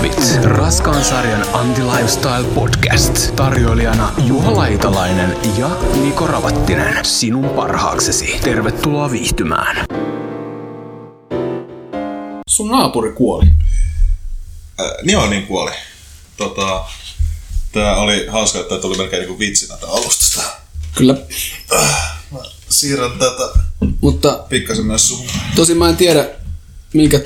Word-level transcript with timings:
Kahvit. 0.00 0.44
Raskaan 0.44 1.04
sarjan 1.04 1.46
Anti-Lifestyle 1.52 2.44
Podcast. 2.54 3.36
Tarjoilijana 3.36 4.12
Juha 4.26 4.56
Laitalainen 4.56 5.36
ja 5.58 5.68
Niko 6.02 6.26
Ravattinen. 6.26 7.04
Sinun 7.04 7.48
parhaaksesi. 7.48 8.40
Tervetuloa 8.44 9.10
viihtymään. 9.10 9.86
Sun 12.48 12.70
naapuri 12.70 13.12
kuoli. 13.12 13.46
Äh, 14.80 14.86
joo, 15.02 15.26
niin 15.26 15.46
kuoli. 15.46 15.70
Tota, 16.36 16.84
tää 17.72 17.96
oli 17.96 18.26
hauska, 18.26 18.58
että 18.58 18.78
tuli 18.78 18.96
melkein 18.96 19.20
niinku 19.20 19.38
vitsinä 19.38 19.76
tää 19.76 19.90
alustusta. 19.90 20.42
Kyllä. 20.94 21.14
Mä 22.32 22.38
siirrän 22.68 23.12
tätä 23.18 23.58
Mutta 24.00 24.44
pikkasen 24.48 24.86
myös 24.86 25.08
sun. 25.08 25.26
tosin 25.56 25.78
mä 25.78 25.88
en 25.88 25.96
tiedä, 25.96 26.28
minkä 26.94 27.20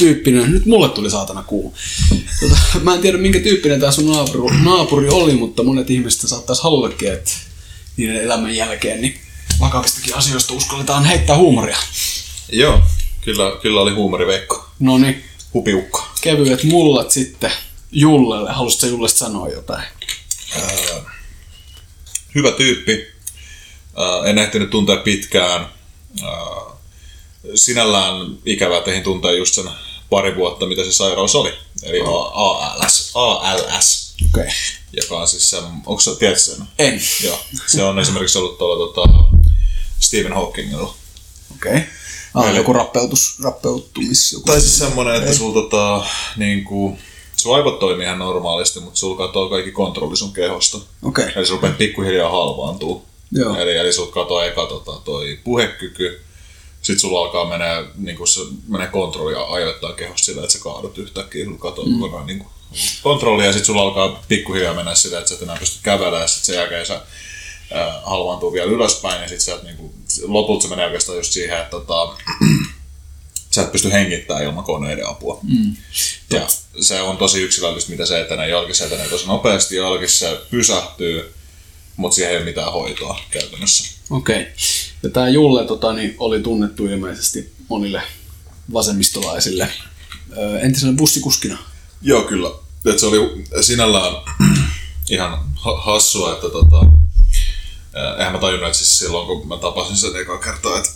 tyyppinen, 0.00 0.52
nyt 0.52 0.66
mulle 0.66 0.88
tuli 0.88 1.10
saatana 1.10 1.42
kuu. 1.42 1.74
Tota, 2.40 2.56
mä 2.82 2.94
en 2.94 3.00
tiedä, 3.00 3.18
minkä 3.18 3.40
tyyppinen 3.40 3.80
tää 3.80 3.90
sun 3.90 4.12
naapuri, 4.12 4.56
naapuri 4.62 5.08
oli, 5.08 5.34
mutta 5.34 5.62
monet 5.62 5.90
ihmiset 5.90 6.30
saattaisi 6.30 6.62
haluakin, 6.62 7.12
että 7.12 7.30
niiden 7.96 8.16
elämän 8.16 8.56
jälkeen 8.56 9.00
niin 9.00 9.20
vakavistakin 9.60 10.14
asioista 10.14 10.54
uskalletaan 10.54 11.04
heittää 11.04 11.36
huumoria. 11.36 11.78
Joo, 12.52 12.80
kyllä, 13.20 13.52
kyllä 13.62 13.80
oli 13.80 13.90
huumoriveikko. 13.92 14.66
No 14.78 14.98
niin, 14.98 15.24
Hupiukko. 15.54 16.08
kevyet 16.20 16.64
mullat 16.64 17.10
sitten 17.10 17.50
Jullelle. 17.92 18.52
Haluaisitko 18.52 18.86
Jullesta 18.86 19.18
sanoa 19.18 19.48
jotain? 19.48 19.84
Hyvä 22.34 22.50
tyyppi. 22.50 23.06
Äh, 23.98 24.30
en 24.30 24.38
ehtinyt 24.38 24.70
tuntea 24.70 24.96
pitkään. 24.96 25.60
Äh, 26.22 26.72
sinällään 27.54 28.14
ikävää, 28.46 28.82
ehdin 28.86 29.02
tuntea 29.02 29.32
just 29.32 29.54
sen 29.54 29.70
pari 30.10 30.36
vuotta, 30.36 30.66
mitä 30.66 30.84
se 30.84 30.92
sairaus 30.92 31.34
oli. 31.34 31.52
Eli 31.82 32.00
ALS. 32.32 33.10
ALS. 33.14 34.14
Okei. 34.28 34.42
Okay. 34.42 34.54
Joka 34.92 35.20
on 35.20 35.28
siis 35.28 35.50
se, 35.50 35.56
onko 35.86 36.00
sä, 36.00 36.14
tiedät 36.14 36.40
sen? 36.40 36.56
En. 36.78 37.00
Joo. 37.24 37.38
Se 37.66 37.84
on 37.84 37.98
esimerkiksi 37.98 38.38
ollut 38.38 38.58
tuolla 38.58 38.86
tota, 38.86 39.08
Stephen 40.00 40.32
Hawkingilla. 40.32 40.94
Okei. 41.54 41.72
Okay. 41.72 41.82
Ah, 42.34 42.54
joku 42.54 42.72
rappeutus, 42.72 43.38
rappeutumis. 43.44 44.32
Joku. 44.32 44.44
Tai 44.46 44.60
siis 44.60 44.78
semmonen, 44.78 45.14
että 45.14 45.34
sulla 45.34 45.62
tota, 45.62 46.06
niinku, 46.36 46.98
sun 47.36 47.56
aivot 47.56 47.78
toimii 47.78 48.06
ihan 48.06 48.18
normaalisti, 48.18 48.80
mutta 48.80 48.98
sulla 49.00 49.26
katoaa 49.26 49.50
kaikki 49.50 49.72
kontrolli 49.72 50.16
sun 50.16 50.32
kehosta. 50.32 50.78
Okei. 50.78 51.24
Okay. 51.24 51.32
Eli 51.36 51.46
se 51.46 51.52
rupeaa 51.52 51.72
pikkuhiljaa 51.72 52.30
halvaantuu. 52.30 53.04
Joo. 53.32 53.56
Eli, 53.56 53.76
eli 53.76 53.92
sulla 53.92 54.12
katoaa 54.12 54.44
eka 54.44 54.66
tota, 54.66 54.92
toi 55.04 55.38
puhekyky, 55.44 56.20
sitten 56.82 57.00
sulla 57.00 57.20
alkaa 57.20 57.44
menee, 57.44 57.84
niinku, 57.96 58.26
se 58.26 58.40
menee 58.68 58.86
kontrolli 58.86 59.34
ajoittaa 59.48 59.92
kehosta 59.92 60.24
sillä, 60.24 60.42
että 60.42 60.52
sä 60.52 60.58
kaadut 60.62 60.98
yhtäkkiä, 60.98 61.44
sulla 61.44 61.58
katoaa 61.58 61.88
mm. 61.88 62.00
kokonaan 62.00 62.26
niinku, 62.26 62.46
kontrolli 63.02 63.44
ja 63.46 63.52
sitten 63.52 63.66
sulla 63.66 63.82
alkaa 63.82 64.22
pikkuhiljaa 64.28 64.74
mennä 64.74 64.94
sillä, 64.94 65.18
että 65.18 65.28
sä 65.28 65.34
et 65.34 65.42
enää 65.42 65.56
pysty 65.56 65.78
kävelemään 65.82 66.22
ja 66.22 66.28
sitten 66.28 66.46
sen 66.46 66.54
jälkeen 66.54 66.86
sä 66.86 66.94
äh, 66.94 68.04
halvaantuu 68.04 68.52
vielä 68.52 68.70
ylöspäin 68.70 69.22
ja 69.22 69.28
sitten 69.28 69.44
sä 69.44 69.54
et, 69.54 69.62
niinku, 69.62 69.94
lopulta 70.22 70.62
se 70.62 70.68
menee 70.68 70.86
oikeastaan 70.86 71.18
just 71.18 71.32
siihen, 71.32 71.58
että 71.58 71.70
tota, 71.70 72.14
sä 73.54 73.62
et 73.62 73.72
pysty 73.72 73.92
hengittämään 73.92 74.44
ilman 74.44 74.64
koneiden 74.64 75.08
apua. 75.08 75.38
Mm. 75.42 75.76
Ja 76.30 76.46
se 76.80 77.02
on 77.02 77.16
tosi 77.16 77.42
yksilöllistä, 77.42 77.90
mitä 77.90 78.06
se 78.06 78.20
etenee. 78.20 78.48
Jolkin 78.48 78.74
se 78.74 78.84
etenee 78.84 79.08
tosi 79.08 79.26
nopeasti, 79.26 79.76
jolkin 79.76 80.08
se 80.08 80.40
pysähtyy, 80.50 81.34
mutta 81.96 82.14
siihen 82.14 82.30
ei 82.30 82.36
ole 82.36 82.44
mitään 82.44 82.72
hoitoa 82.72 83.20
käytännössä. 83.30 83.94
Okei. 84.10 84.40
Okay. 84.40 84.52
Ja 85.02 85.10
tämä 85.10 85.28
Julle 85.28 85.66
tota, 85.66 85.92
niin 85.92 86.14
oli 86.18 86.42
tunnettu 86.42 86.86
ilmeisesti 86.86 87.52
monille 87.68 88.02
vasemmistolaisille 88.72 89.68
entisenä 90.60 90.92
bussikuskina. 90.96 91.58
Joo, 92.02 92.22
kyllä. 92.22 92.50
Et 92.84 92.98
se 92.98 93.06
oli 93.06 93.44
sinällään 93.60 94.14
ihan 95.10 95.38
ha- 95.54 95.80
hassua, 95.80 96.32
että 96.32 96.48
tota, 96.48 96.86
eihän 98.18 98.32
mä 98.32 98.38
tajunnut, 98.38 98.66
että 98.66 98.78
siis 98.78 98.98
silloin 98.98 99.26
kun 99.26 99.48
mä 99.48 99.56
tapasin 99.56 99.96
sen 99.96 100.16
eka 100.16 100.38
kertaa, 100.38 100.78
että 100.78 100.90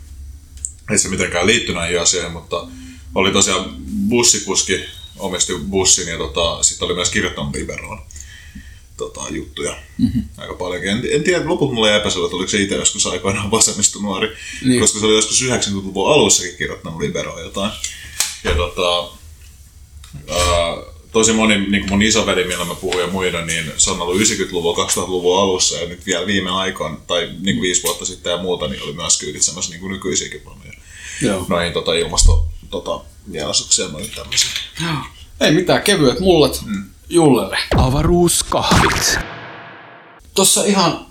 ei 0.90 0.98
se 0.98 1.08
mitenkään 1.08 1.46
liittynyt 1.46 1.80
näihin 1.80 2.00
asioihin, 2.00 2.32
mutta 2.32 2.66
oli 3.14 3.32
tosiaan 3.32 3.76
bussikuski, 4.08 4.84
omisti 5.18 5.52
bussin 5.70 6.08
ja 6.08 6.18
tota, 6.18 6.62
sitten 6.62 6.86
oli 6.86 6.94
myös 6.94 7.10
kirjoittanut 7.10 7.54
Liberoon 7.54 8.00
tota, 8.96 9.20
juttuja 9.30 9.76
mm-hmm. 9.98 10.22
aika 10.36 10.54
paljonkin. 10.54 10.90
En, 10.90 11.02
en 11.10 11.24
tiedä, 11.24 11.48
lopulta 11.48 11.74
mulle 11.74 11.90
jäi 11.90 12.00
epäselvä, 12.00 12.26
että 12.26 12.36
oliko 12.36 12.50
se 12.50 12.62
itse 12.62 12.74
joskus 12.74 13.06
aikoinaan 13.06 13.50
vasemmistonuori, 13.50 14.26
Niin. 14.28 14.68
niin. 14.68 14.80
koska 14.80 14.98
se 14.98 15.06
oli 15.06 15.14
joskus 15.14 15.42
90-luvun 15.42 16.12
alussakin 16.12 16.56
kirjoittanut 16.56 17.00
Liberoon 17.00 17.42
jotain. 17.42 17.70
Ja 18.44 18.54
tota, 18.54 19.08
ää, 20.30 20.76
tosi 21.12 21.32
moni, 21.32 21.58
niin 21.58 21.80
kuin 21.82 21.90
mun 21.90 22.02
isoveli, 22.02 22.44
millä 22.44 22.64
mä 22.64 22.74
puhuin 22.74 23.00
ja 23.00 23.06
muina, 23.06 23.44
niin 23.44 23.72
se 23.76 23.90
on 23.90 24.00
ollut 24.00 24.20
90-luvun, 24.20 24.76
2000-luvun 24.76 25.40
alussa 25.40 25.76
ja 25.76 25.88
nyt 25.88 26.06
vielä 26.06 26.26
viime 26.26 26.50
aikoina, 26.50 26.96
tai 27.06 27.26
niin 27.40 27.56
kuin 27.56 27.62
viisi 27.62 27.82
vuotta 27.82 28.04
sitten 28.04 28.30
ja 28.30 28.36
muuta, 28.42 28.68
niin 28.68 28.82
oli 28.82 28.92
myös 28.92 29.18
kyyditsemässä 29.20 29.70
niin 29.70 29.80
kuin 29.80 29.92
nykyisiäkin 29.92 30.40
paljon 30.40 30.74
Joo. 31.22 31.46
noihin 31.48 31.72
tota, 31.72 31.94
ilmasto 31.94 32.48
tota, 32.70 33.00
mielasukseen 33.26 33.92
noihin 33.92 34.10
tämmöisiin. 34.10 34.52
Ei 35.40 35.50
mitään, 35.52 35.82
kevyet 35.82 36.20
mullat 36.20 36.62
mm. 36.66 36.84
Jullelle. 37.08 37.58
Avaruuskahvit. 37.76 39.18
Tossa 40.34 40.64
ihan 40.64 41.06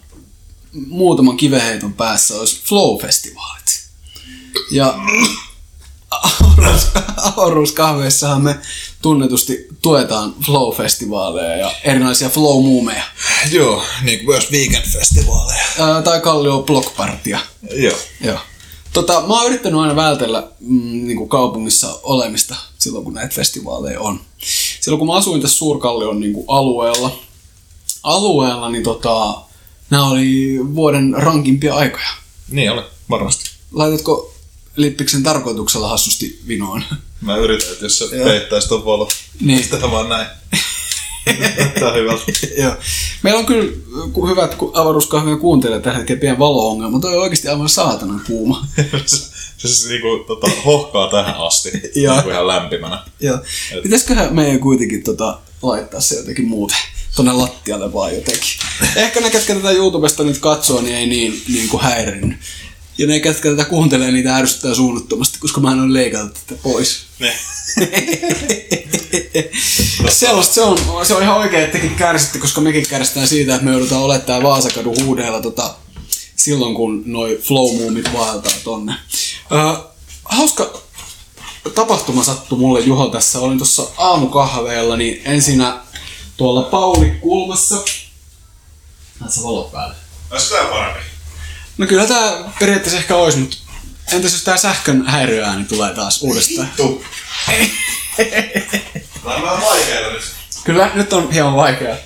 muutaman 0.88 1.38
kiveheiton 1.38 1.94
päässä 1.94 2.40
olisi 2.40 2.62
Flow-festivaalit. 2.64 3.86
Ja 4.72 4.96
avaruus, 6.12 6.88
avaruuskahveissahan 7.18 8.42
me 8.42 8.56
tunnetusti 9.02 9.68
tuetaan 9.82 10.36
Flow-festivaaleja 10.46 11.58
ja 11.58 11.72
erinäisiä 11.84 12.30
Flow-muumeja. 12.30 13.04
Joo, 13.52 13.84
niin 14.02 14.20
kuin 14.20 14.28
myös 14.36 14.52
weekend-festivaaleja. 14.52 15.64
Ää, 15.80 16.02
tai 16.02 16.22
Kallio 16.22 16.62
Block 16.62 16.96
Partia. 16.98 17.40
Joo. 17.72 17.98
Joo. 18.22 18.40
Tota, 18.96 19.24
mä 19.28 19.34
oon 19.34 19.48
yrittänyt 19.48 19.80
aina 19.80 19.96
vältellä 19.96 20.48
mm, 20.60 21.08
niin 21.08 21.18
kuin 21.18 21.30
kaupungissa 21.30 22.00
olemista 22.04 22.56
silloin, 22.80 23.06
kun 23.06 23.14
näitä 23.14 23.36
festivaaleja 23.36 24.02
on. 24.02 24.20
Silloin, 24.82 25.00
kun 25.00 25.08
mä 25.08 25.14
asuin 25.14 25.42
tässä 25.42 25.58
Suurkallion 25.58 26.20
niin 26.20 26.34
kuin 26.34 26.46
alueella, 26.48 27.20
alueella, 28.04 28.70
niin 28.70 28.84
tota, 28.84 29.42
nämä 29.90 30.08
oli 30.08 30.60
vuoden 30.76 31.14
rankimpia 31.18 31.76
aikoja. 31.76 32.08
Niin 32.50 32.72
oli, 32.72 32.82
varmasti. 33.10 33.50
Laitatko 33.72 34.34
lippiksen 34.76 35.24
tarkoituksella 35.24 35.90
hassusti 35.90 36.40
vinoon? 36.48 36.84
Mä 37.22 37.38
yritän, 37.38 37.72
että 37.72 37.86
jos 37.86 37.98
se 37.98 38.06
peittäisi 38.24 38.70
ton 38.70 38.86
valo. 38.86 39.10
Niin. 39.42 39.64
Sitä 39.64 39.92
vaan 39.92 40.10
näin. 40.10 40.28
Tää 41.80 41.90
on 41.90 41.96
hyvältä. 41.96 42.24
Joo. 42.64 42.76
Meillä 43.24 43.40
on 43.40 43.46
kyllä 43.46 43.72
hyvät 44.30 44.58
avaruuskahvia 44.74 45.38
kuuntelijat 45.38 45.84
tällä 45.84 45.98
hetkellä 45.98 46.20
pieni 46.20 46.40
valo-ongelma. 46.40 47.00
Toi 47.00 47.16
on 47.16 47.24
oikeasti 47.24 47.48
aivan 47.48 47.70
saatanan 47.70 48.22
kuuma. 48.28 48.68
se, 49.06 49.18
se 49.58 49.68
siis 49.68 49.90
niinku 49.90 50.24
tota, 50.28 50.48
hohkaa 50.66 51.10
tähän 51.10 51.36
asti. 51.38 51.72
Niinku 51.72 52.30
ihan 52.30 52.48
lämpimänä. 52.48 53.04
Joo. 53.20 53.38
Pitäisiköhän 53.84 54.36
meidän 54.36 54.60
kuitenkin 54.60 55.04
tota, 55.04 55.38
laittaa 55.62 56.02
se 56.02 56.16
jotenkin 56.16 56.48
muuten 56.48 56.78
tonne 57.16 57.32
lattialle 57.32 57.94
vaan 57.94 58.16
jotenkin. 58.16 58.52
Ehkä 58.96 59.22
ne, 59.22 59.30
ketkä 59.30 59.56
tätä 59.56 59.72
YouTubesta 59.72 60.24
nyt 60.24 60.38
katsoo, 60.38 60.82
niin 60.82 60.96
ei 60.96 61.08
niin, 61.08 61.42
niin 61.48 61.70
kuin 61.70 61.84
häirinnyt. 61.84 62.38
Ja 62.98 63.08
ne, 63.08 63.20
ketkä 63.20 63.50
tätä 63.50 63.66
kuuntelee, 63.66 64.12
niitä 64.12 64.36
ärsyttää 64.36 64.74
suunnattomasti, 64.74 65.40
koska 65.40 65.62
mä 65.62 65.72
en 65.72 65.80
ole 65.80 65.94
leikannut 65.94 66.34
tätä 66.34 66.62
pois. 66.64 67.04
Ne. 67.20 67.36
Sellaista 70.10 70.54
se 70.54 70.62
on, 70.62 71.06
se 71.06 71.16
on 71.16 71.24
ihan 71.24 71.38
oikein, 71.38 71.64
että 71.64 71.78
tekin 71.78 71.96
kärsitte, 71.96 72.40
koska 72.40 72.62
mekin 72.62 72.88
kärsitään 72.88 73.28
siitä, 73.28 73.56
että 73.56 73.66
me 73.66 73.72
joudutaan 73.72 74.22
tää 74.22 74.44
Vaasakadun 74.44 75.06
huudeilla 75.06 75.42
tota, 75.42 75.76
silloin, 76.36 76.76
kun 76.76 77.04
noi 77.06 77.40
flow-muumit 77.42 78.14
vaeltaa 78.14 78.54
tonne. 78.64 78.94
Öö, 79.52 79.60
hauska 80.24 80.82
tapahtuma 81.76 82.24
sattui 82.24 82.60
mulle 82.60 82.80
Juho 82.80 83.08
tässä. 83.08 83.40
Olin 83.40 83.58
tuossa 83.58 83.88
aamukahveella, 83.98 84.98
niin 84.98 85.22
ensinnä 85.26 85.80
tuolla 86.38 86.62
Pauli 86.62 87.12
kulmassa. 87.22 87.76
Näetkö 89.20 89.44
valot 89.44 89.72
päälle? 89.72 89.96
Olisiko 90.32 90.56
tää 90.56 90.66
parempi? 90.66 91.15
No 91.78 91.88
kyllä 91.88 92.08
tää 92.08 92.34
periaatteessa 92.60 92.98
ehkä 92.98 93.16
olisi, 93.16 93.38
mutta 93.38 93.58
entäs 94.12 94.34
jos 94.34 94.44
tää 94.44 94.58
sähkön 94.58 95.06
häiriöääni 95.08 95.66
tulee 95.66 95.94
taas 95.94 96.22
uudestaan? 96.22 96.70
Tu. 96.78 97.04
Tää 99.24 99.36
on 99.36 99.42
vähän 99.44 99.62
vaikeeta 99.62 100.10
nyt. 100.12 100.22
Kyllä, 100.64 100.92
nyt 100.94 101.14
on 101.14 101.32
hieman 101.32 101.56
vaikeaa. 101.56 101.98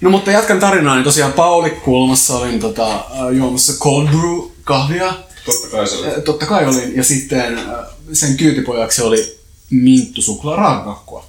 No 0.00 0.10
mutta 0.10 0.30
jatkan 0.30 0.60
tarinaa, 0.60 0.94
niin 0.94 1.04
tosiaan 1.04 1.32
Pauli 1.32 1.70
kulmassa 1.70 2.38
olin 2.38 2.60
tota, 2.60 2.94
äh, 2.94 3.36
juomassa 3.36 3.72
cold 3.72 4.08
brew 4.08 4.50
kahvia. 4.64 5.14
Totta 5.44 5.68
kai 5.68 5.88
se 5.88 5.96
oli. 5.96 6.06
Äh, 6.06 6.12
Totta 6.24 6.46
kai 6.46 6.66
olin. 6.66 6.96
Ja 6.96 7.04
sitten 7.04 7.58
äh, 7.58 7.64
sen 8.12 8.36
kyytipojaksi 8.36 9.02
oli 9.02 9.38
minttu 9.70 10.22
suklaa 10.22 10.56
raakakakkua. 10.56 11.26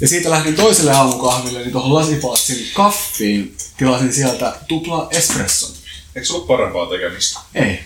Ja 0.00 0.08
siitä 0.08 0.30
lähdin 0.30 0.54
toiselle 0.54 0.92
aamukahville, 0.92 1.58
niin 1.58 1.72
tuohon 1.72 1.94
lasipalatsin 1.94 2.70
kaffiin 2.74 3.56
tilasin 3.76 4.12
sieltä 4.12 4.56
tupla 4.68 5.08
espresson. 5.10 5.70
Eikö 6.16 6.28
sulla 6.28 6.46
parempaa 6.46 6.86
tekemistä? 6.86 7.40
Ei. 7.54 7.78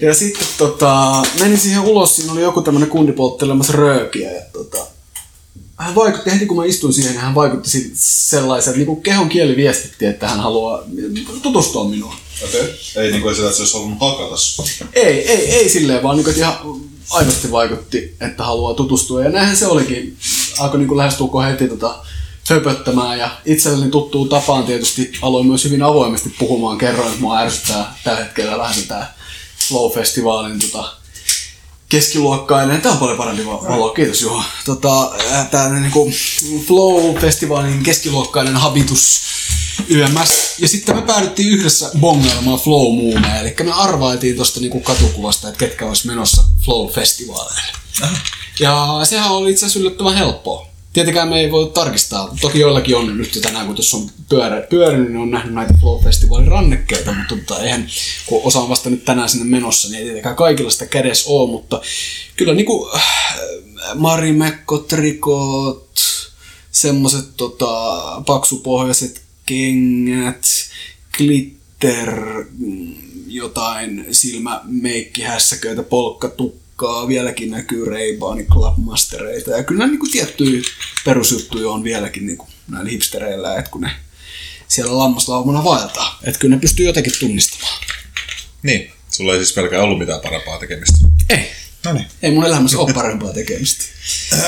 Ja 0.00 0.14
sitten 0.14 0.46
tota, 0.58 1.22
menin 1.40 1.58
siihen 1.58 1.80
ulos, 1.80 2.16
siinä 2.16 2.32
oli 2.32 2.40
joku 2.40 2.62
tämmönen 2.62 2.90
kundi 2.90 3.12
polttelemassa 3.12 3.72
röökiä 3.72 4.30
ja 4.30 4.42
tota, 4.52 4.86
hän 5.76 5.94
vaikutti, 5.94 6.30
heti 6.30 6.46
kun 6.46 6.56
mä 6.56 6.64
istuin 6.64 6.92
siihen, 6.92 7.16
hän 7.16 7.34
vaikutti 7.34 7.90
sellaiset, 7.94 8.76
että 8.76 8.86
niin 8.86 9.02
kehon 9.02 9.28
kieli 9.28 9.56
viestitti, 9.56 10.06
että 10.06 10.28
hän 10.28 10.40
haluaa 10.40 10.82
tutustua 11.42 11.84
minuun. 11.84 12.14
Okei. 12.44 12.60
Okay. 12.60 13.04
Ei 13.04 13.12
niinku 13.12 13.34
sitä, 13.34 13.46
että 13.46 13.56
se 13.56 13.62
olisi 13.62 13.74
halunnut 13.74 14.00
hakata. 14.00 14.34
Ei, 14.92 15.30
ei, 15.30 15.50
ei 15.50 15.68
silleen, 15.68 16.02
vaan 16.02 16.16
niin 16.16 16.24
kuin, 16.24 16.32
että 16.32 16.44
ihan 16.44 16.80
aidosti 17.10 17.50
vaikutti, 17.50 18.16
että 18.20 18.44
haluaa 18.44 18.74
tutustua. 18.74 19.24
Ja 19.24 19.30
näinhän 19.30 19.56
se 19.56 19.66
olikin. 19.66 20.16
Alkoi 20.58 20.80
niin 20.80 20.96
lähestulkoon 20.96 21.44
heti 21.44 21.68
tota, 21.68 22.04
höpöttämään 22.50 23.18
ja 23.18 23.30
itselleni 23.44 23.90
tuttuu 23.90 24.28
tapaan 24.28 24.64
tietysti 24.64 25.12
aloin 25.22 25.46
myös 25.46 25.64
hyvin 25.64 25.82
avoimesti 25.82 26.34
puhumaan. 26.38 26.78
Kerroin, 26.78 27.08
että 27.08 27.20
mua 27.20 27.38
ärsyttää 27.38 27.94
tällä 28.04 28.24
hetkellä 28.24 28.58
vähän 28.58 28.74
tämä 28.88 29.12
Flow-festivaalin 29.68 30.58
tota, 30.58 30.92
keskiluokkainen. 31.88 32.82
Tämä 32.82 32.92
on 32.92 32.98
paljon 32.98 33.18
parempi 33.18 33.46
va- 33.46 33.68
valo, 33.68 33.88
kiitos 33.90 34.22
Juho. 34.22 34.42
Tota, 34.64 35.12
tämä 35.50 35.68
niinku 35.80 36.12
Flow-festivaalin 36.66 37.82
keskiluokkainen 37.82 38.56
habitus 38.56 39.20
YMS. 39.88 40.58
Ja 40.58 40.68
sitten 40.68 40.96
me 40.96 41.02
päädyttiin 41.02 41.48
yhdessä 41.52 41.90
bongailemaan 42.00 42.58
flow 42.58 42.94
muumeja 42.94 43.40
eli 43.40 43.54
me 43.62 43.72
arvailtiin 43.72 44.36
tuosta 44.36 44.60
niinku 44.60 44.80
katukuvasta, 44.80 45.48
että 45.48 45.58
ketkä 45.58 45.86
olisi 45.86 46.06
menossa 46.06 46.44
Flow-festivaaleille. 46.64 47.78
Ja 48.60 49.00
sehän 49.04 49.30
oli 49.30 49.50
itse 49.50 49.66
asiassa 49.66 49.80
yllättävän 49.80 50.14
helppoa. 50.14 50.73
Tietenkään 50.94 51.28
me 51.28 51.40
ei 51.40 51.50
voi 51.50 51.70
tarkistaa. 51.74 52.36
Toki 52.40 52.58
joillakin 52.60 52.96
on 52.96 53.18
nyt 53.18 53.38
tänään, 53.42 53.66
kun 53.66 53.74
tuossa 53.74 53.96
on 53.96 54.10
pyörä, 54.28 54.60
pyörinyt, 54.60 55.08
niin 55.08 55.20
on 55.20 55.30
nähnyt 55.30 55.54
näitä 55.54 55.74
Flow-festivaalin 55.80 56.48
rannekkeita, 56.48 57.12
mutta 57.12 57.36
tota, 57.36 57.62
eihän, 57.62 57.86
kun 58.26 58.40
osa 58.44 58.60
on 58.60 58.68
vasta 58.68 58.90
nyt 58.90 59.04
tänään 59.04 59.28
sinne 59.28 59.44
menossa, 59.44 59.88
niin 59.88 59.98
ei 59.98 60.04
tietenkään 60.04 60.36
kaikilla 60.36 60.70
sitä 60.70 60.86
kädessä 60.86 61.30
ole, 61.30 61.50
mutta 61.50 61.80
kyllä 62.36 62.54
niinku 62.54 62.90
äh, 62.94 63.02
Marimekko, 63.94 64.78
trikot, 64.78 66.00
semmoset 66.70 67.24
tota, 67.36 67.96
paksupohjaiset 68.26 69.22
kengät, 69.46 70.46
glitter, 71.16 72.44
mm, 72.58 72.94
jotain 73.26 74.06
silmämeikkihässäköitä, 74.10 75.82
polkkatukkaa, 76.76 77.08
vieläkin 77.08 77.50
näkyy 77.50 77.84
Ray-Banin 77.84 78.46
Clubmastereita. 78.46 79.50
Ja 79.50 79.62
kyllä 79.62 79.86
niinku 79.86 80.06
tiettyjä 80.12 80.62
perusjuttuja 81.04 81.68
on 81.68 81.84
vieläkin 81.84 82.26
niinku 82.26 82.46
näillä 82.68 82.90
hipstereillä, 82.90 83.56
että 83.58 83.70
kun 83.70 83.80
ne 83.80 83.90
siellä 84.68 84.98
lammaslaumana 84.98 85.64
vaeltaa. 85.64 86.18
Että 86.24 86.40
kyllä 86.40 86.54
ne 86.54 86.60
pystyy 86.60 86.86
jotenkin 86.86 87.12
tunnistamaan. 87.20 87.80
Niin. 88.62 88.90
Sulla 89.10 89.32
ei 89.32 89.38
siis 89.38 89.52
pelkään 89.52 89.82
ollut 89.82 89.98
mitään 89.98 90.20
parempaa 90.20 90.58
tekemistä. 90.58 90.98
Ei, 91.30 91.50
No 91.84 91.92
niin. 91.92 92.06
ei 92.22 92.30
mun 92.30 92.46
elämässä 92.46 92.78
ole 92.78 92.92
parempaa 92.92 93.32
tekemistä. 93.32 93.84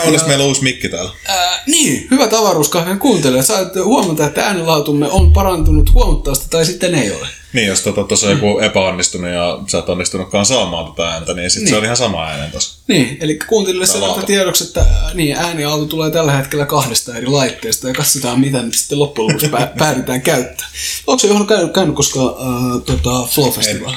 Olisi 0.05 0.27
meillä 0.27 0.45
uusi 0.45 0.63
mikki 0.63 0.89
täällä. 0.89 1.11
Ää, 1.29 1.63
niin, 1.67 2.09
hyvä 2.11 2.29
avaruuskahvien 2.39 2.99
kuuntelija. 2.99 3.43
Sait 3.43 3.69
huomata, 3.85 4.27
että 4.27 4.47
äänenlaatumme 4.47 5.11
on 5.11 5.33
parantunut 5.33 5.93
huomattavasti 5.95 6.47
tai 6.51 6.67
sitten 6.67 6.95
ei 6.95 7.11
ole. 7.11 7.29
Niin, 7.53 7.67
jos 7.69 7.83
tuossa 7.83 8.05
tota, 8.27 8.31
joku 8.31 8.59
epäonnistunut 8.59 9.31
ja 9.31 9.59
sä 9.67 9.79
et 9.79 9.89
onnistunutkaan 9.89 10.47
saamaan 10.47 10.93
tätä 10.93 11.09
ääntä, 11.09 11.35
niin 11.35 11.51
sitten 11.51 11.65
Niin. 11.65 11.71
se 11.73 11.77
on 11.79 11.85
ihan 11.85 11.97
sama 11.97 12.27
äänen 12.27 12.51
tossa. 12.51 12.79
Niin, 12.89 13.17
eli 13.21 13.39
kuuntelijoille 13.49 13.87
se 13.87 13.99
laatu. 13.99 14.27
tiedoksi, 14.27 14.65
että 14.65 14.87
niin, 15.15 15.37
ääniaalto 15.37 15.85
tulee 15.87 16.11
tällä 16.11 16.33
hetkellä 16.33 16.67
kahdesta 16.67 17.17
eri 17.17 17.27
laitteesta 17.27 17.89
ja 17.89 17.95
katsotaan, 17.95 18.41
mitä 18.41 18.63
nyt 18.63 18.75
sitten 18.75 18.99
loppujen 18.99 19.27
lopuksi 19.29 19.49
pää- 19.49 19.73
päädytään 19.79 20.23
käyttämään. 20.23 20.73
Onko 21.07 21.19
se 21.19 21.27
johon 21.27 21.47
käynyt, 21.47 21.73
käynyt 21.75 21.95
koskaan 21.97 22.27
äh, 22.29 22.83
tota, 22.87 23.27
Flow 23.27 23.51
Festival? 23.53 23.95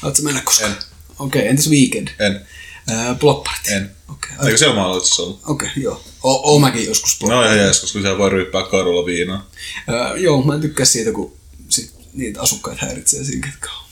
Haluatko 0.00 0.22
mennä 0.22 0.40
koskaan? 0.44 0.70
En. 0.72 0.76
Okei, 1.18 1.38
okay, 1.40 1.50
entäs 1.50 1.70
Weekend? 1.70 2.08
En. 2.18 2.40
Äh, 2.90 3.18
Block 3.18 3.44
Party? 3.44 3.72
En. 3.72 3.90
Okei, 4.12 4.30
Eikö 4.46 4.58
siellä 4.58 4.74
maailmassa 4.74 5.22
ollut? 5.22 5.40
okay, 5.46 5.68
joo. 5.76 6.00
O- 6.22 6.52
oon 6.52 6.60
mäkin 6.60 6.86
joskus 6.86 7.22
No 7.22 7.42
ihan 7.42 7.58
jees, 7.58 7.80
koska 7.80 8.00
siellä 8.00 8.18
voi 8.18 8.30
ryyppää 8.30 8.62
kadulla 8.62 9.06
viinaa. 9.06 9.46
Öö, 9.88 10.16
joo, 10.16 10.42
mä 10.42 10.54
en 10.54 10.60
tykkää 10.60 10.86
siitä, 10.86 11.12
kun 11.12 11.32
sit 11.68 11.92
niitä 12.14 12.42
asukkaita 12.42 12.86
häiritsee 12.86 13.24
siinä, 13.24 13.46
ketkä 13.46 13.68
on. 13.70 13.84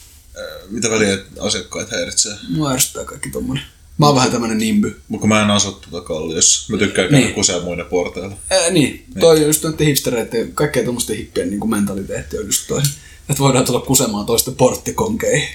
Mitä 0.70 0.90
väliä 0.90 1.18
asiakkaat 1.40 1.90
häiritsee? 1.90 2.32
Mua 2.48 2.70
ärsyttää 2.72 3.04
kaikki 3.04 3.30
tommonen. 3.30 3.62
Mä 3.98 4.06
oon 4.06 4.14
vähän 4.14 4.30
tämmönen 4.30 4.58
nimby. 4.58 5.00
Mutta 5.08 5.26
mä 5.26 5.42
en 5.42 5.50
asu 5.50 5.72
tuota 5.72 6.06
kalliossa. 6.06 6.72
Mä 6.72 6.78
tykkään 6.78 6.94
käydä 7.08 7.16
Niin. 7.16 7.24
niin. 7.26 7.34
kusea 7.34 7.60
muiden 7.60 7.86
porteilla. 7.86 8.36
Ää, 8.50 8.70
niin, 8.70 9.04
toi 9.20 9.36
on 9.40 9.42
just 9.46 9.62
noiden 9.62 9.86
hipstereiden, 9.86 10.52
kaikkea 10.54 10.84
tommosten 10.84 11.16
hippien 11.16 11.50
niin 11.50 11.70
mentaliteetti 11.70 12.38
on 12.38 12.46
just 12.46 12.66
toi. 12.68 12.82
Että 13.30 13.38
voidaan 13.42 13.64
tulla 13.64 13.80
kusemaan 13.80 14.26
toista 14.26 14.50
porttikonkeihin. 14.50 15.48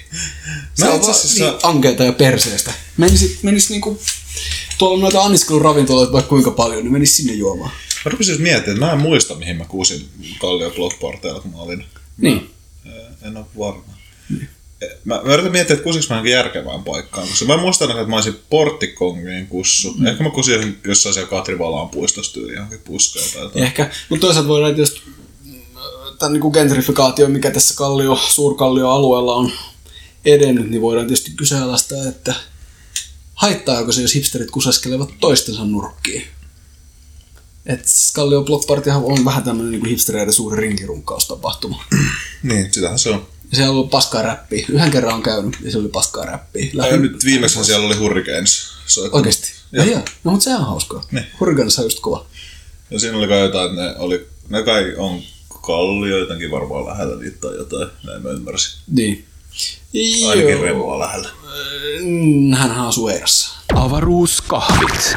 Se 0.74 0.84
Mä 0.84 0.90
on 0.90 0.96
itse 0.96 1.06
vaan 1.08 1.18
asiassa- 1.20 1.44
niin 1.44 1.58
ankeeta 1.62 2.04
ja 2.04 2.12
perseestä. 2.12 2.72
Menis, 2.96 3.42
menis 3.42 3.70
niinku, 3.70 4.00
tuolla 4.78 4.94
on 4.94 5.00
noita 5.00 5.22
anniskeluravintoloita 5.24 6.12
vaikka 6.12 6.28
kuinka 6.28 6.50
paljon, 6.50 6.82
niin 6.82 6.92
menis 6.92 7.16
sinne 7.16 7.32
juomaan. 7.32 7.70
Mä 8.04 8.10
rupesin 8.10 8.32
just 8.32 8.42
miettimään, 8.42 8.76
että 8.76 8.86
mä 8.86 8.92
en 8.92 8.98
muista 9.00 9.34
mihin 9.34 9.56
mä 9.56 9.64
kuusin 9.64 10.08
Kallio 10.40 10.70
Blockporteilla, 10.70 11.40
kun 11.40 11.50
mä 11.52 11.58
olin. 11.58 11.84
Niin. 12.18 12.50
En 13.22 13.36
ole 13.36 13.46
varma. 13.58 13.98
Mä, 15.04 15.20
mä 15.24 15.32
yritän 15.32 15.52
miettiä, 15.52 15.74
että 15.74 15.84
kusinko 15.84 16.14
mä 16.14 16.28
järkevään 16.28 16.84
paikkaan, 16.84 17.28
koska 17.28 17.44
mä 17.44 17.56
muistan, 17.56 17.90
että 17.90 18.06
mä 18.06 18.16
olisin 18.16 18.38
porttikongin 18.50 19.46
kussu. 19.46 19.92
Mm. 19.92 20.06
Ehkä 20.06 20.24
mä 20.24 20.30
kusin 20.30 20.80
jossain 20.86 21.14
siellä 21.14 21.30
Katri 21.30 21.58
Valaan 21.58 21.88
puistossa 21.88 22.32
tyyliin 22.32 22.54
johonkin 22.54 22.80
puskaan 22.84 23.26
tai 23.34 23.42
jotain. 23.42 23.64
Ehkä, 23.64 23.90
mutta 24.08 24.26
toisaalta 24.26 24.48
voidaan 24.48 24.74
tietysti 24.74 25.02
tämän 26.18 26.32
niin 26.32 26.52
gentrifikaatio, 26.52 27.28
mikä 27.28 27.50
tässä 27.50 27.74
Kallio, 27.76 28.20
Suurkallio-alueella 28.28 29.34
on 29.34 29.52
edennyt, 30.24 30.70
niin 30.70 30.82
voidaan 30.82 31.06
tietysti 31.06 31.30
kyseenalaistaa, 31.36 32.08
että 32.08 32.34
haittaako 33.34 33.92
se, 33.92 34.02
jos 34.02 34.14
hipsterit 34.14 34.50
kuseskelevat 34.50 35.10
toistensa 35.20 35.64
nurkkiin. 35.64 36.26
Et 37.68 37.80
Kallio 38.14 38.42
Block 38.42 38.66
Partyhan 38.66 39.02
on 39.04 39.24
vähän 39.24 39.42
tämmöinen 39.42 39.72
niin 39.72 39.86
hipstereiden 39.86 40.32
suuri 40.32 40.60
rinkirunkkaustapahtuma. 40.60 41.84
Niin, 42.42 42.72
sitähän 42.72 42.98
se 42.98 43.10
on. 43.10 43.26
Ja 43.50 43.56
siellä 43.56 43.70
on 43.70 43.76
ollut 43.76 43.90
paskaa 43.90 44.22
räppiä. 44.22 44.66
Yhden 44.68 44.90
kerran 44.90 45.14
on 45.14 45.22
käynyt 45.22 45.56
ja 45.62 45.70
se 45.70 45.78
oli 45.78 45.88
paskaa 45.88 46.24
räppiä. 46.24 46.70
Ja 46.72 46.96
nyt 46.96 47.24
viimeksi 47.24 47.64
siellä 47.64 47.86
oli 47.86 47.96
Hurricanes. 47.96 48.68
soittanut. 48.86 49.14
Oikeesti? 49.16 49.52
Joo. 49.72 49.84
Joo. 49.84 50.00
No 50.24 50.30
mutta 50.30 50.44
sehän 50.44 50.60
on 50.60 50.66
hauskaa. 50.66 51.04
Niin. 51.10 51.26
Hurricanes 51.40 51.78
on 51.78 51.84
just 51.84 52.00
kova. 52.00 52.26
Ja 52.90 53.00
siinä 53.00 53.18
oli 53.18 53.28
kai 53.28 53.40
jotain, 53.40 53.70
että 53.70 53.82
ne, 53.82 53.94
oli, 53.98 54.28
ne 54.48 54.62
kai 54.62 54.94
on 54.96 55.20
kallio 55.62 56.18
jotenkin 56.18 56.50
varmaan 56.50 56.86
lähellä 56.86 57.16
niitä 57.16 57.36
tai 57.40 57.56
jotain, 57.56 57.88
näin 58.06 58.22
mä 58.22 58.30
ymmärsin. 58.30 58.80
Niin. 58.90 59.24
Ainakin 60.28 60.50
Joo. 60.50 60.62
Revoa 60.62 60.98
lähellä. 60.98 61.28
Mm, 62.00 62.52
Hänhän 62.52 62.86
asuu 62.86 63.08
Eerassa. 63.08 63.50
Avaruuskahvit. 63.74 65.16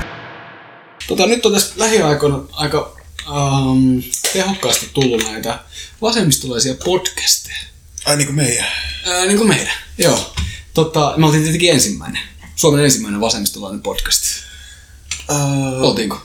Tota, 1.17 1.27
nyt 1.27 1.45
on 1.45 1.53
tässä 1.53 1.73
lähiaikoina 1.77 2.39
aika 2.51 2.97
ähm, 3.27 3.99
tehokkaasti 4.33 4.89
tullut 4.93 5.23
näitä 5.23 5.59
vasemmistolaisia 6.01 6.75
podcasteja. 6.85 7.57
Ai 8.05 8.17
niin 8.17 8.27
kuin 8.27 8.35
meidän. 8.35 8.67
Ää, 9.05 9.25
niin 9.25 9.37
kuin 9.37 9.47
meidän, 9.47 9.73
joo. 9.97 10.33
Tota, 10.73 11.13
me 11.17 11.25
oltiin 11.25 11.43
tietenkin 11.43 11.71
ensimmäinen. 11.71 12.21
Suomen 12.55 12.85
ensimmäinen 12.85 13.21
vasemmistolainen 13.21 13.81
podcast. 13.81 14.23
Uh, 15.29 15.83
Oltiinko? 15.83 16.21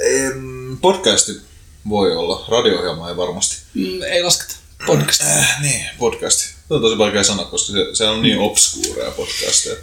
em, 0.00 0.78
podcasti 0.80 1.32
voi 1.88 2.16
olla, 2.16 2.44
radio-ohjelma 2.48 3.08
ei 3.08 3.16
varmasti. 3.16 3.56
Mm, 3.74 4.02
ei 4.02 4.22
lasketa. 4.22 4.54
Podcast. 4.86 5.22
Äh, 5.22 5.62
niin, 5.62 5.86
podcasti. 5.98 6.44
Se 6.68 6.74
on 6.74 6.80
tosi 6.80 6.98
vaikea 6.98 7.24
sanoa, 7.24 7.44
koska 7.44 7.72
se, 7.72 7.78
se 7.92 8.04
on 8.04 8.22
niin 8.22 8.38
obskuureja 8.38 9.10
podcasteja. 9.10 9.76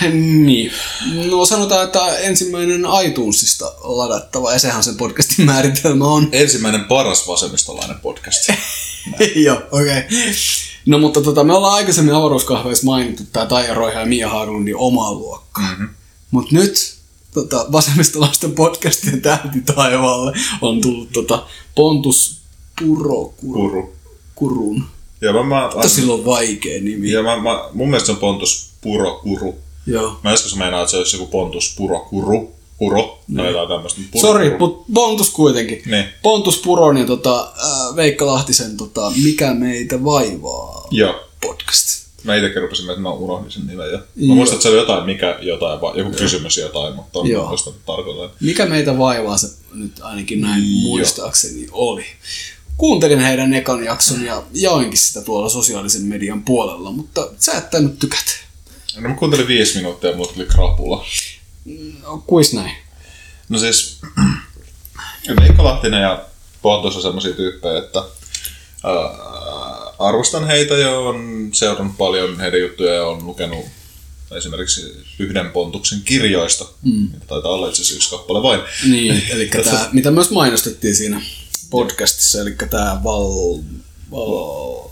Niin. 0.46 0.72
No 1.30 1.46
sanotaan, 1.46 1.84
että 1.84 2.18
ensimmäinen 2.18 2.86
iTunesista 3.04 3.72
ladattava, 3.82 4.52
ja 4.52 4.58
sehän 4.58 4.84
sen 4.84 4.96
podcastin 4.96 5.46
määritelmä 5.46 6.04
on. 6.04 6.28
Ensimmäinen 6.32 6.84
paras 6.84 7.28
vasemmistolainen 7.28 8.00
podcast. 8.00 8.48
Joo, 9.34 9.62
okei. 9.72 9.98
Okay. 9.98 10.02
No 10.86 10.98
mutta 10.98 11.20
tota, 11.22 11.44
me 11.44 11.54
ollaan 11.54 11.74
aikaisemmin 11.74 12.14
avaruuskahveissa 12.14 12.86
mainittu 12.86 13.22
tää 13.32 13.46
Taija 13.46 13.74
Roiha 13.74 14.00
ja 14.00 14.06
Mia 14.06 14.28
Haglundin 14.28 14.76
oma 14.76 15.12
luokka. 15.12 15.60
Mm-hmm. 15.60 15.88
Mut 16.30 16.52
nyt 16.52 16.96
tota, 17.34 17.66
vasemmistolaisten 17.72 18.52
podcastien 18.52 19.22
tähti 19.22 19.60
taivaalle 19.60 20.32
on 20.60 20.80
tullut 20.80 21.12
tota, 21.12 21.46
Pontus 21.74 22.40
Puro 22.80 23.24
Kuru. 23.24 23.94
Kurun. 24.34 24.84
Ja 25.20 25.32
mä, 25.32 25.42
mä, 25.42 25.70
Mutta 25.74 25.88
sillä 25.88 26.14
on 26.14 26.24
vaikea 26.24 26.80
nimi. 26.80 27.10
ja 27.10 27.22
mä, 27.22 27.36
mä, 27.36 27.64
mun 27.72 27.88
mielestä 27.88 28.06
se 28.06 28.12
on 28.12 28.18
Pontus 28.18 28.70
Puro 28.80 29.20
Kuru. 29.22 29.58
Joo. 29.86 30.20
Mä 30.24 30.30
joskus 30.30 30.56
meinaan, 30.56 30.82
että 30.82 30.90
se 30.90 30.96
olisi 30.96 31.16
joku 31.16 31.30
Pontus 31.30 31.74
Puro 31.78 32.00
Kuru. 32.00 32.56
Kuro. 32.78 33.18
Tai 33.36 33.46
jotain 33.46 33.68
tämmöistä. 33.68 34.00
Puro, 34.12 34.20
Sori, 34.20 34.56
mutta 34.58 34.92
Pontus 34.94 35.30
kuitenkin. 35.30 35.82
Niin. 35.86 36.04
Pontus 36.22 36.58
Puron 36.58 36.96
ja 36.96 37.06
tota, 37.06 37.52
ää, 37.62 37.96
Veikka 37.96 38.26
Lahtisen 38.26 38.76
tota, 38.76 39.12
Mikä 39.24 39.54
meitä 39.54 40.04
vaivaa 40.04 40.88
Joo. 40.90 41.14
podcast. 41.40 42.06
Mä 42.24 42.36
itsekin 42.36 42.62
rupesin, 42.62 42.90
että 42.90 43.00
mä 43.00 43.10
unohdin 43.10 43.50
sen 43.50 43.66
nimen 43.66 43.90
jo. 43.92 43.98
Mä 43.98 44.04
Joo. 44.16 44.34
muistan, 44.34 44.56
että 44.56 44.62
se 44.62 44.68
oli 44.68 44.76
jotain, 44.76 45.04
mikä 45.04 45.38
jotain, 45.42 45.80
joku 45.94 46.10
kysymys 46.10 46.56
jotain, 46.58 46.94
mutta 46.94 47.18
on 47.18 47.26
Joo. 47.26 47.48
muistanut 47.48 47.84
tarkalleen. 47.86 48.30
Mikä 48.40 48.66
meitä 48.66 48.98
vaivaa 48.98 49.38
se 49.38 49.48
nyt 49.74 49.92
ainakin 50.02 50.40
näin 50.40 50.62
Joo. 50.62 50.82
muistaakseni 50.82 51.66
oli. 51.72 52.04
Kuuntelin 52.76 53.18
heidän 53.20 53.54
ekan 53.54 53.84
jakson 53.84 54.24
ja 54.24 54.42
jaoinkin 54.52 54.98
sitä 54.98 55.22
tuolla 55.22 55.48
sosiaalisen 55.48 56.02
median 56.02 56.42
puolella, 56.42 56.90
mutta 56.90 57.28
sä 57.38 57.52
et 57.52 57.70
tainnut 57.70 57.98
tykätä. 57.98 58.45
No 58.96 59.08
mä 59.08 59.14
kuuntelin 59.14 59.48
viisi 59.48 59.76
minuuttia 59.76 60.10
ja 60.10 60.16
mulla 60.16 60.32
tuli 60.32 60.46
krapula. 60.46 61.06
No, 62.02 62.22
kuis 62.26 62.52
näin? 62.52 62.76
No 63.48 63.58
siis 63.58 63.98
Veikka 65.40 65.64
Lahtinen 65.64 66.02
ja 66.02 66.24
Pontus 66.62 66.96
on 66.96 67.02
semmoisia 67.02 67.32
tyyppejä, 67.32 67.78
että 67.78 67.98
ää, 67.98 68.94
arvostan 69.98 70.46
heitä 70.46 70.74
ja 70.74 70.98
on 70.98 71.48
seurannut 71.52 71.96
paljon 71.96 72.40
heidän 72.40 72.60
juttuja 72.60 72.94
ja 72.94 73.06
on 73.06 73.26
lukenut 73.26 73.64
esimerkiksi 74.36 75.04
yhden 75.18 75.50
Pontuksen 75.50 76.00
kirjoista. 76.04 76.66
Mm. 76.82 77.08
Taitaa 77.26 77.52
olla 77.52 77.68
itse 77.68 77.82
asiassa 77.82 77.96
yksi 77.96 78.10
kappale 78.10 78.42
vain. 78.42 78.60
Niin, 78.84 79.22
eli 79.32 79.50
tämä, 79.64 79.88
mitä 79.92 80.10
myös 80.10 80.30
mainostettiin 80.30 80.94
siinä 80.94 81.22
podcastissa, 81.70 82.40
eli 82.40 82.56
tämä 82.70 83.00
Val... 83.04 83.58
val... 84.10 84.88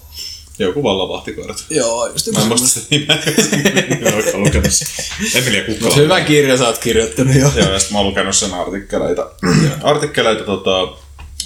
Joku 0.59 0.83
vallavahtikoirat. 0.83 1.65
Joo, 1.71 2.07
just 2.07 2.33
Mä 2.33 2.41
en 2.41 2.49
muista 2.49 2.69
sitä 2.69 2.87
nimeä. 2.91 3.17
Mä 4.03 4.09
en 4.09 4.41
lukenut 4.41 4.73
sitä. 4.73 5.03
Emilia 5.35 5.65
Kukkala. 5.65 5.95
Hyvä 5.95 6.21
kirja 6.21 6.57
sä 6.57 6.67
oot 6.67 6.79
kirjoittanut 6.79 7.35
jo. 7.35 7.53
Joo, 7.57 7.73
ja 7.73 7.79
sitten 7.79 7.95
mä 7.95 7.99
oon 7.99 8.07
lukenut 8.09 8.37
sen 8.37 8.55
artikkeleita, 8.55 9.31
artikkeleita 9.83 10.45
tota, 10.45 10.89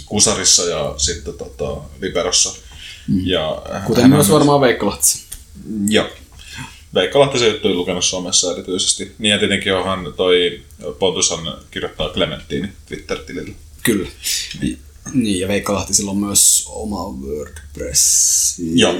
Kusarissa 0.06 0.64
ja 0.64 0.94
sitten 0.96 1.34
tota, 1.34 1.80
Liberossa. 2.00 2.54
Ja 3.24 3.62
Kuten 3.86 4.02
hän 4.02 4.12
on 4.12 4.16
myös 4.16 4.30
varmaan 4.30 4.60
Veikko 4.60 4.86
Lahtisen. 4.86 5.20
Joo. 5.88 6.06
Veikka 6.94 7.20
Lahtisen 7.20 7.48
juttuja 7.48 7.74
lukenut 7.74 8.04
somessa 8.04 8.52
erityisesti. 8.52 9.14
Niin 9.18 9.32
ja 9.32 9.38
tietenkin 9.38 9.74
onhan 9.74 10.14
toi 10.16 10.62
Pontushan 10.98 11.58
kirjoittaa 11.70 12.10
Clementine 12.10 12.72
Twitter-tilillä. 12.86 13.54
Kyllä. 13.82 14.08
Niin, 14.60 14.78
ja 15.14 15.48
Veikka 15.48 15.74
Lahtisilla 15.74 16.10
on 16.10 16.16
myös 16.16 16.64
oma 16.66 17.04
WordPress, 17.26 18.54
Joo, 18.74 18.90
on. 18.90 18.98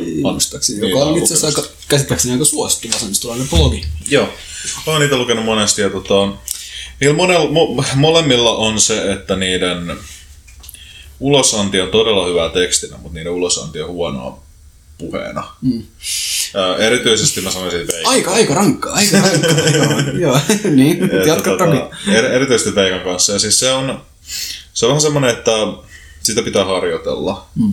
Niin, 0.69 0.89
joka 0.91 1.05
on 1.05 1.19
itse 1.19 1.35
asiassa 1.35 1.47
aika, 1.47 1.71
käsittääkseni 1.89 2.33
aika 2.33 2.45
suosittu 2.45 2.89
vasemmistolainen 2.95 3.49
blogi. 3.49 3.85
Joo. 4.09 4.27
Mä 4.87 4.93
oon 4.93 5.01
niitä 5.01 5.17
lukenut 5.17 5.45
monesti 5.45 5.83
ja 5.83 5.91
tota, 5.91 6.33
niillä 7.01 7.17
monella, 7.17 7.51
mo, 7.51 7.85
molemmilla 7.95 8.57
on 8.57 8.81
se, 8.81 9.13
että 9.13 9.37
niiden 9.37 9.97
ulosanti 11.21 11.81
on 11.81 11.91
todella 11.91 12.27
hyvää 12.27 12.49
tekstinä, 12.49 12.97
mutta 12.97 13.15
niiden 13.15 13.33
ulosanti 13.33 13.81
on 13.83 13.89
huonoa 13.89 14.43
puheena. 14.99 15.45
Mm. 15.63 15.83
Ää, 16.55 16.77
erityisesti 16.77 17.41
mä 17.41 17.51
sanoisin 17.51 17.87
Veikan. 17.87 18.13
Aika, 18.13 18.31
aika 18.33 18.55
rankkaa, 18.55 18.93
aika 18.93 19.21
rankkaa, 19.29 19.69
joo, 19.69 20.01
joo, 20.21 20.41
niin, 20.75 21.11
jatka 21.27 21.51
tota, 21.51 21.65
toki. 21.65 22.11
er, 22.13 22.25
erityisesti 22.25 22.75
Veikan 22.75 23.01
kanssa. 23.01 23.33
Ja 23.33 23.39
siis 23.39 23.59
se 23.59 23.73
on, 23.73 24.03
se 24.75 24.87
on 24.87 24.91
vähän 24.91 25.01
semmoinen, 25.01 25.31
että 25.31 25.53
sitä 26.29 26.43
pitää 26.43 26.65
harjoitella. 26.65 27.47
Mm. 27.55 27.73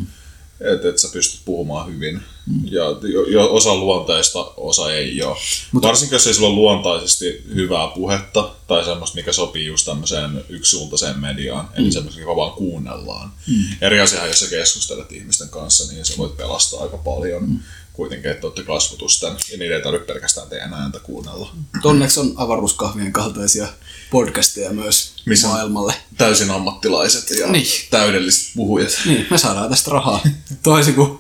Että 0.73 0.89
et 0.89 0.97
sä 0.97 1.07
pystyt 1.13 1.41
puhumaan 1.45 1.93
hyvin. 1.93 2.21
Mm. 2.47 2.61
Ja 2.65 2.83
jo, 3.01 3.25
jo, 3.27 3.53
osa 3.53 3.71
on 3.71 3.79
luonteista, 3.79 4.39
osa 4.57 4.93
ei 4.93 5.23
ole. 5.23 5.37
Mutta 5.71 5.87
Varsinkin 5.87 6.15
jos 6.15 6.27
ei 6.27 6.33
sulla 6.33 6.47
ole 6.47 6.55
luontaisesti 6.55 7.43
hyvää 7.55 7.87
puhetta 7.87 8.51
tai 8.67 8.85
semmoista, 8.85 9.15
mikä 9.15 9.33
sopii 9.33 9.65
just 9.65 9.85
tämmöiseen 9.85 10.45
yksisuuntaiseen 10.49 11.19
mediaan, 11.19 11.69
eli 11.77 11.91
semmoista, 11.91 12.21
joka 12.21 12.35
vaan 12.35 12.51
kuunnellaan. 12.51 13.31
Mm. 13.47 13.63
Eri 13.81 13.99
asiahan, 13.99 14.27
jos 14.27 14.39
sä 14.39 14.49
keskustelet 14.49 15.11
ihmisten 15.11 15.49
kanssa, 15.49 15.93
niin 15.93 16.05
sä 16.05 16.13
voit 16.17 16.37
pelastaa 16.37 16.83
aika 16.83 16.97
paljon. 16.97 17.49
Mm. 17.49 17.59
Kuitenkin, 17.95 18.31
että 18.31 18.47
olette 18.47 18.63
kasvotusten, 18.63 19.33
ja 19.51 19.57
niiden 19.57 19.77
ei 19.77 19.83
tarvitse 19.83 20.05
pelkästään 20.13 20.49
teidän 20.49 20.73
ääntä 20.73 20.99
kuunnella. 20.99 21.51
Onneksi 21.83 22.19
on 22.19 22.33
avaruuskahvien 22.35 23.13
kaltaisia 23.13 23.67
podcasteja 24.11 24.69
myös 24.73 25.13
Missä 25.25 25.47
maailmalle. 25.47 25.93
täysin 26.17 26.51
ammattilaiset 26.51 27.29
ja 27.29 27.47
Niin. 27.47 27.65
täydelliset 27.89 28.51
puhujat. 28.55 28.89
Niin, 29.05 29.27
me 29.29 29.37
saadaan 29.37 29.69
tästä 29.69 29.91
rahaa. 29.91 30.23
Toisin 30.63 30.95
kuin 30.95 31.19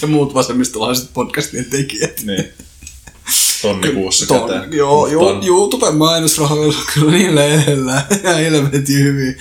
te 0.00 0.06
muut 0.06 0.34
vasemmistolaiset 0.34 1.10
podcastien 1.14 1.64
tekijät. 1.64 2.20
Niin. 2.22 2.52
Tonni 3.62 3.88
kuussa 3.92 4.26
Ton, 4.26 4.48
käteen. 4.50 4.72
joo, 4.72 5.06
joo, 5.06 5.32
Ton- 5.32 5.46
YouTuben 5.46 5.96
mainosrahoilla 5.96 6.74
on 6.78 6.84
kyllä 6.94 7.12
niin 7.12 7.34
lähellä. 7.34 8.02
Ja 8.22 8.34
helvetin 8.34 8.98
hyvin. 9.04 9.36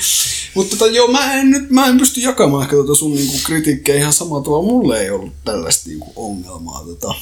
Mutta 0.53 0.77
tota, 0.77 0.91
joo, 0.91 1.07
mä 1.07 1.33
en 1.33 1.51
nyt 1.51 1.69
mä 1.69 1.85
en 1.85 1.97
pysty 1.97 2.21
jakamaan 2.21 2.63
ehkä 2.63 2.75
tota 2.75 2.95
sun 2.95 3.15
niinku, 3.15 3.37
kritiikkejä 3.45 3.97
ihan 3.99 4.13
samalla 4.13 4.43
tavalla. 4.43 4.63
Mulle 4.67 4.99
ei 5.01 5.09
ollut 5.11 5.33
tällaista 5.45 5.89
niinku, 5.89 6.11
ongelmaa. 6.15 6.83
Tota. 6.85 7.13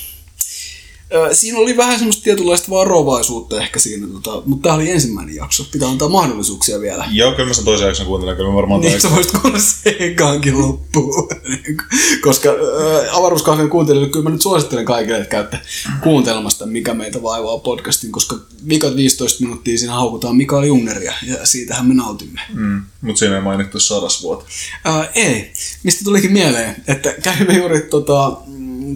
Siinä 1.34 1.60
oli 1.60 1.78
vähän 1.78 1.98
semmoista 1.98 2.24
tietynlaista 2.24 2.72
varovaisuutta 2.72 3.62
ehkä 3.62 3.80
siinä, 3.80 4.08
tota, 4.08 4.42
mutta 4.46 4.64
tämä 4.64 4.76
oli 4.76 4.92
ensimmäinen 4.92 5.36
jakso. 5.36 5.64
Pitää 5.72 5.90
antaa 5.90 6.10
mahdollisuuksia 6.10 6.80
vielä. 6.82 7.06
Joo, 7.12 7.32
kyllä 7.32 7.48
mä 7.48 7.54
sen 7.54 7.66
toisen 7.66 7.88
jakson 7.88 8.06
kuuntelen, 8.06 8.36
kyllä 8.36 8.50
mä 8.50 8.56
varmaan 8.56 8.82
Niin, 8.82 9.02
sä 9.02 9.12
voisit 9.12 9.32
kuulla 9.42 9.60
se 9.60 9.96
ekaankin 10.00 10.62
loppuun. 10.62 11.30
Koska 12.26 12.50
äh, 12.50 13.18
avaruuskahvien 13.18 13.70
kuuntelijoille 13.70 14.12
kyllä 14.12 14.24
mä 14.24 14.30
nyt 14.30 14.42
suosittelen 14.42 14.86
kaikille, 14.86 15.18
että 15.18 15.30
käytte 15.30 15.60
kuuntelemasta 16.04 16.66
Mikä 16.66 16.94
meitä 16.94 17.24
vaivaa 17.24 17.58
podcastin, 17.58 18.12
koska 18.12 18.40
vikat 18.70 18.96
15 18.96 19.44
minuuttia 19.44 19.78
siinä 19.78 19.94
haukutaan 19.94 20.36
Mikael 20.36 20.64
Jungeria, 20.64 21.14
ja 21.28 21.46
siitähän 21.46 21.86
me 21.86 21.94
nautimme. 21.94 22.42
Mm, 22.54 22.84
mutta 23.02 23.20
siinä 23.20 23.36
ei 23.36 23.42
mainittu 23.42 23.80
sadasvuotta. 23.80 24.46
Äh, 24.88 25.10
ei, 25.16 25.54
mistä 25.84 26.04
tulikin 26.04 26.32
mieleen, 26.32 26.76
että 26.88 27.14
kävimme 27.24 27.58
juuri, 27.58 27.82
tota, 27.82 28.38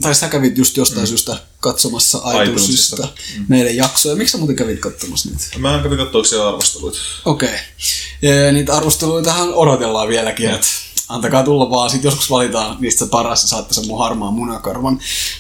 tai 0.02 0.16
sä 0.16 0.28
kävit 0.28 0.58
just 0.58 0.78
jostain 0.78 1.04
mm. 1.04 1.08
syystä 1.08 1.49
katsomassa 1.60 2.42
iTunesista 2.44 3.08
mm. 3.38 3.46
meidän 3.48 3.76
jaksoja. 3.76 4.16
Miksi 4.16 4.32
sä 4.32 4.38
muuten 4.38 4.56
kävit 4.56 4.80
katsomassa 4.80 5.30
niitä? 5.30 5.60
Mä 5.60 5.76
en 5.76 5.84
kävi 5.84 5.98
katsoa 5.98 6.24
siellä 6.24 6.48
arvosteluita. 6.48 6.98
Okei. 7.26 7.50
Okay. 7.50 8.52
Niitä 8.52 8.78
arvosteluitahan 8.78 9.54
odotellaan 9.54 10.08
vieläkin, 10.08 10.50
että 10.50 10.68
antakaa 11.10 11.44
tulla 11.44 11.70
vaan, 11.70 11.90
sit 11.90 12.04
joskus 12.04 12.30
valitaan 12.30 12.78
niistä 12.80 13.06
se 13.06 13.12
paras 13.12 13.44
ja 13.44 13.48
saatte 13.48 13.74
sen 13.74 13.88
mun 13.88 14.00
harmaan 14.00 14.34
munakarvan 14.34 15.00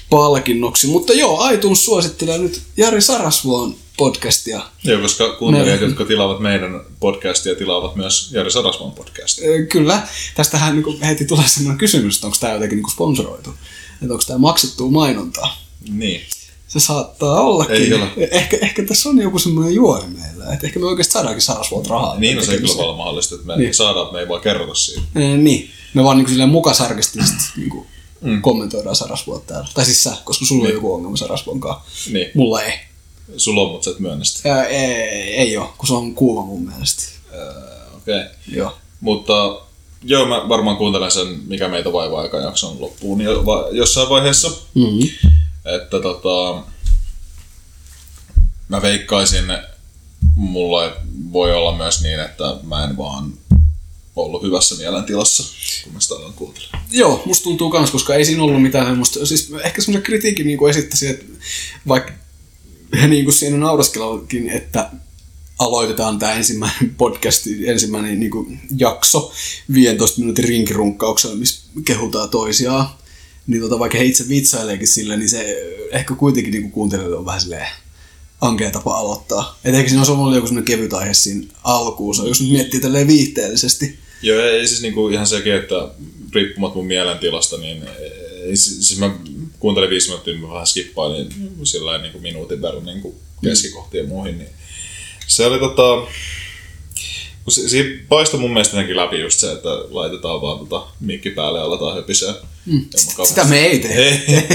palkinnoksi. 0.09 0.87
Mutta 0.87 1.13
joo, 1.13 1.49
iTunes 1.49 1.85
suosittelee 1.85 2.37
nyt 2.37 2.61
Jari 2.77 3.01
Sarasvuon 3.01 3.75
podcastia. 3.97 4.61
Joo, 4.83 5.01
koska 5.01 5.29
kuuntelijat, 5.29 5.81
jotka 5.81 6.05
tilaavat 6.05 6.39
meidän 6.39 6.81
podcastia, 6.99 7.55
tilaavat 7.55 7.95
myös 7.95 8.31
Jari 8.31 8.51
Sadasvan 8.51 8.91
podcastia. 8.91 9.65
Kyllä, 9.69 10.07
tästähän 10.35 10.75
niinku 10.75 10.97
heti 11.01 11.25
tulee 11.25 11.47
sellainen 11.47 11.77
kysymys, 11.77 12.15
että 12.15 12.27
onko 12.27 12.37
tämä 12.39 12.53
jotenkin 12.53 12.75
niinku 12.75 12.89
sponsoroitu. 12.89 13.53
Että 14.01 14.13
onko 14.13 14.23
tämä 14.27 14.39
maksettua 14.39 14.91
mainontaa. 14.91 15.68
Niin. 15.89 16.21
Se 16.67 16.79
saattaa 16.79 17.41
ollakin. 17.41 17.75
Ei 17.75 17.93
ole. 17.93 18.07
Ehkä, 18.31 18.57
ehkä 18.61 18.83
tässä 18.83 19.09
on 19.09 19.21
joku 19.21 19.39
semmoinen 19.39 19.73
juoni 19.75 20.07
meillä, 20.07 20.53
että 20.53 20.67
ehkä 20.67 20.79
me 20.79 20.85
oikeasti 20.85 21.13
saadaankin 21.13 21.41
Sarasvuolta 21.41 21.89
rahaa. 21.89 22.19
Niin 22.19 22.37
on 22.37 22.45
se 22.45 22.57
kyllä 22.57 22.75
paljon 22.75 22.97
mahdollista, 22.97 23.35
että 23.35 23.47
me 23.47 23.53
Niin. 23.53 23.63
niin. 23.63 23.73
saadaan, 23.73 24.05
että 24.05 24.13
me 24.13 24.19
ei 24.19 24.27
vaan 24.27 24.41
kerrota 24.41 24.75
siitä. 24.75 25.01
Niin. 25.37 25.69
Me 25.93 26.03
vaan 26.03 26.17
niinku 26.17 26.29
silleen 26.29 26.49
mukasarkistisesti 26.49 27.43
niinku 27.57 27.87
mm. 28.21 28.41
kommentoidaan 28.41 28.95
Sarasvuot 28.95 29.47
täällä. 29.47 29.67
Tai 29.73 29.85
siis 29.85 30.03
sä, 30.03 30.17
koska 30.23 30.45
sulla 30.45 30.67
on 30.67 30.73
joku 30.73 30.93
ongelma 30.93 31.17
Sarasvuon 31.17 31.59
kanssa. 31.59 32.11
Niin. 32.11 32.31
Mulla 32.35 32.61
ei. 32.63 32.73
Sulla 33.37 33.61
on, 33.61 33.71
mutta 33.71 33.85
sä 33.85 33.91
et 33.91 33.99
myönnä 33.99 34.23
sitä. 34.23 34.53
Ää, 34.53 34.63
ei, 34.63 35.35
ei 35.35 35.57
oo, 35.57 35.73
kun 35.77 35.87
se 35.87 35.93
on 35.93 36.15
kuuma 36.15 36.45
mun 36.45 36.69
mielestä. 36.69 37.03
Okei. 37.97 38.19
Okay. 38.19 38.29
Joo. 38.47 38.77
Mutta 39.01 39.61
joo, 40.03 40.25
mä 40.25 40.49
varmaan 40.49 40.77
kuuntelen 40.77 41.11
sen, 41.11 41.27
mikä 41.47 41.67
meitä 41.67 41.93
vaivaa 41.93 42.21
aika 42.21 42.37
jakson 42.37 42.81
loppuun 42.81 43.19
va, 43.45 43.67
jossain 43.71 44.09
vaiheessa. 44.09 44.49
Mm-hmm. 44.73 45.29
Että 45.75 45.99
tota, 45.99 46.63
mä 48.67 48.81
veikkaisin, 48.81 49.45
mulla 50.35 50.91
voi 51.33 51.53
olla 51.53 51.77
myös 51.77 52.01
niin, 52.01 52.19
että 52.19 52.43
mä 52.63 52.83
en 52.83 52.97
vaan 52.97 53.33
ollut 54.15 54.43
hyvässä 54.43 54.75
mielentilassa, 54.75 55.43
kun 55.83 55.93
mä 55.93 55.99
sitä 55.99 56.15
aloin 56.15 56.33
kuuntelemaan. 56.33 56.83
Joo, 56.91 57.23
musta 57.25 57.43
tuntuu 57.43 57.69
kans, 57.69 57.91
koska 57.91 58.15
ei 58.15 58.25
siinä 58.25 58.43
ollut 58.43 58.61
mitään 58.61 58.85
semmoista, 58.85 59.25
siis 59.25 59.51
ehkä 59.63 59.81
semmoisen 59.81 60.03
kritiikin 60.03 60.47
niin 60.47 60.69
esittäisin, 60.69 61.09
että 61.09 61.25
vaikka 61.87 62.13
he 63.01 63.07
niin 63.13 63.23
kuin 63.23 63.35
siinä 63.35 63.57
nauraskelakin, 63.57 64.49
että 64.49 64.91
aloitetaan 65.59 66.19
tämä 66.19 66.33
ensimmäinen 66.33 66.95
podcast, 66.97 67.47
ensimmäinen 67.65 68.19
niin 68.19 68.31
kuin 68.31 68.59
jakso 68.77 69.33
15 69.73 70.19
minuutin 70.19 70.45
rinkirunkkauksella, 70.45 71.35
missä 71.35 71.61
kehutaan 71.85 72.29
toisiaan. 72.29 72.89
Niin 73.49 73.61
tota, 73.61 73.79
vaikka 73.79 73.97
he 73.97 74.03
itse 74.03 74.29
vitsaileekin 74.29 74.87
sille, 74.87 75.17
niin 75.17 75.29
se 75.29 75.57
ehkä 75.91 76.15
kuitenkin 76.15 76.51
niin 76.51 76.61
kuin 76.61 76.71
kuuntelijoille 76.71 77.17
on 77.17 77.25
vähän 77.25 77.41
silleen 77.41 77.67
ankea 78.41 78.71
tapa 78.71 78.97
aloittaa. 78.97 79.59
Et 79.63 79.75
ehkä 79.75 79.89
siinä 79.89 79.99
olisi 79.99 80.11
ollut 80.11 80.35
joku 80.35 80.47
semmoinen 80.47 80.65
kevyt 80.65 80.93
aihe 80.93 81.13
siinä 81.13 81.47
alkuun, 81.63 82.15
jos 82.27 82.41
nyt 82.41 82.51
miettii 82.51 82.79
tälleen 82.79 83.07
viihteellisesti. 83.07 83.99
Joo, 84.21 84.41
ei 84.41 84.67
siis 84.67 84.81
niinku 84.81 85.09
ihan 85.09 85.27
sekin, 85.27 85.55
että 85.55 85.87
riippumatta 86.35 86.77
mun 86.77 86.87
mielentilasta, 86.87 87.57
niin 87.57 87.83
ei, 88.43 88.57
siis 88.57 88.99
mä 88.99 89.15
kuuntelin 89.59 89.89
viisi 89.89 90.07
minuuttia, 90.07 90.37
mä 90.37 90.49
vähän 90.49 90.67
skippailin 90.67 91.29
sillä 91.63 91.97
niin 91.97 92.21
minuutin 92.21 92.61
verran 92.61 92.85
niin 92.85 93.15
keskikohtiin 93.43 94.03
ja 94.03 94.07
muihin, 94.07 94.37
niin 94.37 94.49
se 95.27 95.45
oli 95.45 95.59
tota, 95.59 96.11
si- 97.51 97.69
siinä 97.69 97.89
paistoi 98.09 98.39
mun 98.39 98.53
mielestä 98.53 98.75
jotenkin 98.77 98.95
läpi 98.95 99.19
just 99.19 99.39
se, 99.39 99.51
että 99.51 99.69
laitetaan 99.89 100.41
vaan 100.41 100.59
tota 100.59 100.87
mikki 100.99 101.29
päälle 101.29 101.59
ja 101.59 101.65
aletaan 101.65 101.95
höpisee. 101.95 102.33
Mm. 102.65 102.85
Sitä 103.23 103.43
me 103.43 103.59
ei 103.65 103.79
tehdä. 103.79 104.01
ei, 104.01 104.23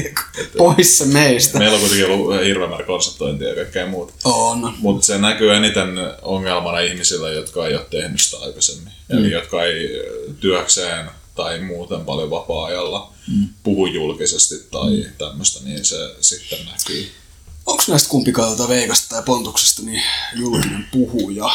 ei. 0.00 0.14
Pois 0.56 0.98
se 0.98 1.04
meistä. 1.04 1.58
Meillä 1.58 1.74
on 1.74 1.80
kuitenkin 1.80 2.06
ollut 2.06 2.44
hirveän 2.44 2.70
määrä 2.70 2.86
konseptointia 2.86 3.48
ja 3.48 3.54
kaikkea 3.54 3.86
muuta. 3.86 4.12
On. 4.24 4.74
Mutta 4.78 5.06
se 5.06 5.18
näkyy 5.18 5.54
eniten 5.54 5.88
ongelmana 6.22 6.78
ihmisille, 6.78 7.34
jotka 7.34 7.66
ei 7.66 7.74
ole 7.74 7.86
tehnyt 7.90 8.20
sitä 8.20 8.36
aikaisemmin. 8.44 8.92
Mm. 9.08 9.18
Eli 9.18 9.30
jotka 9.30 9.64
ei 9.64 9.88
työkseen 10.40 11.10
tai 11.34 11.58
muuten 11.58 12.04
paljon 12.04 12.30
vapaa-ajalla 12.30 13.12
mm. 13.28 13.48
puhu 13.62 13.86
julkisesti 13.86 14.54
tai 14.70 14.90
mm. 14.90 15.12
tämmöistä, 15.18 15.60
niin 15.64 15.84
se 15.84 15.96
sitten 16.20 16.58
näkyy. 16.66 17.10
onko 17.66 17.82
näistä 17.88 18.08
kumpikaan 18.08 18.56
tuota 18.56 18.68
Veikasta 18.72 19.08
tai 19.08 19.22
Pontuksesta 19.22 19.82
niin 19.82 20.02
julkinen 20.36 20.86
puhuja? 20.92 21.50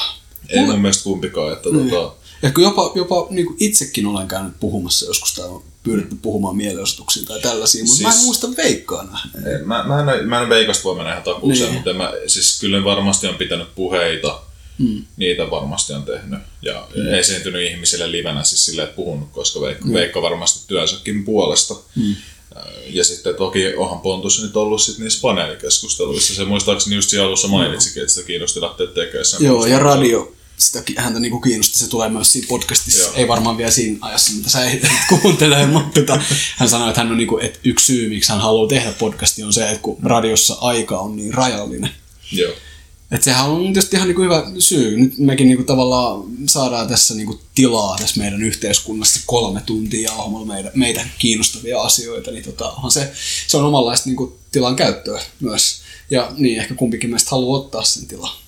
Ei 0.49 0.65
mun 0.65 0.81
mielestä 0.81 1.03
kumpikaan, 1.03 1.53
että 1.53 1.69
Niin. 1.69 1.89
tota, 1.89 2.13
Ehkä 2.43 2.61
jopa, 2.61 2.91
jopa 2.95 3.27
niin 3.29 3.45
kuin 3.45 3.57
itsekin 3.59 4.07
olen 4.07 4.27
käynyt 4.27 4.53
puhumassa 4.59 5.05
joskus 5.05 5.33
tai 5.33 5.45
on 5.47 5.63
pyydetty 5.83 6.15
puhumaan 6.21 6.55
mielenosoituksiin 6.57 7.25
tai 7.25 7.39
tällaisia, 7.41 7.83
mutta 7.83 7.95
siis... 7.95 8.03
mä 8.03 8.09
en 8.09 8.13
Siis- 8.13 8.25
muista 8.25 8.47
Veikkaa 8.57 9.03
nähneen. 9.03 9.67
Mä, 9.67 9.83
mä, 9.83 10.13
en, 10.13 10.27
mä 10.29 10.41
en 10.41 10.49
veikasta 10.49 10.83
voi 10.83 10.95
mennä 10.95 11.11
ihan 11.11 11.23
takuuseen, 11.23 11.65
Niin. 11.65 11.73
mutta 11.73 11.93
mä, 11.93 12.13
siis 12.27 12.59
kyllä 12.59 12.83
varmasti 12.83 13.27
on 13.27 13.35
pitänyt 13.35 13.75
puheita, 13.75 14.39
mm. 14.77 15.03
niitä 15.17 15.51
varmasti 15.51 15.93
on 15.93 16.03
tehnyt. 16.03 16.39
Ja 16.61 16.87
mm. 16.95 17.13
esiintynyt 17.13 17.71
ihmisille 17.71 18.11
livenä 18.11 18.43
siis 18.43 18.65
silleen, 18.65 18.83
että 18.87 18.95
puhunut, 18.95 19.29
koska 19.31 19.61
Veikko, 19.61 19.85
mm. 19.87 19.93
Veikko 19.93 20.21
varmasti 20.21 20.59
työnsäkin 20.67 21.25
puolesta. 21.25 21.75
Mm. 21.95 22.15
Ja 22.89 23.03
sitten 23.03 23.35
toki 23.35 23.75
onhan 23.75 23.99
Pontus 23.99 24.41
nyt 24.43 24.57
ollut 24.57 24.81
sit 24.81 24.97
niissä 24.97 25.19
paneelikeskusteluissa. 25.21 26.35
Se 26.35 26.45
muistaakseni 26.45 26.95
just 26.95 27.09
siinä 27.09 27.25
alussa 27.25 27.47
mainitsikin, 27.47 28.01
että 28.03 28.13
sitä 28.13 28.27
kiinnosti 28.27 28.61
lähteä 28.61 28.87
tekemään 28.87 29.25
sen. 29.25 29.45
Joo, 29.45 29.65
ja 29.65 29.79
radio, 29.79 30.33
sitä 30.57 30.83
häntä 30.97 31.19
niinku 31.19 31.39
kiinnosti, 31.39 31.79
se 31.79 31.89
tulee 31.89 32.09
myös 32.09 32.31
siinä 32.31 32.47
podcastissa. 32.49 33.03
Joo. 33.03 33.13
Ei 33.15 33.27
varmaan 33.27 33.57
vielä 33.57 33.71
siinä 33.71 33.97
ajassa, 34.01 34.33
mitä 34.33 34.49
sä 34.49 34.65
ehdit 34.65 34.89
kuuntelemaan, 35.21 35.69
mutta 35.69 36.01
tota, 36.01 36.21
hän 36.57 36.69
sanoi, 36.69 36.89
että 36.89 37.01
hän 37.01 37.11
on 37.11 37.17
niinku, 37.17 37.37
että 37.37 37.59
yksi 37.63 37.85
syy, 37.85 38.09
miksi 38.09 38.31
hän 38.31 38.41
haluaa 38.41 38.67
tehdä 38.67 38.91
podcastia 38.91 39.45
on 39.45 39.53
se, 39.53 39.69
että 39.69 39.81
kun 39.81 39.97
radiossa 40.03 40.57
aika 40.61 40.99
on 40.99 41.15
niin 41.15 41.33
rajallinen. 41.33 41.91
Joo. 42.31 42.53
Et 43.11 43.23
sehän 43.23 43.49
on 43.49 43.73
tietysti 43.73 43.95
ihan 43.95 44.07
niinku 44.07 44.21
hyvä 44.21 44.43
syy. 44.59 44.97
Nyt 44.97 45.17
mekin 45.17 45.47
niinku 45.47 45.63
tavallaan 45.63 46.23
saadaan 46.47 46.87
tässä 46.87 47.15
niinku 47.15 47.39
tilaa 47.55 47.97
tässä 47.99 48.19
meidän 48.19 48.43
yhteiskunnassa 48.43 49.19
kolme 49.25 49.61
tuntia 49.65 50.09
jauhamalla 50.09 50.45
meitä, 50.45 50.71
meitä 50.75 51.07
kiinnostavia 51.17 51.81
asioita, 51.81 52.31
niin 52.31 52.43
tota, 52.43 52.69
onhan 52.69 52.91
se, 52.91 53.11
se 53.47 53.57
on 53.57 53.65
omanlaista 53.65 54.09
niinku 54.09 54.39
tilan 54.51 54.75
käyttöä 54.75 55.21
myös. 55.39 55.81
Ja 56.09 56.31
niin, 56.37 56.59
ehkä 56.59 56.75
kumpikin 56.75 57.09
meistä 57.09 57.31
haluaa 57.31 57.59
ottaa 57.59 57.83
sen 57.83 58.07
tilaa. 58.07 58.41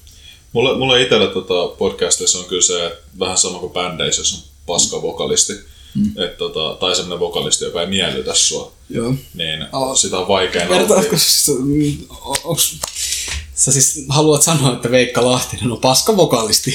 Mulle, 0.54 0.78
mulle 0.78 1.02
itsellä 1.02 1.28
tota 1.28 1.68
podcastissa 1.78 2.40
on 2.40 2.46
kyllä 2.46 2.62
se, 2.62 2.86
että 2.86 3.04
vähän 3.20 3.38
sama 3.38 3.60
kuin 3.60 3.74
bändeissä, 3.74 4.22
jos 4.22 4.34
on 4.34 4.40
paska 4.66 5.02
vokalisti. 5.02 5.54
Mm. 5.96 6.24
Et 6.24 6.38
tota, 6.38 6.78
tai 6.80 6.96
semmoinen 6.96 7.20
vokalisti, 7.20 7.66
joka 7.66 7.82
ei 7.82 7.88
miellytä 7.88 8.34
sua. 8.34 8.72
Joo. 8.90 9.14
Niin 9.34 9.66
Aa. 9.72 9.96
sitä 9.96 10.18
on 10.18 10.28
vaikea 10.28 10.70
Vertaatko 10.70 11.18
siis, 11.18 11.58
mm, 11.60 11.98
onks, 12.44 12.76
sä 13.56 13.72
siis 13.72 14.06
haluat 14.10 14.42
sanoa, 14.42 14.74
että 14.74 14.92
Veikka 14.92 15.26
Lahtinen 15.26 15.72
on 15.72 15.82
paska 15.82 16.18
vokalisti? 16.18 16.74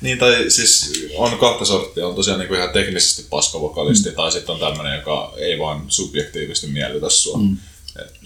Niin, 0.00 0.18
tai 0.18 0.50
siis 0.50 0.92
on 1.16 1.38
kahta 1.38 1.64
sorttia. 1.64 2.06
On 2.06 2.14
tosiaan 2.14 2.38
niinku 2.38 2.54
ihan 2.54 2.70
teknisesti 2.70 3.26
paska 3.30 3.60
vokalisti, 3.60 4.08
mm. 4.08 4.14
tai 4.14 4.32
sitten 4.32 4.52
on 4.52 4.60
tämmöinen, 4.60 4.98
joka 4.98 5.32
ei 5.36 5.58
vaan 5.58 5.84
subjektiivisesti 5.88 6.66
miellytä 6.66 7.10
sua. 7.10 7.38
Mm. 7.38 7.56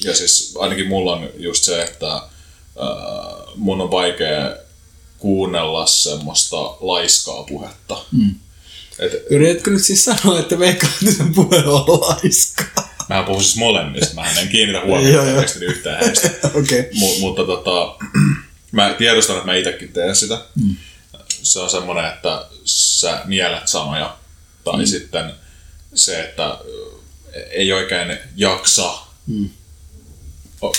Ja 0.05 0.17
siis 0.17 0.55
ainakin 0.59 0.87
mulla 0.87 1.13
on 1.13 1.29
just 1.37 1.65
se, 1.65 1.83
että 1.83 2.15
äh, 2.15 2.23
mun 3.57 3.81
on 3.81 3.91
vaikea 3.91 4.57
kuunnella 5.19 5.87
semmoista 5.87 6.57
laiskaa 6.81 7.43
puhetta. 7.43 8.05
Mm. 8.13 8.35
Et, 8.99 9.13
Yritätkö 9.31 9.71
nyt 9.71 9.85
siis 9.85 10.05
sanoa, 10.05 10.39
että 10.41 10.59
Veikka 10.59 10.87
Lahtisen 10.87 11.35
puhe 11.35 11.57
on 11.57 12.01
laiskaa? 12.01 12.89
Mä 13.09 13.23
puhun 13.23 13.45
siis 13.45 13.57
molemmista, 13.57 14.15
mä 14.15 14.31
en 14.31 14.49
kiinnitä 14.49 14.85
huomiota 14.85 15.43
yhtään 15.61 16.05
heistä. 16.05 16.31
Okay. 16.49 16.83
M- 16.93 17.21
mutta 17.21 17.45
tota, 17.45 17.97
mä 18.73 18.95
tiedostan, 18.99 19.37
että 19.37 19.47
mä 19.47 19.55
itsekin 19.55 19.93
teen 19.93 20.17
sitä. 20.17 20.41
Mm. 20.55 20.77
Se 21.29 21.59
on 21.59 21.71
semmoinen, 21.71 22.05
että 22.05 22.47
sä 22.65 23.23
nielät 23.25 23.69
sanoja. 23.69 24.17
Tai 24.65 24.79
mm. 24.79 24.87
sitten 24.87 25.33
se, 25.95 26.21
että 26.21 26.59
ei 27.51 27.73
oikein 27.73 28.19
jaksa 28.37 28.99
mm. 29.27 29.51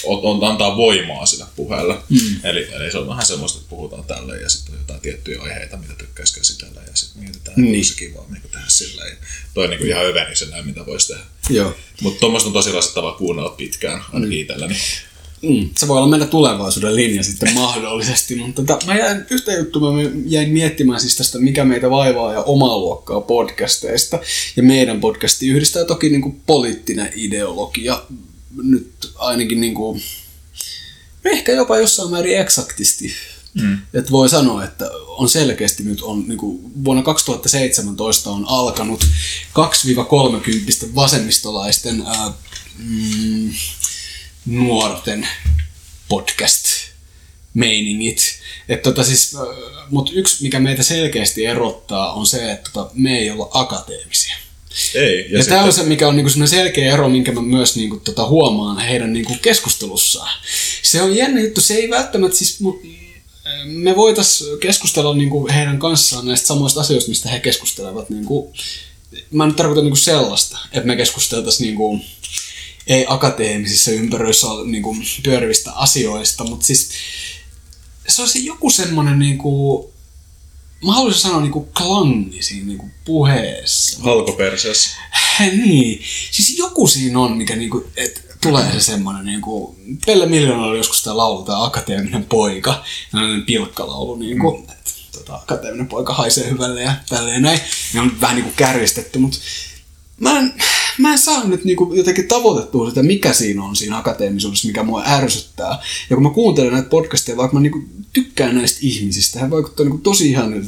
On, 0.04 0.44
antaa 0.44 0.78
voimaa 0.78 1.26
sille 1.26 1.46
puheelle. 1.56 1.98
Mm. 2.10 2.20
Eli, 2.44 2.68
eli 2.74 2.92
se 2.92 2.98
on 2.98 3.08
vähän 3.08 3.26
semmoista, 3.26 3.58
että 3.60 3.70
puhutaan 3.70 4.04
tällä 4.04 4.36
ja 4.36 4.50
sitten 4.50 4.74
on 4.74 4.80
jotain 4.80 5.00
tiettyjä 5.00 5.42
aiheita, 5.42 5.78
mitä 5.78 5.94
tykkäisi 5.98 6.36
käsitellä 6.36 6.82
ja 6.88 6.96
sitten 6.96 7.24
mietitään, 7.24 7.60
että 7.60 7.72
Niin. 7.72 7.86
se 7.86 7.96
kiva 7.96 8.26
niin 8.30 8.42
tehdä 8.42 8.66
sillä. 8.68 9.06
Ja 9.06 9.16
toi 9.54 9.64
on 9.64 9.70
niin 9.70 9.88
ihan 9.88 10.06
övenisellä, 10.06 10.62
mitä 10.62 10.86
voisi 10.86 11.08
tehdä. 11.08 11.24
Mutta 12.02 12.20
tuommoista 12.20 12.48
on 12.50 12.54
tosi 12.54 12.72
rasittavaa 12.72 13.12
kuunnella 13.14 13.50
pitkään, 13.50 14.02
ainakin 14.14 14.38
mm. 14.38 14.42
itselläni. 14.42 14.76
Mm, 15.42 15.70
se 15.78 15.88
voi 15.88 15.98
olla 15.98 16.08
meidän 16.08 16.28
tulevaisuuden 16.28 16.96
linja 16.96 17.24
sitten 17.24 17.54
mahdollisesti, 17.54 18.36
mutta 18.36 18.64
tota, 18.64 18.86
mä 18.86 18.98
jäin, 18.98 19.26
yhtä 19.30 19.52
juttua 19.54 19.94
mä 19.94 20.10
jäin 20.26 20.50
miettimään 20.50 21.00
siis 21.02 21.16
tästä, 21.16 21.38
mikä 21.38 21.66
meitä 21.66 21.90
vaivaa 21.90 22.34
ja 22.34 22.44
omaa 22.44 22.78
luokkaa 22.78 23.22
podcasteista. 23.22 24.20
Ja 24.56 24.64
meidän 24.64 25.00
podcasti 25.00 25.48
yhdistää 25.48 25.86
toki 25.86 26.10
niin 26.10 26.22
kuin 26.22 26.42
poliittinen 26.46 27.12
ideologia 27.16 28.02
nyt 28.56 29.12
ainakin 29.16 29.62
niin 29.62 29.76
kuin, 29.76 30.04
ehkä 31.26 31.52
jopa 31.52 31.78
jossain 31.78 32.12
määrin 32.12 32.38
eksaktisti. 32.38 33.14
Mm. 33.54 33.78
Että 33.94 34.12
voi 34.12 34.30
sanoa, 34.30 34.64
että 34.64 34.92
on 35.08 35.30
selkeästi 35.30 35.84
nyt 35.84 36.02
on 36.02 36.28
niin 36.28 36.38
kuin 36.38 36.72
vuonna 36.86 37.04
2017 37.04 38.30
on 38.30 38.46
alkanut 38.48 39.04
2-30 39.04 40.96
vasemmistolaisten 40.96 42.04
ää, 42.08 42.34
mm, 42.78 43.54
nuorten 44.46 45.28
podcast 46.10 46.66
meiningit. 47.54 48.40
Et 48.70 48.82
tota 48.82 49.04
siis, 49.04 49.36
mutta 49.90 50.12
yksi, 50.16 50.44
mikä 50.44 50.60
meitä 50.60 50.84
selkeästi 50.84 51.46
erottaa, 51.46 52.14
on 52.14 52.28
se, 52.28 52.52
että 52.52 52.70
tota, 52.74 52.92
me 52.94 53.18
ei 53.18 53.32
olla 53.32 53.50
akateemisia. 53.54 54.36
Ei. 54.96 55.26
Ja, 55.32 55.38
ja 55.40 55.46
tämä 55.46 55.64
on 55.64 55.74
se, 55.74 55.84
mikä 55.84 56.08
on 56.08 56.16
niinku 56.16 56.32
selkeä 56.46 56.94
ero, 56.94 57.10
minkä 57.10 57.32
mä 57.32 57.42
myös 57.42 57.76
niinku 57.76 57.98
tota 58.00 58.28
huomaan 58.28 58.80
heidän 58.80 59.14
niinku 59.14 59.36
keskustelussaan. 59.42 60.30
Se 60.82 61.02
on 61.02 61.16
jännä 61.16 61.42
juttu, 61.42 61.62
se 61.62 61.74
ei 61.74 61.90
välttämättä 61.90 62.38
siis... 62.38 62.60
mu- 62.64 62.88
Me 63.66 63.96
voitais 63.96 64.44
keskustella 64.60 65.16
niinku 65.16 65.48
heidän 65.54 65.80
kanssaan 65.80 66.26
näistä 66.26 66.48
samoista 66.48 66.80
asioista, 66.82 67.10
mistä 67.10 67.30
he 67.30 67.40
keskustelevat. 67.40 68.10
Niinku, 68.10 68.54
mä 69.32 69.48
nyt 69.48 69.56
tarkoitan 69.56 69.84
niinku 69.84 69.96
sellaista, 69.96 70.58
että 70.72 70.88
me 70.88 70.96
keskusteltaisiin 70.96 71.68
niinku, 71.68 72.00
ei 72.88 73.06
akateemisissa 73.08 73.92
ympäröissä 73.92 74.48
niinku, 74.66 74.96
pyörivistä 75.24 75.72
asioista, 75.72 76.44
mutta 76.44 76.66
siis 76.66 76.90
se 78.08 78.22
on 78.22 78.30
se 78.30 78.40
joku 78.40 78.70
semmoinen 78.70 79.20
niinku, 79.20 79.94
mä 80.86 80.94
haluaisin 80.94 81.22
sanoa 81.22 81.42
niinku 81.42 81.70
klangi 81.78 82.42
siinä 82.42 82.68
niinku 82.68 82.90
puheessa. 83.06 84.04
Halkoperseessä. 84.04 84.98
niin, 85.40 86.02
siis 86.32 86.58
joku 86.58 86.88
siinä 86.88 87.20
on, 87.20 87.38
mikä 87.38 87.56
niinku, 87.56 87.86
et 87.98 88.30
tulee 88.42 88.72
se 88.72 88.80
semmoinen 88.80 89.26
niinku, 89.26 89.76
Pelle 90.06 90.26
Miljoona 90.26 90.64
oli 90.64 90.78
joskus 90.78 91.04
tämä 91.04 91.18
laulu, 91.18 91.44
tämä 91.44 91.64
akateeminen 91.64 92.24
poika, 92.24 92.84
tämmöinen 93.12 93.46
pilkkalaulu, 93.46 94.16
niinku, 94.16 94.58
mm. 94.58 94.64
että 94.64 94.92
tota, 95.12 95.36
akateeminen 95.36 95.88
poika 95.88 96.14
haisee 96.14 96.50
hyvälle 96.50 96.82
ja 96.82 96.94
tälleen 97.10 97.42
näin. 97.42 97.60
Ne 97.94 98.02
on 98.02 98.22
vähän 98.22 98.36
niinku 98.36 98.52
kärjistetty, 98.56 99.20
mutta 99.20 99.38
mä 100.20 100.40
en, 100.40 100.54
mä 100.98 101.12
en 101.12 101.20
saa 101.20 101.48
nyt 101.48 101.66
niinku 101.66 101.94
jotenkin 101.94 102.28
tavoitettua 102.28 102.90
sitä, 102.90 103.04
mikä 103.04 103.34
siinä 103.34 103.64
on 103.64 103.76
siinä 103.76 103.98
akateemisuudessa, 103.98 104.68
mikä 104.68 104.84
mua 104.84 105.04
ärsyttää. 105.06 105.82
Ja 106.10 106.16
kun 106.16 106.24
mä 106.24 106.30
kuuntelen 106.30 106.74
näitä 106.74 106.90
podcasteja, 106.90 107.38
vaikka 107.38 107.54
mä 107.54 107.60
niinku 107.60 107.84
tykkään 108.14 108.56
näistä 108.56 108.80
ihmisistä, 108.82 109.40
he 109.40 109.50
vaikuttaa 109.50 109.84
niinku 109.84 109.98
tosi 109.98 110.30
ihan 110.30 110.66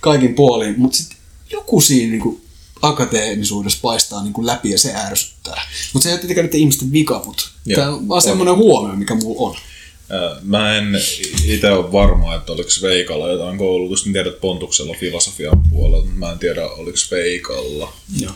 kaikin 0.00 0.34
puolin, 0.34 0.74
mutta 0.78 0.96
sitten 0.96 1.16
joku 1.50 1.80
siinä 1.80 2.10
niinku 2.10 2.40
akateemisuudessa 2.82 3.78
paistaa 3.82 4.22
niinku 4.22 4.46
läpi 4.46 4.70
ja 4.70 4.78
se 4.78 4.94
ärsyttää. 4.94 5.62
Mutta 5.92 6.02
se 6.02 6.08
ei 6.08 6.12
ole 6.12 6.20
tietenkään 6.20 6.46
niiden 6.46 6.60
ihmisten 6.60 6.92
vika, 6.92 7.22
mutta 7.26 7.44
Joo, 7.66 7.76
tämä 7.76 7.94
on 7.94 8.08
vaan 8.08 8.22
semmoinen 8.22 8.56
huomio, 8.56 8.96
mikä 8.96 9.14
mulla 9.14 9.50
on. 9.50 9.56
Mä 10.42 10.76
en 10.76 11.00
itse 11.44 11.72
ole 11.72 11.92
varma, 11.92 12.34
että 12.34 12.52
oliko 12.52 12.70
Veikalla 12.82 13.28
jotain 13.28 13.58
koulutusta. 13.58 14.08
Mä 14.08 14.12
tiedän, 14.12 14.32
että 14.32 14.40
Pontuksella 14.40 14.96
filosofian 15.00 15.62
puolella, 15.70 16.04
mutta 16.04 16.18
mä 16.18 16.32
en 16.32 16.38
tiedä, 16.38 16.66
oliko 16.66 16.98
Veikalla. 17.10 17.92
Joo. 18.20 18.32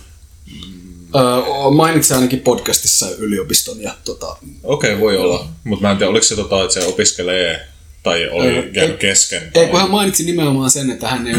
Öö, 1.16 1.70
mainitsin 1.70 2.16
ainakin 2.16 2.40
podcastissa 2.40 3.10
yliopiston 3.18 3.82
ja 3.82 3.94
tota, 4.04 4.36
Okei, 4.62 4.90
okay, 4.92 5.00
voi 5.00 5.16
olla. 5.16 5.48
Mutta 5.64 5.82
mä 5.82 5.90
en 5.90 5.98
tiedä, 5.98 6.10
oliko 6.10 6.24
se 6.24 6.36
tota, 6.36 6.62
että 6.62 6.74
se 6.74 6.86
opiskelee 6.86 7.68
tai 8.02 8.28
oli 8.28 8.46
Öö, 8.46 8.70
jäänyt 8.72 8.96
kesken. 8.96 9.42
Ei, 9.42 9.50
Tai... 9.50 9.66
kun 9.66 9.80
hän 9.80 9.90
mainitsi 9.90 10.24
nimenomaan 10.24 10.70
sen, 10.70 10.90
että 10.90 11.08
hän, 11.08 11.26
ei, 11.26 11.34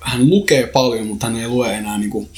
hän 0.00 0.30
lukee 0.30 0.66
paljon, 0.66 1.06
mutta 1.06 1.26
hän 1.26 1.36
ei 1.36 1.48
lue 1.48 1.74
enää 1.74 1.98
niinku 1.98 2.28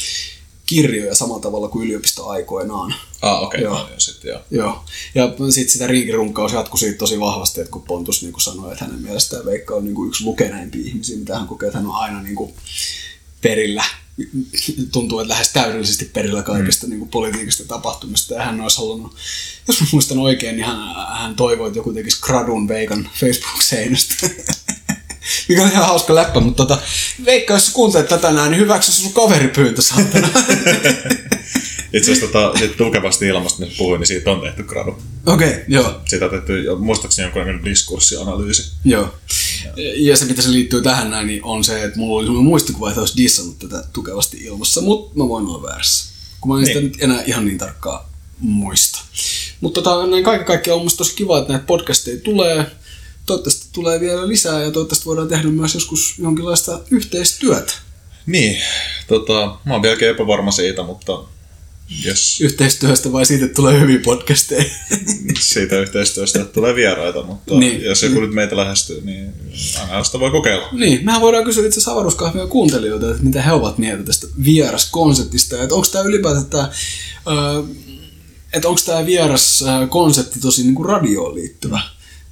kirjoja 0.66 1.14
samalla 1.14 1.42
tavalla 1.42 1.68
kuin 1.68 1.84
yliopistoaikoinaan. 1.84 2.94
Ah, 3.22 3.42
okei, 3.42 3.60
Joo. 3.60 3.74
okay, 3.74 3.92
no, 3.92 4.00
sitten 4.00 4.28
joo. 4.28 4.40
Joo. 4.50 4.84
Ja 5.14 5.28
sitten 5.50 5.72
sitä 5.72 5.86
rinkirunkaus 5.86 6.52
jatkui 6.52 6.78
siitä 6.78 6.98
tosi 6.98 7.20
vahvasti, 7.20 7.60
että 7.60 7.70
kun 7.70 7.82
Pontus 7.82 8.22
niin 8.22 8.32
kuin 8.32 8.42
sanoi, 8.42 8.72
että 8.72 8.84
hänen 8.84 9.02
mielestään 9.02 9.46
Veikka 9.46 9.74
on 9.74 9.84
niin 9.84 9.94
kuin 9.94 10.08
yksi 10.08 10.24
lukeneimpia 10.24 10.86
ihmisiä, 10.86 11.18
mitä 11.18 11.38
hän 11.38 11.48
kokee, 11.48 11.66
että 11.66 11.78
hän 11.78 11.88
on 11.88 11.94
aina 11.94 12.22
niin 12.22 12.34
kuin 12.34 12.54
perillä. 13.42 13.84
Tuntuu, 14.92 15.20
että 15.20 15.33
lähes 15.33 15.48
täydellisesti 15.53 16.05
perillä 16.05 16.42
kaikesta 16.42 16.87
mm. 16.87 16.90
niin 16.90 16.98
kuin 16.98 17.09
politiikasta 17.09 17.64
tapahtumista. 17.64 18.35
Ja 18.35 18.42
hän 18.42 18.61
olisi 18.61 18.79
halunnut, 18.79 19.16
jos 19.68 19.81
mä 19.81 19.87
muistan 19.92 20.18
oikein, 20.18 20.57
niin 20.57 20.66
hän, 20.66 20.79
hän 21.18 21.37
toivoi, 21.37 21.66
että 21.66 21.79
joku 21.79 21.92
tekisi 21.92 22.20
gradun 22.22 22.68
Veikan 22.68 23.11
Facebook-seinästä. 23.20 24.14
Mikä 25.48 25.62
on 25.62 25.70
ihan 25.70 25.87
hauska 25.87 26.14
läppä, 26.14 26.40
mutta 26.40 26.66
tota, 26.66 26.83
Veikka, 27.25 27.55
jos 27.55 27.70
kuuntelet 27.70 28.09
tätä 28.09 28.33
näin, 28.33 28.51
niin 28.51 28.61
hyväksy 28.61 28.92
sun 28.92 29.12
kaveripyyntö, 29.12 29.83
saatana. 29.83 30.29
Itse 31.92 32.12
asiassa 32.12 32.33
tota, 32.33 32.59
sit 32.59 32.76
tukevasti 32.76 33.26
ilmasta, 33.26 33.61
mistä 33.61 33.78
puhuin, 33.78 33.98
niin 33.98 34.07
siitä 34.07 34.31
on 34.31 34.40
tehty 34.40 34.62
gradu. 34.62 35.02
Okei, 35.26 35.48
okay, 35.48 35.62
joo. 35.68 36.00
Siitä 36.09 36.24
on 36.24 36.31
tehty, 36.31 36.64
muistaakseni 36.78 37.26
jonkunlainen 37.26 37.64
diskurssianalyysi. 37.64 38.72
Joo. 38.85 39.14
Ja 39.96 40.16
se, 40.16 40.24
mitä 40.24 40.42
se 40.42 40.52
liittyy 40.52 40.83
tähän 40.83 41.11
näin, 41.11 41.26
niin 41.26 41.44
on 41.44 41.64
se, 41.64 41.85
että 41.85 41.98
mulla 41.98 42.18
oli 42.18 42.26
sellainen 42.26 42.46
muistikuva, 42.46 42.88
että 42.88 43.00
olisi 43.00 43.16
dissannut 43.16 43.59
tätä 43.59 43.85
tukevasti 43.92 44.37
ilmassa, 44.44 44.81
mutta 44.81 45.18
mä 45.18 45.28
voin 45.28 45.46
olla 45.46 45.68
väärässä. 45.68 46.12
Kun 46.40 46.52
mä 46.55 46.61
en 46.61 46.66
sitä 46.66 46.81
Niin. 46.81 46.92
nyt 46.92 47.02
enää 47.02 47.22
ihan 47.26 47.44
niin 47.44 47.59
tarkkaan 47.59 48.05
muista. 48.38 48.98
Mutta 49.61 49.83
tota, 49.83 50.07
näin 50.07 50.24
kaiken 50.24 50.46
kaikkiaan 50.46 50.78
on 50.78 50.85
musta 50.85 50.98
tosi 50.98 51.14
kiva, 51.14 51.38
että 51.38 51.52
näitä 51.52 51.66
podcasteja 51.66 52.20
tulee. 52.20 52.66
Toivottavasti 53.26 53.66
tulee 53.72 54.00
vielä 54.00 54.28
lisää 54.28 54.62
ja 54.62 54.70
toivottavasti 54.70 55.07
voidaan 55.07 55.28
tehdä 55.28 55.48
myös 55.48 55.74
joskus 55.74 56.14
jonkinlaista 56.18 56.81
yhteistyötä. 56.90 57.72
Niin, 58.26 58.57
tota, 59.07 59.57
mä 59.64 59.72
oon 59.72 59.83
vieläkin 59.83 60.09
epävarma 60.09 60.50
siitä, 60.50 60.83
mutta 60.83 61.18
jos 62.05 62.40
Yhteistyöstä 62.40 63.12
vai 63.12 63.26
siitä, 63.26 63.44
että 63.44 63.57
tulee 63.57 63.81
hyviä 63.81 63.98
podcasteja. 64.05 64.64
siitä 65.40 65.81
yhteistyöstä 65.81 66.44
tulee 66.44 66.74
vieraita, 66.74 67.22
mutta 67.22 67.55
Niin. 67.59 67.83
jos 67.83 68.02
joku 68.02 68.20
nyt 68.20 68.33
meitä 68.35 68.57
lähestyy, 68.57 69.00
niin 69.05 69.33
aina 69.90 70.05
sitä 70.05 70.20
voi 70.20 70.31
kokeilla. 70.31 70.68
Niin, 70.72 71.05
mehän 71.05 71.20
voidaan 71.20 71.44
kysyä 71.44 71.66
itse 71.66 71.74
asiassa 71.78 71.92
avaruuskahvia 71.92 72.46
kuuntelijoilta, 72.46 73.11
että 73.11 73.22
mitä 73.22 73.42
he 73.42 73.52
ovat 73.52 73.78
mieltä 73.78 74.02
tästä 74.02 74.26
vieraskonseptista. 74.44 75.62
Että 75.62 75.74
onko 75.74 75.87
tämä 75.92 76.05
ylipäätään 76.05 76.46
tämä, 76.46 76.70
öö, 77.28 77.62
että 78.52 78.68
onko 78.68 78.81
tämä 78.87 79.07
vieras 79.07 79.64
konsepti 79.88 80.40
tosi 80.40 80.62
niin 80.62 80.74
kuin 80.74 80.88
radioon 80.88 81.35
liittyvä. 81.35 81.81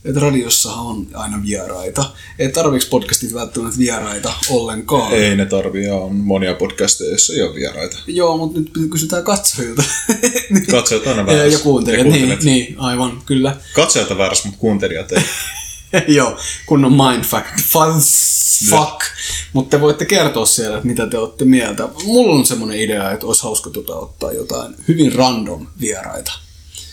Että 0.05 0.21
radiossahan 0.21 0.87
on 0.87 1.07
aina 1.15 1.43
vieraita. 1.47 2.05
Ei 2.39 2.53
tarviiko 2.53 2.87
podcastit 2.91 3.35
välttämättä 3.35 3.79
vieraita 3.79 4.33
ollenkaan. 4.51 5.13
Ei 5.13 5.37
ne 5.37 5.47
tarvii, 5.47 5.85
ja 5.85 5.95
on 5.95 6.15
monia 6.15 6.55
podcasteja, 6.55 7.11
joissa 7.11 7.33
ei 7.33 7.43
ole 7.43 7.55
vieraita. 7.55 7.99
Joo, 8.07 8.37
mutta 8.37 8.61
nyt 8.61 8.71
kysytään 8.91 9.25
katsojilta. 9.25 9.83
Katsojat 10.71 11.07
on 11.07 11.19
aina 11.19 11.33
ja, 11.33 11.37
väärässä. 11.37 11.59
ja 11.59 11.63
kuuntelijat, 11.63 12.07
Ja 12.07 12.13
niin, 12.13 12.39
niin, 12.43 12.75
aivan, 12.79 13.23
kyllä. 13.27 13.57
Katsojat 13.75 14.11
on 14.11 14.19
väärässä, 14.19 14.49
mutta 14.49 14.61
kuuntelijat 14.61 15.13
ei. 15.13 15.23
Joo, 16.17 16.39
kunnon 16.67 16.93
mindfuck. 16.93 17.47
Fuck. 18.71 19.01
Mutta 19.53 19.77
te 19.77 19.81
voitte 19.81 20.05
kertoa 20.05 20.47
siellä, 20.47 20.77
että 20.77 20.89
mitä 20.89 21.07
te 21.07 21.19
olette 21.19 21.45
mieltä. 21.45 21.89
Mulla 22.05 22.35
on 22.35 22.47
semmoinen 22.47 22.81
idea, 22.81 23.11
että 23.11 23.27
olisi 23.27 23.43
hauska 23.43 23.71
tota 23.71 23.95
ottaa 23.95 24.33
jotain 24.33 24.75
hyvin 24.89 25.13
random 25.13 25.67
vieraita. 25.81 26.33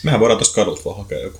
Mehän 0.02 0.20
voidaan 0.20 0.38
tuosta 0.38 0.54
kadulta 0.54 0.82
vaan 0.84 0.96
hakea 0.96 1.18
joku. 1.18 1.38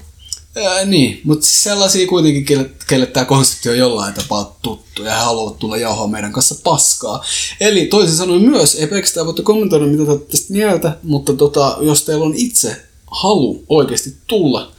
Ää, 0.67 0.85
niin, 0.85 1.21
mutta 1.25 1.47
sellaisia 1.47 2.07
kuitenkin, 2.07 2.45
kelle, 2.45 2.71
kelle 2.87 3.07
tämä 3.07 3.25
konsepti 3.25 3.69
on 3.69 3.79
jollain 3.79 4.15
tapaa 4.15 4.59
tuttu 4.63 5.03
ja 5.05 5.15
he 5.15 5.21
haluavat 5.21 5.59
tulla 5.59 5.77
jauhaa 5.77 6.07
meidän 6.07 6.33
kanssa 6.33 6.55
paskaa. 6.65 7.25
Eli 7.61 7.87
toisin 7.87 8.17
sanoen 8.17 8.43
myös, 8.43 8.75
ei 8.75 8.87
pelkästään 8.87 9.27
voitte 9.27 9.43
kommentoida 9.43 9.87
mitä 9.87 10.13
te 10.13 10.19
tästä 10.19 10.53
mieltä, 10.53 10.97
mutta 11.03 11.33
tota, 11.33 11.79
jos 11.81 12.03
teillä 12.03 12.25
on 12.25 12.35
itse 12.35 12.83
halu 13.11 13.65
oikeasti 13.69 14.17
tulla 14.27 14.73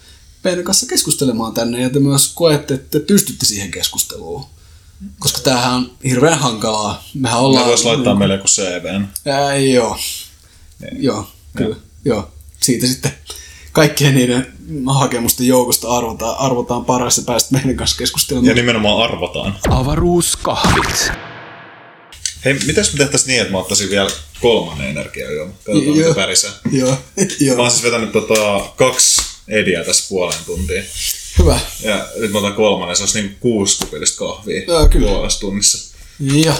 meidän 0.44 0.63
kanssa 0.63 0.86
keskustelemaan 0.86 1.54
tänne 1.54 1.82
ja 1.82 1.89
te 1.89 2.00
myös 2.00 2.32
koette, 2.36 2.74
että 2.74 3.00
te 3.00 3.06
pystytte 3.06 3.46
siihen 3.46 3.72
keskusteluun. 3.72 4.46
Koska 5.20 5.39
tämähän 5.39 5.74
on 5.74 5.92
hirveän 6.04 6.39
hankalaa. 6.39 7.04
Mehän 7.13 7.39
ollaan... 7.39 7.65
vois 7.65 7.86
laittaa 7.86 8.15
meille 8.15 8.34
joku 8.34 8.48
CVn. 8.48 9.08
Ää, 9.26 9.56
joo. 9.56 9.98
Joo, 10.92 11.28
kyllä. 11.56 11.76
Joo. 12.06 12.32
Siitä 12.62 12.88
sitten 12.88 13.12
kaikkien 13.80 14.15
niiden 14.15 14.48
hakemusten 14.88 15.48
joukosta 15.48 15.98
arvotaan, 15.98 16.39
arvotaan 16.39 16.86
paras 16.86 17.18
ja 17.18 17.24
päästä 17.26 17.50
meidän 17.52 17.76
kanssa 17.76 17.98
keskustelemaan. 17.98 18.48
Ja 18.48 18.56
nimenomaan 18.56 19.04
arvotaan. 19.04 19.56
Avaruuskahvit. 19.70 21.12
Hei, 22.46 22.54
mitäs 22.68 22.94
me 22.94 22.98
tehtäis 22.98 23.26
niin, 23.26 23.42
että 23.42 23.52
mä 23.52 23.58
ottaisin 23.58 23.89
vielä 23.89 24.10
kolmannen 24.42 24.89
energiajuoman? 24.89 25.54
Katsotaan, 25.54 25.86
Joo. 25.86 25.96
mitä 25.96 26.15
pärisee. 26.15 26.50
Joo, 26.72 26.89
Mä 27.18 27.26
joo. 27.39 27.62
oon 27.62 27.72
siis 27.72 27.84
vetänyt 27.84 28.12
tota, 28.12 28.70
kaksi 28.76 29.22
ediä 29.48 29.84
tässä 29.84 30.06
puoleen 30.10 30.46
tuntiin. 30.46 30.84
Hyvä. 31.39 31.60
Ja 31.84 32.08
nyt 32.15 32.32
mä 32.32 32.38
otan 32.38 32.54
kolmannen, 32.54 32.96
se 32.98 33.04
olisi 33.04 33.22
niin 33.22 33.38
kuusi 33.39 33.78
kupillista 33.78 34.18
kahvia 34.18 34.63
Joo, 34.68 34.89
kyllä. 34.89 35.08
puolessa 35.08 35.39
tunnissa. 35.39 35.96
Joo. 36.20 36.56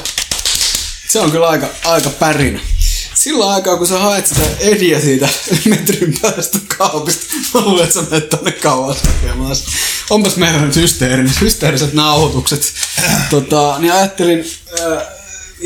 Se 1.08 1.20
on 1.20 1.32
kyllä 1.32 1.48
aika, 1.48 1.68
aika 1.86 2.10
pärinä. 2.10 2.60
Sillä 3.20 3.50
aikaa, 3.50 3.78
kun 3.78 3.88
sä 3.88 4.00
haet 4.00 4.28
sitä 4.28 4.42
ediä 4.60 5.02
siitä 5.02 5.30
metrin 5.70 6.20
päästä 6.22 6.60
kaapista, 6.78 7.26
mä 7.54 7.62
luulen, 7.62 7.84
että 7.84 7.94
sä 7.94 8.06
menet 8.10 8.30
tonne 8.30 8.52
kauas 8.52 8.98
hakemaan. 9.04 9.56
Onpas 10.10 10.36
meillä 10.36 10.62
nyt 10.62 10.76
hysteerin, 10.76 11.32
hysteeriset 11.42 11.94
nauhoitukset. 11.94 12.74
Tota, 13.30 13.80
niin 13.80 13.94
ajattelin 13.94 14.46
äh, 14.80 15.04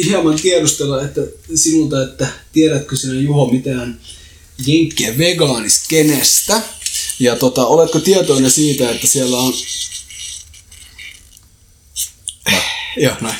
hieman 0.05 0.35
tiedustella 0.35 1.03
että 1.03 1.21
sinulta, 1.55 2.03
että 2.03 2.27
tiedätkö 2.51 2.95
sinä 2.95 3.13
Juho 3.13 3.51
mitään 3.51 3.99
jenkkien 4.65 5.17
vegaaniskenestä? 5.17 6.61
Ja 7.19 7.35
tota, 7.35 7.65
oletko 7.65 7.99
tietoinen 7.99 8.51
siitä, 8.51 8.89
että 8.89 9.07
siellä 9.07 9.37
on 9.37 9.53
Joo, 12.97 13.15
näin. 13.21 13.35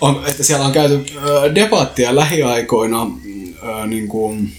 On, 0.00 0.22
että 0.26 0.44
siellä 0.44 0.66
on 0.66 0.72
käyty 0.72 1.04
debattia 1.54 2.16
lähiaikoina 2.16 3.06
niin 3.86 4.08
kuin 4.08 4.52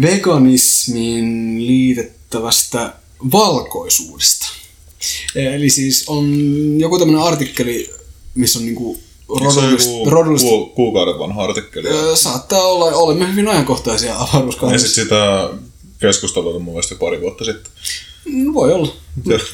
veganismiin 0.00 1.56
liitettävästä 1.66 2.92
valkoisuudesta. 3.32 4.46
Eli 5.34 5.70
siis 5.70 6.04
on 6.06 6.34
joku 6.80 6.98
tämmöinen 6.98 7.22
artikkeli, 7.22 7.90
missä 8.34 8.58
on 8.58 8.64
niin 8.64 8.76
ole 9.28 9.54
rodullista, 9.54 9.90
rodullista 10.10 10.48
ku, 10.48 10.66
kuukauden 10.66 11.18
vanha 11.18 11.44
artikkeli? 11.44 11.88
ö, 11.88 12.16
saattaa 12.16 12.62
olla, 12.62 12.84
olemme 12.84 13.30
hyvin 13.30 13.48
ajankohtaisia 13.48 14.10
Ja 14.10 14.20
avaruuskaudessa. 14.20 14.86
sit 14.88 14.94
sitä 14.94 15.48
keskustelua 16.00 16.52
mun 16.52 16.62
mielestä 16.74 16.94
pari 16.94 17.20
vuotta 17.20 17.44
sitten. 17.44 17.72
No, 18.26 18.54
voi 18.54 18.72
olla. 18.72 18.96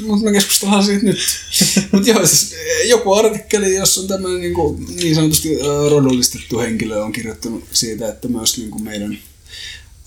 Mutta 0.07 0.25
me 0.25 0.33
keskustellaan 0.33 0.85
siitä 0.85 1.05
nyt. 1.05 1.19
Mutta 1.93 2.11
joo, 2.11 2.27
siis 2.27 2.53
eh, 2.53 2.89
joku 2.89 3.15
artikkeli, 3.15 3.75
jossa 3.75 4.01
on 4.01 4.09
tämmöinen 4.09 4.41
niin, 4.41 4.55
kuin, 4.55 4.87
niin 4.97 5.15
sanotusti 5.15 5.61
äh, 5.61 5.67
rodullistettu 5.91 6.59
henkilö 6.59 7.03
on 7.03 7.13
kirjoittanut 7.13 7.65
siitä, 7.73 8.09
että 8.09 8.29
myös 8.29 8.59
niin 8.59 8.71
kuin 8.71 8.85
meidän 8.85 9.19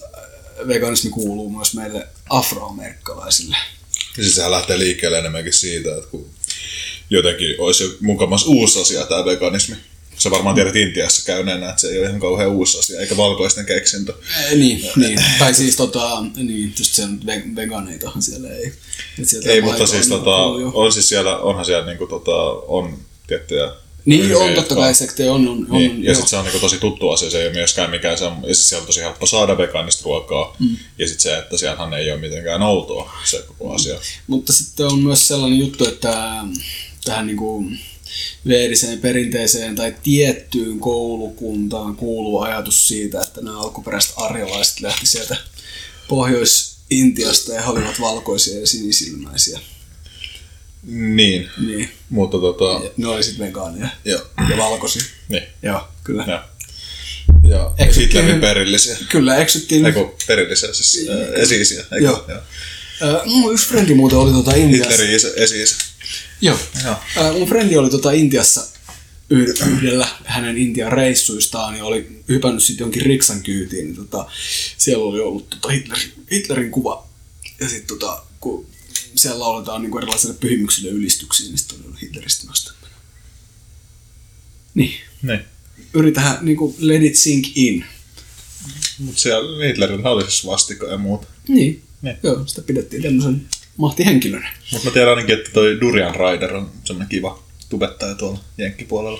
äh, 0.03 0.67
veganismi 0.67 1.09
kuuluu 1.09 1.49
myös 1.49 1.73
meille 1.73 2.07
afroamerikkalaisille. 2.29 3.57
Siis 4.15 4.35
sehän 4.35 4.51
lähtee 4.51 4.79
liikkeelle 4.79 5.19
enemmänkin 5.19 5.53
siitä, 5.53 5.95
että 5.95 6.09
kun 6.09 6.29
jotenkin 7.09 7.55
olisi 7.57 7.97
mukamas 8.01 8.45
uusi 8.45 8.81
asia 8.81 9.05
tämä 9.05 9.25
veganismi. 9.25 9.75
Sä 10.17 10.31
varmaan 10.31 10.55
tiedät 10.55 10.75
Intiassa 10.75 11.25
käyneenä, 11.25 11.69
että 11.69 11.81
se 11.81 11.87
ei 11.87 11.99
ole 11.99 12.07
ihan 12.07 12.19
kauhean 12.19 12.49
uusi 12.49 12.79
asia, 12.79 12.99
eikä 12.99 13.17
valkoisten 13.17 13.65
keksintö. 13.65 14.13
Eh, 14.39 14.57
niin, 14.57 14.89
niin. 14.95 15.19
Tai 15.39 15.53
siis 15.53 15.75
tota, 15.75 16.23
niin, 16.35 16.73
just 16.79 16.99
ve- 16.99 17.55
veganeitahan 17.55 18.21
siellä 18.21 18.49
ei. 18.49 18.73
Sieltä 19.23 19.49
Ei, 19.49 19.61
mutta 19.61 19.87
siis 19.87 20.11
on 20.11 20.19
tota, 20.19 20.35
on 20.73 20.93
siis 20.93 21.09
siellä, 21.09 21.37
onhan 21.37 21.65
siellä 21.65 21.85
niinku 21.85 22.07
tota, 22.07 22.35
on 22.67 22.97
tiettyjä 23.27 23.71
Niin 24.05 24.21
ryhmiä, 24.21 24.37
on, 24.37 24.53
totta 24.53 24.75
kai 24.75 24.95
sekte 24.95 25.31
on. 25.31 25.47
on, 25.47 25.67
on 25.69 25.79
Niin, 25.79 25.91
on 25.91 26.03
ja 26.03 26.13
sitten 26.13 26.29
se 26.29 26.37
on 26.37 26.43
niinku 26.43 26.59
tosi 26.59 26.79
tuttu 26.79 27.09
asia, 27.09 27.29
se 27.29 27.41
ei 27.41 27.47
ole 27.47 27.53
myöskään 27.53 27.89
mikään 27.89 28.17
se, 28.17 28.25
ja 28.25 28.31
siis 28.55 28.69
siellä 28.69 28.81
on 28.81 28.87
tosi 28.87 29.01
helppo 29.01 29.25
saada 29.25 29.57
vegaanista 29.57 30.03
ruokaa, 30.05 30.55
mm. 30.59 30.77
ja 30.97 31.07
sitten 31.07 31.23
se, 31.23 31.37
että 31.37 31.57
siellähän 31.57 31.93
ei 31.93 32.11
ole 32.11 32.19
mitenkään 32.19 32.61
outoa 32.61 33.13
se 33.23 33.43
koko 33.47 33.73
asia. 33.73 33.99
Mutta 34.27 34.53
sitten 34.53 34.85
on 34.85 34.99
myös 34.99 35.27
sellainen 35.27 35.59
juttu, 35.59 35.85
että 35.85 36.43
tähän 37.05 37.27
niin 37.27 37.37
kuin 37.37 37.79
veeriseen 38.47 38.99
perinteeseen 38.99 39.75
tai 39.75 39.95
tiettyyn 40.03 40.79
koulukuntaan 40.79 41.95
kuuluu 41.95 42.39
ajatus 42.41 42.87
siitä, 42.87 43.21
että 43.21 43.41
nämä 43.41 43.59
alkuperäiset 43.59 44.13
arjalaiset 44.17 44.81
lähti 44.81 45.05
sieltä 45.07 45.37
Pohjois-Intiasta 46.07 47.53
ja 47.53 47.61
he 47.61 47.69
olivat 47.69 47.99
valkoisia 47.99 48.59
ja 48.59 48.67
sinisilmäisiä. 48.67 49.59
Niin, 50.87 51.49
Niin, 51.67 51.89
mutta 52.09 52.37
tota, 52.37 52.63
ja 52.85 52.91
ne 52.97 53.07
oli 53.07 53.23
sitten 53.23 53.47
vegaaneja 53.47 53.87
joo, 54.05 54.21
ja 54.49 54.57
valkoisia. 54.57 55.01
niin, 55.29 55.43
Joo, 55.63 55.87
kyllä. 56.03 56.25
joo. 56.27 56.39
Ja 57.49 57.71
Eikö- 57.77 57.93
Hitlerin 57.93 58.41
perillisiä. 58.41 58.97
Kyllä, 59.09 59.37
eksyttiin. 59.37 59.85
Eiku, 59.85 60.15
perillisiä, 60.27 60.73
siis 60.73 61.07
äh, 61.09 61.41
esi-isiä. 61.41 61.85
Eiku, 61.91 62.05
Joo. 62.05 62.25
joo. 62.27 63.21
Mun 63.25 63.53
yksi 63.53 63.67
frendi 63.67 63.93
muuten 63.93 64.17
oli 64.19 64.31
tota 64.31 64.55
Intiassa. 64.55 64.89
Hitlerin 64.89 65.15
isä, 65.15 65.27
esi-isä. 65.35 65.75
Joo. 66.41 66.59
Joo. 66.83 66.95
Ää, 67.17 67.31
mun 67.31 67.47
frendi 67.47 67.77
oli 67.77 67.89
tota 67.89 68.11
Intiassa 68.11 68.67
yh- 69.29 69.67
yhdellä 69.67 70.07
hänen 70.25 70.57
Intian 70.57 70.91
reissuistaan 70.91 71.77
ja 71.77 71.85
oli 71.85 72.23
hypännyt 72.29 72.63
sitten 72.63 72.85
jonkin 72.85 73.01
riksan 73.01 73.43
kyytiin, 73.43 73.85
niin 73.85 73.95
tota, 73.95 74.29
siellä 74.77 75.05
oli 75.05 75.19
ollut 75.19 75.49
tota 75.49 75.69
Hitlerin, 75.69 76.13
Hitlerin 76.31 76.71
kuva. 76.71 77.07
Ja 77.59 77.69
sitten 77.69 77.99
tota, 77.99 78.23
kun 78.39 78.67
siellä 79.15 79.39
lauletaan 79.39 79.81
niinku 79.81 79.97
erilaisille 79.97 80.35
pyhimyksille 80.39 80.89
ylistyksiä, 80.89 81.47
niin 81.47 81.57
sitten 81.57 81.77
oli 81.87 82.01
Hitleristä 82.01 82.45
myös. 82.45 82.73
Niin. 84.73 84.93
Niin. 85.21 85.39
Yritähän 85.93 86.37
niinku 86.41 86.75
let 86.79 87.03
it 87.03 87.15
sink 87.15 87.57
in. 87.57 87.85
Mutta 88.99 89.21
siellä 89.21 89.65
Hitlerillä 89.65 90.09
oli 90.09 90.21
siis 90.21 90.45
vastika 90.45 90.87
ja 90.87 90.97
muuta. 90.97 91.27
Niin. 91.47 91.83
Niin. 92.01 92.17
Joo, 92.23 92.47
sitä 92.47 92.61
pidettiin 92.61 93.03
tämmöisen 93.03 93.47
mahtihenkilönä. 93.77 94.51
Mutta 94.71 94.87
mä 94.87 94.91
tiedän 94.93 95.09
ainakin, 95.09 95.37
että 95.39 95.51
toi 95.51 95.81
Durian 95.81 96.15
Rider 96.15 96.55
on 96.55 96.71
semmonen 96.83 97.09
kiva 97.09 97.43
tubettaja 97.69 98.15
tuolla 98.15 98.39
jenkkipuolella. 98.57 99.19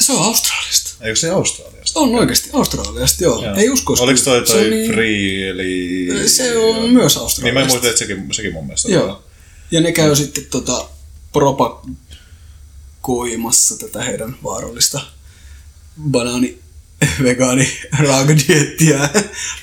Se 0.00 0.12
on 0.12 0.22
Australiasta. 0.24 0.90
Eikö 1.04 1.16
se 1.16 1.30
Australiasta? 1.30 2.00
On 2.00 2.14
oikeasti 2.14 2.50
Australiasta, 2.52 3.24
joo. 3.24 3.44
Joo. 3.44 3.54
Ei 3.54 3.70
uskoisi. 3.70 4.02
Oliko 4.02 4.20
toi 4.24 4.46
Se 4.46 4.52
on 4.52 4.58
toi 4.60 4.70
niin- 4.70 4.92
Free, 4.92 5.48
eli... 5.48 6.08
Se 6.28 6.56
on 6.58 6.90
myös 6.90 7.14
Niin 7.14 7.22
Australiasta. 7.22 7.60
mä 7.60 7.66
muistin, 7.68 7.90
että 7.90 7.98
sekin, 7.98 8.34
sekin 8.34 8.52
mun 8.52 8.66
mielestä. 8.66 8.92
Joo. 8.92 9.22
Ja 9.70 9.80
ne 9.80 9.92
käy 9.92 10.16
sitten 10.16 10.44
tota 10.50 10.88
propagoimassa 11.32 13.78
tätä 13.78 14.02
heidän 14.04 14.36
vaarallista 14.44 15.00
banaani 16.10 16.58
vegaani 17.24 17.68
raakadiettiä 17.98 19.08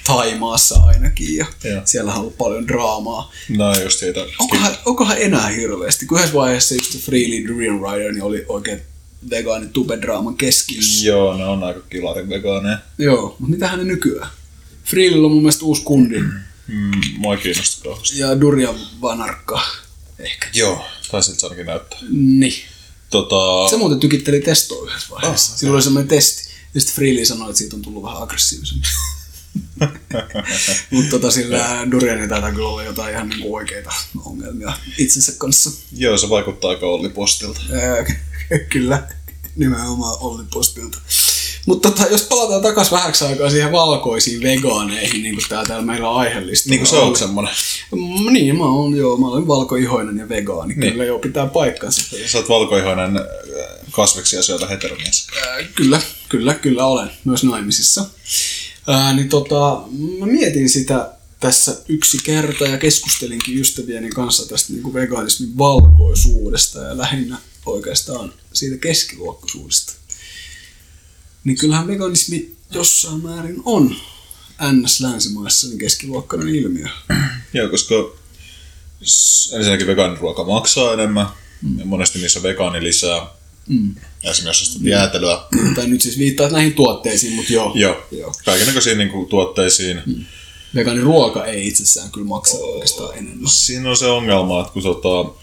Taimaassa 0.08 0.80
ainakin 0.86 1.36
ja 1.36 1.46
Joo. 1.64 1.82
siellä 1.86 2.14
on 2.14 2.20
ollut 2.20 2.38
paljon 2.38 2.68
draamaa. 2.68 3.32
No 3.50 3.80
just 3.84 4.00
siitä. 4.00 4.20
Onkohan, 4.40 4.78
onkohan 4.86 5.18
enää 5.20 5.48
hirveästi? 5.48 6.06
Kun 6.06 6.18
yhdessä 6.18 6.34
vaiheessa 6.34 6.76
just 6.76 6.98
Freely 7.00 7.44
Dream 7.48 7.80
Rider 7.92 8.12
niin 8.12 8.24
oli 8.24 8.46
oikein 8.50 8.82
vegaani 9.30 9.68
tubedraaman 9.74 10.38
keskiössä. 10.38 11.08
Joo, 11.08 11.38
ne 11.38 11.46
on 11.46 11.64
aika 11.64 11.80
kilarin 11.90 12.30
vegaaneja. 12.30 12.78
Joo, 12.98 13.36
mutta 13.40 13.52
mitähän 13.52 13.80
ne 13.80 13.86
nykyään? 13.86 14.30
Freelyllä 14.86 15.26
on 15.26 15.32
mun 15.32 15.42
mielestä 15.42 15.66
uusi 15.66 15.82
kundi 15.82 16.20
Mm, 16.68 16.92
mua 17.18 17.34
ei 17.36 17.42
kiinnosta 17.42 17.84
kauheasti. 17.84 18.20
ja 18.20 18.42
Durja 18.42 18.74
Vanarkka 19.02 19.62
ehkä. 20.20 20.48
Joo. 20.54 20.86
Tai 21.12 21.24
siltä 21.24 21.40
se 21.40 21.46
ainakin 21.46 21.66
näyttää. 21.66 22.00
Niin. 22.12 22.54
Tota, 23.10 23.70
Se 23.70 23.78
muuten 23.78 24.00
tykitteli 24.00 24.40
testoa 24.42 24.88
yhdessä 24.90 25.08
vaiheessa. 25.10 25.54
Ah, 25.54 25.60
Silloin 25.60 25.76
oli 25.76 25.82
semmoinen 25.84 26.08
testi. 26.08 26.48
Ja 26.78 26.82
sitten 26.82 26.96
Freely 26.96 27.26
sanoi, 27.26 27.50
että 27.50 27.58
siitä 27.58 27.76
on 27.76 27.82
tullut 27.82 28.04
vähän 28.04 28.22
aggressiivisempi. 28.22 28.88
Mutta 30.92 31.10
tota, 31.10 31.32
sillä 31.32 31.88
Durianilla 31.92 32.28
taitaa 32.28 32.52
kyllä 32.52 32.70
olla 32.70 32.84
jotain 32.84 33.14
ihan 33.14 33.30
niinku 33.30 33.56
oikeita 33.56 33.94
ongelmia 34.26 34.74
itsensä 34.98 35.32
kanssa. 35.38 35.72
joo, 35.92 36.18
se 36.18 36.30
vaikuttaa 36.30 36.70
aika 36.70 36.86
Olli 36.86 37.10
Postilta. 37.10 37.62
Ää, 37.72 38.06
kyllä, 38.74 39.08
nimenomaan 39.56 40.18
Olli 40.20 40.44
Postilta. 40.54 40.98
Mutta 41.68 41.92
tota, 41.92 42.10
jos 42.12 42.22
palataan 42.22 42.62
takaisin 42.62 42.92
vähäksi 42.92 43.26
aikaa 43.26 43.50
siihen 43.50 43.72
valkoisiin 43.72 44.42
vegaaneihin, 44.42 45.24
niin 45.24 45.36
kuin 45.36 45.46
tää 45.50 45.66
täällä 45.66 45.86
meillä 45.86 46.10
on 46.10 46.20
aiheellista. 46.20 46.70
Niin 46.70 46.80
kuin 46.80 46.88
se 46.88 46.96
on 46.96 47.16
semmonen. 47.16 47.54
Mm, 47.92 48.34
Niin, 48.34 48.58
mä 48.58 48.66
oon, 48.66 48.98
joo, 48.98 49.18
mä 49.18 49.28
olen 49.28 49.48
valkoihoinen 49.48 50.18
ja 50.18 50.30
vegaani. 50.30 50.74
Niin. 50.74 50.92
Kyllä 50.92 51.06
joo, 51.06 51.20
pitää 51.20 51.48
paikkansa. 51.48 52.02
Sä 52.26 52.38
oot 52.38 52.50
valkoihoinen 52.50 53.18
äh, 53.18 53.24
kasviksia 53.92 54.44
syötä 54.44 54.68
heteromies. 54.68 55.28
Ää, 55.48 55.64
kyllä, 55.76 56.02
kyllä, 56.30 56.54
kyllä 56.54 56.86
olen 56.86 57.12
myös 57.26 57.44
naimisissa. 57.44 58.06
Ää, 58.88 59.14
niin 59.14 59.30
tota, 59.30 59.82
mä 60.20 60.26
mietin 60.26 60.70
sitä 60.70 61.12
tässä 61.40 61.76
yksi 61.90 62.18
kerta 62.24 62.68
ja 62.68 62.78
keskustelinkin 62.78 63.60
ystävieni 63.62 64.10
kanssa 64.10 64.50
tästä 64.50 64.74
niin 64.74 64.84
kuin 64.84 64.94
vegaanismin 64.94 65.58
valkoisuudesta 65.58 66.80
ja 66.80 66.98
lähinnä 66.98 67.38
oikeastaan 67.66 68.34
siitä 68.54 68.78
keskiluokkaisuudesta. 68.78 69.94
Niin 71.48 71.58
kyllähän 71.58 71.88
veganismi 71.88 72.56
jossain 72.72 73.24
määrin 73.24 73.62
on 73.66 73.96
NS-länsimaissa 74.62 75.68
niin 75.68 75.80
keskiluokkainen 75.80 76.56
ilmiö. 76.56 76.88
Joo, 77.54 77.70
koska 77.70 77.96
ensinnäkin 79.54 79.88
vegaaniruoka 79.88 80.44
maksaa 80.44 80.94
enemmän. 80.94 81.28
Ja 81.78 81.86
monesti 81.86 82.20
niissä 82.20 82.40
on 82.40 82.44
vegaani 82.44 82.84
lisää. 82.84 83.28
Mm. 83.68 83.96
Esimerkiksi 84.24 84.66
jos 84.66 84.80
mm. 84.80 84.88
jäätelyä. 84.88 85.40
Tai 85.76 85.88
nyt 85.88 86.02
siis 86.02 86.18
viittaat 86.18 86.52
näihin 86.52 86.74
tuotteisiin, 86.74 87.34
mutta 87.34 87.54
joo. 87.54 87.72
Joo. 87.76 88.08
joo. 88.12 88.34
Kaikennäköisiin 88.46 88.98
niin 88.98 89.28
tuotteisiin. 89.30 90.02
Mm. 90.06 90.26
Vegaaniruoka 90.76 91.46
ei 91.46 91.68
itsessään 91.68 92.12
kyllä 92.12 92.28
maksa 92.28 92.58
oikeastaan 92.58 93.18
enemmän. 93.18 93.50
Siinä 93.50 93.90
on 93.90 93.98
se 93.98 94.06
ongelma, 94.06 94.62
että 94.62 94.74
kun 94.74 94.84
tota, 94.84 95.40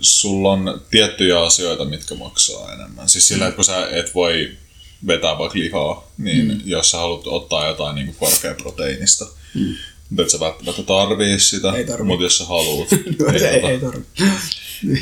sulla 0.00 0.52
on 0.52 0.80
tiettyjä 0.90 1.42
asioita, 1.42 1.84
mitkä 1.84 2.14
maksaa 2.14 2.72
enemmän. 2.72 3.08
Siis 3.08 3.28
sillä, 3.28 3.46
että 3.46 3.56
kun 3.56 3.64
sä 3.64 3.88
et 3.90 4.14
voi 4.14 4.56
vetää 5.06 5.38
vaikka 5.38 5.58
lihaa, 5.58 6.10
niin 6.18 6.48
mm. 6.48 6.60
jos 6.64 6.90
sä 6.90 6.98
haluat 6.98 7.26
ottaa 7.26 7.68
jotain 7.68 7.94
niin 7.94 8.06
kuin 8.06 8.16
korkeaproteiinista, 8.16 9.26
mm. 9.54 9.74
mutta 10.10 10.22
et 10.22 10.30
sä 10.30 10.40
välttämättä 10.40 10.82
tarvii 10.82 11.38
sitä, 11.38 11.72
Ei 11.72 11.84
tarvii. 11.84 12.06
mutta 12.06 12.24
jos 12.24 12.38
sä 12.38 12.44
haluat, 12.44 12.92
ei, 12.92 12.98
ei, 13.44 13.60
tota, 13.60 13.70
ei 13.70 13.78
tarvitse. 13.78 14.24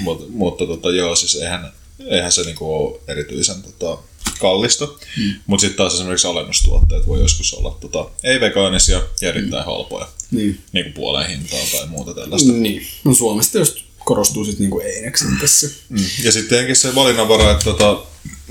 Mut, 0.01 0.31
mutta 0.31 0.67
tota, 0.67 0.91
joo, 0.91 1.17
siis 1.17 1.35
eihän, 1.35 1.73
eihän 2.11 2.33
se 2.33 2.43
niinku 2.43 2.75
ole 2.75 3.01
erityisen 3.09 3.63
tota, 3.63 3.99
kallista. 4.41 4.87
Mm. 4.87 5.35
Mutta 5.47 5.61
sitten 5.61 5.77
taas 5.77 5.95
esimerkiksi 5.95 6.27
alennustuotteet 6.27 7.07
voi 7.07 7.21
joskus 7.21 7.55
olla 7.55 7.79
tota, 7.81 8.11
ei-vegaanisia 8.25 9.03
ja 9.21 9.29
erittäin 9.29 9.63
mm. 9.63 9.67
halpoja. 9.67 10.09
Niin. 10.31 10.61
Niin 10.73 10.85
kuin 10.85 10.95
puoleen 10.95 11.31
hintaan 11.31 11.67
tai 11.73 11.87
muuta 11.87 12.15
tällaista. 12.15 12.53
Niin. 12.53 12.87
No 13.05 13.15
Suomessa 13.15 13.53
tietysti 13.53 13.85
korostuu 14.05 14.45
sitten 14.45 14.61
niinku 14.61 14.81
eineksen 14.81 15.39
tässä. 15.41 15.69
Mm. 15.89 16.05
Ja 16.25 16.33
sitten 16.33 16.49
tietenkin 16.49 16.77
se 16.77 16.95
valinnanvara, 16.95 17.51
että 17.51 17.65
tota, 17.65 18.03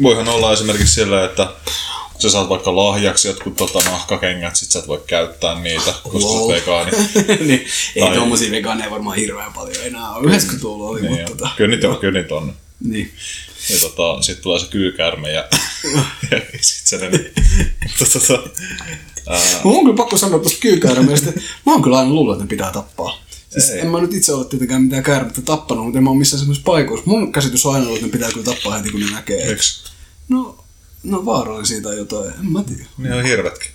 voihan 0.01 0.27
olla 0.27 0.53
esimerkiksi 0.53 0.93
sillä, 0.93 1.25
että 1.25 1.47
sä 2.19 2.29
saat 2.29 2.49
vaikka 2.49 2.75
lahjaksi 2.75 3.27
jotkut 3.27 3.55
tota, 3.55 3.79
nahkakengät, 3.89 4.55
sit 4.55 4.71
sä 4.71 4.79
et 4.79 4.87
voi 4.87 5.03
käyttää 5.07 5.59
niitä, 5.59 5.93
koska 6.03 6.19
sä 6.19 6.25
Lol. 6.25 6.41
oot 6.41 6.53
vegaani. 6.53 6.91
niin, 7.47 7.65
ei 7.95 8.03
Tai- 8.03 8.15
tommosia 8.15 8.51
vegaaneja 8.51 8.91
varmaan 8.91 9.17
hirveän 9.17 9.53
paljon 9.53 9.83
enää 9.83 10.11
ole. 10.11 10.37
90-luvulla 10.37 10.89
oli, 10.89 11.01
niin, 11.01 11.11
mutta 11.11 11.31
tota, 11.31 11.49
kyllä 11.57 11.75
niitä 11.75 11.89
on, 11.89 11.97
kyllä 11.97 12.19
niitä 12.21 12.35
on. 12.35 12.53
niin. 12.79 13.13
Ja 13.69 13.79
tota, 13.79 14.21
sit 14.21 14.41
tulee 14.41 14.59
se 14.59 14.65
kyykärme 14.65 15.31
ja, 15.31 15.47
ja 16.31 16.41
sit 16.61 16.87
se 16.87 16.97
mutta 17.83 18.19
tota, 18.19 18.49
ää, 19.29 19.41
Mun 19.63 19.77
on 19.77 19.83
kyllä 19.83 19.97
pakko 19.97 20.17
sanoa 20.17 20.39
tuosta 20.39 20.59
kyykäärmeestä, 20.59 21.29
että 21.29 21.41
mä 21.65 21.71
oon 21.71 21.81
kyllä 21.81 21.97
aina 21.97 22.11
luullut, 22.11 22.33
että 22.35 22.43
ne 22.43 22.49
pitää 22.49 22.71
tappaa. 22.71 23.23
Siis 23.53 23.69
Ei. 23.69 23.79
en 23.79 23.87
mä 23.87 24.01
nyt 24.01 24.13
itse 24.13 24.33
ole 24.33 24.45
tietenkään 24.45 24.81
mitään 24.83 25.03
käärmettä 25.03 25.41
tappanut, 25.41 25.83
mutta 25.85 25.97
en 25.97 26.03
mä 26.03 26.09
ole 26.09 26.17
missään 26.19 26.39
semmoisessa 26.39 26.65
paikoissa. 26.65 27.03
Mun 27.09 27.31
käsitys 27.31 27.65
on 27.65 27.73
aina 27.73 27.85
ollut, 27.85 27.97
että 27.97 28.07
ne 28.07 28.11
pitää 28.11 28.31
kyllä 28.31 28.45
tappaa 28.45 28.77
heti, 28.77 28.89
kun 28.89 28.99
ne 28.99 29.11
näkee. 29.11 29.49
miksi? 29.49 29.83
No, 30.29 30.57
no 31.03 31.25
vaarallisia 31.25 31.81
tai 31.81 31.97
jotain, 31.97 32.29
en 32.39 32.45
mä 32.51 32.63
tiedä. 32.63 32.85
Niin 32.97 33.13
on 33.13 33.23
hirvetkin. 33.23 33.71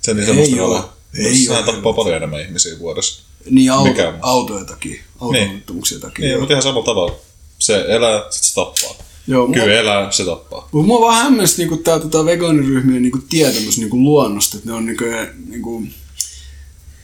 Se 0.00 0.14
niin 0.14 0.20
Ei 0.20 0.26
semmoista 0.26 0.62
oo. 0.64 0.70
ole. 0.70 0.84
Ei 1.14 1.34
Sehän 1.36 1.64
tappaa 1.64 1.92
paljon 1.92 2.16
enemmän 2.16 2.40
ihmisiä 2.40 2.78
vuodessa. 2.78 3.22
Niin 3.50 3.72
auto, 3.72 3.88
Mikä 3.90 4.08
on? 4.08 4.14
autojen 4.22 4.66
takia, 4.66 5.02
autoonnettomuuksien 5.20 6.00
takia. 6.00 6.24
Niin, 6.26 6.38
mutta 6.38 6.52
ihan 6.52 6.62
samalla 6.62 6.84
tavalla. 6.86 7.14
Se 7.58 7.84
elää, 7.88 8.22
sit 8.30 8.42
se 8.42 8.54
tappaa. 8.54 9.06
Joo, 9.26 9.46
mua- 9.46 9.54
Kyllä 9.54 9.74
elää, 9.80 10.10
se 10.12 10.24
tappaa. 10.24 10.68
Mutta 10.72 10.86
mua 10.86 11.00
vaan 11.00 11.22
hämmästi 11.22 11.62
niinku 11.62 11.76
tää 11.76 11.98
tota 11.98 12.24
vegaaniryhmien 12.24 13.02
niinku 13.02 13.18
tietämys 13.28 13.78
niinku 13.78 13.96
luonnosta, 14.04 14.56
että 14.56 14.68
ne 14.70 14.74
on 14.76 14.86
niinku, 14.86 15.04
niinku 15.48 15.82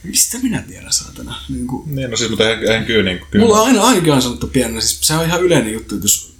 mistä 0.03 0.37
minä 0.43 0.61
tiedän 0.61 0.93
saatana? 0.93 1.41
Niinku, 1.49 1.83
Niin, 1.85 2.11
no 2.11 2.17
siis, 2.17 2.29
mutta 2.29 2.49
eihän, 2.49 2.63
eihän 2.63 2.85
kyllä 2.85 3.03
niin 3.03 3.21
kyllä. 3.31 3.45
mulla 3.45 3.61
on 3.61 3.67
aina 3.67 3.81
ainakin 3.83 4.13
on 4.13 4.21
sanottu 4.21 4.47
pienenä, 4.47 4.81
siis 4.81 5.01
se 5.01 5.13
on 5.13 5.25
ihan 5.25 5.41
yleinen 5.43 5.73
juttu, 5.73 5.95
että 5.95 6.05
jos 6.05 6.35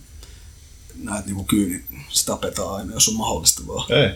näet 1.03 1.25
niinku 1.25 1.43
kyyni, 1.43 1.83
se 2.09 2.25
tapetaan 2.25 2.75
aina, 2.75 2.93
jos 2.93 3.07
on 3.09 3.15
mahdollista 3.15 3.67
vaan. 3.67 3.91
Ei. 3.91 4.09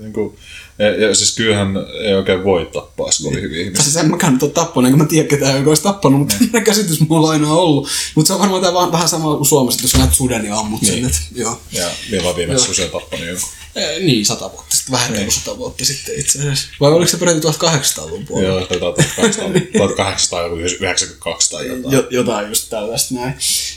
Niin 0.00 0.12
kuin, 0.12 0.36
ja, 0.78 0.88
ja, 1.06 1.14
siis 1.14 1.34
kyllähän 1.36 1.68
ei 2.04 2.14
oikein 2.14 2.44
voi 2.44 2.70
tappaa 2.72 3.06
Niin. 3.06 3.12
se 3.12 3.22
kovin 3.22 3.42
hyviä 3.42 3.62
ihmisiä. 3.62 3.84
Siis 3.84 3.96
en 3.96 4.10
mäkään 4.10 4.32
nyt 4.32 4.42
ole 4.42 4.50
tappanut, 4.50 4.88
enkä 4.88 5.02
mä 5.02 5.08
tiedä 5.08 5.28
ketään, 5.28 5.56
joka 5.56 5.70
olisi 5.70 5.82
tappanut, 5.82 6.18
mutta 6.20 6.34
mm. 6.40 6.62
käsitys 6.64 7.00
mulla 7.00 7.26
on 7.26 7.32
aina 7.32 7.52
ollut. 7.52 7.88
Mutta 8.14 8.26
se 8.26 8.32
on 8.32 8.40
varmaan 8.40 8.74
vaan 8.74 8.92
vähän 8.92 9.08
sama 9.08 9.36
kuin 9.36 9.46
Suomessa, 9.46 9.78
että 9.78 9.84
jos 9.84 9.94
näet 9.96 10.14
suden 10.14 10.44
ja 10.44 10.58
ammut 10.58 10.80
sen, 10.82 10.94
Niin. 10.94 11.06
että 11.06 11.18
joo. 11.34 11.60
Ja 11.72 11.86
milloin 12.10 12.36
viimeksi 12.36 12.64
susi 12.64 12.82
tappanut 12.82 13.26
jonkun. 13.26 13.48
Eh, 13.76 14.00
niin, 14.04 14.26
sata 14.26 14.50
vuotta 14.52 14.76
sitten, 14.76 14.92
vähän 14.92 15.10
reilu 15.10 15.30
sata 15.30 15.58
vuotta 15.58 15.84
sitten 15.84 16.20
itse 16.20 16.38
asiassa. 16.38 16.68
Vai 16.80 16.92
oliko 16.92 17.10
se 17.10 17.16
peräti 17.16 17.40
1800-luvun 17.40 18.26
puolella? 18.26 18.58
Joo, 18.58 18.66
tai 18.66 18.78
1800 18.78 20.40
1892 20.40 21.50
tai 21.50 21.66
jotain. 21.68 21.94
Jo, 21.94 22.06
jotain 22.10 22.48
just 22.48 22.70
tällaista 22.70 23.14
näin. 23.14 23.34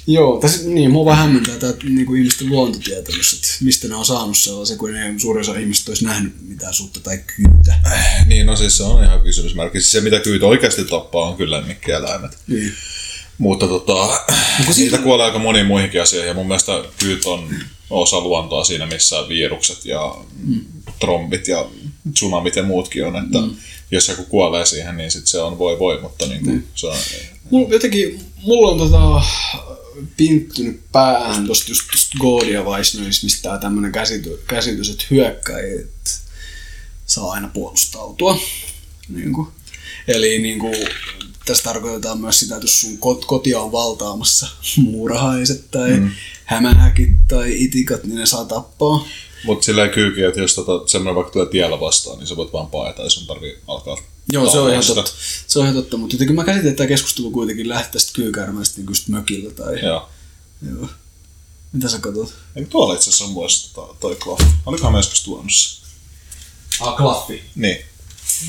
Joo, 0.08 0.40
tässä, 0.40 0.62
niin, 0.70 0.92
mua 0.92 1.06
vähän 1.06 1.26
hämmentää 1.26 1.56
tämä 1.56 1.74
niinku 1.84 2.14
ihmisten 2.14 2.50
luontotietämys, 2.50 3.34
että 3.34 3.48
mistä 3.62 3.88
ne 3.88 3.96
on 3.96 4.06
saanut 4.06 4.38
sellaisen, 4.38 4.78
kun 4.78 4.96
ei 4.96 5.20
suurin 5.20 5.42
osa 5.42 5.56
ihmistä 5.72 5.92
olisi 5.92 6.06
nähnyt 6.06 6.34
mitään 6.42 6.74
sutta 6.74 7.00
tai 7.00 7.18
kyytä. 7.18 7.80
Niin, 8.26 8.46
no 8.46 8.56
siis 8.56 8.78
se 8.78 8.84
on 8.84 9.04
ihan 9.04 9.22
kysymysmerkki. 9.22 9.80
Siis 9.80 9.92
se, 9.92 10.02
mitä 10.02 10.20
kyyt 10.20 10.44
oikeasti 10.44 10.86
tappaa, 10.86 11.30
on 11.30 11.38
kyllä 11.38 11.58
lemmikkieläimet. 11.58 12.38
Niin. 12.48 12.74
Mutta 13.38 13.68
tota, 13.68 14.20
siitä 14.72 14.98
kuolee 14.98 15.26
aika 15.26 15.40
moniin 15.40 15.66
muihinkin 15.66 16.02
asioihin. 16.02 16.28
Ja 16.28 16.34
mun 16.34 16.48
mielestä 16.48 16.84
kyyt 17.00 17.26
on 17.26 17.50
osa 17.90 18.22
luontoa 18.22 18.64
siinä, 18.64 18.86
missä 18.86 19.16
virukset 19.30 19.86
ja 19.86 20.16
mm. 20.44 20.62
trombit 21.00 21.48
ja 21.48 21.66
tsunamit 22.14 22.56
ja 22.56 22.64
muutkin 22.64 23.06
on. 23.06 23.16
Että 23.16 23.42
mm. 23.42 23.56
jos 23.92 24.08
joku 24.08 24.24
kuolee 24.24 24.66
siihen, 24.66 24.98
niin 24.98 25.12
sit 25.12 25.28
se 25.28 25.42
on 25.42 25.58
voi 25.58 25.80
voi, 25.80 26.02
mutta 26.02 26.26
niin 26.28 26.44
kuin, 26.44 26.68
se 26.76 26.88
on, 26.88 26.98
Mulla, 27.50 27.74
jotenkin, 27.74 28.20
mulla 28.42 28.72
on 28.72 28.78
tota, 28.78 29.22
pinttynyt 30.18 30.82
päähän 30.92 31.48
tosta 31.48 31.72
just 31.72 31.82
tosta 31.92 32.18
Goodia 32.20 32.64
Weissnoismista 32.64 33.50
tää 33.50 33.58
tämmönen 33.58 33.92
käsitys, 33.92 34.40
käsitys 34.48 34.90
että 34.90 35.06
hyökkäjät 35.12 36.22
saa 37.06 37.32
aina 37.32 37.48
puolustautua. 37.48 38.40
Niin 39.10 39.34
kuin. 39.34 39.48
Eli 40.08 40.40
niin 40.40 40.60
kuin, 40.60 40.76
tässä 41.46 41.64
tarkoitetaan 41.64 42.22
myös 42.22 42.40
sitä, 42.40 42.56
että 42.56 42.64
jos 42.64 42.82
sun 42.82 42.98
kot- 42.98 43.26
kotia 43.26 43.60
on 43.60 43.72
valtaamassa 43.72 44.48
muurahaiset 44.78 45.72
tai 45.72 46.00
mm. 46.00 46.12
hämähäkit 46.46 47.10
tai 47.28 47.64
itikat, 47.64 48.04
niin 48.04 48.16
ne 48.16 48.26
saa 48.26 48.46
tappaa. 48.46 49.08
Mutta 49.44 49.66
sillä 49.66 49.84
ei 49.84 49.90
kyykin, 49.90 50.26
että 50.26 50.40
jos 50.40 50.56
tota, 50.56 50.88
semmoinen 50.88 51.16
vaikka 51.16 51.32
tulee 51.34 51.48
tiellä 51.48 51.80
vastaan, 51.80 52.20
niin 52.20 52.28
sä 52.28 52.36
voit 52.36 52.54
vaan 52.54 52.68
paeta, 52.68 53.04
jos 53.04 53.14
sun 53.14 53.28
tarvii 53.28 53.58
alkaa 53.68 53.98
Joo, 54.34 54.52
se 54.52 54.60
on 54.60 54.72
ihan 54.72 54.84
totta. 54.86 55.12
Se 55.48 55.60
on 55.60 55.66
ihan 55.66 55.76
totta, 55.76 55.98
mutta 55.98 56.16
jotenkin 56.16 56.36
mä 56.36 56.44
käsitän, 56.44 56.70
että 56.70 56.78
tämä 56.78 56.88
keskustelu 56.88 57.32
kuitenkin 57.32 57.70
lähtee 57.70 57.92
tästä 57.92 58.12
kyykärmästä 58.14 58.78
niin 58.78 58.88
just 58.90 59.08
mökillä 59.08 59.52
tai... 59.52 59.86
Joo. 59.86 60.10
Joo. 60.70 60.88
Mitä 61.74 61.90
sä 61.90 62.00
katsot? 62.00 62.34
Eikö 62.56 62.70
tuolla 62.70 62.94
itse 62.94 63.10
asiassa 63.10 63.26
on 63.26 63.32
muassa 63.32 63.74
toi, 63.74 63.96
toi 64.00 64.16
klaffi? 64.16 64.46
Olikohan 64.66 64.94
me 64.94 65.00
joskus 65.00 65.24
tuonut 65.24 65.52
se? 65.52 65.82
Ah, 66.80 66.96
klaffi. 66.98 67.44
Niin. 67.56 67.78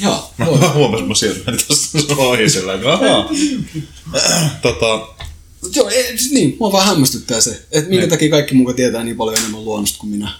Joo, 0.02 0.30
Mä 0.38 0.46
voi. 0.46 0.58
huomasin, 0.74 1.08
mä 1.08 1.14
sieltä 1.14 1.40
meni 1.46 1.58
tosta 1.68 2.00
sun 2.00 2.18
ohi 2.18 2.50
sillä 2.50 2.72
tota, 4.62 5.08
Joo, 5.74 5.88
ei, 5.88 6.18
siis 6.18 6.32
niin, 6.32 6.56
mua 6.60 6.72
vaan 6.72 6.86
hämmästyttää 6.86 7.40
se, 7.40 7.50
että 7.50 7.90
minkä 7.90 7.96
Niin. 8.00 8.10
takia 8.10 8.30
kaikki 8.30 8.54
muka 8.54 8.72
tietää 8.72 9.04
niin 9.04 9.16
paljon 9.16 9.38
enemmän 9.38 9.64
luonnosta 9.64 9.98
kuin 9.98 10.10
minä. 10.10 10.38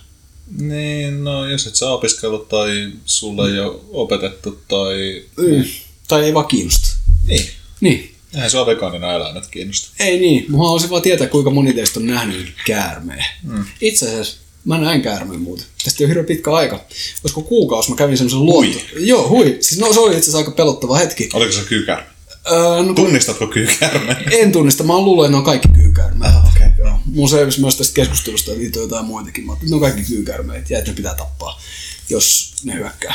Niin, 0.59 1.25
no 1.25 1.47
jos 1.47 1.67
et 1.67 1.77
sä 1.77 1.91
opiskellut 1.91 2.49
tai 2.49 2.93
sulle 3.05 3.51
ei 3.51 3.61
ole 3.61 3.81
opetettu 3.91 4.63
tai... 4.69 5.25
Mm. 5.37 5.65
Tai 6.09 6.25
ei 6.25 6.35
vaan 6.35 6.47
kiinnosta. 6.47 6.89
Niin. 7.27 7.51
Niin. 7.81 8.15
Eihän 8.35 8.51
sua 8.51 8.67
vegaanina 8.67 9.13
eläimet 9.13 9.47
kiinnosta. 9.47 9.91
Ei 9.99 10.21
niin, 10.21 10.45
mua 10.49 10.65
haluaisin 10.65 10.91
vaan 10.91 11.03
tietää, 11.03 11.27
kuinka 11.27 11.51
moni 11.51 11.73
teistä 11.73 12.01
on 12.01 12.07
nähnyt 12.07 12.55
käärmeen. 12.67 13.25
Mm. 13.43 13.65
Itse 13.81 14.07
asiassa 14.07 14.37
mä 14.65 14.79
näin 14.79 15.03
käärmeen 15.03 15.41
muuten. 15.41 15.67
Tästä 15.85 16.05
ole 16.05 16.09
hirveän 16.09 16.27
pitkä 16.27 16.53
aika. 16.53 16.85
Olisiko 17.25 17.43
kuukausi, 17.43 17.91
mä 17.91 17.97
kävin 17.97 18.17
semmoisen 18.17 18.45
luonto. 18.45 18.79
Joo, 18.97 19.29
hui. 19.29 19.57
Siis 19.61 19.81
no, 19.81 19.93
se 19.93 20.01
oli 20.01 20.09
itse 20.11 20.21
asiassa 20.21 20.39
aika 20.39 20.51
pelottava 20.51 20.97
hetki. 20.97 21.29
Oliko 21.33 21.53
se 21.53 21.61
kyykärme? 21.69 22.07
Öö, 22.51 22.83
no, 22.83 22.95
Tunnistatko 22.95 23.47
kyykärme? 23.47 24.17
en 24.31 24.53
tunnista, 24.53 24.85
mä 24.85 24.99
luulen, 24.99 25.27
että 25.27 25.33
ne 25.33 25.39
on 25.39 25.45
kaikki 25.45 25.69
kyykäärmeet. 25.69 26.35
Ah, 26.35 26.49
okei. 26.49 26.69
Mun 27.05 27.29
selvisi 27.29 27.61
myös 27.61 27.77
tästä 27.77 27.95
keskustelusta, 27.95 28.51
että 28.51 28.63
niitä 28.63 28.79
on 28.79 28.85
jotain 28.85 29.05
muitakin. 29.05 29.47
Mä 29.47 29.53
että 29.53 29.67
ne 29.67 29.75
on 29.75 29.81
kaikki 29.81 30.03
kyykäärmeet 30.03 30.71
ja 30.71 30.79
että 30.79 30.91
ne 30.91 30.97
pitää 30.97 31.15
tappaa, 31.15 31.61
jos 32.09 32.55
ne 32.65 32.75
hyökkää. 32.75 33.15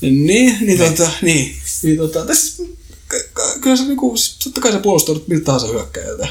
Niin, 0.00 0.58
niin, 0.60 0.78
tota, 0.78 1.10
niin, 1.22 1.56
niin 1.82 1.96
tota, 1.96 2.26
tässä, 2.26 2.62
kyllä 3.60 3.76
se 3.76 3.84
niinku, 3.84 4.14
totta 4.44 4.60
kai 4.60 4.72
sä 4.72 4.80
puolustaudut 4.80 5.28
miltä 5.28 5.44
tahansa 5.44 5.66
hyökkäjältä. 5.66 6.28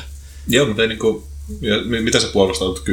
Joo, 0.47 0.67
mutta 0.67 0.81
ei 0.81 0.87
niinku... 0.87 1.27
Mitä 2.03 2.19
sä 2.19 2.27
puolustaudut? 2.27 2.83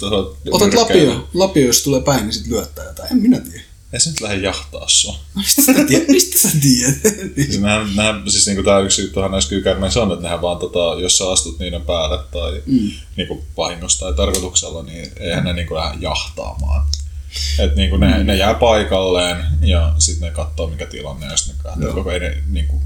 Sä 0.00 0.06
oot 0.06 0.38
Otat 0.50 0.74
lapio, 0.74 1.28
lapio, 1.34 1.66
jos 1.66 1.82
tulee 1.82 2.00
päin, 2.00 2.22
niin 2.22 2.32
sit 2.32 2.46
lyöttää 2.46 2.84
jotain. 2.84 3.12
En 3.12 3.22
minä 3.22 3.40
tiedä. 3.40 3.71
Ei 3.92 4.00
se 4.00 4.10
nyt 4.10 4.20
lähde 4.20 4.36
jahtaa 4.36 4.88
sua. 4.88 5.18
Mistä 5.34 5.62
sä 5.62 5.72
tiedät? 5.88 6.08
Mistä 6.08 6.38
sä 6.38 6.48
tiedät? 6.62 7.34
Siis, 7.34 7.60
nähän, 7.60 7.96
nähän, 7.96 8.30
siis 8.30 8.46
niinku 8.46 8.62
tää 8.62 8.80
yksi 8.80 9.02
juttuhan 9.02 9.30
näissä 9.30 9.50
kyykärmeissä 9.50 10.02
on, 10.02 10.12
että 10.12 10.22
nehän 10.22 10.42
vaan 10.42 10.58
tota, 10.58 11.00
jos 11.00 11.18
sä 11.18 11.30
astut 11.30 11.58
niiden 11.58 11.82
päälle 11.82 12.18
tai 12.32 12.62
mm. 12.66 12.90
niinku 13.16 13.44
vahingossa 13.56 14.06
tai 14.06 14.14
tarkoituksella, 14.14 14.82
niin 14.82 15.12
eihän 15.20 15.44
ne 15.44 15.52
niinku 15.52 15.74
lähde 15.74 15.96
jahtaamaan. 16.00 16.86
Et 17.58 17.76
niinku 17.76 17.96
ne, 17.96 18.18
mm. 18.18 18.26
ne 18.26 18.36
jää 18.36 18.54
paikalleen 18.54 19.44
ja 19.60 19.94
sitten 19.98 20.28
ne 20.28 20.34
katsoo 20.34 20.66
mikä 20.66 20.86
tilanne 20.86 21.26
ja 21.26 21.36
sitten 21.36 21.56
ne 21.56 21.62
katsoo, 21.62 21.92
koko 21.94 22.10
ei 22.10 22.20
ne 22.20 22.42
niinku 22.50 22.80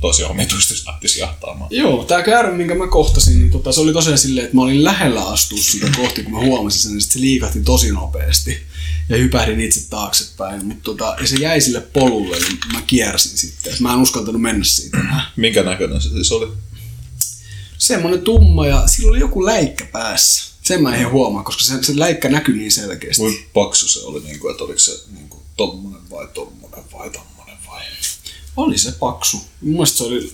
tosi 0.00 0.24
omituisesti 0.24 0.86
lähtisi 0.86 1.20
jahtaamaan. 1.20 1.70
Joo, 1.70 2.04
tää 2.04 2.22
käärme, 2.22 2.52
minkä 2.52 2.74
mä 2.74 2.86
kohtasin, 2.86 3.38
niin 3.38 3.50
tota, 3.50 3.72
se 3.72 3.80
oli 3.80 3.92
tosiaan 3.92 4.18
silleen, 4.18 4.44
että 4.44 4.56
mä 4.56 4.62
olin 4.62 4.84
lähellä 4.84 5.28
astua 5.28 5.58
sitä 5.60 5.86
kohti, 5.96 6.22
kun 6.22 6.32
mä 6.32 6.40
huomasin 6.40 6.82
sen, 6.82 6.92
niin 6.92 7.00
sit 7.00 7.12
se 7.12 7.20
liikahti 7.20 7.60
tosi 7.60 7.92
nopeasti. 7.92 8.62
Ja 9.08 9.16
hypähdin 9.16 9.60
itse 9.60 9.88
taaksepäin, 9.90 10.66
mutta 10.66 10.82
tota, 10.84 11.16
ja 11.20 11.26
se 11.28 11.36
jäi 11.36 11.60
sille 11.60 11.80
polulle, 11.80 12.36
niin 12.38 12.58
mä 12.72 12.82
kiersin 12.86 13.38
sitten. 13.38 13.74
Mä 13.80 13.92
en 13.92 13.98
uskaltanut 13.98 14.42
mennä 14.42 14.64
siitä. 14.64 14.98
Minkä 15.36 15.62
näköinen 15.62 16.00
se 16.00 16.08
siis 16.08 16.32
oli? 16.32 16.52
Semmonen 17.78 18.20
tumma 18.22 18.66
ja 18.66 18.86
sillä 18.86 19.10
oli 19.10 19.20
joku 19.20 19.44
läikkä 19.46 19.84
päässä. 19.84 20.48
Sen 20.62 20.82
mä 20.82 20.96
en 20.96 21.10
huomaa, 21.10 21.42
koska 21.42 21.62
se, 21.64 21.82
se 21.82 21.98
läikkä 21.98 22.28
näkyi 22.28 22.56
niin 22.56 22.72
selkeästi. 22.72 23.22
Kuinka 23.22 23.42
paksu 23.54 23.88
se 23.88 24.00
oli, 24.00 24.20
niinku, 24.20 24.48
että 24.48 24.64
oliko 24.64 24.78
se 24.78 24.92
niinku, 25.14 25.42
tommonen 25.56 26.10
vai 26.10 26.28
tommonen 26.34 26.84
vai 26.92 27.10
tommonen 27.10 27.56
vai? 27.66 27.82
Oli 28.56 28.78
se 28.78 28.92
paksu. 28.92 29.36
Mun 29.60 29.72
mielestä 29.72 29.98
se 29.98 30.04
oli 30.04 30.32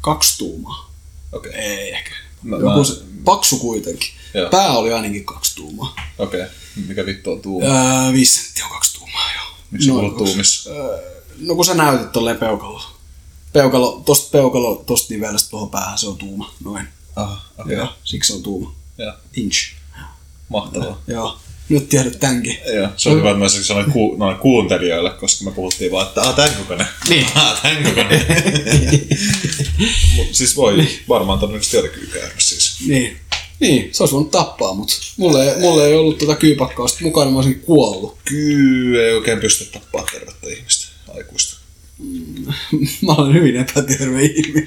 kaksi 0.00 0.38
tuumaa. 0.38 0.94
Okei. 1.32 1.50
Okay. 1.50 1.62
Ei 1.62 1.92
ehkä. 1.92 2.10
Mä- 2.42 2.56
Joku 2.56 2.78
mä- 2.78 2.84
se, 2.84 2.94
paksu 3.24 3.58
kuitenkin. 3.58 4.08
Joo. 4.34 4.50
Pää 4.50 4.70
oli 4.70 4.92
ainakin 4.92 5.24
kaksi 5.24 5.56
tuumaa. 5.56 5.96
Okei. 6.18 6.40
Okay. 6.40 6.52
Mikä 6.88 7.06
vittu 7.06 7.32
on 7.32 7.42
tuuma? 7.42 7.66
Öö, 7.66 8.12
viisi 8.12 8.42
senttiä 8.42 8.64
on 8.64 8.70
kaksi 8.70 8.98
tuumaa, 8.98 9.32
joo. 9.34 9.44
Miksi 9.70 9.90
on 9.90 10.10
kaksi. 10.10 10.24
tuumissa? 10.24 10.70
Öö, 10.70 10.98
no 11.40 11.54
kun 11.54 11.64
sä 11.64 11.74
näytit 11.74 12.12
tolleen 12.12 12.36
peukalo. 12.36 12.82
Peukalo, 13.52 14.02
tosta 14.06 14.30
peukalo, 14.30 14.82
tosta 14.86 15.14
nivelestä 15.14 15.50
tuohon 15.50 15.70
päähän 15.70 15.98
se 15.98 16.08
on 16.08 16.16
tuuma. 16.16 16.54
Noin. 16.64 16.88
Aha, 17.16 17.40
okei. 17.58 17.76
Joo, 17.76 17.88
siksi 18.04 18.28
se 18.28 18.36
on 18.36 18.42
tuuma. 18.42 18.74
Joo. 18.98 19.12
Inch. 19.36 19.72
Mahtavaa. 20.48 21.02
Joo. 21.06 21.38
Nyt 21.68 21.88
tiedät 21.88 22.20
tämänkin. 22.20 22.58
Joo, 22.74 22.88
se 22.96 23.08
on 23.08 23.18
hyvä, 23.18 23.30
että 23.30 23.38
mä 23.38 23.48
sanoin 23.48 23.92
ku, 23.92 24.16
noin 24.18 24.36
kuuntelijoille, 24.36 25.10
koska 25.10 25.44
me 25.44 25.50
puhuttiin 25.50 25.92
vaan, 25.92 26.06
että 26.06 26.32
tän 26.32 26.54
kokoinen. 26.54 26.86
Niin. 27.08 27.26
Ah, 27.34 27.62
tän 27.62 27.84
kokoinen. 27.84 28.26
Siis 30.32 30.56
voi 30.56 30.88
varmaan 31.08 31.38
todennäköisesti 31.38 31.76
jotenkin 31.76 32.08
käydä 32.12 32.34
siis. 32.38 32.76
Niin. 32.86 33.16
Niin, 33.60 33.88
se 33.92 34.02
olisi 34.02 34.14
voinut 34.14 34.30
tappaa, 34.30 34.74
mutta 34.74 34.94
mulle, 35.16 35.52
ei- 35.52 35.60
mulle 35.60 35.86
ei 35.86 35.94
ollut 35.94 36.18
tota 36.18 36.36
kyypakkausta 36.36 36.98
mukana, 37.02 37.30
mä 37.30 37.36
olisin 37.36 37.60
kuollut. 37.60 38.18
Kyy 38.24 39.04
ei 39.04 39.12
oikein 39.12 39.40
pysty 39.40 39.64
tappaa 39.64 40.06
tervettä 40.12 40.48
ihmistä, 40.48 40.88
aikuista. 41.14 41.56
mä 43.06 43.12
olen 43.12 43.34
hyvin 43.34 43.56
epäterve 43.56 44.22
ihminen. 44.24 44.66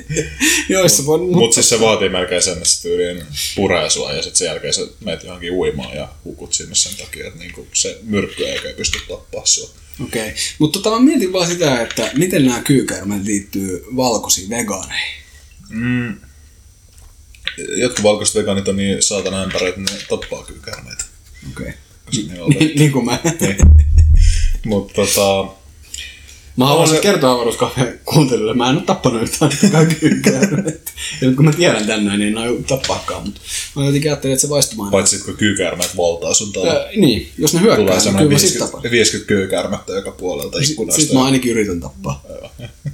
Joissa 0.68 1.06
voi... 1.06 1.18
Mutta 1.18 1.54
siis 1.54 1.68
se 1.68 1.80
vaatii 1.80 2.08
melkein 2.08 2.42
sen, 2.42 2.52
että 2.52 2.68
se 2.68 2.82
tyyliin 2.82 3.22
puree 3.56 3.90
sua 3.90 4.12
ja 4.12 4.22
sitten 4.22 4.38
sen 4.38 4.46
jälkeen 4.46 4.74
sä 4.74 4.86
menet 5.04 5.24
johonkin 5.24 5.52
uimaan 5.52 5.96
ja 5.96 6.08
hukut 6.24 6.54
sinne 6.54 6.74
sen 6.74 6.96
takia, 6.96 7.26
että 7.26 7.38
niinku 7.38 7.66
se 7.72 7.98
myrkky 8.02 8.44
ei 8.44 8.52
oikein 8.52 8.74
pysty 8.76 8.98
tappaa 9.08 9.46
sua. 9.46 9.70
Okei, 10.04 10.22
okay. 10.22 10.34
mutta 10.58 10.78
tota, 10.78 10.96
mä 10.96 11.04
mietin 11.04 11.32
vaan 11.32 11.50
sitä, 11.50 11.82
että 11.82 12.10
miten 12.16 12.46
nämä 12.46 12.62
kyykäärmeet 12.62 13.24
liittyy 13.24 13.84
valkoisiin 13.96 14.50
vegaaneihin. 14.50 15.22
Mm. 15.68 16.16
Jotkut 17.76 18.02
valkoiset 18.02 18.34
vegaanit 18.34 18.68
on 18.68 18.76
niin 18.76 19.02
saatana 19.02 19.42
ämpäreitä, 19.42 19.80
että 19.80 19.92
ne 19.94 20.00
tappaa 20.08 20.44
kyykärmeitä. 20.44 21.04
Okei. 21.52 21.72
Koska 22.06 22.32
ne 22.34 22.42
on 22.42 22.50
Niin, 22.50 22.78
niin 22.78 22.92
kuin 22.92 23.04
mä. 23.04 23.18
Mutta 24.66 24.94
tota, 24.94 25.52
Mä 26.56 26.66
haluaisin 26.66 26.96
se- 26.96 27.02
kertoa 27.02 27.32
avaruuskafeen 27.32 28.00
kuuntelijoille, 28.04 28.54
mä 28.54 28.70
en 28.70 28.76
ole 28.76 28.84
tappanut 28.84 29.22
yhtään 29.22 29.50
kaikki 29.72 29.94
kyykäärmeet. 29.94 30.92
Ja 31.20 31.32
kun 31.36 31.44
mä 31.44 31.52
tiedän 31.52 31.86
tänään, 31.86 32.18
niin 32.18 32.28
en 32.32 32.38
aio 32.38 32.54
tappaakaan, 32.66 33.22
mutta 33.24 33.40
mä 33.76 33.84
jotenkin 33.84 34.10
ajattelin, 34.10 34.34
että 34.34 34.42
se 34.42 34.48
vaistumaan. 34.48 34.90
paitsi 34.90 35.16
sit 35.16 35.24
kun 35.26 35.36
kyykärmeet 35.36 35.96
valtaa 35.96 36.34
sun 36.34 36.52
talo. 36.52 36.68
Ää, 36.68 36.86
niin, 36.96 37.32
jos 37.38 37.54
ne 37.54 37.60
Tulee 37.60 37.76
hyökkää, 37.76 37.94
niin 37.96 38.02
semmoinen 38.04 38.28
kyllä 38.28 38.34
mä 38.34 38.38
sit 38.38 38.50
50, 38.50 38.72
tapan. 38.78 38.90
50 38.90 39.28
kyykärmettä 39.28 39.92
joka 39.92 40.10
puolelta 40.10 40.58
ikkunasta. 40.62 41.00
Sitten 41.00 41.18
mä 41.18 41.24
ainakin 41.24 41.50
yritän 41.52 41.80
tappaa. 41.80 42.22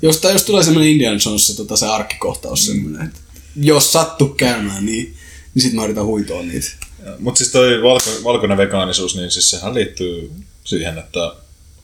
jos, 0.02 0.16
tai 0.18 0.32
jos 0.32 0.42
tulee 0.42 0.64
semmoinen 0.64 0.92
Indiana 0.92 1.18
Jones, 1.26 1.46
se, 1.46 1.56
tota, 1.56 1.76
se 1.76 1.86
arkkikohtaus 1.86 2.68
Mm. 2.68 2.72
semmoinen, 2.74 3.06
että 3.06 3.20
jos 3.60 3.92
sattuu 3.92 4.28
käymään, 4.28 4.86
niin, 4.86 5.16
niin 5.54 5.62
sit 5.62 5.72
mä 5.72 5.84
yritän 5.84 6.04
huitoa 6.04 6.42
niitä. 6.42 6.70
Mutta 7.18 7.38
siis 7.38 7.50
toi 7.50 7.82
valko, 7.82 8.10
valkoinen 8.24 8.58
vegaanisuus, 8.58 9.16
niin 9.16 9.30
siis 9.30 9.50
sehän 9.50 9.74
liittyy 9.74 10.32
siihen, 10.64 10.98
että 10.98 11.34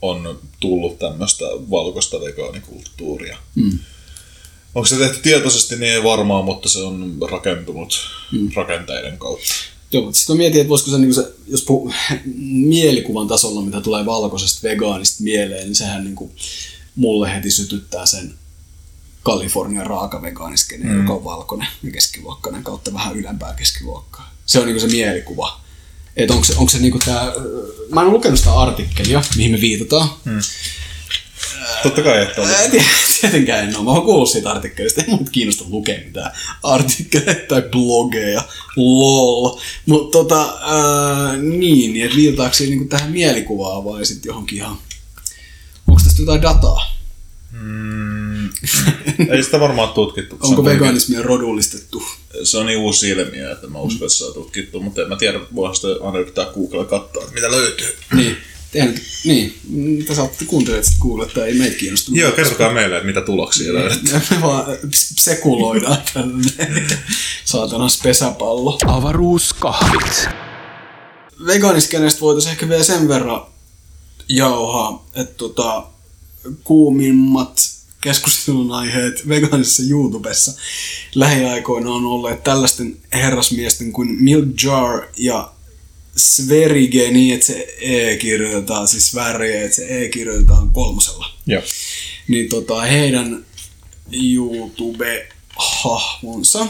on 0.02 0.38
tullut 0.60 0.98
tämmöistä 0.98 1.44
valkoista 1.70 2.20
vegaanikulttuuria. 2.20 3.38
Mm. 3.54 3.78
Onko 4.74 4.86
se 4.86 4.96
tehty 4.96 5.18
tietoisesti, 5.22 5.76
niin 5.76 5.92
ei 5.92 6.02
varmaan, 6.02 6.44
mutta 6.44 6.68
se 6.68 6.78
on 6.78 7.16
rakentunut 7.30 7.98
mm. 8.32 8.50
rakenteiden 8.54 9.18
kautta. 9.18 9.54
Joo, 9.92 10.02
mutta 10.02 10.18
sitten 10.18 10.36
mietin, 10.36 10.60
että 10.60 10.68
voisiko 10.68 10.90
se, 10.90 10.98
niin 10.98 11.14
se 11.14 11.32
jos 11.46 11.62
puhuu 11.62 11.92
mielikuvan 12.74 13.28
tasolla, 13.28 13.60
mitä 13.60 13.80
tulee 13.80 14.06
valkoisesta 14.06 14.68
vegaanista 14.68 15.22
mieleen, 15.22 15.64
niin 15.64 15.74
sehän 15.74 16.04
niin 16.04 16.16
kuin, 16.16 16.30
mulle 16.96 17.34
heti 17.34 17.50
sytyttää 17.50 18.06
sen 18.06 18.34
Kalifornian 19.26 19.86
raakavegaaniskenen, 19.86 20.88
mm. 20.88 21.00
joka 21.00 21.12
on 21.12 21.24
valkoinen 21.24 21.68
ja 21.82 21.90
keskiluokkainen 21.90 22.62
kautta 22.64 22.94
vähän 22.94 23.16
ylempää 23.16 23.54
keskiluokkaa. 23.54 24.32
Se 24.46 24.60
on 24.60 24.66
niin 24.66 24.80
se 24.80 24.86
mielikuva. 24.86 25.60
Että 26.16 26.34
onko 26.34 26.44
se, 26.44 26.54
onko 26.56 26.70
se 26.70 26.78
niinku 26.78 26.98
tää, 27.04 27.24
mä 27.90 28.00
en 28.00 28.06
ole 28.06 28.12
lukenut 28.14 28.38
sitä 28.38 28.52
artikkelia, 28.52 29.22
mihin 29.36 29.50
me 29.50 29.60
viitataan. 29.60 30.08
Mm. 30.24 30.40
Totta 31.82 32.02
kai, 32.02 32.22
että 32.22 32.42
on. 32.42 32.48
Ää, 32.48 32.68
tie- 32.68 32.84
Tietenkään 33.20 33.68
en 33.68 33.76
ole. 33.76 33.84
Mä 33.84 33.90
oon 33.90 34.02
kuullut 34.02 34.28
siitä 34.30 34.50
artikkelista. 34.50 35.02
Ei 35.02 35.10
mut 35.10 35.30
kiinnosta 35.30 35.64
lukea 35.68 35.98
mitään 36.04 36.32
artikkeleita 36.62 37.42
tai 37.48 37.62
blogeja. 37.62 38.42
Lol. 38.76 39.60
Mutta 39.86 40.18
tota, 40.18 40.58
ää, 40.62 41.36
niin, 41.36 41.92
niin 41.92 42.04
että 42.04 42.16
viitataanko 42.16 42.54
siihen 42.54 42.70
niinku 42.70 42.88
tähän 42.88 43.10
mielikuvaan 43.10 43.84
vai 43.84 44.06
sitten 44.06 44.30
johonkin 44.30 44.58
ihan... 44.58 44.78
Onko 45.88 46.00
tästä 46.04 46.22
jotain 46.22 46.42
dataa? 46.42 46.96
Mm, 47.52 48.25
ei 49.30 49.42
sitä 49.42 49.60
varmaan 49.60 49.88
tutkittu. 49.88 50.34
Onko 50.34 50.48
on 50.48 50.54
kuitenkin- 50.54 50.80
veganismia 50.80 51.22
rodullistettu? 51.22 52.02
Se 52.42 52.58
on 52.58 52.66
niin 52.66 52.78
uusi 52.78 53.08
ilmiö, 53.08 53.52
että 53.52 53.66
mä 53.66 53.78
uskon, 53.78 54.06
että 54.06 54.18
se 54.18 54.24
on 54.24 54.34
tutkittu, 54.34 54.80
mutta 54.80 55.02
en 55.02 55.08
mä 55.08 55.16
tiedä, 55.16 55.40
voihan 55.54 55.76
sitä 55.76 55.88
aina 56.04 56.18
yrittää 56.18 56.44
Google 56.54 56.84
katsoa, 56.84 57.22
että 57.22 57.34
mitä 57.34 57.50
löytyy. 57.50 57.96
Niin. 58.14 58.36
Eihän, 58.74 58.94
niin, 59.24 59.58
mitä 59.68 60.14
sä 60.14 60.28
kuuntelet 60.46 60.84
sitten 60.84 61.00
kuulla, 61.00 61.24
että 61.24 61.44
ei 61.44 61.54
meitä 61.54 61.76
kiinnosta. 61.76 62.10
Joo, 62.14 62.32
kertokaa 62.32 62.72
meille, 62.72 62.96
että 62.96 63.06
mitä 63.06 63.20
tuloksia 63.20 63.74
löydät. 63.74 64.02
Me 64.30 64.42
vaan 64.42 64.64
sekuloidaan 64.94 65.98
tällainen 66.14 66.88
saatanas 67.44 68.00
pesäpallo. 68.02 68.78
Avaruuskahvit. 68.86 70.28
Veganiskenestä 71.46 72.20
voitaisiin 72.20 72.50
ehkä 72.52 72.68
vielä 72.68 72.82
sen 72.84 73.08
verran 73.08 73.40
jauhaa, 74.28 75.06
että 75.14 75.34
tota, 75.34 75.86
kuumimmat 76.64 77.70
keskustelun 78.06 78.72
aiheet 78.72 79.28
vegaanisessa 79.28 79.82
YouTubessa 79.90 80.52
lähiaikoina 81.14 81.90
on 81.90 82.06
olleet 82.06 82.42
tällaisten 82.42 82.96
herrasmiesten 83.12 83.92
kuin 83.92 84.24
Milk 84.24 84.62
Jar 84.62 85.02
ja 85.16 85.52
Sverige 86.16 87.10
niin, 87.10 87.34
että 87.34 87.46
se 87.46 87.76
E 87.80 88.16
kirjoitetaan, 88.16 88.88
siis 88.88 89.14
väriä, 89.14 89.62
että 89.62 89.76
se 89.76 90.04
E 90.04 90.08
kirjoitetaan 90.08 90.70
kolmosella. 90.70 91.30
Joo. 91.46 91.62
Niin 92.28 92.48
tota, 92.48 92.80
heidän 92.80 93.46
YouTube-hahmonsa. 94.12 96.66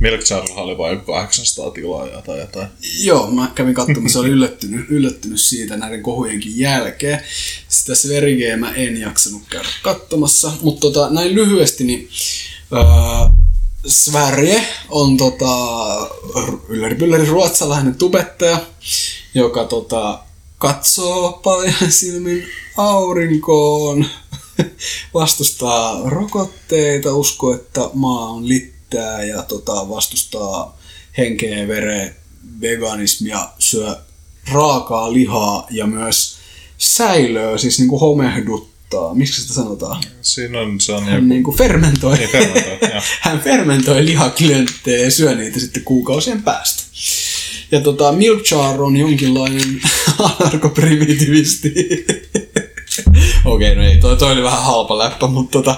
Milk 0.00 0.20
oli 0.56 0.78
vain 0.78 1.00
800 1.00 1.70
tilaajaa 1.70 2.22
tai 2.22 2.38
jotain. 2.38 2.68
Joo, 3.00 3.30
mä 3.30 3.50
kävin 3.54 3.74
katsomassa, 3.74 4.20
olin 4.20 4.30
yllättynyt, 4.30 4.86
yllättynyt 4.90 5.40
siitä 5.40 5.76
näiden 5.76 6.02
kohujenkin 6.02 6.58
jälkeen. 6.58 7.20
Sitä 7.68 7.94
Sverigeä 7.94 8.56
mä 8.56 8.74
en 8.74 9.00
jaksanut 9.00 9.42
käydä 9.50 9.68
katsomassa, 9.82 10.52
mutta 10.62 10.80
tota, 10.80 11.10
näin 11.10 11.34
lyhyesti, 11.34 11.84
niin 11.84 12.08
öö, 12.72 12.82
Sverige 13.86 14.62
on 14.88 15.16
tota, 15.16 15.48
ylläri 16.68 17.26
ruotsalainen 17.26 17.94
tubettaja, 17.94 18.60
joka 19.34 19.64
tota, 19.64 20.18
katsoo 20.58 21.32
paljon 21.32 21.74
silmin 21.88 22.44
aurinkoon, 22.76 24.06
vastustaa 25.14 26.10
rokotteita, 26.10 27.14
uskoo, 27.14 27.54
että 27.54 27.90
maa 27.94 28.28
on 28.28 28.48
littää 28.88 29.22
ja 29.22 29.42
tota, 29.42 29.88
vastustaa 29.88 30.78
henkeä 31.18 31.58
ja 31.58 31.68
vereä 31.68 32.14
veganismia, 32.60 33.48
syö 33.58 33.96
raakaa 34.52 35.12
lihaa 35.12 35.66
ja 35.70 35.86
myös 35.86 36.36
säilöä, 36.78 37.58
siis 37.58 37.78
niinku 37.78 37.98
homehduttaa. 37.98 39.14
Miksi 39.14 39.40
sitä 39.40 39.54
sanotaan? 39.54 40.02
Siinä 40.22 40.60
on, 40.60 40.80
se 40.80 40.92
on 40.92 40.98
joku... 40.98 41.10
Hän 41.10 41.28
niinku 41.28 41.52
fermentoi. 41.52 42.16
Niin, 42.16 42.30
fermentoi. 42.30 42.78
Hän 43.20 43.40
fermentoi 43.40 44.04
lihaklienttejä 44.04 45.04
ja 45.04 45.10
syö 45.10 45.34
niitä 45.34 45.60
sitten 45.60 45.84
kuukausien 45.84 46.42
päästä. 46.42 46.82
Ja 47.72 47.80
tota, 47.80 48.12
Milk 48.12 48.50
Jar 48.50 48.82
on 48.82 48.96
jonkinlainen 48.96 49.80
anarkoprimitivisti. 50.18 51.74
Okei, 53.54 53.74
no 53.74 53.82
ei, 53.82 53.96
toi, 53.96 54.16
toi 54.16 54.32
oli 54.32 54.42
vähän 54.42 54.62
halpa 54.62 54.98
läppä, 54.98 55.26
mutta 55.26 55.50
tota, 55.50 55.76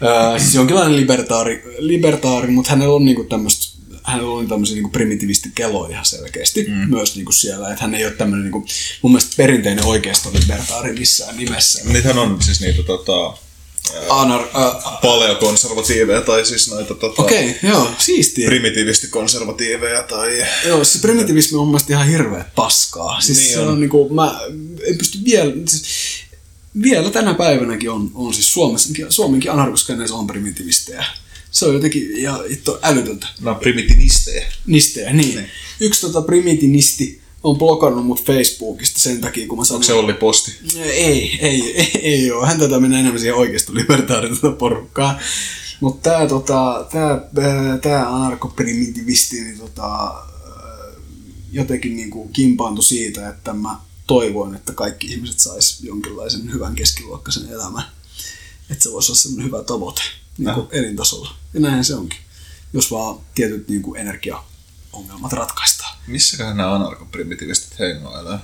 ää, 0.00 0.38
siis 0.38 0.54
jonkinlainen 0.54 0.96
libertaari, 0.96 1.62
libertaari 1.78 2.50
mutta 2.50 2.70
hänellä 2.70 2.94
on 2.94 3.04
niinku 3.04 3.24
tämmöistä 3.24 3.72
hänellä 4.02 4.30
on 4.30 4.48
tämmöisiä 4.48 4.74
niinku 4.74 4.90
primitiivistikeloja 4.90 5.90
ihan 5.90 6.04
selkeästi 6.04 6.64
mm. 6.68 6.90
myös 6.90 7.16
niinku 7.16 7.32
siellä, 7.32 7.70
että 7.70 7.84
hän 7.84 7.94
ei 7.94 8.04
ole 8.04 8.12
tämmöinen 8.12 8.44
niinku, 8.44 8.66
mun 9.02 9.12
mielestä 9.12 9.34
perinteinen 9.36 9.84
oikeisto 9.84 10.30
libertaari 10.32 10.92
missään 10.92 11.36
nimessä. 11.36 11.82
Niitähän 11.84 12.18
on 12.18 12.42
siis 12.42 12.60
niitä 12.60 12.82
tota, 12.82 13.36
Anar, 14.08 14.40
äh, 14.40 15.00
paleokonservatiiveja 15.02 16.20
tai 16.20 16.44
siis 16.44 16.70
noita 16.70 16.94
tota, 16.94 17.22
Okei, 17.22 17.50
okay, 17.50 17.70
joo, 17.70 17.90
siistiä. 17.98 18.48
primitiivisti 18.48 19.06
konservatiiveja 19.06 20.02
tai... 20.02 20.46
Joo, 20.66 20.84
se 20.84 20.98
primitivismi 20.98 21.56
on 21.56 21.60
mun 21.60 21.68
mielestä 21.68 21.92
ihan 21.92 22.06
hirveä 22.06 22.44
paskaa. 22.54 23.20
Siis 23.20 23.38
Niin 23.38 23.46
niin 23.46 23.54
se 23.54 23.60
on. 23.60 23.68
on, 23.68 23.80
niinku, 23.80 24.14
mä 24.14 24.40
en 24.86 24.98
pysty 24.98 25.18
vielä, 25.24 25.52
siis 25.68 25.82
vielä 26.82 27.10
tänä 27.10 27.34
päivänäkin 27.34 27.90
on, 27.90 28.10
on 28.14 28.34
siis 28.34 28.52
Suomessakin, 28.52 29.06
Suomenkin 29.08 29.52
anarkoskeneissä 29.52 30.16
on 30.16 30.26
primitivistejä. 30.26 31.04
Se 31.50 31.66
on 31.66 31.74
jotenkin 31.74 32.16
ihan 32.16 32.40
itto 32.48 32.78
älytöntä. 32.82 33.26
No 33.40 33.54
primitivisteja. 33.54 34.46
Nistejä, 34.66 35.12
niin. 35.12 35.28
Niin. 35.28 35.36
niin. 35.36 35.48
Yksi 35.80 36.00
tota 36.00 36.22
primitivisti 36.22 37.22
on 37.42 37.58
blokannut 37.58 38.06
mut 38.06 38.24
Facebookista 38.24 39.00
sen 39.00 39.20
takia, 39.20 39.48
kun 39.48 39.58
mä 39.58 39.64
sanoin... 39.64 39.76
Onko 39.76 39.86
se 39.86 39.92
Olli 39.92 40.12
Posti? 40.12 40.52
Ei, 40.76 41.38
ei, 41.40 41.76
ei, 41.76 41.90
ei 42.02 42.32
ole. 42.32 42.46
Hän 42.46 42.58
tätä 42.58 42.80
menee 42.80 43.00
enemmän 43.00 43.20
siihen 43.20 43.36
oikeasta 43.36 43.74
libertaarista 43.74 44.52
porukkaa. 44.52 45.18
Mutta 45.80 46.10
tää, 46.10 46.26
tota, 46.26 46.86
tää, 46.92 47.10
ää, 47.10 47.78
tää 47.78 48.14
anarkoprimitivisti 48.14 49.40
niin 49.40 49.58
tota, 49.58 49.84
ää, 49.84 50.22
jotenkin 51.52 51.96
niinku 51.96 52.28
kimpaantui 52.28 52.84
siitä, 52.84 53.28
että 53.28 53.52
mä 53.52 53.76
toivoin, 54.14 54.54
että 54.54 54.72
kaikki 54.72 55.06
ihmiset 55.06 55.40
sais 55.40 55.80
jonkinlaisen 55.82 56.52
hyvän 56.52 56.74
keskiluokkaisen 56.74 57.48
elämän. 57.48 57.84
Että 58.70 58.82
se 58.82 58.92
voisi 58.92 59.12
olla 59.12 59.20
semmoinen 59.20 59.46
hyvä 59.46 59.62
tavoite 59.62 60.02
niin 60.38 60.54
kuin 60.54 60.68
elintasolla. 60.70 61.34
Ja 61.54 61.60
näinhän 61.60 61.84
se 61.84 61.94
onkin. 61.94 62.18
Jos 62.72 62.90
vaan 62.90 63.20
tietyt 63.34 63.68
niin 63.68 63.82
kuin 63.82 64.00
energiaongelmat 64.00 65.32
ratkaistaan. 65.32 65.96
Missäköhän 66.06 66.56
nämä 66.56 66.74
anarkoprimitivistit 66.74 67.78
hengailee? 67.78 68.38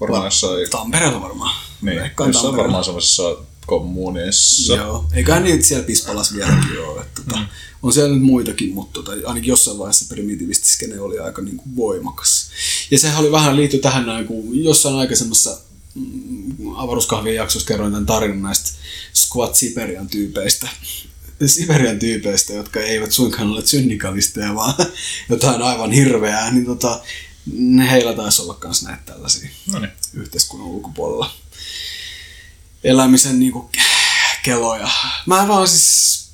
Varmaan 0.00 0.24
jossain... 0.24 0.70
Tampereella 0.70 1.20
varmaan. 1.20 1.56
Niin, 1.82 2.00
jossain 2.26 2.56
varmaan 2.56 2.84
semmoisessa 2.84 3.22
kommunissa. 3.66 4.74
Joo, 4.74 5.06
eiköhän 5.12 5.44
niitä 5.44 5.64
siellä 5.64 5.84
Pispalas 5.84 6.34
vieläkin 6.34 6.80
ole. 6.88 7.00
Että, 7.00 7.22
tota, 7.22 7.36
mm. 7.40 7.46
On 7.82 7.92
siellä 7.92 8.14
nyt 8.14 8.22
muitakin, 8.22 8.74
mutta 8.74 9.02
tota, 9.02 9.12
ainakin 9.26 9.48
jossain 9.48 9.78
vaiheessa 9.78 10.14
primitivistiskene 10.14 11.00
oli 11.00 11.18
aika 11.18 11.42
niin 11.42 11.56
kuin, 11.56 11.76
voimakas. 11.76 12.50
Ja 12.90 12.98
sehän 12.98 13.20
oli 13.20 13.32
vähän 13.32 13.56
liitty 13.56 13.78
tähän 13.78 14.06
näin, 14.06 14.26
kun 14.26 14.64
jossain 14.64 14.96
aikaisemmassa 14.96 15.58
mm, 15.94 16.76
avaruuskahvien 16.76 17.34
jaksossa 17.34 17.68
kerroin 17.68 17.92
tämän 17.92 18.06
tarinan 18.06 18.42
näistä 18.42 18.70
Squat 19.14 19.54
Siberian 19.54 20.08
tyypeistä. 20.08 20.68
Siberian 21.46 21.98
tyypeistä, 21.98 22.52
jotka 22.52 22.80
eivät 22.80 23.12
suinkaan 23.12 23.48
ole 23.50 23.66
syndikalisteja, 23.66 24.54
vaan 24.54 24.74
jotain 25.30 25.62
aivan 25.62 25.92
hirveää, 25.92 26.50
niin 26.50 26.66
tota, 26.66 27.00
heillä 27.90 28.14
taisi 28.14 28.42
olla 28.42 28.58
myös 28.64 28.82
näitä 28.82 29.02
tällaisia 29.06 29.48
No 29.72 29.78
niin. 29.78 29.90
yhteiskunnan 30.14 30.68
ulkopuolella 30.68 31.30
elämisen 32.86 33.38
niinku 33.38 33.70
keloja. 34.44 34.88
Mä 35.26 35.48
vaan 35.48 35.68
siis 35.68 36.28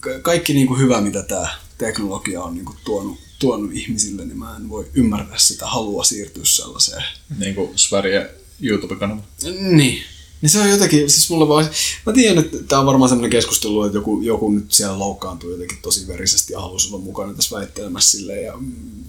ka- 0.00 0.18
kaikki 0.22 0.54
niinku 0.54 0.74
hyvä, 0.74 1.00
mitä 1.00 1.22
tämä 1.22 1.48
teknologia 1.78 2.42
on 2.42 2.54
niinku 2.54 2.74
tuonut, 2.84 3.18
tuonut 3.38 3.70
ihmisille, 3.72 4.24
niin 4.24 4.38
mä 4.38 4.56
en 4.56 4.68
voi 4.68 4.88
ymmärtää 4.94 5.38
sitä 5.38 5.66
halua 5.66 6.04
siirtyä 6.04 6.44
sellaiseen. 6.44 7.02
Niin 7.38 7.54
kuin 7.54 7.78
Sverige 7.78 8.30
YouTube-kanava. 8.60 9.22
Niin. 9.60 10.02
Niin 10.42 10.50
se 10.50 10.60
on 10.60 10.70
jotenkin, 10.70 11.10
siis 11.10 11.30
mulla 11.30 11.48
vaan, 11.48 11.68
mä 12.06 12.12
tiedän, 12.12 12.44
että 12.44 12.56
tää 12.68 12.78
on 12.78 12.86
varmaan 12.86 13.08
semmoinen 13.08 13.30
keskustelu, 13.30 13.84
että 13.84 13.98
joku, 13.98 14.20
joku 14.20 14.50
nyt 14.50 14.72
siellä 14.72 14.98
loukkaantuu 14.98 15.50
jotenkin 15.50 15.78
tosi 15.82 16.06
verisesti 16.06 16.52
ja 16.52 16.60
haluaisi 16.60 16.88
olla 16.88 17.04
mukana 17.04 17.34
tässä 17.34 17.56
väittelemässä 17.56 18.10
silleen 18.10 18.44
ja 18.44 18.58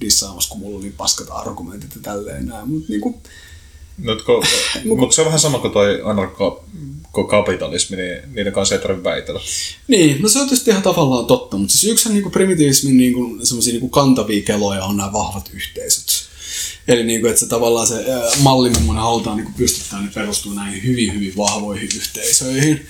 dissaamassa, 0.01 0.49
kun 0.49 0.59
mulla 0.59 0.75
oli 0.75 0.83
niin 0.83 0.93
paskat 0.97 1.27
argumentit 1.31 1.95
ja 1.95 2.01
tälleen 2.01 2.45
näin, 2.45 2.69
mutta 2.69 2.91
niinku, 2.91 3.21
No, 3.97 4.15
ko, 4.25 4.43
mutta 4.85 5.15
se 5.15 5.21
on 5.21 5.25
vähän 5.25 5.39
sama 5.39 5.59
kuin 5.59 5.73
toi 5.73 6.01
anarkokapitalismi, 6.03 7.97
niin 7.97 8.17
niiden 8.35 8.53
kanssa 8.53 8.75
ei 8.75 8.81
tarvitse 8.81 9.09
väitellä. 9.09 9.41
Niin, 9.87 10.21
no 10.21 10.29
se 10.29 10.39
on 10.39 10.47
tietysti 10.47 10.71
ihan 10.71 10.83
tavallaan 10.83 11.25
totta, 11.25 11.57
mutta 11.57 11.77
siis 11.77 11.91
yksihän 11.91 12.13
niinku 12.13 12.29
primitiivismin 12.29 12.97
niinku, 12.97 13.37
semmoisia 13.43 13.73
niinku 13.73 13.89
kantavia 13.89 14.43
keloja 14.43 14.83
on 14.83 14.97
nämä 14.97 15.13
vahvat 15.13 15.49
yhteisöt. 15.53 16.33
Eli 16.87 17.03
niinku, 17.03 17.27
että 17.27 17.39
se 17.39 17.47
tavallaan 17.47 17.87
se 17.87 18.05
malli, 18.39 18.69
millainen 18.69 19.03
halutaan 19.03 19.37
niinku 19.37 19.51
pystyttää, 19.57 19.99
niin 20.01 20.13
perustuu 20.13 20.53
näihin 20.53 20.83
hyvin, 20.83 21.13
hyvin 21.13 21.37
vahvoihin 21.37 21.89
yhteisöihin. 21.95 22.87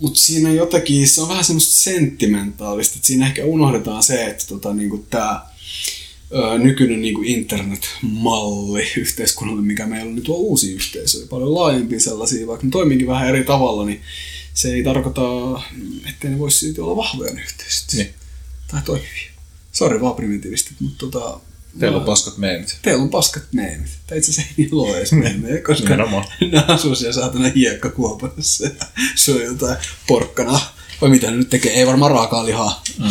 Mutta 0.00 0.20
siinä 0.20 0.52
jotakin, 0.52 1.08
se 1.08 1.20
on 1.22 1.28
vähän 1.28 1.44
semmoista 1.44 1.78
sentimentaalista, 1.78 2.94
että 2.96 3.06
siinä 3.06 3.26
ehkä 3.26 3.44
unohdetaan 3.44 4.02
se, 4.02 4.26
että 4.26 4.44
tota, 4.48 4.74
niinku 4.74 5.06
tämä 5.10 5.46
nykyinen 6.58 7.02
niinku 7.02 7.22
internet-malli 7.24 8.86
yhteiskunnalle, 8.96 9.62
mikä 9.62 9.86
meillä 9.86 10.08
on, 10.08 10.14
niin 10.14 10.24
tuo 10.24 10.36
uusia 10.36 10.74
yhteisöjä, 10.74 11.26
paljon 11.30 11.54
laajempia 11.54 12.00
sellaisia, 12.00 12.46
vaikka 12.46 12.66
ne 12.66 12.70
toimiikin 12.70 13.06
vähän 13.06 13.28
eri 13.28 13.44
tavalla, 13.44 13.86
niin 13.86 14.00
se 14.54 14.74
ei 14.74 14.82
tarkoita, 14.82 15.22
ettei 16.08 16.30
ne 16.30 16.38
voisi 16.38 16.58
silti 16.58 16.80
olla 16.80 16.96
vahvoja 16.96 17.32
yhteisöt. 17.32 17.92
Niin. 17.92 18.14
Tai 18.70 18.82
toimivia. 18.84 19.30
Sori 19.72 20.00
vaan 20.00 20.14
primitiivistit, 20.14 20.80
mutta 20.80 21.06
tota, 21.06 21.40
Teillä 21.78 21.98
on 21.98 22.04
paskat 22.04 22.36
meemit. 22.36 22.78
teillä 22.82 23.02
on 23.02 23.10
paskat 23.10 23.42
meemit. 23.52 23.90
Tai 24.06 24.18
itse 24.18 24.30
asiassa 24.30 24.50
ei 24.58 24.64
niillä 24.64 24.82
ole 24.82 24.96
edes 24.96 25.12
meemejä, 25.12 25.62
koska 25.62 25.96
ne 26.52 26.64
asuu 26.68 26.94
siellä 26.94 27.12
saatana 27.12 27.50
hiekkakuopassa 27.54 28.64
ja 28.64 28.86
syö 29.14 29.44
jotain 29.44 29.76
porkkana. 30.06 30.60
Vai 31.00 31.10
mitä 31.10 31.30
ne 31.30 31.36
nyt 31.36 31.50
tekee? 31.50 31.72
Ei 31.72 31.86
varmaan 31.86 32.10
raakaa 32.10 32.46
lihaa. 32.46 32.82
Mm. 32.98 33.04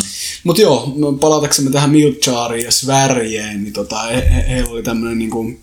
Mutta 0.43 0.61
joo, 0.61 0.93
no 0.95 1.13
palataksemme 1.13 1.71
tähän 1.71 1.89
Milchariin 1.89 2.65
ja 2.65 2.71
Svärjeen, 2.71 3.63
niin 3.63 3.73
tota, 3.73 4.01
he, 4.03 4.29
he, 4.35 4.45
heillä 4.49 4.71
oli 4.71 4.83
tämmöinen 4.83 5.19
niinku 5.19 5.59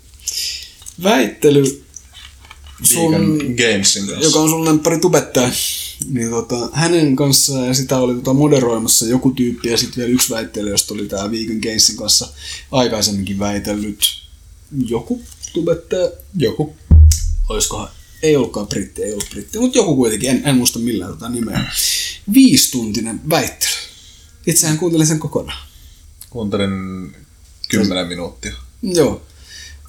väittely 1.03 1.85
sun, 2.83 3.13
Gamesin 3.57 4.07
kanssa. 4.07 4.25
joka 4.25 4.39
on 4.39 4.49
sun 4.49 4.65
lemppari 4.65 4.99
tubettaja. 4.99 5.51
Niin 6.09 6.31
tota, 6.31 6.69
hänen 6.73 7.17
kanssaan 7.17 7.67
ja 7.67 7.75
sitä 7.75 7.99
oli 7.99 8.15
tota 8.15 8.33
moderoimassa 8.33 9.07
joku 9.07 9.31
tyyppi 9.31 9.69
ja 9.69 9.77
sitten 9.79 9.97
vielä 9.97 10.11
yksi 10.15 10.31
väittely, 10.31 10.71
josta 10.71 10.95
oli 10.95 11.07
tää 11.07 11.31
Vegan 11.31 11.57
Gamesin 11.63 11.97
kanssa 11.97 12.29
aikaisemminkin 12.71 13.39
väitellyt 13.39 13.99
joku 14.87 15.23
tubettaja. 15.53 16.11
Joku. 16.39 16.77
Olisikohan, 17.49 17.89
ei 18.23 18.37
ollutkaan 18.37 18.67
britti, 18.67 19.03
ei 19.03 19.13
ollut 19.13 19.31
britti, 19.31 19.59
mutta 19.59 19.79
joku 19.79 19.97
kuitenkin, 19.97 20.31
en, 20.31 20.43
en 20.45 20.57
muista 20.57 20.79
millään 20.79 21.13
tota 21.13 21.29
nimeä. 21.29 21.65
Viistuntinen 22.35 23.21
väittely. 23.31 23.86
Itsehän 24.47 24.79
kuuntelin 24.79 25.07
sen 25.07 25.19
kokonaan. 25.19 25.67
Kuuntelin 26.31 26.71
kymmenen 27.69 28.07
minuuttia. 28.07 28.55
Joo. 28.83 29.23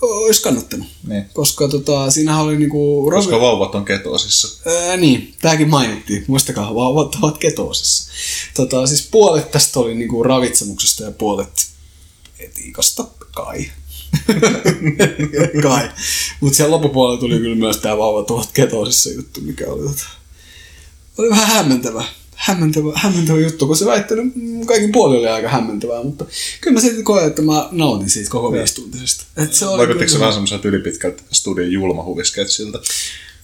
olisi 0.01 0.41
kannattanut. 0.41 0.87
Niin. 1.07 1.25
Koska 1.33 1.67
tota, 1.67 2.11
siinähän 2.11 2.41
oli 2.41 2.57
niinku... 2.57 3.11
Koska 3.11 3.31
ravi- 3.31 3.41
vauvat 3.41 3.75
on 3.75 3.85
ketoosissa. 3.85 4.69
Ää, 4.71 4.97
niin, 4.97 5.35
tämäkin 5.41 5.69
mainittiin. 5.69 6.25
Muistakaa, 6.27 6.75
vauvat 6.75 7.15
ovat 7.21 7.37
ketoosissa. 7.37 8.11
Tota, 8.53 8.87
siis 8.87 9.07
puolet 9.11 9.51
tästä 9.51 9.79
oli 9.79 9.95
niinku 9.95 10.23
ravitsemuksesta 10.23 11.03
ja 11.03 11.11
puolet 11.11 11.67
etiikasta, 12.39 13.05
kai. 13.35 13.71
kai. 15.63 15.89
Mutta 16.41 16.57
siellä 16.57 16.71
loppupuolella 16.71 17.19
tuli 17.19 17.37
kyllä 17.37 17.55
myös 17.55 17.77
tämä 17.77 17.97
vauvat 17.97 18.31
ovat 18.31 18.49
ketoosissa 18.53 19.09
juttu, 19.09 19.41
mikä 19.41 19.67
oli, 19.67 19.83
tota, 19.83 20.05
oli 21.17 21.29
vähän 21.29 21.47
hämmentävä. 21.47 22.03
Hämmentävä, 22.37 22.91
hämmentävä 22.95 23.39
juttu, 23.39 23.67
kun 23.67 23.77
se 23.77 23.85
väittely 23.85 24.21
kaikin 24.65 24.91
puolin 24.91 25.19
oli 25.19 25.27
aika 25.27 25.49
hämmentävää, 25.49 26.03
mutta 26.03 26.25
kyllä 26.61 26.73
mä 26.73 26.81
silti 26.81 27.03
koen, 27.03 27.27
että 27.27 27.41
mä 27.41 27.69
nautin 27.71 28.09
siitä 28.09 28.29
koko 28.29 28.51
viisituntisesta. 28.51 29.23
Et 29.37 29.53
se 29.53 29.65
oli 29.65 29.77
Vaikuttiko 29.77 30.11
se 30.11 30.19
vähän 30.19 30.33
semmoiselta 30.33 30.67
ylipitkältä 30.67 31.23
studion 31.31 31.71
julmahuvisketsiltä? 31.71 32.79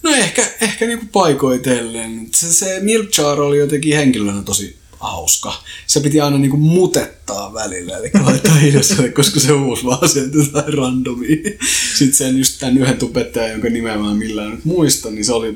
No 0.02 0.10
ehkä, 0.10 0.46
ehkä 0.60 0.86
niinku 0.86 1.04
paikoitellen. 1.12 2.28
Se, 2.34 2.54
se 2.54 2.80
Milk 2.80 3.18
Jar 3.18 3.40
oli 3.40 3.58
jotenkin 3.58 3.96
henkilönä 3.96 4.42
tosi 4.42 4.76
hauska. 5.00 5.62
Se 5.86 6.00
piti 6.00 6.20
aina 6.20 6.38
niinku 6.38 6.56
mutettaa 6.56 7.54
välillä, 7.54 7.96
eli 7.96 8.10
laittaa 8.24 8.54
hiljaiselle, 8.54 9.08
koska 9.20 9.40
se 9.40 9.52
huusi 9.52 9.84
vaan 9.84 10.08
sieltä 10.08 10.38
jotain 10.38 10.74
randomia. 10.74 11.50
Sitten 11.94 12.14
sen 12.14 12.38
just 12.38 12.58
tämän 12.58 12.78
yhden 12.78 12.96
tubettajan, 12.96 13.50
jonka 13.50 13.70
nimeä 13.70 13.98
mä 13.98 14.10
en 14.10 14.16
millään 14.16 14.50
nyt 14.50 14.64
muista, 14.64 15.10
niin 15.10 15.24
se 15.24 15.32
oli 15.32 15.54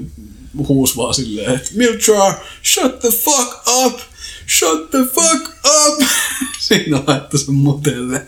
huusi 0.68 0.96
vaan 0.96 1.14
silleen, 1.14 1.54
että 1.54 1.70
Milk 1.74 2.08
Jar, 2.08 2.34
shut 2.74 2.98
the 2.98 3.10
fuck 3.10 3.68
up! 3.68 4.00
Shut 4.58 4.90
the 4.90 4.98
fuck 4.98 5.48
up! 5.64 6.08
Siinä 6.68 7.02
laittoi 7.06 7.40
sen 7.40 7.54
mutelle. 7.54 8.26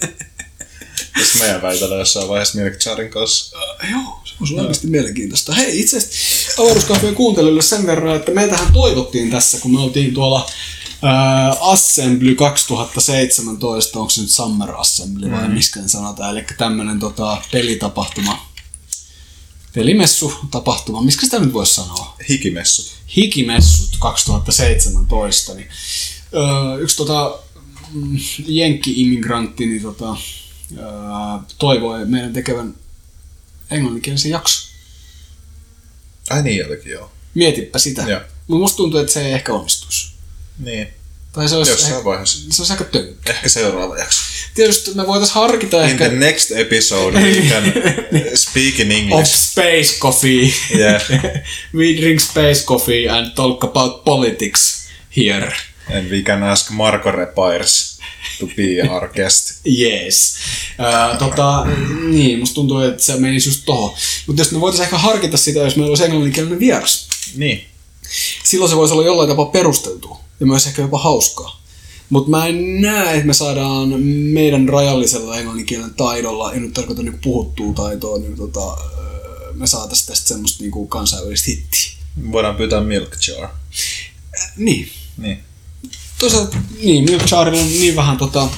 Jos 1.19 1.35
meidän 1.41 1.63
väitellä 1.63 1.97
jossain 1.97 2.29
vaiheessa 2.29 2.59
Milk 2.59 2.75
Jarin 2.87 3.11
kanssa. 3.11 3.59
Äh, 3.85 3.91
Joo, 3.91 4.21
se 4.25 4.35
olisi 4.41 4.55
oikeasti 4.55 4.87
mielenkiintoista. 4.87 5.55
Hei, 5.55 5.81
itse 5.81 5.97
asiassa 5.97 6.63
avaruuskahvien 6.63 7.15
kuuntelijoille 7.15 7.63
sen 7.63 7.87
verran, 7.87 8.17
että 8.17 8.33
meiltähän 8.33 8.73
toivottiin 8.73 9.31
tässä, 9.31 9.59
kun 9.59 9.73
me 9.75 9.81
oltiin 9.81 10.15
tuolla 10.15 10.51
ää, 11.03 11.57
Assembly 11.61 12.35
2017, 12.35 13.99
onko 13.99 14.11
se 14.11 14.21
nyt 14.21 14.31
Summer 14.31 14.71
Assembly 14.77 15.31
vai 15.31 15.49
mm. 15.49 15.55
miskä 15.55 15.81
sanotaan, 15.87 16.31
eli 16.31 16.45
tämmönen 16.59 16.99
tota, 16.99 17.43
pelitapahtuma, 17.53 18.50
pelimessu 19.75 20.33
tapahtuma, 20.51 21.03
miskä 21.03 21.27
sitä 21.27 21.39
nyt 21.39 21.53
voisi 21.53 21.75
sanoa? 21.75 22.17
Hikimessut. 22.29 22.93
Hikimessut 23.17 23.97
2017, 24.01 25.55
niin 25.55 25.69
öö, 26.35 26.79
yksi 26.81 26.97
tota, 26.97 27.39
mm, 27.93 28.19
jenkki-immigrantti 28.47 29.67
niin 29.67 29.83
tota, 29.83 30.17
öö, 30.77 30.85
toivoi 31.59 32.07
meidän 32.07 32.33
tekevän 32.33 32.75
englanninkielisen 33.71 34.31
jakson. 34.31 34.71
Ai 36.31 36.43
niin 36.43 36.59
jotenkin 36.59 36.93
joo. 36.93 37.11
Mietipä 37.35 37.79
sitä. 37.79 38.03
Joo. 38.03 38.21
Musta 38.49 38.77
tuntuu, 38.77 39.01
että 39.01 39.13
se 39.13 39.27
ei 39.27 39.33
ehkä 39.33 39.53
onnistuisi. 39.53 40.13
Niin. 40.59 40.89
Tai 41.33 41.49
se 41.49 41.57
olisi, 41.57 41.71
Jossain 41.73 41.93
ehkä, 41.93 42.05
vaiheessa. 42.05 42.39
se 42.51 42.63
olisi 42.63 42.73
aika 42.73 42.85
tönkkä. 42.85 43.33
Ehkä 43.33 43.49
seuraava 43.49 43.99
jakso. 43.99 44.23
Tietysti 44.55 44.91
me 44.95 45.07
voitaisiin 45.07 45.35
harkita 45.35 45.77
In 45.85 45.91
ehkä 45.91 46.09
the 46.09 46.17
next 46.19 46.51
episode 46.51 47.19
we 47.21 47.33
can 47.49 47.65
speak 48.35 48.81
in 48.81 48.91
of 48.91 48.97
English. 48.97 49.35
space 49.37 49.99
coffee. 49.99 50.53
Yeah. 50.77 51.03
We 51.77 51.97
drink 52.01 52.21
space 52.21 52.65
coffee 52.65 53.09
and 53.09 53.31
talk 53.35 53.65
about 53.65 54.05
politics 54.05 54.89
here. 55.17 55.53
And 55.97 56.11
we 56.11 56.23
can 56.23 56.43
ask 56.43 56.71
Marco 56.71 57.11
Repairs 57.11 57.99
to 58.41 58.47
be 58.47 58.89
our 58.91 59.09
guest. 59.09 59.51
Yes. 59.81 60.37
Ää, 60.79 61.17
tota, 61.17 61.67
niin, 62.11 62.39
musta 62.39 62.55
tuntuu, 62.55 62.81
että 62.81 63.03
se 63.03 63.17
menisi 63.17 63.49
just 63.49 63.63
tohon. 63.65 63.95
Mutta 64.27 64.41
jos 64.43 64.53
me 64.53 64.61
voitaisiin 64.61 64.85
ehkä 64.85 64.99
harkita 64.99 65.37
sitä, 65.37 65.61
jos 65.61 65.77
meillä 65.77 65.91
olisi 65.91 66.05
englanninkielinen 66.05 66.59
vieras. 66.61 67.09
Niin. 67.37 67.67
Silloin 68.45 68.71
se 68.71 68.77
voisi 68.77 68.95
olla 68.95 69.05
jollain 69.05 69.29
tapaa 69.29 69.45
perusteltu 69.47 70.21
ja 70.41 70.47
myös 70.47 70.67
ehkä 70.67 70.83
jopa 70.83 70.99
hauskaa. 70.99 71.61
Mutta 72.11 72.31
mä 72.31 72.47
en 72.47 72.81
näe, 72.81 73.15
että 73.15 73.27
me 73.27 73.35
saadaan 73.35 73.89
meidän 74.33 74.69
rajallisella 74.69 75.39
englanninkielen 75.39 75.95
taidolla, 75.95 76.53
en 76.53 76.63
nyt 76.63 76.73
tarkoita 76.75 77.03
niinku 77.03 77.21
puhuttua 77.23 77.73
taitoa, 77.73 78.19
niin 78.19 78.37
tota, 78.37 78.77
öö, 78.99 79.53
me 79.53 79.67
saataisiin 79.67 80.09
tästä 80.09 80.29
semmoista 80.29 80.63
niinku 80.63 80.87
kansainvälistä 80.87 81.51
hittiä. 81.51 81.91
Voidaan 82.33 82.57
pyytää 82.57 82.81
Milk 82.81 83.17
Jar. 83.29 83.49
Niin. 84.57 84.91
Niin. 85.19 85.39
Toisaalta, 86.19 86.57
niin, 86.83 87.05
Milk 87.05 87.23
Charilla 87.23 87.61
on 87.61 87.69
niin 87.69 87.97
vähän 87.97 88.17
tota, 88.17 88.49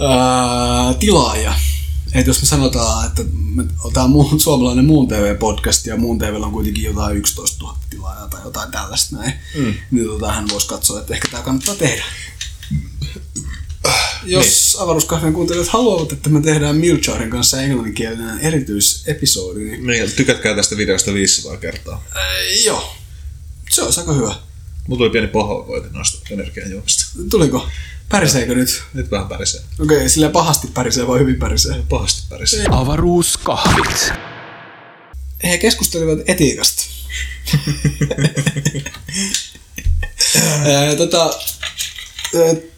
ää, 0.00 0.94
tilaaja. 0.94 1.54
Että 2.14 2.30
jos 2.30 2.42
me 2.42 2.46
sanotaan, 2.46 3.06
että 3.06 3.22
me, 3.32 3.64
on 3.84 4.10
muun, 4.10 4.40
suomalainen 4.40 4.84
Muun 4.84 5.08
TV-podcast 5.08 5.86
ja 5.86 5.96
Muun 5.96 6.18
TVllä 6.18 6.46
on 6.46 6.52
kuitenkin 6.52 6.84
jotain 6.84 7.16
11 7.16 7.64
000 7.64 7.78
tilaajaa 7.90 8.28
tai 8.28 8.40
jotain 8.44 8.70
tällaista 8.70 9.16
näin, 9.16 9.32
mm. 9.54 9.74
niin 9.90 10.06
tota, 10.06 10.32
hän 10.32 10.48
voisi 10.52 10.68
katsoa, 10.68 11.00
että 11.00 11.14
ehkä 11.14 11.28
tämä 11.30 11.42
kannattaa 11.42 11.74
tehdä. 11.74 12.04
Jos 14.24 14.46
niin. 14.46 14.82
avaruuskahvien 14.82 15.32
kuuntelijat 15.32 15.68
haluavat, 15.68 16.12
että 16.12 16.30
me 16.30 16.40
tehdään 16.40 16.76
Milcharin 16.76 17.30
kanssa 17.30 17.62
englanninkielinen 17.62 18.38
erityisepisodi, 18.38 19.64
niin 19.64 19.86
niin. 19.86 20.12
Tykätkää 20.12 20.54
tästä 20.54 20.76
videosta 20.76 21.14
500 21.14 21.56
kertaa. 21.56 22.04
ää, 22.14 22.40
joo, 22.64 22.94
se 23.70 23.82
olisi 23.82 24.00
aika 24.00 24.12
hyvä. 24.12 24.34
Mulla 24.88 24.98
tuli 24.98 25.10
pieni 25.10 25.26
pahoinvointi 25.26 25.88
noista 25.92 26.18
energiajuomista. 26.30 27.18
Tuliko? 27.30 27.68
Päriseekö 28.08 28.54
nyt? 28.54 28.82
Nyt 28.94 29.10
vähän 29.10 29.28
pärisee. 29.28 29.60
Okei, 29.80 29.96
okay, 29.96 30.08
sillä 30.08 30.28
pahasti 30.28 30.68
pärisee 30.74 31.06
vai 31.06 31.18
hyvin 31.18 31.36
pärisee? 31.36 31.82
Pahasti 31.88 32.22
pärisee. 32.28 32.66
Avaruuskahvit. 32.70 34.12
He 35.44 35.58
keskustelivat 35.58 36.18
etiikasta. 36.26 36.82
Tota, 40.96 41.38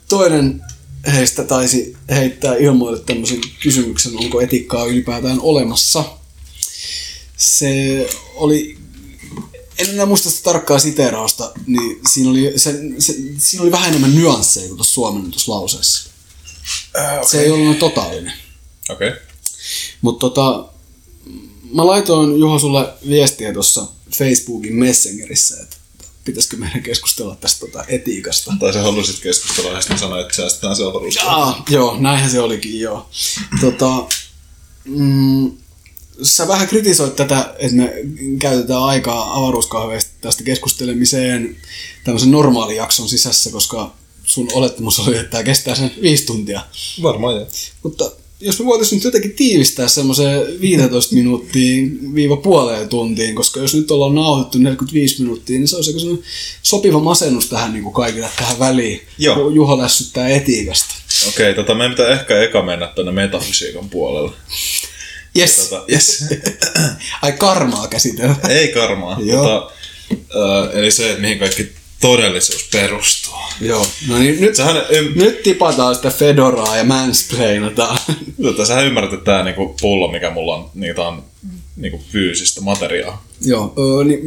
toinen 0.08 0.62
heistä 1.12 1.44
taisi 1.44 1.96
heittää 2.10 2.54
ilmoille 2.54 3.00
tämmöisen 3.00 3.40
kysymyksen, 3.62 4.16
onko 4.16 4.40
etiikkaa 4.40 4.86
ylipäätään 4.86 5.40
olemassa. 5.40 6.04
Se 7.36 8.06
oli, 8.34 8.78
en 9.80 9.90
enää 9.90 10.06
muista 10.06 10.30
sitä 10.30 10.42
tarkkaa 10.42 10.78
siteerausta, 10.78 11.52
niin 11.66 12.00
siinä 12.12 12.30
oli, 12.30 12.52
se, 12.56 12.80
se, 12.98 13.14
siinä 13.38 13.62
oli 13.62 13.72
vähän 13.72 13.88
enemmän 13.88 14.14
nyansseja 14.14 14.66
kuin 14.66 14.76
tuossa 14.76 14.94
suomennetussa 14.94 15.52
lauseessa. 15.52 16.10
Äh, 16.98 17.26
Se 17.26 17.42
ei 17.42 17.50
ollut 17.50 17.78
totaalinen. 17.78 18.32
Okei. 18.90 19.08
Okay. 19.08 19.20
Mutta 20.00 20.20
tota, 20.20 20.68
mä 21.72 21.86
laitoin 21.86 22.40
Juho 22.40 22.58
sulle 22.58 22.92
viestiä 23.08 23.52
tuossa 23.52 23.86
Facebookin 24.16 24.74
Messengerissä, 24.74 25.56
että 25.62 25.76
pitäisikö 26.24 26.56
meidän 26.56 26.82
keskustella 26.82 27.36
tästä 27.36 27.66
tota 27.66 27.84
etiikasta. 27.88 28.52
Tai 28.60 28.72
sä 28.72 28.82
halusit 28.82 29.18
keskustella 29.18 29.70
ja 29.70 29.80
sitten 29.80 29.98
sanoit, 29.98 30.22
että 30.22 30.36
säästetään 30.36 30.76
se 30.76 30.84
avaruusta. 30.84 31.24
Jaa, 31.24 31.64
joo, 31.70 31.96
näinhän 32.00 32.30
se 32.30 32.40
olikin, 32.40 32.80
joo. 32.80 33.10
Tota, 33.60 34.06
mm, 34.84 35.52
sä 36.22 36.48
vähän 36.48 36.68
kritisoit 36.68 37.16
tätä, 37.16 37.54
että 37.58 37.76
me 37.76 37.94
käytetään 38.38 38.82
aikaa 38.82 39.38
avaruuskahveista 39.38 40.10
tästä 40.20 40.44
keskustelemiseen 40.44 41.56
tämmöisen 42.04 42.30
normaalijakson 42.30 43.08
sisässä, 43.08 43.50
koska 43.50 43.94
sun 44.24 44.48
olettamus 44.52 45.08
oli, 45.08 45.16
että 45.16 45.30
tämä 45.30 45.42
kestää 45.42 45.74
sen 45.74 45.90
viisi 46.02 46.26
tuntia. 46.26 46.60
Varmaan 47.02 47.36
joo. 47.36 47.46
Mutta 47.82 48.10
jos 48.40 48.58
me 48.58 48.64
voitaisiin 48.64 48.96
nyt 48.96 49.04
jotenkin 49.04 49.32
tiivistää 49.32 49.88
semmoiseen 49.88 50.60
15 50.60 51.14
minuuttiin 51.14 52.14
viiva 52.14 52.36
puoleen 52.36 52.88
tuntiin, 52.88 53.34
koska 53.34 53.60
jos 53.60 53.74
nyt 53.74 53.90
ollaan 53.90 54.14
nauhoitettu 54.14 54.58
45 54.58 55.22
minuuttia, 55.22 55.58
niin 55.58 55.68
se 55.68 55.76
olisi 55.76 55.90
aika 55.90 56.22
sopiva 56.62 57.00
masennus 57.00 57.48
tähän 57.48 57.72
niin 57.72 57.82
kuin 57.82 57.94
kaikille 57.94 58.28
tähän 58.36 58.58
väliin. 58.58 59.00
Joo. 59.18 59.36
kun 59.36 59.54
Juho 59.54 59.78
lässyttää 59.78 60.28
etiikasta. 60.28 60.94
Okei, 61.28 61.54
tota, 61.54 61.74
meidän 61.74 61.92
pitää 61.96 62.12
ehkä 62.12 62.42
eka 62.42 62.62
mennä 62.62 62.86
tuonne 62.86 63.12
metafysiikan 63.12 63.90
puolelle. 63.90 64.30
Yes. 65.38 65.68
Tota, 65.68 65.84
yes. 65.92 66.24
Ai 67.22 67.32
karmaa 67.32 67.88
käsitellä. 67.88 68.36
Ei 68.48 68.68
karmaa. 68.68 69.18
Joo. 69.22 69.44
Tota, 69.44 69.72
ö, 70.34 70.70
eli 70.72 70.90
se, 70.90 71.10
että 71.10 71.20
mihin 71.22 71.38
kaikki 71.38 71.72
todellisuus 72.00 72.68
perustuu. 72.72 73.34
Joo. 73.60 73.86
No 74.08 74.18
niin, 74.18 74.40
nyt, 74.40 74.56
Sähän, 74.56 74.76
ym, 74.92 75.12
nyt 75.14 75.42
tipataan 75.42 75.94
sitä 75.94 76.10
Fedoraa 76.10 76.76
ja 76.76 76.84
mansplainataan. 76.84 77.98
tota, 78.42 78.66
sähän 78.66 78.86
ymmärrät, 78.86 79.12
että 79.12 79.24
tämä 79.24 79.44
niinku 79.44 79.76
pullo, 79.80 80.12
mikä 80.12 80.30
mulla 80.30 80.54
on, 80.56 80.70
niin 80.74 80.96
tää 80.96 81.08
on 81.08 81.24
niinku 81.76 82.02
fyysistä 82.12 82.60
materiaa. 82.60 83.24
Joo, 83.40 83.74
öö, 83.78 84.04
niin 84.04 84.22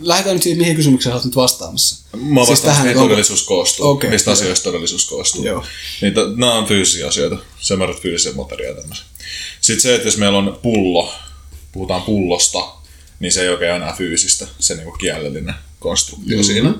lähdetään 0.00 0.36
nyt 0.36 0.42
siihen, 0.42 0.58
mihin 0.58 0.76
kysymykseen 0.76 1.12
olet 1.12 1.24
nyt 1.24 1.36
vastaamassa. 1.36 2.06
Mä 2.16 2.40
oon 2.40 2.46
siis 2.46 2.60
tähän, 2.60 2.86
mihin 2.86 3.02
todellisuus 3.02 3.42
koostuu. 3.42 3.86
Okei, 3.86 4.10
mistä 4.10 4.30
joo. 4.30 4.32
asioista 4.32 4.64
todellisuus 4.64 5.06
koostuu. 5.06 5.44
Joo. 5.44 5.64
Niin 6.02 6.14
t- 6.14 6.36
nämä 6.36 6.54
on 6.54 6.66
fyysisiä 6.66 7.08
asioita. 7.08 7.36
Sä 7.60 7.74
ymmärrät 7.74 8.00
fyysisiä 8.00 8.32
materiaa. 8.32 8.74
Sitten 9.60 9.80
se, 9.80 9.94
että 9.94 10.08
jos 10.08 10.16
meillä 10.16 10.38
on 10.38 10.58
pullo, 10.62 11.12
puhutaan 11.72 12.02
pullosta, 12.02 12.58
niin 13.20 13.32
se 13.32 13.42
ei 13.42 13.48
oikein 13.48 13.74
enää 13.74 13.94
fyysistä, 13.98 14.46
se 14.58 14.74
niinku 14.74 14.92
kielellinen 14.92 15.54
konstruktio 15.78 16.36
mm-hmm. 16.36 16.52
siinä. 16.52 16.74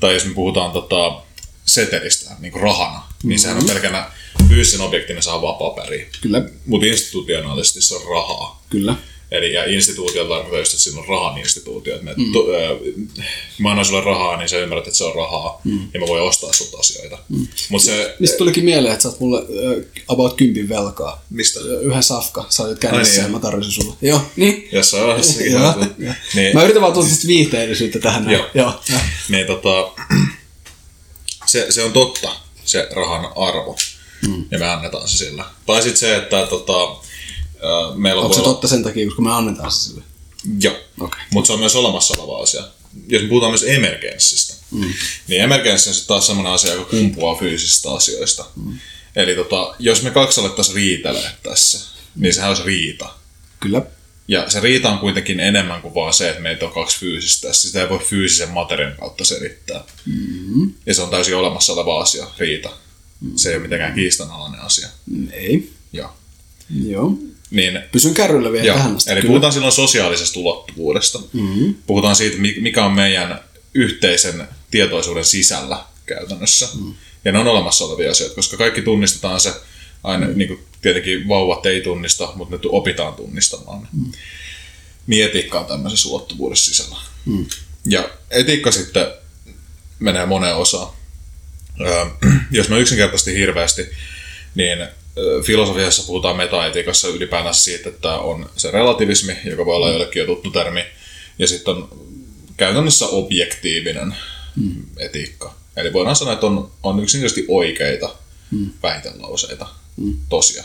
Tai 0.00 0.14
jos 0.14 0.24
me 0.24 0.34
puhutaan 0.34 0.72
tota, 0.72 1.22
setelistä 1.64 2.30
niin 2.38 2.52
kuin 2.52 2.62
rahana, 2.62 3.02
niin 3.22 3.38
sehän 3.38 3.56
on 3.56 3.66
pelkänä 3.66 4.10
fyysisen 4.48 4.80
objektina 4.80 5.22
saa 5.22 5.42
vaan 5.42 5.56
paperia. 5.56 6.06
Kyllä, 6.20 6.42
Mutta 6.66 6.86
institutionaalisesti 6.86 7.82
se 7.82 7.94
on 7.94 8.02
rahaa. 8.10 8.62
kyllä. 8.70 8.94
Eli 9.30 9.52
ja 9.52 9.64
instituutio 9.64 10.24
tarkoittaa 10.24 10.58
just, 10.58 10.72
että 10.72 10.82
siinä 10.82 11.00
on 11.00 11.08
rahan 11.08 11.38
instituutio. 11.38 11.94
Että 11.96 12.10
mm. 12.16 12.24
ää, 12.24 13.24
mä 13.58 13.70
annan 13.70 13.84
sulle 13.84 14.04
rahaa, 14.04 14.36
niin 14.36 14.48
sä 14.48 14.58
ymmärrät, 14.58 14.86
että 14.86 14.98
se 14.98 15.04
on 15.04 15.14
rahaa. 15.14 15.60
Mm. 15.64 15.88
Ja 15.94 16.00
mä 16.00 16.06
voin 16.06 16.22
ostaa 16.22 16.52
sulta 16.52 16.78
asioita. 16.78 17.18
Mm. 17.28 17.46
Mutta 17.68 17.86
se... 17.86 18.16
Mistä 18.18 18.36
tulikin 18.36 18.64
mieleen, 18.64 18.92
että 18.92 19.02
sä 19.02 19.08
oot 19.08 19.20
mulle 19.20 19.42
about 20.08 20.36
kympin 20.36 20.68
velkaa. 20.68 21.24
Mistä? 21.30 21.60
Yhden 21.60 22.02
safka, 22.02 22.46
sä 22.48 22.62
olit 22.62 22.78
kädessä 22.78 23.14
niin, 23.14 23.22
ja 23.22 23.28
mä 23.28 23.40
tarjosin 23.40 23.72
sulle. 23.72 23.94
Joo, 24.02 24.20
niin. 24.36 24.68
Jossain 24.72 25.04
joo. 25.50 25.74
Niin, 26.34 26.54
Mä 26.54 26.62
yritän 26.62 26.82
vaan 26.82 26.92
tuoda 26.92 27.08
viihteellisyyttä 27.26 27.98
tähän. 27.98 28.30
Joo. 28.30 28.46
Joo. 28.54 28.80
niin 29.28 29.46
tota, 29.46 29.92
se, 31.46 31.66
se 31.70 31.82
on 31.82 31.92
totta, 31.92 32.32
se 32.64 32.88
rahan 32.94 33.24
arvo. 33.36 33.76
Mm. 34.28 34.44
Ja 34.50 34.58
me 34.58 34.68
annetaan 34.68 35.08
se 35.08 35.16
sillä. 35.16 35.44
Tai 35.66 35.82
sitten 35.82 35.96
se, 35.96 36.16
että 36.16 36.46
tota, 36.46 37.07
meillä 37.96 38.22
Onko 38.22 38.34
se 38.34 38.40
olla- 38.40 38.48
totta 38.48 38.68
sen 38.68 38.82
takia, 38.82 39.06
koska 39.06 39.22
me 39.22 39.32
annetaan 39.32 39.72
se 39.72 39.78
sille? 39.80 40.02
Joo. 40.60 40.76
Okei. 41.00 41.20
Mutta 41.32 41.46
se 41.46 41.52
on 41.52 41.58
myös 41.60 41.76
olemassa 41.76 42.14
oleva 42.22 42.42
asia. 42.42 42.62
Jos 43.08 43.22
me 43.22 43.28
puhutaan 43.28 43.52
myös 43.52 43.64
emergenssistä, 43.66 44.54
mm. 44.70 44.92
niin 45.28 45.42
emergenssi 45.42 45.90
on 45.90 45.94
sitten 45.94 46.08
taas 46.08 46.26
sellainen 46.26 46.52
asia, 46.52 46.72
joka 46.72 46.90
kumpuaa 46.90 47.34
fyysisistä 47.34 47.90
asioista. 47.92 48.44
Mm. 48.56 48.78
Eli 49.16 49.34
tota, 49.34 49.74
jos 49.78 50.02
me 50.02 50.10
kaksi 50.10 50.40
alettaisiin 50.40 50.74
riitelee 50.76 51.30
tässä, 51.42 51.80
niin 52.16 52.34
sehän 52.34 52.48
olisi 52.48 52.62
riita. 52.62 53.10
Kyllä. 53.60 53.82
Ja 54.28 54.50
se 54.50 54.60
riita 54.60 54.90
on 54.90 54.98
kuitenkin 54.98 55.40
enemmän 55.40 55.82
kuin 55.82 55.94
vaan 55.94 56.14
se, 56.14 56.28
että 56.28 56.42
meitä 56.42 56.66
on 56.66 56.72
kaksi 56.72 56.98
fyysistä. 56.98 57.52
Sitä 57.52 57.82
ei 57.82 57.88
voi 57.88 57.98
fyysisen 57.98 58.50
materian 58.50 58.96
kautta 59.00 59.24
selittää. 59.24 59.84
Mm-hmm. 60.06 60.72
Ja 60.86 60.94
se 60.94 61.02
on 61.02 61.10
täysin 61.10 61.36
olemassa 61.36 61.72
oleva 61.72 62.00
asia, 62.00 62.26
riita. 62.38 62.70
Se 63.36 63.48
ei 63.50 63.54
ole 63.56 63.62
mitenkään 63.62 63.94
kiistanalainen 63.94 64.60
asia. 64.60 64.88
Ei. 65.32 65.72
Joo. 65.92 66.10
Joo. 66.86 67.12
Niin 67.50 67.80
Pysyn 67.92 68.14
kärryllä 68.14 68.52
vielä 68.52 68.66
Joo, 68.66 68.76
tähän 68.76 68.96
asti. 68.96 69.10
eli 69.10 69.20
kyllä. 69.20 69.30
puhutaan 69.30 69.52
silloin 69.52 69.72
sosiaalisesta 69.72 70.40
ulottuvuudesta. 70.40 71.18
Mm-hmm. 71.32 71.74
Puhutaan 71.86 72.16
siitä, 72.16 72.36
mi- 72.36 72.56
mikä 72.60 72.84
on 72.84 72.92
meidän 72.92 73.40
yhteisen 73.74 74.48
tietoisuuden 74.70 75.24
sisällä 75.24 75.84
käytännössä. 76.06 76.68
Mm. 76.80 76.94
Ja 77.24 77.32
ne 77.32 77.38
on 77.38 77.46
olemassa 77.48 77.84
olevia 77.84 78.10
asioita, 78.10 78.34
koska 78.34 78.56
kaikki 78.56 78.82
tunnistetaan 78.82 79.40
se, 79.40 79.52
aina 80.04 80.26
mm. 80.26 80.38
niin 80.38 80.48
kuin 80.48 80.60
tietenkin 80.82 81.28
vauvat 81.28 81.66
ei 81.66 81.80
tunnista, 81.80 82.32
mutta 82.34 82.56
ne 82.56 82.60
opitaan 82.68 83.14
tunnistamaan. 83.14 83.88
Mm. 83.92 84.12
Niin 85.06 85.24
etiikka 85.24 85.60
on 85.60 85.66
tämmöisessä 85.66 86.08
ulottuvuudessa 86.08 86.64
sisällä. 86.64 86.96
Mm. 87.26 87.46
Ja 87.86 88.10
etiikka 88.30 88.70
sitten 88.70 89.06
menee 89.98 90.26
moneen 90.26 90.56
osaan. 90.56 90.92
Öö, 91.80 92.06
jos 92.50 92.68
mä 92.68 92.78
yksinkertaisesti 92.78 93.34
hirveästi, 93.34 93.86
niin 94.54 94.88
filosofiassa 95.44 96.02
puhutaan 96.06 96.36
metaetiikassa 96.36 97.08
ylipäätänsä 97.08 97.62
siitä, 97.62 97.88
että 97.88 98.14
on 98.14 98.50
se 98.56 98.70
relativismi, 98.70 99.36
joka 99.44 99.66
voi 99.66 99.76
olla 99.76 99.90
jollekin 99.90 100.20
jo 100.20 100.26
tuttu 100.26 100.50
termi, 100.50 100.84
ja 101.38 101.46
sitten 101.46 101.74
on 101.74 101.88
käytännössä 102.56 103.06
objektiivinen 103.06 104.14
mm. 104.56 104.86
etiikka. 104.98 105.54
Eli 105.76 105.92
voidaan 105.92 106.16
sanoa, 106.16 106.34
että 106.34 106.46
on, 106.46 106.70
on 106.82 107.02
yksinkertaisesti 107.02 107.44
oikeita 107.48 108.14
mm. 108.50 108.70
väitelauseita, 108.82 109.66
mm. 109.96 110.16
tosia. 110.28 110.64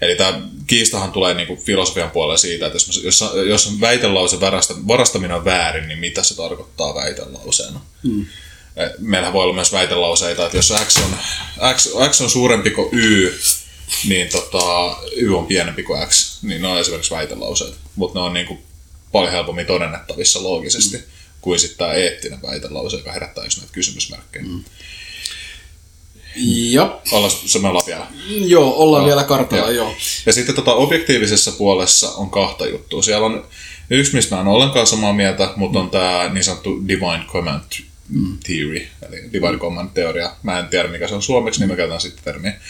Eli 0.00 0.16
tämä 0.16 0.40
kiistahan 0.66 1.12
tulee 1.12 1.34
niinku 1.34 1.56
filosofian 1.56 2.10
puolella 2.10 2.36
siitä, 2.36 2.66
että 2.66 2.76
jos, 2.76 3.02
jos, 3.04 3.24
jos 3.48 3.80
väitelause 3.80 4.40
varasta, 4.40 4.74
varastaminen 4.88 5.36
on 5.36 5.44
väärin, 5.44 5.88
niin 5.88 5.98
mitä 5.98 6.22
se 6.22 6.36
tarkoittaa 6.36 6.94
väitelauseena. 6.94 7.80
Mm. 8.02 8.26
Meillähän 8.98 9.32
voi 9.32 9.44
olla 9.44 9.54
myös 9.54 9.72
väitelauseita, 9.72 10.44
että 10.44 10.58
jos 10.58 10.72
X 10.86 10.96
on, 10.96 11.16
X, 11.74 11.88
X 12.10 12.20
on 12.20 12.30
suurempi 12.30 12.70
kuin 12.70 12.88
Y, 12.92 13.32
niin 14.08 14.28
tota, 14.28 14.96
Y 15.16 15.36
on 15.36 15.46
pienempi 15.46 15.82
kuin 15.82 16.08
X, 16.08 16.42
niin 16.42 16.62
ne 16.62 16.68
on 16.68 16.80
esimerkiksi 16.80 17.14
väitelauseita. 17.14 17.76
Mutta 17.96 18.18
ne 18.18 18.24
on 18.24 18.34
niinku 18.34 18.58
paljon 19.12 19.32
helpommin 19.32 19.66
todennettavissa 19.66 20.42
loogisesti 20.42 20.96
mm. 20.96 21.02
kuin 21.40 21.58
sitten 21.58 21.78
tämä 21.78 21.92
eettinen 21.92 22.42
väitelause, 22.42 22.96
joka 22.96 23.12
herättää 23.12 23.44
just 23.44 23.58
näitä 23.58 23.72
kysymysmerkkejä. 23.72 24.44
Mm. 24.44 24.64
Joo. 26.70 27.02
Olla 27.12 27.30
se 27.30 27.58
me 27.58 27.68
ollaan 27.68 27.86
vielä. 27.86 28.06
Joo, 28.28 28.74
ollaan 28.76 29.04
vielä 29.04 29.24
kartalla, 29.24 29.70
Joo. 29.70 29.86
joo. 29.86 29.94
Ja 30.26 30.32
sitten 30.32 30.54
tota, 30.54 30.74
objektiivisessa 30.74 31.52
puolessa 31.52 32.10
on 32.10 32.30
kahta 32.30 32.66
juttua. 32.66 33.02
Siellä 33.02 33.26
on 33.26 33.46
yksi, 33.90 34.14
mistä 34.14 34.34
mä 34.34 34.40
en 34.40 34.48
ollenkaan 34.48 34.86
samaa 34.86 35.12
mieltä, 35.12 35.52
mutta 35.56 35.78
on 35.78 35.90
tämä 35.90 36.30
niin 36.32 36.44
sanottu 36.44 36.88
divine 36.88 37.24
command 37.32 37.62
theory, 38.46 38.86
eli 39.08 39.16
divine 39.32 39.58
command 39.58 39.90
teoria. 39.94 40.30
Mä 40.42 40.58
en 40.58 40.66
tiedä, 40.68 40.88
mikä 40.88 41.08
se 41.08 41.14
on 41.14 41.22
suomeksi, 41.22 41.60
niin 41.60 41.70
mä 41.70 41.76
käytän 41.76 42.00
sitten 42.00 42.24
termiä. 42.24 42.60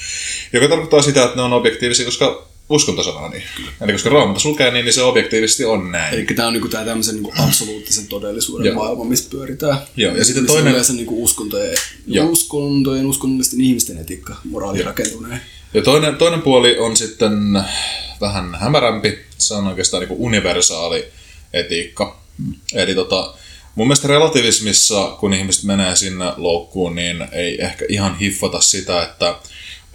Joka 0.53 0.69
tarkoittaa 0.69 1.03
sitä, 1.03 1.25
että 1.25 1.37
ne 1.37 1.43
on 1.43 1.53
objektiivisia, 1.53 2.05
koska 2.05 2.49
uskonto 2.69 3.03
sanoo 3.03 3.29
niin. 3.29 3.43
Eli 3.81 3.93
koska 3.93 4.11
raamattu 4.11 4.49
lukee 4.49 4.71
niin, 4.71 4.85
niin 4.85 4.93
se 4.93 5.03
objektiivisesti 5.03 5.65
on 5.65 5.93
näin. 5.93 6.15
Eli 6.15 6.25
tämä 6.25 6.49
on 6.49 6.53
niinku 6.55 6.69
tää 6.69 6.85
tämmöisen 6.85 7.15
niinku 7.15 7.33
absoluuttisen 7.39 8.07
todellisuuden 8.07 8.67
Joo. 8.67 8.75
maailma, 8.75 9.05
missä 9.05 9.31
pyöritään. 9.31 9.79
Joo, 9.97 10.17
ja 10.17 10.25
sitten 10.25 10.43
Missä 10.43 10.55
toinen- 10.57 10.73
Yleensä 10.73 10.93
niinku 10.93 11.25
uskontojen, 11.25 11.77
Joo. 12.07 12.27
uskontojen, 12.27 13.07
uskonnollisten 13.07 13.61
ihmisten 13.61 13.99
etiikka, 13.99 14.37
moraali 14.45 14.83
rakentuneen. 14.83 15.41
Ja 15.75 15.83
toinen, 15.83 16.17
toinen 16.17 16.43
puoli 16.43 16.79
on 16.79 16.97
sitten 16.97 17.33
vähän 18.21 18.55
hämärämpi. 18.61 19.19
Se 19.39 19.55
on 19.55 19.67
oikeastaan 19.67 20.01
niin 20.03 20.19
universaali 20.19 21.05
etiikka. 21.53 22.21
Eli 22.75 22.95
tota, 22.95 23.35
mun 23.75 23.87
mielestä 23.87 24.09
relativismissa, 24.09 25.17
kun 25.21 25.35
ihmiset 25.35 25.65
menee 25.65 25.97
sinne 25.97 26.25
loukkuun, 26.37 26.95
niin 26.95 27.29
ei 27.33 27.65
ehkä 27.65 27.85
ihan 27.89 28.19
hiffata 28.19 28.61
sitä, 28.61 29.03
että 29.03 29.37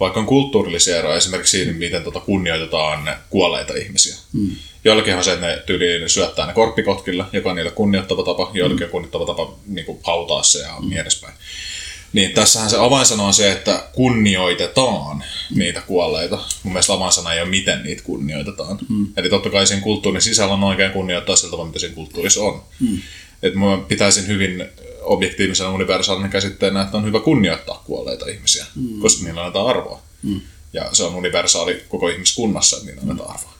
vaikka 0.00 0.20
on 0.20 0.26
kulttuurillisia 0.26 0.98
eroja 0.98 1.16
esimerkiksi 1.16 1.58
siinä, 1.58 1.72
miten 1.72 2.04
tota 2.04 2.20
kunnioitetaan 2.20 3.16
kuolleita 3.30 3.74
ihmisiä. 3.74 4.16
Mm. 4.32 4.50
Joillakin 4.84 5.16
on 5.16 5.24
se, 5.24 5.32
että 5.32 5.46
ne 5.46 5.62
tyyliin 5.66 6.08
syöttää 6.08 6.46
ne 6.46 6.52
korppikotkille, 6.52 7.24
joka 7.32 7.50
on 7.50 7.56
niille 7.56 7.70
kunnioittava 7.70 8.22
tapa, 8.22 8.50
joillakin 8.54 8.84
on 8.84 8.90
kunnioittava 8.90 9.26
tapa 9.26 9.54
niin 9.66 9.86
kuin 9.86 9.98
hautaa 10.02 10.42
se 10.42 10.58
ja 10.58 10.74
mm. 10.80 10.88
niin 10.88 11.00
edespäin. 11.00 11.34
Niin 12.12 12.32
tässähän 12.32 12.70
se 12.70 12.76
avainsana 12.78 13.22
on 13.22 13.34
se, 13.34 13.52
että 13.52 13.84
kunnioitetaan 13.92 15.24
niitä 15.54 15.80
kuolleita. 15.80 16.38
Mun 16.62 16.72
mielestä 16.72 16.92
avainsana 16.92 17.32
ei 17.32 17.40
ole, 17.40 17.48
miten 17.48 17.82
niitä 17.82 18.02
kunnioitetaan. 18.02 18.78
Mm. 18.88 19.06
Eli 19.16 19.30
totta 19.30 19.50
kai 19.50 19.66
siinä 19.66 19.82
kulttuurin 19.82 20.22
sisällä 20.22 20.54
on 20.54 20.64
oikein 20.64 20.92
kunnioittaa 20.92 21.36
siltä 21.36 21.56
mitä 21.64 21.78
siinä 21.78 21.94
kulttuurissa 21.94 22.42
on. 22.42 22.62
Mm. 22.80 22.98
Et 23.42 23.54
mä 23.54 23.64
pitäisin 23.88 24.26
hyvin 24.26 24.64
objektiivisena 25.00 25.70
universaalinen 25.70 26.30
käsitteenä, 26.30 26.82
että 26.82 26.96
on 26.96 27.04
hyvä 27.04 27.20
kunnioittaa 27.20 27.82
kuolleita 27.86 28.26
ihmisiä, 28.26 28.66
mm. 28.74 29.00
koska 29.00 29.24
niillä 29.24 29.40
annetaan 29.40 29.66
arvoa. 29.66 30.02
Mm. 30.22 30.40
Ja 30.72 30.88
se 30.92 31.04
on 31.04 31.14
universaali 31.14 31.84
koko 31.88 32.08
ihmiskunnassa, 32.08 32.76
että 32.76 32.86
niillä 32.86 33.02
annetaan 33.02 33.30
arvoa. 33.30 33.54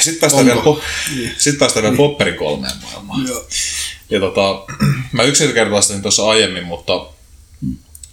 Sitten 0.00 0.20
päästään, 0.20 0.50
Onko? 0.50 0.74
vielä, 0.74 0.78
po- 0.78 1.34
Sitten 1.38 1.58
päästään 1.58 1.82
vielä 1.82 1.96
Popperin 1.96 2.34
kolmeen 2.34 2.76
maailmaan. 2.82 3.28
Joo. 3.28 3.46
Ja 4.10 4.20
tota, 4.20 4.64
mä 5.12 5.22
yksinkertaistin 5.22 6.02
tuossa 6.02 6.28
aiemmin, 6.28 6.64
mutta 6.64 7.06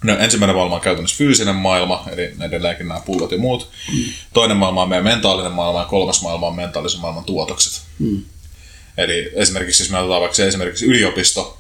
no, 0.04 0.18
ensimmäinen 0.20 0.56
maailma 0.56 0.76
on 0.76 0.82
käytännössä 0.82 1.18
fyysinen 1.18 1.56
maailma, 1.56 2.04
eli 2.12 2.34
edelleenkin 2.42 2.88
nämä 2.88 3.00
pullot 3.00 3.32
ja 3.32 3.38
muut. 3.38 3.70
Mm. 3.94 4.04
Toinen 4.34 4.58
maailma 4.58 4.82
on 4.82 4.90
meidän 4.90 5.04
mentaalinen 5.04 5.52
maailma 5.52 5.80
ja 5.80 5.86
kolmas 5.86 6.22
maailma 6.22 6.48
on 6.48 6.56
mentaalisen 6.56 7.02
maailman 7.02 7.24
tuotokset. 7.24 7.82
Mm. 8.00 8.24
Eli 8.98 9.32
esimerkiksi, 9.34 9.84
jos 9.84 9.90
me 9.90 9.98
otetaan 9.98 10.22
vaikka 10.22 10.36
se 10.36 10.48
esimerkiksi 10.48 10.86
yliopisto, 10.86 11.58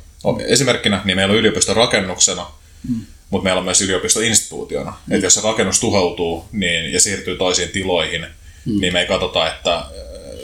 esimerkkinä, 0.47 1.01
niin 1.05 1.17
meillä 1.17 1.32
on 1.32 1.39
yliopisto 1.39 1.73
rakennuksena, 1.73 2.51
mm. 2.89 3.01
mutta 3.29 3.43
meillä 3.43 3.59
on 3.59 3.65
myös 3.65 3.82
yliopisto 3.82 4.19
instituutiona. 4.19 4.93
Mm. 5.07 5.13
Että 5.13 5.25
jos 5.25 5.34
se 5.34 5.41
rakennus 5.41 5.79
tuhoutuu 5.79 6.45
niin, 6.51 6.93
ja 6.93 7.01
siirtyy 7.01 7.38
toisiin 7.38 7.69
tiloihin, 7.69 8.21
mm. 8.65 8.82
niin 8.82 8.93
me 8.93 8.99
ei 8.99 9.07
katsota, 9.07 9.47
että 9.47 9.75
äh, 9.75 9.86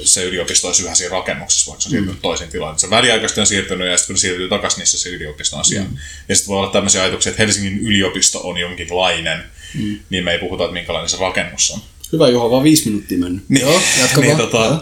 se 0.03 0.23
yliopisto 0.23 0.67
olisi 0.67 0.83
yhä 0.83 0.95
siinä 0.95 1.11
rakennuksessa, 1.11 1.71
vaikka 1.71 1.81
se 1.81 1.87
on 1.87 1.91
siirtynyt 1.91 2.21
toisiin 2.21 2.49
tiloihin. 2.49 2.79
Se 2.79 2.89
väliaikaisesti 2.89 3.41
on 3.41 3.47
siirtynyt 3.47 3.87
ja 3.87 3.97
sitten 3.97 4.13
kun 4.13 4.17
se 4.17 4.21
siirtyy 4.21 4.49
takaisin, 4.49 4.79
niin 4.79 4.87
se, 4.87 5.09
yliopisto 5.09 5.57
on 5.57 5.65
siellä. 5.65 5.87
Mm. 5.87 5.97
Ja 6.29 6.35
sitten 6.35 6.51
voi 6.51 6.59
olla 6.59 6.71
tämmöisiä 6.71 7.01
ajatuksia, 7.01 7.29
että 7.29 7.43
Helsingin 7.43 7.79
yliopisto 7.79 8.47
on 8.47 8.57
jonkinlainen, 8.57 9.43
mm. 9.73 9.99
niin 10.09 10.23
me 10.23 10.31
ei 10.31 10.39
puhuta, 10.39 10.63
että 10.63 10.73
minkälainen 10.73 11.09
se 11.09 11.17
rakennus 11.17 11.71
on. 11.71 11.79
Hyvä 12.11 12.29
Juha, 12.29 12.51
vaan 12.51 12.63
viisi 12.63 12.85
minuuttia 12.89 13.17
mennyt. 13.17 13.43
Niin, 13.49 13.61
Joo, 13.61 13.81
jatka 14.01 14.21
niin, 14.21 14.37
vaan. 14.37 14.49
tota, 14.49 14.65
Joo. 14.65 14.81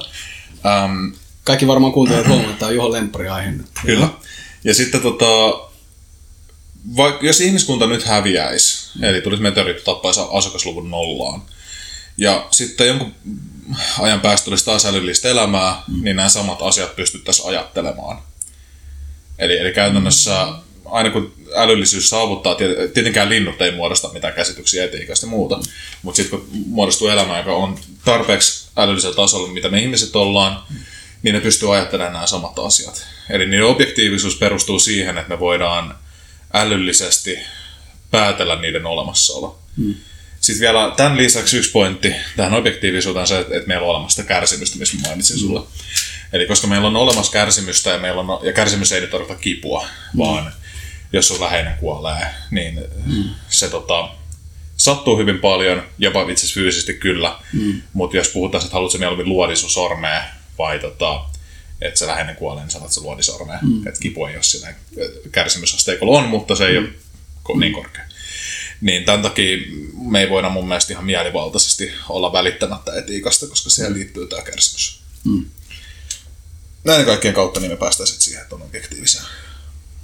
ähm, 0.65 1.07
Kaikki 1.45 1.67
varmaan 1.67 1.93
kuuntelijat 1.93 2.27
huomaavat, 2.27 2.51
että 2.51 2.59
tämä 2.59 2.69
on 2.69 2.75
Juhan 2.75 2.91
lemppariaihe 2.91 3.51
nyt. 3.51 3.65
Kyllä. 3.85 4.09
Ja 4.63 4.73
sitten 4.73 5.01
tota, 5.01 5.25
vaikka 6.97 7.25
jos 7.25 7.41
ihmiskunta 7.41 7.87
nyt 7.87 8.03
häviäisi, 8.03 8.89
mm. 8.95 9.03
eli 9.03 9.21
tulisi 9.21 9.41
meteoriitti 9.41 9.83
tappaisi 9.85 10.19
asukasluvun 10.31 10.91
nollaan, 10.91 11.41
ja 12.17 12.47
sitten 12.51 12.87
jonkun 12.87 13.15
ajan 13.99 14.21
päästä 14.21 14.49
olisi 14.51 14.65
taas 14.65 14.85
älyllistä 14.85 15.29
elämää, 15.29 15.83
mm. 15.87 16.03
niin 16.03 16.15
nämä 16.15 16.29
samat 16.29 16.61
asiat 16.61 16.95
pystyttäisiin 16.95 17.47
ajattelemaan. 17.47 18.17
Eli, 19.39 19.57
eli 19.57 19.73
käytännössä 19.73 20.47
aina 20.85 21.09
kun 21.09 21.33
älyllisyys 21.55 22.09
saavuttaa, 22.09 22.55
tiet- 22.55 22.93
tietenkään 22.93 23.29
linnut 23.29 23.61
ei 23.61 23.71
muodosta 23.71 24.09
mitään 24.13 24.33
käsityksiä 24.33 24.85
etiikasta 24.85 25.25
ja 25.25 25.29
muuta, 25.29 25.59
mutta 26.01 26.15
sitten 26.17 26.39
kun 26.39 26.49
muodostuu 26.67 27.07
elämä, 27.07 27.37
joka 27.37 27.55
on 27.55 27.79
tarpeeksi 28.05 28.67
älyllisellä 28.77 29.15
tasolla, 29.15 29.47
mitä 29.47 29.69
me 29.69 29.81
ihmiset 29.81 30.15
ollaan, 30.15 30.63
niin 31.24 31.36
ne 31.36 31.41
pystyy 31.41 31.76
ajattelemaan 31.76 32.13
nämä 32.13 32.28
samat 32.28 32.59
asiat. 32.59 33.07
Eli 33.30 33.45
niiden 33.45 33.66
objektiivisuus 33.66 34.36
perustuu 34.36 34.80
siihen, 34.80 35.18
että 35.18 35.30
me 35.30 35.39
voidaan 35.39 35.95
älyllisesti 36.53 37.39
päätellä 38.11 38.55
niiden 38.55 38.86
olemassaolo. 38.86 39.59
Hmm. 39.78 39.95
Sitten 40.41 40.61
vielä 40.61 40.93
tämän 40.97 41.18
lisäksi 41.18 41.57
yksi 41.57 41.72
pointti 41.72 42.16
tähän 42.36 42.53
objektiivisuuteen 42.53 43.22
on 43.22 43.28
se, 43.28 43.39
että 43.39 43.68
meillä 43.68 43.86
on 43.86 43.91
olemassa 43.91 44.16
sitä 44.16 44.28
kärsimystä, 44.28 44.80
missä 44.80 44.97
mainitsin 45.01 45.38
sulle. 45.38 45.59
Mm. 45.59 45.66
Eli 46.34 46.45
koska 46.45 46.68
meillä 46.68 46.88
on 46.88 46.95
olemassa 46.95 47.32
kärsimystä 47.32 47.89
ja, 47.89 47.97
meillä 47.97 48.22
on, 48.22 48.45
ja 48.45 48.53
kärsimys 48.53 48.91
ei 48.91 49.01
nyt 49.01 49.09
tarkoita 49.09 49.41
kipua, 49.41 49.88
mm. 50.13 50.18
vaan 50.18 50.53
jos 51.13 51.28
sun 51.28 51.41
läheinen 51.41 51.78
kuolee, 51.78 52.28
niin 52.51 52.82
mm. 53.05 53.24
se 53.49 53.70
tota, 53.70 54.09
sattuu 54.78 55.18
hyvin 55.18 55.39
paljon, 55.39 55.84
jopa 55.97 56.30
itse 56.30 56.53
fyysisesti 56.53 56.93
kyllä, 56.93 57.36
mm. 57.53 57.82
mutta 57.93 58.18
jos 58.18 58.28
puhutaan, 58.28 58.63
että 58.63 58.74
haluatko 58.74 58.97
mieluummin 58.97 59.30
luodi 59.30 59.55
sun 59.55 59.70
sormea 59.70 60.24
vai 60.57 60.79
tota, 60.79 61.25
että 61.81 61.99
se 61.99 62.07
läheinen 62.07 62.35
kuolee, 62.35 62.63
niin 62.63 62.71
sanot 62.71 62.91
se 62.91 63.01
luodi. 63.01 63.21
Mm. 63.61 63.87
Että 63.87 63.99
kipu 63.99 64.25
ei 64.25 64.35
ole 64.35 64.43
siinä 64.43 64.75
kärsimysasteikolla 65.31 66.17
on, 66.17 66.29
mutta 66.29 66.55
se 66.55 66.67
ei 66.67 66.79
mm. 66.79 66.93
ole 67.47 67.59
niin 67.59 67.73
korkea. 67.73 68.03
Niin 68.81 69.05
tämän 69.05 69.21
takia 69.21 69.57
me 70.09 70.21
ei 70.21 70.29
voida 70.29 70.49
mun 70.49 70.67
mielestä 70.67 70.93
ihan 70.93 71.05
mielivaltaisesti 71.05 71.91
olla 72.09 72.33
välittämättä 72.33 72.95
etiikasta, 72.95 73.47
koska 73.47 73.69
siihen 73.69 73.91
mm. 73.91 73.97
liittyy 73.97 74.27
tämä 74.27 74.41
kärsimys. 74.41 75.01
Mm. 75.23 75.45
Näiden 76.83 77.05
kaikkien 77.05 77.33
kautta 77.33 77.59
niin 77.59 77.71
me 77.71 77.77
päästään 77.77 78.07
sitten 78.07 78.23
siihen, 78.23 78.41
että 78.41 78.55
on 78.55 78.61
objektiivisia 78.61 79.21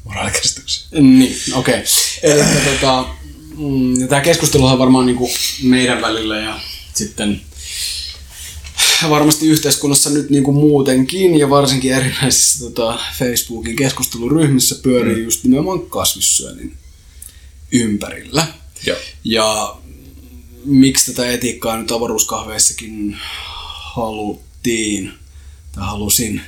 moraalikäsityksiä. 0.04 0.88
Niin, 0.92 1.36
okei. 1.54 1.74
Okay. 1.74 1.86
Eli 2.24 2.44
tota, 2.66 3.06
mm, 3.58 4.08
tämä 4.08 4.22
keskustelu 4.22 4.66
on 4.66 4.80
varmaan 4.80 5.06
niinku 5.06 5.32
meidän 5.64 6.02
välillä 6.02 6.38
ja 6.38 6.60
sitten 6.94 7.42
varmasti 9.10 9.48
yhteiskunnassa 9.48 10.10
nyt 10.10 10.30
niin 10.30 10.44
kuin 10.44 10.58
muutenkin 10.58 11.40
ja 11.40 11.50
varsinkin 11.50 11.94
erinäisissä 11.94 12.60
tota, 12.60 13.00
Facebookin 13.18 13.76
keskusteluryhmissä 13.76 14.76
pyörii 14.84 15.16
mm. 15.16 15.24
just 15.24 15.44
nimenomaan 15.44 15.82
kasvissyönnin 15.82 16.78
ympärillä. 17.72 18.48
Ja. 18.86 18.96
ja 19.24 19.76
miksi 20.66 21.14
tätä 21.14 21.32
etiikkaa 21.32 21.78
nyt 21.78 21.92
avaruuskahveissakin 21.92 23.18
haluttiin 23.94 25.14
tai 25.72 25.86
halusin 25.86 26.42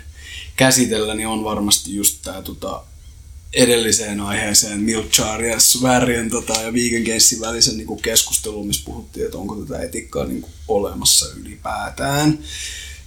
käsitellä, 0.56 1.14
niin 1.14 1.28
on 1.28 1.44
varmasti 1.44 1.96
just 1.96 2.20
tämä 2.22 2.42
tota, 2.42 2.84
edelliseen 3.54 4.20
aiheeseen 4.20 4.80
Milchar 4.80 5.44
ja 5.44 5.60
Svärjen 5.60 6.30
tota, 6.30 6.54
ja 6.54 6.74
Vegan 6.74 7.02
Gamesin 7.02 7.40
välisen 7.40 7.78
niin 7.78 8.02
keskusteluun, 8.02 8.68
missä 8.68 8.86
puhuttiin, 8.86 9.26
että 9.26 9.38
onko 9.38 9.56
tätä 9.56 9.82
etiikkaa 9.82 10.26
niin 10.26 10.42
kuin, 10.42 10.54
olemassa 10.68 11.26
ylipäätään. 11.36 12.40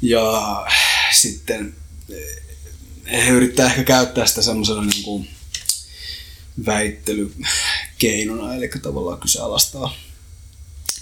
Ja 0.03 0.66
sitten 1.20 1.74
eh, 2.11 3.26
he 3.26 3.30
yrittää 3.30 3.66
ehkä 3.66 3.84
käyttää 3.84 4.26
sitä 4.26 4.42
semmoisena 4.42 4.82
niin 4.82 5.05
kuin, 5.05 5.28
väittelykeinona, 6.66 8.55
eli 8.55 8.70
tavallaan 8.82 9.20
kyseenalaistaa, 9.20 9.97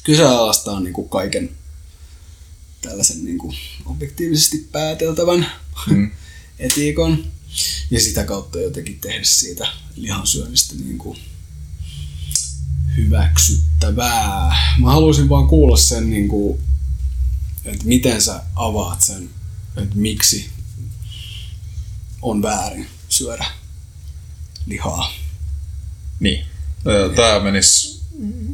kyseenalaistaa 0.04 0.80
niin 0.80 0.92
kuin 0.92 1.08
kaiken 1.08 1.50
tällaisen 2.82 3.24
niin 3.24 3.38
kuin 3.38 3.56
objektiivisesti 3.86 4.68
pääteltävän 4.72 5.46
mm. 5.86 6.10
etiikon 6.58 7.24
ja 7.90 8.00
sitä 8.00 8.24
kautta 8.24 8.60
jotenkin 8.60 8.98
tehdä 9.00 9.24
siitä 9.24 9.68
lihansyönnistä 9.96 10.74
niin 10.74 10.98
kuin 10.98 11.18
hyväksyttävää. 12.96 14.56
Mä 14.78 14.90
haluaisin 14.90 15.28
vaan 15.28 15.48
kuulla 15.48 15.76
sen, 15.76 16.10
niin 16.10 16.28
kuin, 16.28 16.60
että 17.64 17.84
miten 17.84 18.22
sä 18.22 18.42
avaat 18.54 19.02
sen, 19.02 19.30
että 19.76 19.96
miksi 19.96 20.48
on 22.22 22.42
väärin 22.42 22.86
syödä 23.08 23.46
lihaa. 24.66 25.12
Niin. 26.20 26.46
Tämä 27.16 27.40
menisi 27.40 28.00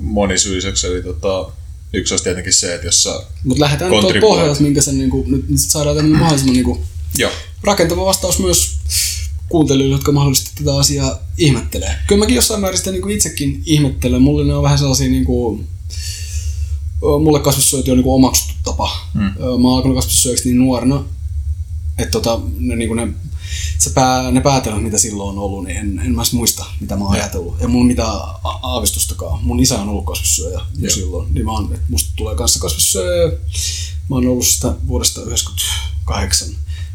monisyiseksi, 0.01 0.87
eli 0.87 1.03
tota, 1.03 1.53
yksi 1.93 2.15
olisi 2.15 2.25
tietenkin 2.25 2.53
se, 2.53 2.75
että 2.75 2.87
jos 2.87 3.03
sä 3.03 3.23
Mutta 3.45 3.61
lähdetään 3.61 3.91
nyt 3.91 4.21
pohjalta, 4.21 4.63
minkä 4.63 4.83
sen 4.83 4.99
niin 4.99 5.11
kuin, 5.11 5.31
nyt 5.31 5.45
saadaan 5.57 5.97
tämän 5.97 6.11
mahdollisimman 6.11 6.55
niin 6.55 6.65
kuin, 6.65 6.85
Joo. 7.19 7.33
rakentava 7.63 8.05
vastaus 8.05 8.39
myös 8.39 8.70
kuuntelijoille, 9.51 9.95
jotka 9.95 10.13
mahdollisesti 10.13 10.51
tätä 10.55 10.77
asiaa 10.77 11.19
ihmettelee. 11.39 11.95
Kyllä 12.07 12.19
mäkin 12.19 12.37
jossain 12.37 12.61
määrin 12.61 12.79
sitä 12.79 12.91
niin 12.91 13.03
kuin 13.03 13.15
itsekin 13.15 13.63
ihmettelen. 13.67 14.23
Mulle 14.23 14.45
ne 14.45 14.55
on 14.55 14.63
vähän 14.63 14.79
sellaisia 14.79 15.09
niin 15.09 15.25
kuin, 15.25 15.69
mulle 17.01 17.41
kasvissyöti 17.41 17.91
on 17.91 17.97
niin 17.97 18.05
kuin 18.05 18.15
omaksuttu 18.15 18.55
tapa. 18.65 18.91
Hmm. 19.15 19.23
Mä 19.23 19.69
oon 19.69 19.77
alkanut 19.77 19.97
kasvissyöksi 19.97 20.49
niin 20.49 20.59
nuorena, 20.59 21.05
että 21.99 22.11
tota, 22.11 22.41
ne, 22.59 22.77
niin 22.77 22.89
kuin 22.89 22.97
ne, 22.97 23.13
se 23.79 23.91
pää, 23.91 24.31
ne 24.31 24.41
päätelmät, 24.41 24.83
mitä 24.83 24.99
silloin 24.99 25.29
on 25.29 25.45
ollut, 25.45 25.65
niin 25.65 25.77
en, 25.77 25.99
en 26.05 26.15
mä 26.15 26.23
muista, 26.33 26.67
mitä 26.81 26.97
mä 26.97 27.05
oon 27.05 27.13
ajatellut. 27.13 27.61
Ja 27.61 27.69
mun 27.69 27.87
mitään 27.87 28.17
aavistustakaan. 28.45 29.45
Mun 29.45 29.61
isä 29.61 29.79
on 29.79 29.89
ollut 29.89 30.05
kasvissyöjä 30.05 30.61
jo 30.79 30.91
silloin. 30.91 31.35
Niin 31.35 31.45
mä 31.45 31.53
oon, 31.53 31.75
että 31.75 31.87
musta 31.89 32.13
tulee 32.17 32.35
kanssa 32.35 32.61
kasvissyöjä. 32.61 33.33
Mä 34.11 34.17
oon 34.17 34.27
ollut 34.27 34.47
sitä 34.47 34.75
vuodesta 34.89 35.23
98. 35.23 36.49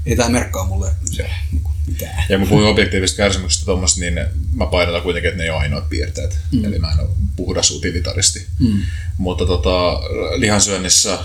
Ei 0.05 0.15
tää 0.15 0.29
merkkaa 0.29 0.67
mulle 0.67 0.91
se, 1.11 1.29
niin 1.51 1.63
kuin, 1.63 1.74
mitään. 1.87 2.23
Ja 2.29 2.39
mä 2.39 2.45
puhuin 2.45 2.67
objektiivisesta 2.67 3.17
kärsimyksestä 3.17 3.65
tuommoista, 3.65 3.99
niin 3.99 4.19
mä 4.53 4.65
painotan 4.65 5.01
kuitenkin, 5.01 5.29
että 5.29 5.37
ne 5.37 5.43
ei 5.43 5.49
ole 5.49 5.59
ainoat 5.59 5.89
piirteet. 5.89 6.37
Mm. 6.51 6.65
Eli 6.65 6.79
mä 6.79 6.91
en 6.91 6.99
ole 6.99 7.09
puhdas 7.35 7.71
utilitaristi. 7.71 8.45
Mm. 8.59 8.81
Mutta 9.17 9.45
tota, 9.45 10.01
lihansyönnissä 10.35 11.13
äh, 11.13 11.21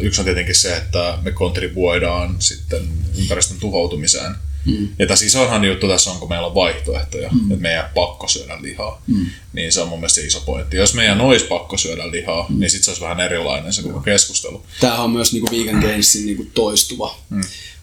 yksi 0.00 0.20
on 0.20 0.24
tietenkin 0.24 0.54
se, 0.54 0.76
että 0.76 1.18
me 1.22 1.32
kontribuoidaan 1.32 2.36
sitten 2.38 2.88
ympäristön 3.18 3.58
tuhoutumiseen. 3.60 4.34
Mm. 4.64 4.88
Ja 4.98 5.06
tässä 5.06 5.26
isoinhan 5.26 5.64
juttu 5.64 5.88
tässä 5.88 6.10
on, 6.10 6.18
kun 6.18 6.28
meillä 6.28 6.46
on 6.46 6.54
vaihtoehtoja, 6.54 7.28
mm. 7.30 7.52
että 7.52 7.62
meidän 7.62 7.90
pakko 7.94 8.28
syödä 8.28 8.62
lihaa. 8.62 9.02
Mm. 9.06 9.26
Niin 9.52 9.72
se 9.72 9.80
on 9.80 9.88
mun 9.88 9.98
mielestä 9.98 10.20
iso 10.20 10.40
pointti. 10.40 10.76
Jos 10.76 10.94
meidän 10.94 11.20
olisi 11.20 11.44
pakko 11.44 11.76
syödä 11.76 12.10
lihaa, 12.10 12.46
mm. 12.48 12.60
niin 12.60 12.70
sitten 12.70 12.84
se 12.84 12.90
olisi 12.90 13.02
vähän 13.02 13.20
erilainen 13.20 13.72
se 13.72 13.82
koko 13.82 14.00
keskustelu. 14.00 14.66
Tämähän 14.80 15.04
on 15.04 15.10
myös 15.10 15.32
niinku 15.32 15.48
vegan 15.56 15.80
gainsin 15.80 16.26
niinku 16.26 16.46
toistuva. 16.54 17.18
Mm 17.30 17.42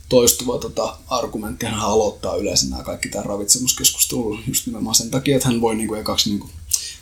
toistuva 0.09 0.57
tota, 0.57 0.97
argumentti. 1.07 1.65
Hän 1.65 1.79
aloittaa 1.79 2.35
yleensä 2.35 2.69
nämä 2.69 2.83
kaikki 2.83 3.09
tämä 3.09 3.23
ravitsemuskeskustelu 3.23 4.39
just 4.47 4.65
nimenomaan 4.65 4.95
sen 4.95 5.11
takia, 5.11 5.35
että 5.35 5.47
hän 5.47 5.61
voi 5.61 5.75
niinku 5.75 5.95
ekaksi 5.95 6.29
niinku 6.29 6.49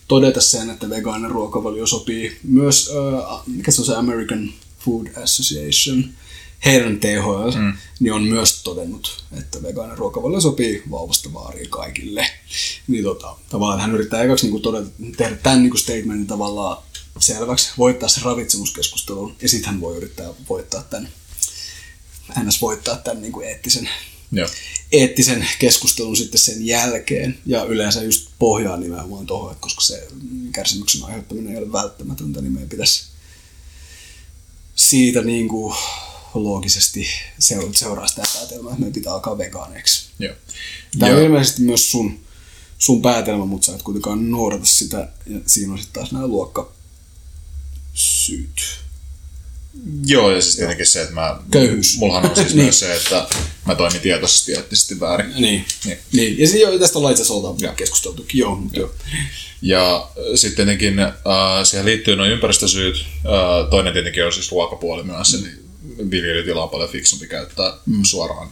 todeta 0.07 0.41
sen, 0.41 0.69
että 0.69 0.89
vegaaninen 0.89 1.31
ruokavalio 1.31 1.87
sopii 1.87 2.37
myös, 2.43 2.89
äh, 2.89 3.41
mikä 3.47 3.71
se 3.71 3.81
on 3.81 3.85
se 3.85 3.95
American 3.95 4.49
Food 4.79 5.07
Association, 5.23 6.09
heidän 6.65 6.99
THL, 6.99 7.51
mm. 7.57 7.73
niin 7.99 8.13
on 8.13 8.23
myös 8.23 8.63
todennut, 8.63 9.23
että 9.39 9.63
vegaaninen 9.63 9.97
ruokavalio 9.97 10.41
sopii 10.41 10.83
vauvasta 10.91 11.33
vaariin 11.33 11.69
kaikille. 11.69 12.27
Niin 12.87 13.03
tota, 13.03 13.35
tavallaan 13.49 13.79
hän 13.79 13.95
yrittää 13.95 14.23
ekaksi 14.23 14.45
niinku 14.45 14.59
todeta, 14.59 14.89
tehdä 15.17 15.35
tämän 15.35 15.61
niinku 15.61 15.77
statementin 15.77 16.27
tavallaan 16.27 16.83
selväksi, 17.19 17.71
voittaa 17.77 18.09
sen 18.09 18.23
ravitsemuskeskustelun, 18.23 19.35
ja 19.41 19.49
sitten 19.49 19.71
hän 19.71 19.81
voi 19.81 19.97
yrittää 19.97 20.29
voittaa 20.49 20.83
tämän 20.83 21.09
ns. 22.43 22.61
voittaa 22.61 22.95
tämän 22.95 23.21
niin 23.21 23.31
kuin 23.31 23.47
eettisen, 23.47 23.89
Joo. 24.31 24.47
eettisen 24.91 25.47
keskustelun 25.59 26.17
sitten 26.17 26.39
sen 26.39 26.65
jälkeen. 26.65 27.39
Ja 27.45 27.63
yleensä 27.63 28.03
just 28.03 28.29
pohjaa 28.39 28.77
nimenomaan 28.77 29.25
tuohon, 29.25 29.51
että 29.51 29.61
koska 29.61 29.81
se 29.81 30.07
kärsimyksen 30.51 31.03
aiheuttaminen 31.03 31.51
ei 31.51 31.57
ole 31.57 31.71
välttämätöntä, 31.71 32.41
niin 32.41 32.53
meidän 32.53 32.69
pitäisi 32.69 33.03
siitä 34.75 35.21
niin 35.21 35.47
kuin 35.47 35.75
loogisesti 36.33 37.07
seuraa 37.73 38.07
sitä 38.07 38.23
päätelmää, 38.33 38.71
että 38.71 38.79
meidän 38.79 38.93
pitää 38.93 39.13
alkaa 39.13 39.37
vegaaneiksi. 39.37 40.05
Joo. 40.19 40.35
Tämä 40.99 41.15
on 41.15 41.21
ilmeisesti 41.21 41.61
myös 41.61 41.91
sun, 41.91 42.19
sun 42.77 43.01
päätelmä, 43.01 43.45
mutta 43.45 43.65
sä 43.65 43.75
et 43.75 43.81
kuitenkaan 43.81 44.31
noudata 44.31 44.65
sitä, 44.65 44.97
ja 45.25 45.39
siinä 45.45 45.73
on 45.73 45.79
sitten 45.79 45.93
taas 45.93 46.11
nämä 46.11 46.27
luokkasyyt. 46.27 46.83
Joo, 50.05 50.31
ja 50.31 50.41
siis 50.41 50.55
tietenkin 50.55 50.85
se, 50.85 51.01
että 51.01 51.13
mä... 51.13 51.39
Köyhyys. 51.51 51.97
Mullahan 51.97 52.29
on 52.29 52.35
siis 52.35 52.47
niin. 52.55 52.63
myös 52.63 52.79
se, 52.79 52.95
että 52.95 53.27
mä 53.65 53.75
toimin 53.75 54.01
tietoisesti 54.01 54.53
eettisesti 54.53 54.99
väärin. 54.99 55.33
Niin. 55.35 55.65
niin. 55.85 55.97
niin. 56.11 56.39
Ja 56.39 56.47
sitten 56.47 56.79
tästä 56.79 56.97
ollaan 56.97 57.11
itse 57.11 57.23
asiassa 57.23 57.73
keskusteltukin. 57.75 58.39
Joo, 58.39 58.55
mutta 58.55 58.79
joo. 58.79 58.93
Ja 59.61 60.09
sitten 60.35 60.55
tietenkin 60.55 60.99
äh, 60.99 61.13
siihen 61.63 61.85
liittyy 61.85 62.15
noin 62.15 62.31
ympäristösyyt. 62.31 63.05
Äh, 63.15 63.69
toinen 63.69 63.93
tietenkin 63.93 64.25
on 64.25 64.33
siis 64.33 64.51
ruokapuoli 64.51 65.03
myös, 65.03 65.33
mm. 65.33 65.45
eli 65.45 66.11
viljelytila 66.11 66.63
on 66.63 66.69
paljon 66.69 66.89
fiksumpi 66.89 67.27
käyttää 67.27 67.73
mm. 67.85 68.03
suoraan 68.03 68.49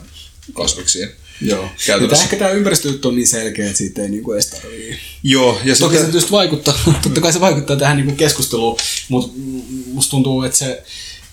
kasviksiin. 0.53 1.09
Joo. 1.42 1.70
Ja 1.88 1.96
ehkä 2.12 2.36
tämä 2.36 2.52
ympäristöjuttu 2.52 3.08
on 3.08 3.16
niin 3.16 3.28
selkeä, 3.28 3.66
että 3.66 3.78
siitä 3.78 4.02
ei 4.02 4.10
niinku 4.10 4.34
edes 4.34 4.48
tarvii. 4.48 4.98
Joo. 5.24 5.60
Ja 5.64 5.76
Toki 5.76 5.98
se 5.98 6.04
tietysti 6.04 6.32
vaikuttaa, 6.32 6.80
totta 7.04 7.22
kai 7.22 7.34
se 7.34 7.39
vaikuttaa 7.39 7.76
tähän 7.76 7.98
niinku 7.98 8.16
keskusteluun, 8.16 8.78
mutta 9.10 9.32
musta 9.86 10.12
tuntuu, 10.12 10.44
että 10.44 10.58
se 10.58 10.84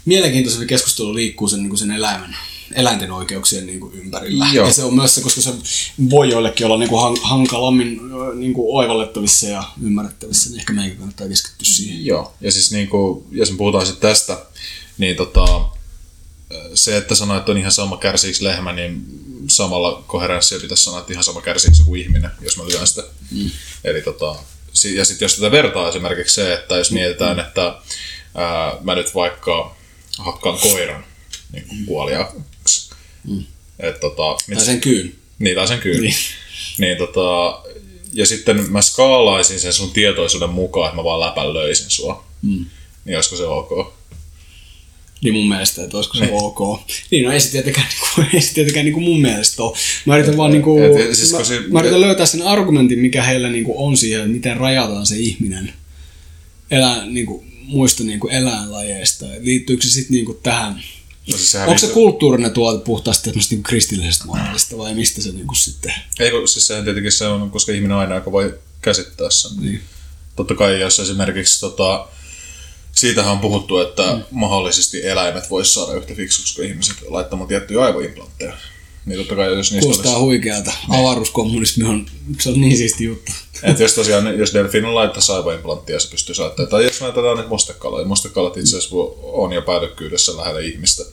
mielenkiintoisempi 0.04 0.66
keskustelu 0.66 1.14
liikkuu 1.14 1.48
sen, 1.48 1.58
niin 1.58 1.68
kuin 1.68 1.78
sen 1.78 1.90
eläimen, 1.90 2.36
eläinten 2.74 3.12
oikeuksien 3.12 3.66
niin 3.66 3.80
kuin 3.80 3.94
ympärillä. 3.94 4.46
Joo. 4.52 4.66
Ja 4.66 4.72
se 4.72 4.84
on 4.84 4.94
myös 4.94 5.14
se, 5.14 5.20
koska 5.20 5.40
se 5.40 5.52
voi 6.10 6.30
joillekin 6.30 6.66
olla 6.66 6.78
niin 6.78 6.88
kuin 6.88 7.18
hankalammin 7.22 8.00
niin 8.34 8.52
kuin 8.52 8.76
oivallettavissa 8.76 9.46
ja 9.46 9.64
ymmärrettävissä, 9.82 10.50
niin 10.50 10.60
ehkä 10.60 10.72
meidän 10.72 10.96
kannattaa 10.96 11.28
keskittyä 11.28 11.66
siihen. 11.66 12.06
Joo, 12.06 12.34
ja 12.40 12.52
siis 12.52 12.72
niin 12.72 12.88
kuin, 12.88 13.24
jos 13.30 13.50
me 13.50 13.56
puhutaan 13.56 13.86
sitten 13.86 14.10
tästä, 14.10 14.38
niin 14.98 15.16
tota, 15.16 15.60
se, 16.74 16.96
että 16.96 17.14
sanoit, 17.14 17.38
että 17.38 17.52
on 17.52 17.58
ihan 17.58 17.72
sama 17.72 17.96
kärsiiksi 17.96 18.44
lehmä, 18.44 18.72
niin 18.72 19.04
samalla 19.48 20.04
koherenssia 20.06 20.60
pitäisi 20.60 20.84
sanoa, 20.84 21.00
että 21.00 21.12
ihan 21.12 21.24
sama 21.24 21.40
kärsiiksi 21.40 21.82
kuin 21.84 22.00
ihminen, 22.00 22.30
jos 22.40 22.56
mä 22.56 22.64
lyön 22.68 22.86
sitä. 22.86 23.02
Mm. 23.30 23.50
Eli 23.84 24.02
tota, 24.02 24.36
ja 24.94 25.04
sitten 25.04 25.24
jos 25.26 25.34
tätä 25.34 25.50
vertaa 25.50 25.88
esimerkiksi 25.88 26.34
se, 26.34 26.54
että 26.54 26.76
jos 26.76 26.90
mietitään, 26.90 27.38
että 27.40 27.74
ää, 28.34 28.76
mä 28.80 28.94
nyt 28.94 29.14
vaikka 29.14 29.76
hakkaan 30.18 30.58
koiran 30.58 31.04
niin 31.52 31.68
kuin 31.68 31.86
kuoliaksi, 31.86 32.90
mm. 33.28 33.44
että 33.78 34.00
tota, 34.00 34.36
mit- 34.46 34.58
Tai 34.58 34.66
sen 34.66 34.80
kyyn. 34.80 35.14
niin, 35.38 35.56
tai 35.56 35.68
sen 35.68 35.78
kyllä. 35.78 36.00
Niin. 36.00 36.14
Niin. 36.78 36.98
tota, 36.98 37.60
ja 38.12 38.26
sitten 38.26 38.70
mä 38.72 38.82
skaalaisin 38.82 39.60
sen 39.60 39.72
sun 39.72 39.90
tietoisuuden 39.90 40.50
mukaan, 40.50 40.86
että 40.88 40.96
mä 40.96 41.04
vaan 41.04 41.20
läpälöisin 41.20 41.90
sua. 41.90 42.24
Mm. 42.42 42.66
Niin 43.04 43.16
olisiko 43.16 43.36
se 43.36 43.46
ok? 43.46 43.97
Niin 45.20 45.34
mun 45.34 45.48
mielestä, 45.48 45.84
että 45.84 45.96
olisiko 45.96 46.18
se 46.18 46.28
ok. 46.32 46.80
Niin, 47.10 47.24
no 47.24 47.32
ei 47.32 47.40
se 47.40 47.50
tietenkään, 47.50 47.86
niinku, 47.88 48.06
ei 48.36 48.40
se 48.42 48.54
tietenkään 48.54 48.84
niinku 48.84 49.00
mun 49.00 49.20
mielestä 49.20 49.62
ole. 49.62 49.76
Mä 50.06 50.16
yritän 50.16 50.36
vaan 50.36 50.50
niinku, 50.50 50.78
Et- 50.78 51.10
et 51.10 51.16
siis 51.16 51.32
mä, 51.32 51.44
se- 51.44 51.60
mä 51.68 51.80
yritän 51.80 52.00
löytää 52.00 52.26
sen 52.26 52.42
argumentin, 52.42 52.98
mikä 52.98 53.22
heillä 53.22 53.48
niinku 53.48 53.86
on 53.86 53.96
siihen, 53.96 54.20
että 54.20 54.32
miten 54.32 54.56
rajataan 54.56 55.06
se 55.06 55.16
ihminen 55.16 55.72
elää, 56.70 57.06
niinku, 57.06 57.44
muista 57.62 58.04
niinku 58.04 58.28
eläinlajeista. 58.28 59.26
Liittyykö 59.40 59.82
se 59.82 59.90
sitten 59.90 60.14
niinku 60.14 60.34
tähän? 60.42 60.74
No 61.32 61.36
siis 61.38 61.54
Onko 61.54 61.66
se 61.66 61.86
liittyy- 61.86 61.94
kulttuurinen 61.94 62.50
tuote 62.50 62.84
puhtaasti 62.84 63.24
tämmöistä 63.24 63.54
niinku 63.54 63.68
kristillisestä 63.68 64.24
moraalista 64.24 64.78
vai 64.78 64.94
mistä 64.94 65.22
se 65.22 65.32
niinku 65.32 65.54
sitten? 65.54 65.94
Ei, 66.20 66.30
kun 66.30 66.48
siis 66.48 66.66
sehän 66.66 66.84
tietenkin 66.84 67.12
se 67.12 67.26
on, 67.26 67.50
koska 67.50 67.72
ihminen 67.72 67.96
aina, 67.96 68.14
joka 68.14 68.32
voi 68.32 68.58
käsittää 68.82 69.30
sen. 69.30 69.50
Niin. 69.60 69.80
Totta 70.36 70.54
kai 70.54 70.80
jos 70.80 71.00
esimerkiksi 71.00 71.60
tota, 71.60 72.08
siitähän 73.00 73.32
on 73.32 73.38
puhuttu, 73.38 73.78
että 73.78 74.12
mm. 74.12 74.22
mahdollisesti 74.30 75.06
eläimet 75.06 75.50
vois 75.50 75.74
saada 75.74 75.92
yhtä 75.92 76.14
fiksuksi 76.14 76.54
kuin 76.54 76.68
ihmiset 76.68 76.96
laittamaan 77.08 77.48
tiettyjä 77.48 77.80
aivoimplantteja. 77.80 78.52
Niin 79.06 79.18
totta 79.18 79.36
kai 79.36 79.56
jos 79.56 79.72
niistä 79.72 79.80
Kuulostaa 79.80 80.12
olisi, 80.12 80.24
huikealta. 80.24 80.72
Avaruuskommunismi 80.88 81.84
on, 81.84 82.06
se 82.40 82.48
on 82.48 82.60
niin 82.60 82.76
siisti 82.76 83.04
juttu. 83.04 83.32
että 83.62 83.82
jos 83.82 83.94
tosiaan, 83.94 84.38
jos 84.38 84.54
delfiinin 84.54 84.94
laittaisi 84.94 85.32
aivoimplanttia, 85.32 86.00
se 86.00 86.10
pystyy 86.10 86.34
saattamaan. 86.34 86.70
Tai 86.70 86.84
jos 86.84 87.00
näytetään 87.00 87.36
nyt 87.36 87.48
mustekaloja, 87.48 88.06
mustekalat 88.06 88.56
itse 88.56 88.76
asiassa 88.76 88.96
on 89.22 89.52
jo 89.52 89.62
päällykkyydessä 89.62 90.36
lähellä 90.36 90.60
ihmistä. 90.60 91.04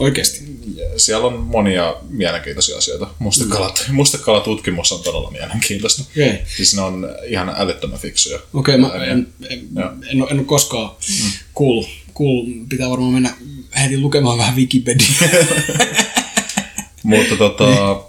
Oikeesti. 0.00 0.44
Ja 0.76 0.84
siellä 0.96 1.26
on 1.26 1.38
monia 1.38 1.96
mielenkiintoisia 2.08 2.78
asioita. 2.78 3.08
Mustekalat, 3.18 3.84
mustekalatutkimus 3.92 4.92
on 4.92 5.02
todella 5.02 5.30
mielenkiintoista. 5.30 6.02
Okei. 6.10 6.38
Siis 6.56 6.74
ne 6.74 6.82
on 6.82 7.08
ihan 7.26 7.54
älyttömän 7.56 7.98
fiksuja. 7.98 8.38
Okei, 8.54 8.78
mä 8.78 8.86
Ääniä. 8.86 9.12
en, 9.12 9.28
en, 9.50 9.68
Joo. 9.76 9.90
en, 10.10 10.22
ole, 10.22 10.30
en 10.30 10.38
ole 10.38 10.46
koskaan 10.46 10.90
mm. 10.90 11.30
kuullut. 11.54 11.88
Kuullut. 12.14 12.68
Pitää 12.68 12.90
varmaan 12.90 13.12
mennä 13.12 13.34
heti 13.82 13.98
lukemaan 13.98 14.38
vähän 14.38 14.56
Wikipedia. 14.56 15.06
Mutta 17.02 17.36
tota, 17.36 18.00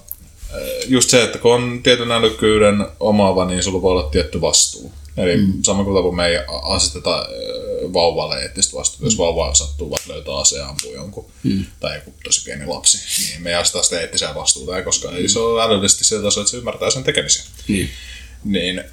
just 0.87 1.09
se, 1.09 1.23
että 1.23 1.37
kun 1.37 1.53
on 1.53 1.79
tietyn 1.83 2.11
älykkyyden 2.11 2.85
omaava, 2.99 3.45
niin 3.45 3.63
sulla 3.63 3.81
voi 3.81 3.91
olla 3.91 4.09
tietty 4.09 4.41
vastuu. 4.41 4.91
Eli 5.17 5.37
mm. 5.37 5.53
sama 5.63 5.83
kuin 5.83 6.03
kun 6.03 6.15
me 6.15 6.27
ei 6.27 6.37
aseteta 6.63 7.27
vauvalle 7.93 8.41
eettistä 8.41 8.77
vastuuta, 8.77 9.05
jos 9.05 9.17
vauva 9.17 9.53
sattuu 9.53 9.89
vaikka 9.89 10.13
löytää 10.13 10.37
aseen 10.37 10.65
ampuu 10.65 10.93
jonkun, 10.93 11.31
mm. 11.43 11.65
tai 11.79 11.95
joku 11.95 12.13
tosi 12.23 12.43
pieni 12.43 12.65
lapsi, 12.65 12.97
niin 13.19 13.41
me 13.41 13.49
ei 13.49 13.55
aseta 13.55 13.83
sitä 13.83 14.01
eettisiä 14.01 14.35
vastuuta, 14.35 14.83
koska 14.83 15.11
ei 15.11 15.29
se 15.29 15.39
ole 15.39 15.63
älyllisesti 15.63 16.03
sillä 16.03 16.23
tasolla, 16.23 16.43
että 16.43 16.51
se 16.51 16.57
ymmärtää 16.57 16.91
sen 16.91 17.03
tekemisiä. 17.03 17.43
niin. 17.67 17.89
Niin 18.43 18.83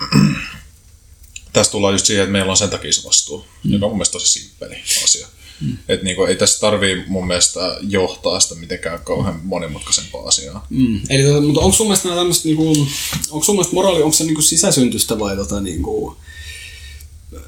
tässä 1.53 1.73
tullaan 1.73 1.95
just 1.95 2.07
siihen, 2.07 2.23
että 2.23 2.33
meillä 2.33 2.51
on 2.51 2.57
sen 2.57 2.71
takia 2.71 2.93
se 2.93 3.05
vastuu, 3.05 3.47
mm. 3.65 3.73
joka 3.73 3.87
on 3.87 3.91
mun 3.91 3.99
mielestä 3.99 4.13
tosi 4.13 4.41
simppeli 4.41 4.77
asia. 5.05 5.29
Mm. 5.61 5.79
Että 5.89 6.05
niinku, 6.05 6.25
ei 6.25 6.37
tässä 6.37 6.61
tarvii 6.61 7.05
mun 7.07 7.27
mielestä 7.27 7.79
johtaa 7.81 8.41
sitä 8.41 8.55
mitenkään 8.55 9.01
kauhean 9.01 9.41
monimutkaisempaa 9.45 10.23
asiaa. 10.25 10.67
Mm. 10.71 11.01
Eli, 11.09 11.23
tota, 11.23 11.41
mutta 11.41 11.61
onko 11.61 11.77
sun 11.77 11.87
mielestä 11.87 12.09
tämmöistä, 12.09 12.49
niinku, 12.49 12.87
onko 13.31 13.45
sun 13.45 13.55
mielestä 13.55 13.75
moraali, 13.75 14.03
onko 14.03 14.17
se 14.17 14.25
niinku 14.25 14.43
sisäsyntystä 14.43 15.19
vai 15.19 15.37
tota, 15.37 15.61
niinku, 15.61 16.17
äh, 17.37 17.43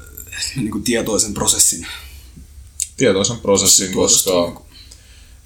niinku 0.55 0.79
tietoisen 0.79 1.33
prosessin? 1.33 1.87
Tietoisen 2.97 3.39
prosessin, 3.39 3.91
Tuotosta 3.91 4.31
koska 4.31 4.45
niinku- 4.45 4.65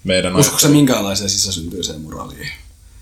meidän 0.04 0.36
Uskotko 0.36 0.60
sä 0.60 0.68
minkäänlaiseen 0.68 1.30
sisäsyntyiseen 1.30 2.00
moraaliin? 2.00 2.48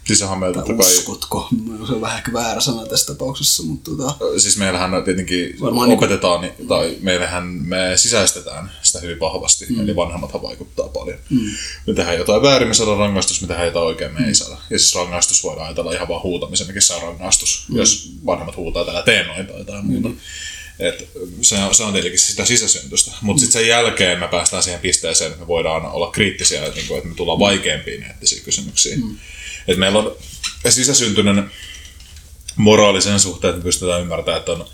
Sisähän 0.06 0.38
meillä 0.38 0.62
Tai 0.62 0.76
uskotko? 0.78 1.48
Se 1.86 1.92
on 1.92 2.00
vähän 2.00 2.22
väärä 2.32 2.60
sana 2.60 2.86
tässä 2.86 3.12
tapauksessa, 3.12 3.62
mutta 3.62 3.90
tota, 3.90 4.14
siis 4.38 4.58
meillähän 4.58 5.04
tietenkin 5.04 5.56
Varmaan 5.60 5.88
niinku- 5.88 6.04
opetetaan, 6.04 6.40
niin, 6.40 6.52
tai 6.68 6.96
meillähän 7.00 7.46
me 7.46 7.92
sisäistetään 7.96 8.70
sitä 8.82 9.00
hyvin 9.00 9.20
vahvasti, 9.20 9.66
mm. 9.68 9.80
eli 9.80 9.96
vanhemmathan 9.96 10.42
vaikuttaa 10.42 10.88
paljon. 10.88 11.18
Mm. 11.30 11.50
Me 11.86 11.94
tehdään 11.94 12.18
jotain 12.18 12.42
väärin, 12.42 12.68
me 12.68 12.74
saadaan 12.74 12.98
rangaistus, 12.98 13.40
me 13.40 13.48
tehdään 13.48 13.66
jotain 13.66 13.86
oikein, 13.86 14.14
me 14.14 14.26
ei 14.26 14.34
saada. 14.34 14.56
Ja 14.70 14.78
siis 14.78 14.94
rangaistus 14.94 15.44
voidaan 15.44 15.66
ajatella 15.66 15.92
ihan 15.92 16.08
vaan 16.08 16.22
huutamisenakin 16.22 16.82
saa 16.82 17.00
rangaistus, 17.00 17.66
mm. 17.68 17.76
jos 17.76 18.12
vanhemmat 18.26 18.56
huutaa 18.56 18.84
täällä 18.84 19.02
tee 19.02 19.26
noin 19.26 19.46
tai 19.46 19.58
jotain 19.58 19.86
muuta. 19.86 20.08
Mm. 20.08 20.16
Et 20.78 21.08
se, 21.42 21.54
on, 21.54 21.74
se 21.74 21.82
on 21.82 21.92
tietenkin 21.92 22.20
sitä 22.20 22.44
sisäsyntystä. 22.44 23.12
Mutta 23.20 23.40
sitten 23.40 23.60
sen 23.60 23.68
jälkeen 23.68 24.20
me 24.20 24.28
päästään 24.28 24.62
siihen 24.62 24.80
pisteeseen, 24.80 25.30
että 25.30 25.40
me 25.40 25.46
voidaan 25.46 25.86
olla 25.86 26.10
kriittisiä, 26.10 26.64
että, 26.64 26.76
niinku, 26.76 26.94
että 26.94 27.08
me 27.08 27.14
tullaan 27.14 27.38
vaikeampiin 27.38 28.02
eettisiin 28.02 28.44
kysymyksiin. 28.44 29.00
Mm. 29.00 29.18
Et 29.68 29.78
meillä 29.78 29.98
on 29.98 30.16
sisäsyntyinen 30.68 31.50
moraalisen 32.56 33.20
suhteen, 33.20 33.50
että 33.50 33.58
me 33.58 33.64
pystytään 33.64 34.00
ymmärtämään, 34.00 34.38
että 34.38 34.52
on 34.52 34.68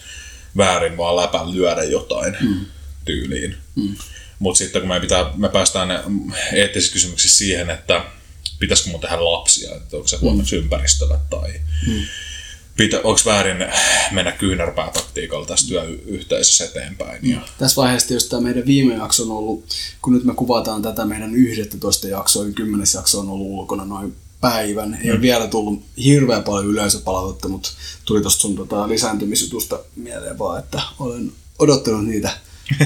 väärin 0.57 0.96
vaan 0.96 1.16
läpän 1.16 1.53
lyödä 1.53 1.82
jotain 1.82 2.36
mm. 2.40 2.66
tyyliin. 3.05 3.57
Mm. 3.74 3.96
Mutta 4.38 4.59
sitten 4.59 4.82
kun 4.82 4.88
me, 4.88 5.01
pitää, 5.01 5.32
me 5.36 5.48
päästään 5.48 5.88
ne 5.88 6.01
eettisissä 6.53 6.92
kysymyksissä 6.92 7.38
siihen, 7.38 7.70
että 7.70 8.05
pitäisikö 8.59 8.90
mun 8.90 9.01
tehdä 9.01 9.24
lapsia, 9.24 9.76
että 9.76 9.96
onko 9.96 10.09
se 10.09 10.16
huonoksi 10.16 10.57
mm. 10.57 10.62
ympäristölle 10.62 11.18
tai 11.30 11.61
mm. 11.86 12.03
Pitä, 12.81 12.97
onko 12.97 13.20
väärin 13.26 13.57
mennä 14.12 14.33
kyynärpäätaktiikalla 14.33 15.47
tässä 15.47 15.68
työyhteisössä 15.68 16.64
eteenpäin. 16.64 17.31
Ja, 17.31 17.41
tässä 17.59 17.83
vaiheessa, 17.83 18.14
jos 18.14 18.28
tämä 18.28 18.43
meidän 18.43 18.66
viime 18.66 18.95
jakso 18.95 19.22
on 19.22 19.31
ollut, 19.31 19.64
kun 20.03 20.12
nyt 20.12 20.24
me 20.24 20.35
kuvataan 20.35 20.83
tätä 20.83 21.05
meidän 21.05 21.35
11 21.35 22.09
jaksoa, 22.09 22.45
niin 22.45 22.55
10 22.55 22.87
jakso 22.95 23.20
on 23.20 23.28
ollut 23.28 23.47
ulkona 23.47 23.85
noin 23.85 24.16
päivän. 24.41 24.95
Ei 24.95 25.07
mm. 25.07 25.12
ole 25.12 25.20
vielä 25.20 25.47
tullut 25.47 25.83
hirveän 26.05 26.43
paljon 26.43 26.66
yleisöpalautetta, 26.66 27.49
mutta 27.49 27.70
tuli 28.05 28.20
tuosta 28.20 28.41
sun 28.41 28.57
tota, 28.57 28.89
lisääntymisjutusta 28.89 29.78
mieleen 29.97 30.39
vaan, 30.39 30.59
että 30.59 30.83
olen 30.99 31.33
odottanut 31.59 32.07
niitä 32.07 32.31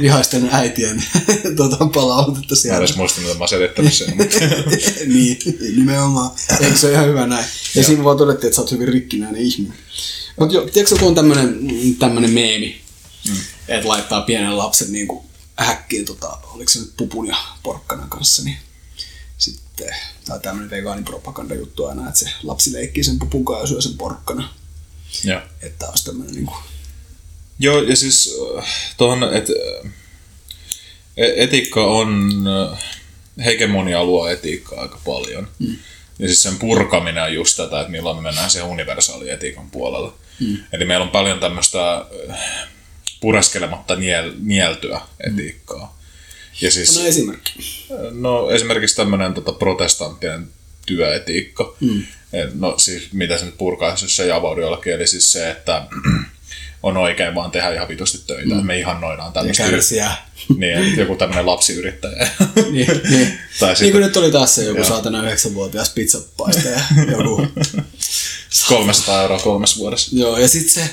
vihaisten 0.01 0.49
äitien 0.53 1.05
tota, 1.57 1.87
palautetta 1.87 2.55
Mä 2.69 2.73
en 2.73 2.79
edes 2.79 2.97
muista, 2.97 3.21
mitä 3.21 3.35
mä 3.35 3.47
selittänyt 3.47 3.95
sen. 3.95 4.17
mutta- 4.17 4.37
niin, 5.15 5.39
nimenomaan. 5.77 6.31
Eikö 6.61 6.77
se 6.77 6.87
ole 6.87 6.95
ihan 6.95 7.07
hyvä 7.07 7.27
näin? 7.27 7.47
Ja 7.75 7.85
siinä 7.85 8.05
vaan 8.05 8.17
todettiin, 8.19 8.49
että 8.49 8.57
sä 8.57 8.63
oot 8.63 8.71
hyvin 8.71 8.89
rikkinäinen 8.89 9.41
ihminen. 9.43 9.79
Mutta 10.39 10.55
joo, 10.55 10.67
tiedätkö 10.69 10.97
kun 10.99 11.09
on 11.09 11.15
tämmönen, 11.15 11.59
tämmönen 11.99 12.31
meemi, 12.31 12.81
mm. 13.29 13.37
että 13.69 13.89
laittaa 13.89 14.21
pienen 14.21 14.59
lapsen 14.59 14.93
niin 14.93 15.09
kuin 15.09 15.25
häkkiin, 15.57 16.05
tota, 16.05 16.39
oliko 16.55 16.71
se 16.71 16.79
nyt 16.79 16.93
pupun 16.97 17.27
ja 17.27 17.37
porkkanan 17.63 18.11
kanssa, 18.11 18.43
niin 18.43 18.57
sitten, 19.39 19.89
tai 20.25 20.41
tämmönen 20.41 20.71
vegaanipropaganda 20.71 21.55
juttu 21.55 21.87
aina, 21.87 22.09
että 22.09 22.21
se 22.21 22.31
lapsi 22.43 22.73
leikkii 22.73 23.05
sen 23.05 23.19
pupun 23.19 23.45
kanssa 23.45 23.63
ja 23.63 23.67
syö 23.67 23.81
sen 23.81 23.99
porkkana. 23.99 24.49
ja. 25.25 25.43
Että 25.63 25.89
olisi 25.89 26.05
tämmönen 26.05 26.35
niin 26.35 26.47
kuin, 26.47 26.57
Joo, 27.59 27.83
ja 27.83 27.97
siis 27.97 28.41
äh, 28.59 28.67
tuohon, 28.97 29.35
että 29.35 29.53
etiikka 31.17 31.87
on, 31.87 32.31
äh, 32.73 32.79
hegemonia 33.45 34.05
luo 34.05 34.29
etiikkaa 34.29 34.81
aika 34.81 35.01
paljon. 35.05 35.49
Mm. 35.59 35.77
Ja 36.19 36.27
siis 36.27 36.43
sen 36.43 36.59
purkaminen 36.59 37.23
on 37.23 37.35
just 37.35 37.57
tätä, 37.57 37.81
että 37.81 37.91
milloin 37.91 38.17
me 38.17 38.23
mennään 38.23 38.51
siihen 38.51 38.69
universaali 38.69 39.31
etiikan 39.31 39.71
puolelle. 39.71 40.13
Mm. 40.41 40.57
Eli 40.73 40.85
meillä 40.85 41.05
on 41.05 41.11
paljon 41.11 41.41
tämmöistä 41.41 42.07
äh, 42.31 42.69
pureskelematta 43.21 43.97
niel, 43.97 44.33
nieltyä 44.39 45.01
etiikkaa. 45.27 45.99
Ja 46.61 46.71
siis, 46.71 46.99
on 46.99 47.07
esimerkki. 47.07 47.53
No 48.11 48.51
esimerkiksi 48.51 48.97
tämmöinen 48.97 49.35
tota, 49.35 49.53
protestanttinen 49.53 50.49
työetiikka. 50.87 51.77
Mm. 51.81 52.03
No 52.55 52.79
siis 52.79 53.13
mitä 53.13 53.39
se 53.39 53.45
nyt 53.45 53.59
purkaisi, 53.59 54.05
jos 54.05 54.17
se 54.17 54.25
ei 54.25 54.31
avaudu 54.31 54.61
eli 54.95 55.07
siis 55.07 55.33
se, 55.33 55.51
että 55.51 55.87
on 56.85 56.97
oikein 56.97 57.35
vaan 57.35 57.51
tehdä 57.51 57.75
ihan 57.75 57.89
vitusti 57.89 58.19
töitä, 58.27 58.55
mm. 58.55 58.67
me 58.67 58.79
ihannoidaan 58.79 59.29
Ja 59.29 59.33
tämmöistä 59.33 59.71
kärsiä. 59.71 60.13
niin, 60.57 60.97
joku 60.97 61.17
tämmöinen 61.17 61.47
lapsiyrittäjä. 61.47 62.29
niin, 62.71 62.87
niin. 63.11 63.39
tai 63.61 63.69
niin 63.69 63.77
sitten 63.77 63.93
kuin 63.93 64.03
nyt 64.03 64.17
oli 64.17 64.33
taas 64.33 64.55
se 64.55 64.65
joku 64.65 64.79
Joo. 64.79 64.89
saatana 64.89 65.23
9-vuotias 65.23 65.91
pizzapaistaja. 65.91 66.81
joku 67.11 67.47
300 68.69 69.23
euroa 69.23 69.39
kolmessa 69.39 69.79
vuodessa. 69.79 70.17
Joo, 70.17 70.39
ja 70.39 70.49
sit 70.49 70.71
se, 70.71 70.91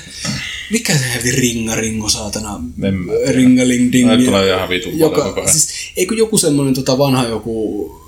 mikä 0.70 0.98
se 0.98 1.14
hevi 1.14 1.30
ringa 1.30 1.74
ringo 1.74 2.08
saatana, 2.08 2.60
ringaling 3.28 3.92
ding. 3.92 4.08
Näitä 4.08 4.24
tulee 4.24 4.48
ihan 4.48 4.68
vitun 4.68 4.98
joka, 4.98 5.46
siis, 5.52 5.68
eikö 5.96 6.14
joku 6.14 6.38
semmonen 6.38 6.74
tota 6.74 6.98
vanha 6.98 7.24
joku 7.24 8.01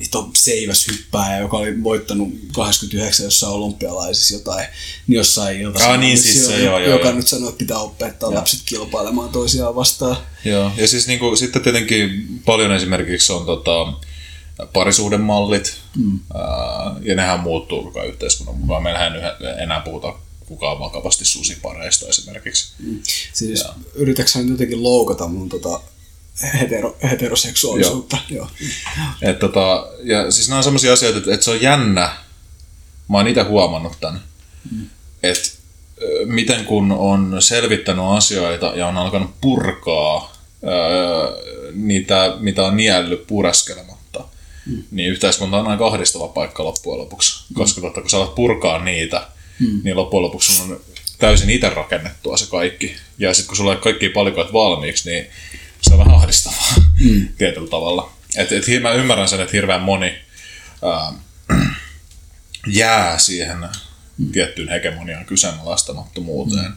vito 0.00 0.30
seiväs 0.34 0.86
hyppääjä, 0.86 1.38
joka 1.38 1.56
oli 1.56 1.82
voittanut 1.82 2.28
89 2.54 3.24
jossain 3.24 3.52
olympialaisissa 3.52 4.34
jotain, 4.34 4.66
niin 5.06 5.16
jossain 5.16 5.60
ilta 5.60 5.88
Ah, 5.88 5.98
niin, 5.98 6.18
siis 6.18 6.46
se, 6.46 6.62
joo, 6.62 6.78
joo, 6.78 6.90
joka 6.90 7.08
joo. 7.08 7.16
nyt 7.16 7.28
sanoo, 7.28 7.48
että 7.48 7.58
pitää 7.58 7.78
opettaa 7.78 8.34
lapset 8.34 8.60
kilpailemaan 8.66 9.30
toisiaan 9.30 9.74
vastaan. 9.74 10.16
Joo, 10.44 10.72
ja 10.76 10.88
siis 10.88 11.06
niinku, 11.06 11.36
sitten 11.36 11.62
tietenkin 11.62 12.40
paljon 12.44 12.72
esimerkiksi 12.72 13.32
on 13.32 13.46
tota, 13.46 13.92
parisuhdemallit, 14.72 15.76
mm. 15.96 16.20
ää, 16.34 16.96
ja 17.02 17.14
nehän 17.14 17.40
muuttuu 17.40 17.84
koko 17.84 18.04
yhteiskunnan 18.04 18.56
mukaan. 18.56 18.82
Meillähän 18.82 19.12
enää 19.62 19.80
puhuta 19.80 20.14
kukaan 20.46 20.78
vakavasti 20.78 21.24
susipareista 21.24 22.08
esimerkiksi. 22.08 22.72
Siis 23.32 23.64
yritätkö 23.94 24.30
sä 24.30 24.38
nyt 24.38 24.50
jotenkin 24.50 24.82
loukata 24.82 25.28
mun 25.28 25.48
tota 25.48 25.80
hetero, 26.60 26.96
heteroseksuaalisuutta? 27.10 28.18
Joo. 28.28 28.48
Et 29.22 29.38
tota, 29.38 29.86
ja 30.02 30.30
siis 30.30 30.48
nämä 30.48 30.58
on 30.58 30.64
sellaisia 30.64 30.92
asioita, 30.92 31.18
että, 31.18 31.34
että 31.34 31.44
se 31.44 31.50
on 31.50 31.62
jännä. 31.62 32.12
Mä 33.08 33.16
oon 33.16 33.28
itse 33.28 33.42
huomannut 33.42 33.92
tämän. 34.00 34.20
Mm. 34.70 34.86
Että 35.22 35.50
miten 36.24 36.64
kun 36.64 36.92
on 36.92 37.36
selvittänyt 37.38 38.04
asioita 38.08 38.72
ja 38.76 38.86
on 38.86 38.96
alkanut 38.96 39.30
purkaa 39.40 40.32
öö, 40.64 41.42
niitä, 41.74 42.36
mitä 42.38 42.64
on 42.64 42.76
niellyt 42.76 43.26
pureskelematta, 43.26 44.24
mm. 44.66 44.82
niin 44.90 45.10
yhteiskunta 45.10 45.56
on 45.56 45.66
aika 45.68 45.86
ahdistava 45.86 46.28
paikka 46.28 46.64
loppujen 46.64 47.00
lopuksi. 47.00 47.44
Mm. 47.48 47.54
Koska 47.54 47.80
totta, 47.80 48.00
kun 48.00 48.10
sä 48.10 48.16
alat 48.16 48.34
purkaa 48.34 48.84
niitä, 48.84 49.26
mm. 49.58 49.80
niin 49.84 49.96
loppujen 49.96 50.22
lopuksi 50.22 50.62
on 50.62 50.80
täysin 51.18 51.50
itse 51.50 51.70
rakennettua 51.70 52.36
se 52.36 52.46
kaikki. 52.50 52.96
Ja 53.18 53.34
sitten 53.34 53.48
kun 53.48 53.56
sulla 53.56 53.70
on 53.70 53.78
kaikki 53.78 54.08
palikoit 54.08 54.52
valmiiksi, 54.52 55.10
niin 55.10 55.26
se 55.82 55.92
on 55.92 55.98
vähän 55.98 56.14
ahdistavaa 56.14 56.74
mm. 57.00 57.28
tietyllä 57.38 57.70
tavalla. 57.70 58.12
Et, 58.36 58.52
et, 58.52 58.64
mä 58.82 58.92
ymmärrän 58.92 59.28
sen, 59.28 59.40
että 59.40 59.56
hirveän 59.56 59.82
moni 59.82 60.14
ää, 60.82 61.12
jää 62.66 63.18
siihen 63.18 63.68
mm. 64.18 64.32
tiettyyn 64.32 64.68
hegemonian 64.68 65.24
kyseenalaistamattomuuteen. 65.24 66.64
Mm. 66.64 66.76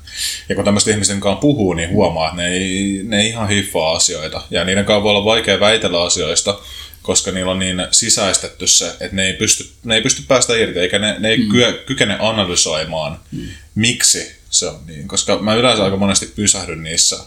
Ja 0.49 0.55
kun 0.55 0.65
tämmöisten 0.65 0.93
ihmisten 0.93 1.19
kanssa 1.19 1.41
puhuu, 1.41 1.73
niin 1.73 1.89
huomaa, 1.89 2.27
että 2.27 2.41
ne 2.41 2.47
ei, 2.47 3.01
ne 3.03 3.21
ei 3.21 3.29
ihan 3.29 3.49
hiffaa 3.49 3.91
asioita. 3.91 4.41
Ja 4.51 4.63
niiden 4.63 4.85
kanssa 4.85 5.03
voi 5.03 5.09
olla 5.09 5.25
vaikea 5.25 5.59
väitellä 5.59 6.03
asioista, 6.03 6.59
koska 7.01 7.31
niillä 7.31 7.51
on 7.51 7.59
niin 7.59 7.87
sisäistetty 7.91 8.67
se, 8.67 8.87
että 8.87 9.15
ne 9.15 9.25
ei 9.25 9.33
pysty, 9.33 9.69
ne 9.83 9.95
ei 9.95 10.01
pysty 10.01 10.23
päästä 10.27 10.55
irti, 10.55 10.79
eikä 10.79 10.99
ne, 10.99 11.15
ne 11.19 11.29
ei 11.29 11.37
mm. 11.37 11.49
kykene 11.85 12.17
analysoimaan, 12.19 13.19
mm. 13.31 13.47
miksi 13.75 14.35
se 14.49 14.67
on 14.67 14.79
niin. 14.87 15.07
Koska 15.07 15.39
mä 15.39 15.55
yleensä 15.55 15.83
aika 15.83 15.97
monesti 15.97 16.25
pysähdyn 16.25 16.83
niissä 16.83 17.19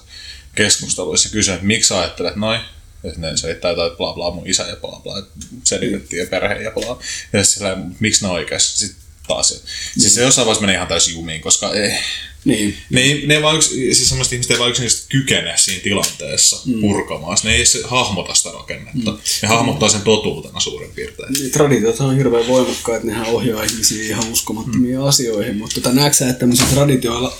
keskusteluissa 0.56 1.28
kysyn, 1.28 1.54
että 1.54 1.66
miksi 1.66 1.94
ajattelet 1.94 2.36
noin, 2.36 2.60
että 3.04 3.20
ne 3.20 3.36
selittää 3.36 3.70
jotain 3.70 3.96
bla 3.96 4.12
bla 4.12 4.30
mun 4.30 4.46
isä 4.46 4.62
ja 4.62 4.76
bla 4.76 5.00
bla, 5.02 5.22
selitettiin 5.64 6.20
ja 6.20 6.26
perhe 6.26 6.54
ja 6.54 6.70
bla. 6.70 6.98
Ja 7.32 7.44
sillä 7.44 7.76
miksi 8.00 8.24
ne 8.24 8.30
oikeasti? 8.30 8.78
Sitten 8.78 9.02
taas. 9.28 9.48
Siis 9.48 9.64
niin. 9.96 10.10
se 10.10 10.22
jossain 10.22 10.46
vaiheessa 10.46 10.60
menee 10.60 10.76
ihan 10.76 10.88
täysin 10.88 11.14
jumiin, 11.14 11.40
koska 11.40 11.72
ei, 11.72 11.98
niin. 12.46 12.76
Ne, 12.90 13.00
ei, 13.00 13.26
ne 13.26 13.42
vaan 13.42 13.56
yks, 13.56 13.68
siis 13.68 14.08
sellaiset 14.08 14.32
ihmiset 14.32 14.50
ei 14.50 14.58
vaan 14.58 14.70
yksinkertaisesti 14.70 15.10
kykene 15.10 15.52
siinä 15.56 15.82
tilanteessa 15.82 16.60
mm. 16.66 16.80
purkamaan. 16.80 17.38
Ne 17.44 17.54
ei 17.54 17.64
hahmota 17.84 18.34
sitä 18.34 18.50
rakennetta. 18.52 19.10
Mm. 19.10 19.18
Ne 19.42 19.48
hahmottaa 19.48 19.88
sen 19.88 20.00
totuutena 20.00 20.60
suurin 20.60 20.90
piirtein. 20.90 21.32
Niin, 21.32 21.50
traditiot 21.50 22.00
on 22.00 22.16
hirveän 22.16 22.46
voimakkaat, 22.46 23.04
nehän 23.04 23.26
ohjaa 23.26 23.62
ihmisiä 23.62 24.04
ihan 24.04 24.32
uskomattomiin 24.32 24.98
mm. 24.98 25.04
asioihin, 25.04 25.56
mutta 25.56 25.74
tota, 25.74 25.94
näetkö 25.94 26.16
sä, 26.16 26.28
että 26.28 26.40
tämmöisillä 26.40 26.70
traditioilla 26.70 27.36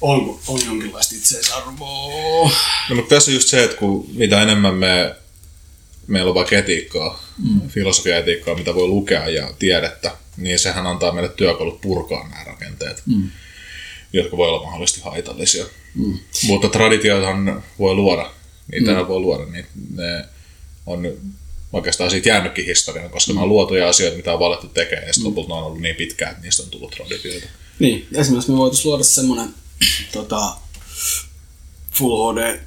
on, 0.00 0.40
on 0.46 0.60
jonkinlaista 0.66 1.14
itseisarvoa? 1.16 2.50
No, 2.88 2.96
mutta 2.96 3.14
tässä 3.14 3.30
on 3.30 3.34
just 3.34 3.48
se, 3.48 3.64
että 3.64 3.76
kun 3.76 4.10
mitä 4.14 4.42
enemmän 4.42 4.74
me 4.74 5.14
meillä 6.06 6.28
on 6.28 6.34
vaikka 6.34 6.56
etiikkaa, 6.56 7.24
mm. 7.38 7.68
filosofia-etiikkaa, 7.68 8.54
mitä 8.54 8.74
voi 8.74 8.88
lukea 8.88 9.28
ja 9.28 9.52
tiedettä, 9.58 10.16
niin 10.36 10.58
sehän 10.58 10.86
antaa 10.86 11.12
meille 11.12 11.28
työkalut 11.36 11.80
purkaa 11.80 12.28
nämä 12.28 12.44
rakenteet. 12.44 13.02
Mm 13.06 13.30
jotka 14.12 14.36
voi 14.36 14.48
olla 14.48 14.64
mahdollisesti 14.64 15.00
haitallisia. 15.04 15.64
Mm. 15.94 16.18
Mutta 16.46 16.68
traditioitahan 16.68 17.62
voi 17.78 17.94
luoda, 17.94 18.30
niitä 18.72 18.92
mm. 18.92 19.08
voi 19.08 19.20
luoda, 19.20 19.44
niin 19.44 19.66
ne 19.94 20.24
on 20.86 21.12
oikeastaan 21.72 22.10
siitä 22.10 22.28
jäänytkin 22.28 22.66
historiaan, 22.66 23.10
koska 23.10 23.32
mm. 23.32 23.36
ne 23.36 23.42
on 23.42 23.48
luotuja 23.48 23.88
asioita, 23.88 24.16
mitä 24.16 24.32
on 24.32 24.40
valettu 24.40 24.68
tekemään, 24.68 25.06
ja 25.06 25.12
mm. 25.18 25.24
lopulta 25.24 25.48
ne 25.48 25.54
on 25.54 25.64
ollut 25.64 25.80
niin 25.80 25.96
pitkään, 25.96 26.30
että 26.30 26.42
niistä 26.42 26.62
on 26.62 26.70
tullut 26.70 26.90
traditioita. 26.90 27.46
Niin, 27.78 28.06
esimerkiksi 28.14 28.50
me 28.50 28.58
voitaisiin 28.58 28.88
luoda 28.88 29.04
semmoinen 29.04 29.48
tota, 30.12 30.56
Full 31.92 32.32
HD 32.32 32.60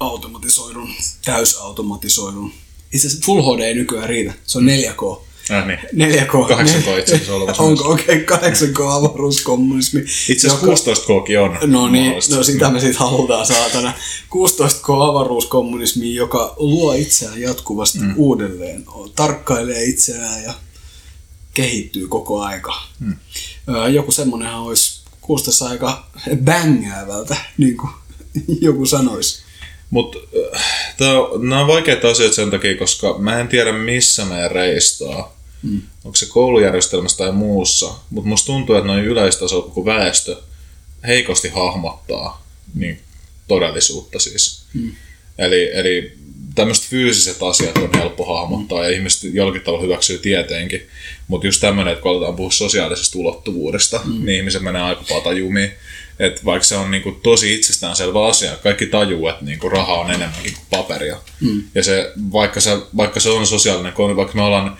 automatisoidun, 0.00 0.88
täysautomatisoidun. 1.24 2.52
Itse 2.92 3.06
asiassa 3.06 3.26
Full 3.26 3.42
HD 3.42 3.60
ei 3.60 3.74
nykyään 3.74 4.08
riitä, 4.08 4.34
se 4.46 4.58
on 4.58 4.64
4K. 4.64 5.28
Äh, 5.50 5.66
niin. 5.66 5.78
4K. 5.78 6.30
8K 6.30 6.98
itse 6.98 7.14
asiassa 7.14 7.34
olemassa. 7.34 7.62
Onko 7.62 7.88
okei, 7.88 8.22
okay, 8.22 8.38
8K 8.38 8.82
avaruuskommunismi. 8.90 10.00
Itse 10.28 10.48
asiassa 10.48 10.66
16Kkin 10.66 11.38
on. 11.38 11.58
No 11.72 11.88
niin, 11.88 12.14
no 12.30 12.42
sitä 12.42 12.70
me 12.70 12.80
sitten 12.80 12.98
halutaan 12.98 13.46
saatana. 13.46 13.92
16K 14.30 15.08
avaruuskommunismi, 15.08 16.14
joka 16.14 16.54
luo 16.56 16.92
itseään 16.92 17.40
jatkuvasti 17.40 17.98
mm. 17.98 18.14
uudelleen, 18.16 18.84
tarkkailee 19.14 19.84
itseään 19.84 20.42
ja 20.42 20.54
kehittyy 21.54 22.08
koko 22.08 22.40
aika. 22.40 22.82
Mm. 23.00 23.16
Joku 23.92 24.12
semmonenhan 24.12 24.62
olisi 24.62 24.97
kuulostaisi 25.28 25.64
aika 25.64 26.06
bängäävältä, 26.36 27.36
niin 27.58 27.76
kuin 27.76 27.90
joku 28.60 28.86
sanoisi. 28.86 29.42
Mutta 29.90 30.18
nämä 31.38 31.60
on 31.60 31.66
vaikeita 31.66 32.08
asioita 32.08 32.34
sen 32.34 32.50
takia, 32.50 32.78
koska 32.78 33.18
mä 33.18 33.40
en 33.40 33.48
tiedä 33.48 33.72
missä 33.72 34.24
meidän 34.24 34.50
reistaa. 34.50 35.36
Mm. 35.62 35.82
Onko 36.04 36.16
se 36.16 36.26
koulujärjestelmässä 36.26 37.18
tai 37.18 37.32
muussa. 37.32 37.94
Mutta 38.10 38.28
musta 38.28 38.46
tuntuu, 38.46 38.76
että 38.76 38.86
noin 38.86 39.04
yleistasolla 39.04 39.70
kun 39.74 39.84
väestö 39.84 40.36
heikosti 41.06 41.48
hahmottaa 41.48 42.46
niin 42.74 43.00
todellisuutta 43.48 44.18
siis. 44.18 44.62
Mm. 44.74 44.92
Eli, 45.38 45.70
eli 45.72 46.18
tämmöiset 46.54 46.84
fyysiset 46.84 47.42
asiat 47.42 47.76
on 47.76 47.90
helppo 47.94 48.40
hahmottaa 48.40 48.84
ja 48.84 48.90
ihmiset 48.90 49.34
jollakin 49.34 49.62
tavalla 49.62 49.82
hyväksyy 49.82 50.18
tieteenkin. 50.18 50.88
Mutta 51.28 51.46
just 51.46 51.60
tämmöinen, 51.60 51.92
että 51.92 52.02
kun 52.02 52.10
aletaan 52.10 52.36
puhua 52.36 52.50
sosiaalisesta 52.50 53.18
ulottuvuudesta, 53.18 54.00
mm. 54.04 54.24
niin 54.24 54.38
ihmiset 54.38 54.62
menee 54.62 54.82
aika 54.82 55.04
paljon 55.08 55.38
jumiin. 55.38 55.70
Että 56.18 56.40
vaikka 56.44 56.66
se 56.66 56.76
on 56.76 56.90
niinku 56.90 57.12
tosi 57.12 57.54
itsestäänselvä 57.54 58.26
asia, 58.26 58.56
kaikki 58.56 58.86
tajuu, 58.86 59.28
että 59.28 59.44
niinku 59.44 59.68
raha 59.68 59.94
on 59.94 60.10
enemmänkin 60.10 60.54
kuin 60.54 60.66
paperia. 60.70 61.16
Mm. 61.40 61.62
Ja 61.74 61.82
se, 61.82 62.12
vaikka, 62.32 62.60
se, 62.60 62.78
vaikka 62.96 63.20
se 63.20 63.28
on 63.28 63.46
sosiaalinen 63.46 63.92
kooni, 63.92 64.16
vaikka 64.16 64.34
me 64.34 64.42
ollaan 64.42 64.78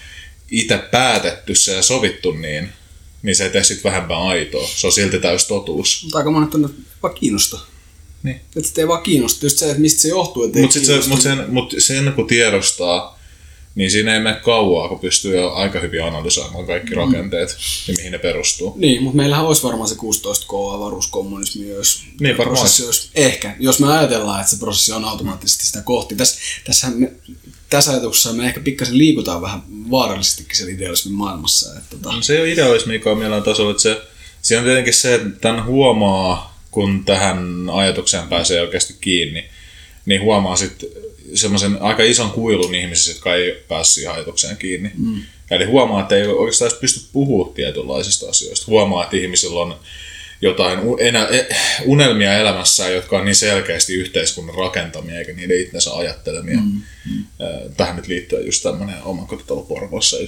itse 0.50 0.78
päätetty 0.78 1.54
se 1.54 1.74
ja 1.74 1.82
sovittu 1.82 2.32
niin, 2.32 2.68
niin 3.22 3.36
se 3.36 3.44
ei 3.44 3.50
tee 3.50 3.64
sitten 3.64 3.92
vähempää 3.92 4.18
aitoa. 4.18 4.68
Se 4.74 4.86
on 4.86 4.92
silti 4.92 5.18
täys 5.18 5.44
totuus. 5.44 6.00
Mutta 6.02 6.18
aika 6.18 6.30
monet 6.30 6.54
on 6.54 6.74
vaan 7.02 7.14
kiinnosta. 7.14 7.58
Niin. 8.22 8.36
Että 8.56 8.70
se 8.74 8.80
ei 8.80 8.88
vaan 8.88 9.02
kiinnosta. 9.02 9.46
Just 9.46 9.58
se, 9.58 9.66
että 9.66 9.80
mistä 9.80 10.02
se 10.02 10.08
johtuu, 10.08 10.44
että 10.44 10.58
Mutta 10.58 10.80
se, 10.80 11.08
mut 11.08 11.20
sen, 11.20 11.44
mut 11.48 11.74
sen 11.78 12.12
kun 12.12 12.26
tiedostaa, 12.26 13.17
niin 13.78 13.90
siinä 13.90 14.14
ei 14.14 14.20
mene 14.20 14.36
kauaa, 14.36 14.88
kun 14.88 14.98
pystyy 14.98 15.36
jo 15.36 15.52
aika 15.52 15.80
hyvin 15.80 16.04
analysoimaan 16.04 16.66
kaikki 16.66 16.90
mm. 16.90 16.96
rakenteet 16.96 17.56
ja 17.88 17.94
mihin 17.96 18.12
ne 18.12 18.18
perustuu. 18.18 18.74
Niin, 18.76 19.02
mutta 19.02 19.16
meillähän 19.16 19.46
olisi 19.46 19.62
varmaan 19.62 19.88
se 19.88 19.94
16K 19.94 20.74
avaruuskommunismi, 20.74 21.68
jos 21.68 22.02
niin, 22.20 22.36
prosessi 22.36 22.86
olisi, 22.86 23.10
ehkä, 23.14 23.56
jos 23.60 23.80
me 23.80 23.98
ajatellaan, 23.98 24.40
että 24.40 24.50
se 24.50 24.58
prosessi 24.58 24.92
on 24.92 25.04
automaattisesti 25.04 25.66
sitä 25.66 25.82
kohti. 25.82 26.16
Tässä, 26.16 26.40
tässä, 26.64 26.90
me, 26.90 27.12
tässä 27.70 27.90
ajatuksessa 27.90 28.32
me 28.32 28.46
ehkä 28.46 28.60
pikkasen 28.60 28.98
liikutaan 28.98 29.42
vähän 29.42 29.62
vaarallisestikin 29.90 30.56
sen 30.56 30.68
idealismin 30.68 31.14
maailmassa. 31.14 31.78
Että, 31.78 31.96
tota... 31.96 32.12
no, 32.12 32.22
se 32.22 32.34
ei 32.34 32.40
ole 32.40 32.52
idealismi, 32.52 32.92
mikä 32.92 33.10
on 33.10 33.18
mielellä 33.18 33.44
tasolla, 33.44 33.70
että 33.70 33.82
se, 33.82 34.02
se 34.42 34.58
on 34.58 34.64
tietenkin 34.64 34.94
se, 34.94 35.14
että 35.14 35.30
tämän 35.40 35.64
huomaa, 35.64 36.58
kun 36.70 37.04
tähän 37.04 37.70
ajatukseen 37.72 38.28
pääsee 38.28 38.60
oikeasti 38.60 38.94
kiinni, 39.00 39.44
niin 40.06 40.22
huomaa 40.22 40.56
sitten 40.56 40.88
semmoisen 41.34 41.82
aika 41.82 42.02
ison 42.02 42.30
kuilun 42.30 42.74
ihmisissä, 42.74 43.10
jotka 43.10 43.34
ei 43.34 43.64
päässyt 43.68 43.94
siihen 43.94 44.12
ajatukseen 44.12 44.56
kiinni. 44.56 44.90
Mm. 44.98 45.22
Eli 45.50 45.64
huomaa, 45.64 46.02
että 46.02 46.16
ei 46.16 46.26
oikeastaan 46.26 46.70
pysty 46.80 47.00
puhumaan 47.12 47.54
tietynlaisista 47.54 48.28
asioista. 48.28 48.66
Huomaa, 48.66 49.04
että 49.04 49.16
ihmisillä 49.16 49.60
on 49.60 49.76
jotain 50.40 50.78
e, 51.30 51.56
unelmia 51.84 52.38
elämässä, 52.38 52.88
jotka 52.88 53.18
on 53.18 53.24
niin 53.24 53.34
selkeästi 53.34 53.94
yhteiskunnan 53.94 54.54
rakentamia 54.54 55.18
eikä 55.18 55.32
niiden 55.32 55.60
itsensä 55.60 55.94
ajattelemia. 55.94 56.58
Mm, 56.60 56.80
mm. 57.10 57.24
Tähän 57.76 57.96
nyt 57.96 58.06
liittyy 58.06 58.46
just 58.46 58.62
tämmöinen 58.62 59.02
omakotitalo 59.02 59.62
Porvoossa 59.62 60.16
1.7 60.16 60.22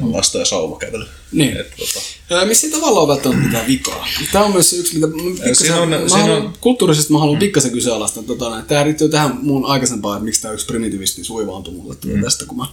lasta 0.00 0.38
ja 0.38 0.44
sauvakävely. 0.44 1.04
Niin. 1.32 1.56
Et, 1.56 1.72
tota... 1.76 2.46
missä 2.46 2.70
tavalla 2.70 3.00
on 3.00 3.08
välttämättä 3.08 3.44
mitään 3.44 3.66
vikaa? 3.66 4.06
Tämä 4.32 4.44
on 4.44 4.52
myös 4.52 4.72
yksi, 4.72 4.94
mitä 4.94 5.06
pikkasen, 5.44 5.74
on, 5.74 5.88
mä 5.88 5.98
haluan, 6.10 6.42
on... 6.42 6.52
kulttuurisesti 6.60 7.12
mä 7.12 7.18
haluan 7.18 7.36
mm. 7.36 7.40
pikkasen 7.40 7.70
kyseenalaista. 7.70 8.22
Tota, 8.22 8.62
tämä 8.68 8.84
liittyy 8.84 9.08
tähän 9.08 9.38
mun 9.42 9.66
aikaisempaan, 9.66 10.16
että 10.16 10.24
miksi 10.24 10.42
tämä 10.42 10.54
yksi 10.54 10.66
primitivisti 10.66 11.24
suivaantui 11.24 11.74
mulle 11.74 11.94
mm. 12.04 12.22
tästä, 12.22 12.46
kun 12.46 12.56
mä 12.56 12.66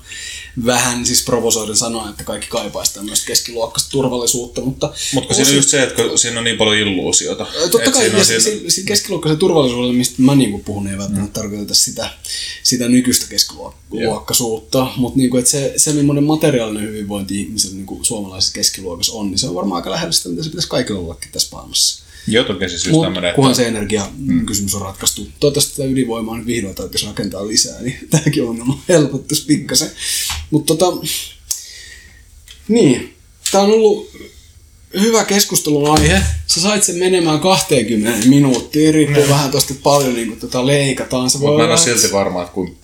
vähän 0.65 1.05
siis 1.05 1.25
provosoiden 1.25 1.75
sanoin, 1.75 2.09
että 2.09 2.23
kaikki 2.23 2.47
kaipaisi 2.47 2.93
tämmöistä 2.93 3.27
keskiluokkaista 3.27 3.91
turvallisuutta. 3.91 4.61
Mutta, 4.61 4.93
mutta 5.13 5.33
siinä 5.33 5.49
on 5.49 5.55
just 5.55 5.69
se, 5.69 5.83
että 5.83 6.03
siinä 6.15 6.39
on 6.39 6.43
niin 6.43 6.57
paljon 6.65 6.87
illuusiota. 6.87 7.47
Totta 7.71 7.91
kai, 7.91 8.11
ja 8.17 8.23
siinä, 8.23 8.41
siinä 8.67 8.87
keskiluokkaisen 8.87 9.39
turvallisuudella, 9.39 9.93
mistä 9.93 10.21
mä 10.21 10.35
niinku 10.35 10.59
puhun, 10.59 10.87
ei 10.87 10.97
välttämättä 10.97 11.39
mm. 11.39 11.43
tarkoita 11.43 11.73
sitä, 11.73 12.09
sitä 12.63 12.87
nykyistä 12.87 13.25
keskiluokkaisuutta, 13.29 14.77
yeah. 14.77 14.97
mutta 14.97 15.17
niinku, 15.17 15.37
että 15.37 15.51
se, 15.51 15.73
se, 15.77 15.93
millainen 15.93 16.23
materiaalinen 16.23 16.83
hyvinvointi 16.83 17.41
ihmisellä 17.41 17.75
niinku 17.75 17.99
suomalaisessa 18.01 18.53
keskiluokassa 18.53 19.13
on, 19.13 19.31
niin 19.31 19.39
se 19.39 19.47
on 19.47 19.55
varmaan 19.55 19.75
aika 19.75 19.91
lähellä 19.91 20.11
sitä, 20.11 20.29
mitä 20.29 20.43
se 20.43 20.49
pitäisi 20.49 20.69
kaikilla 20.69 20.99
ollakin 20.99 21.31
tässä 21.31 21.49
maailmassa. 21.51 22.03
Joo, 22.27 22.43
toki 22.43 22.69
siis 22.69 22.85
just 22.85 23.01
tämmöinen, 23.01 23.35
kunhan 23.35 23.55
se 23.55 23.67
energia 23.67 24.09
mm. 24.17 24.45
kysymys 24.45 24.75
on 24.75 24.81
ratkaistu. 24.81 25.27
Toivottavasti 25.39 25.75
tätä 25.75 25.89
ydinvoimaa 25.89 26.37
nyt 26.37 26.45
vihdoin 26.45 26.75
täytyisi 26.75 27.05
rakentaa 27.05 27.47
lisää, 27.47 27.81
niin 27.81 27.99
tämäkin 28.11 28.43
ongelma 28.43 28.81
helpottuisi 28.89 29.45
pikkasen. 29.45 29.91
Mutta 30.51 30.75
tota, 30.75 31.07
niin, 32.67 33.13
tämä 33.51 33.63
on 33.63 33.71
ollut 33.71 34.11
hyvä 34.99 35.25
keskustelun 35.25 35.99
aihe. 35.99 36.21
Sä 36.47 36.61
sait 36.61 36.83
sen 36.83 36.95
menemään 36.95 37.39
20 37.39 38.27
minuuttiin, 38.27 38.93
riippuu 38.93 39.23
vähän 39.29 39.51
tosta 39.51 39.73
paljon 39.83 40.13
niin 40.13 40.39
tota 40.39 40.67
leikataan. 40.67 41.29
Se 41.29 41.37
Mutta 41.37 41.57
mä 41.57 41.63
en 41.63 41.69
ole 41.69 41.77
silti 41.77 42.11
varma, 42.11 42.41
että 42.41 42.53
kun 42.53 42.75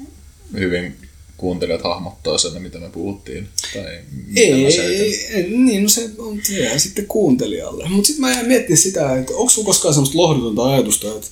hyvin 0.53 0.95
kuuntelijat 1.37 1.83
hahmottaa 1.83 2.37
sen, 2.37 2.61
mitä 2.61 2.79
me 2.79 2.89
puhuttiin. 2.89 3.47
Tai 3.73 3.99
Ei, 4.35 4.65
ei, 4.65 5.27
ei, 5.29 5.49
niin 5.49 5.83
no 5.83 5.89
se 5.89 6.09
on 6.17 6.39
jää 6.49 6.77
sitten 6.77 7.07
kuuntelijalle. 7.07 7.89
Mutta 7.89 8.07
sitten 8.07 8.21
mä 8.21 8.33
jäin 8.33 8.47
miettimään 8.47 8.77
sitä, 8.77 9.15
että 9.15 9.33
onko 9.33 9.49
sulla 9.49 9.65
koskaan 9.65 9.93
semmoista 9.93 10.17
lohdutonta 10.17 10.65
ajatusta, 10.65 11.07
että 11.07 11.27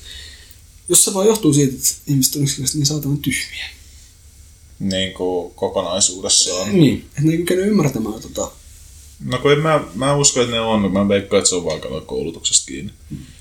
jos 0.90 1.06
se 1.06 1.14
vaan 1.14 1.28
johtuu 1.28 1.54
siitä, 1.54 1.74
että 1.74 1.90
ihmiset 2.08 2.36
on 2.36 2.42
yksinkertaisesti 2.42 2.78
niin 2.78 2.86
saatanan 2.86 3.18
tyhmiä. 3.18 3.66
Niin 4.80 5.14
kuin 5.14 5.54
kokonaisuudessaan. 5.56 6.80
Niin, 6.80 6.98
että 6.98 7.22
ne 7.22 7.32
ei 7.32 7.38
kykene 7.38 7.62
ymmärtämään 7.62 8.22
tota. 8.22 8.52
No 9.24 9.38
kun 9.38 9.52
en 9.52 9.60
mä, 9.60 9.84
mä 9.96 10.16
usko, 10.16 10.42
että 10.42 10.52
ne 10.54 10.60
on. 10.60 10.92
Mä 10.94 11.08
veikkaan, 11.08 11.38
että 11.38 11.50
se 11.50 11.56
on 11.56 11.66
vaan 11.66 11.82
kato 11.82 12.02
koulutuksesta 12.02 12.68
kiinni. 12.68 12.92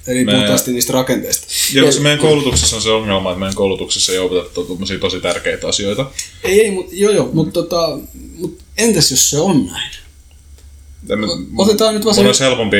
Eli 0.06 0.24
Me- 0.24 0.32
puhutaan 0.34 0.58
sitten 0.58 0.74
niistä 0.74 0.92
rakenteista. 0.92 1.46
Ja 1.74 1.84
koska 1.84 2.02
meidän 2.02 2.18
koulutuksessa 2.18 2.76
on 2.76 2.82
se 2.82 2.90
ongelma, 2.90 3.30
että 3.30 3.38
meidän 3.40 3.54
koulutuksessa 3.54 4.12
ei 4.12 4.18
opeteta 4.18 4.50
tommosia 4.54 4.98
tosi 4.98 5.20
tärkeitä 5.20 5.68
asioita. 5.68 6.10
Ei, 6.44 6.60
ei, 6.60 6.70
mutta 6.70 6.92
joo 6.94 7.12
joo, 7.12 7.30
mutta 7.32 7.52
tota, 7.52 7.98
mut 8.38 8.58
entäs 8.78 9.10
jos 9.10 9.30
se 9.30 9.38
on 9.38 9.66
näin? 9.66 9.90
Mä- 11.08 11.26
Otetaan 11.62 11.94
nyt 11.94 12.04
vaan 12.04 12.14
se- 12.14 12.20
olisi 12.20 12.44
helpompi 12.44 12.76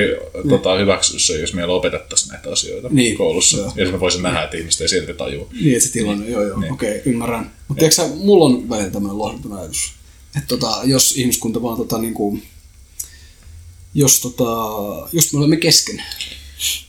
tota, 0.49 0.75
hyväksyä 0.79 1.19
se, 1.19 1.41
jos 1.41 1.53
meillä 1.55 1.75
opetettaisiin 1.75 2.33
näitä 2.33 2.51
asioita 2.53 2.89
Niin. 2.93 3.17
koulussa. 3.17 3.57
Joo. 3.57 3.73
Ja 3.77 3.93
mä 3.93 4.01
voisin 4.01 4.23
nähdä, 4.23 4.43
että 4.43 4.57
ihmiset 4.57 4.81
ei 4.81 4.89
silti 4.89 5.15
tajua. 5.15 5.47
Niin, 5.53 5.73
että 5.77 5.87
se 5.87 5.93
tilanne, 5.93 6.31
joo 6.31 6.43
joo, 6.47 6.61
Niin. 6.61 6.73
okei, 6.73 6.91
okay, 6.99 7.13
ymmärrän. 7.13 7.53
Mutta 7.69 7.79
tiedätkö 7.79 8.03
mulla 8.17 8.45
on 8.45 8.69
välillä 8.69 8.91
tämmöinen 8.91 9.19
lohduton 9.19 9.53
ajatus, 9.53 9.93
että 10.37 10.49
tota, 10.49 10.81
jos 10.85 11.17
ihmiskunta 11.17 11.63
vaan 11.63 11.77
tota 11.77 11.99
niinku, 11.99 12.39
jos 13.95 14.21
tota, 14.21 14.45
just 15.13 15.33
me 15.33 15.39
olemme 15.39 15.57
kesken. 15.57 16.03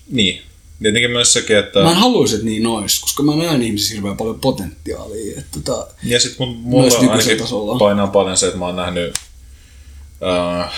Niin. 0.10 0.42
Tietenkin 0.82 1.12
myös 1.12 1.34
sekin, 1.34 1.58
että... 1.58 1.80
Mä 1.80 1.90
en 1.92 1.98
haluaisi, 1.98 2.36
että 2.36 2.46
niin 2.46 2.68
ois, 2.68 3.00
koska 3.00 3.24
mä 3.24 3.36
näen 3.36 3.62
ihmisissä 3.64 3.94
hirveän 3.94 4.18
paljon 4.18 4.40
potentiaalia. 4.40 5.40
Että 5.40 5.60
tota, 5.64 5.88
Ja 6.04 6.20
sit 6.20 6.40
mun, 6.40 6.50
Myös 6.50 6.94
mulla 6.98 7.12
ainakin 7.12 7.38
tasolla. 7.38 7.80
painaa 7.80 8.08
paljon 8.08 8.38
se, 8.38 8.46
että 8.46 8.60
mä 8.60 8.66
oon 8.66 8.76
nähnyt 8.76 9.14
äh, 10.64 10.74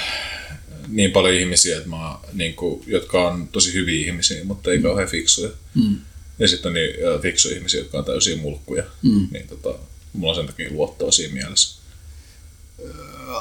niin 0.87 1.11
paljon 1.11 1.35
ihmisiä, 1.35 1.77
että 1.77 1.89
mä, 1.89 2.17
niin 2.33 2.53
kuin, 2.55 2.83
jotka 2.87 3.27
on 3.27 3.47
tosi 3.47 3.73
hyviä 3.73 4.05
ihmisiä, 4.07 4.43
mutta 4.43 4.71
ei 4.71 4.81
kauhean 4.81 5.07
fiksuja. 5.09 5.49
mm, 5.75 5.95
Ja 6.39 6.47
sitten 6.47 6.69
on 6.69 6.73
niin 6.73 6.89
äh, 7.15 7.21
fiksuja 7.21 7.55
ihmisiä, 7.55 7.79
jotka 7.79 7.97
on 7.97 8.05
täysiä 8.05 8.37
mulkkuja. 8.37 8.83
Mm. 9.01 9.27
Niin 9.31 9.47
tota, 9.47 9.79
mulla 10.13 10.29
on 10.29 10.35
sen 10.35 10.45
takia 10.47 10.71
luottoa 10.71 11.11
siinä 11.11 11.33
mielessä. 11.33 11.77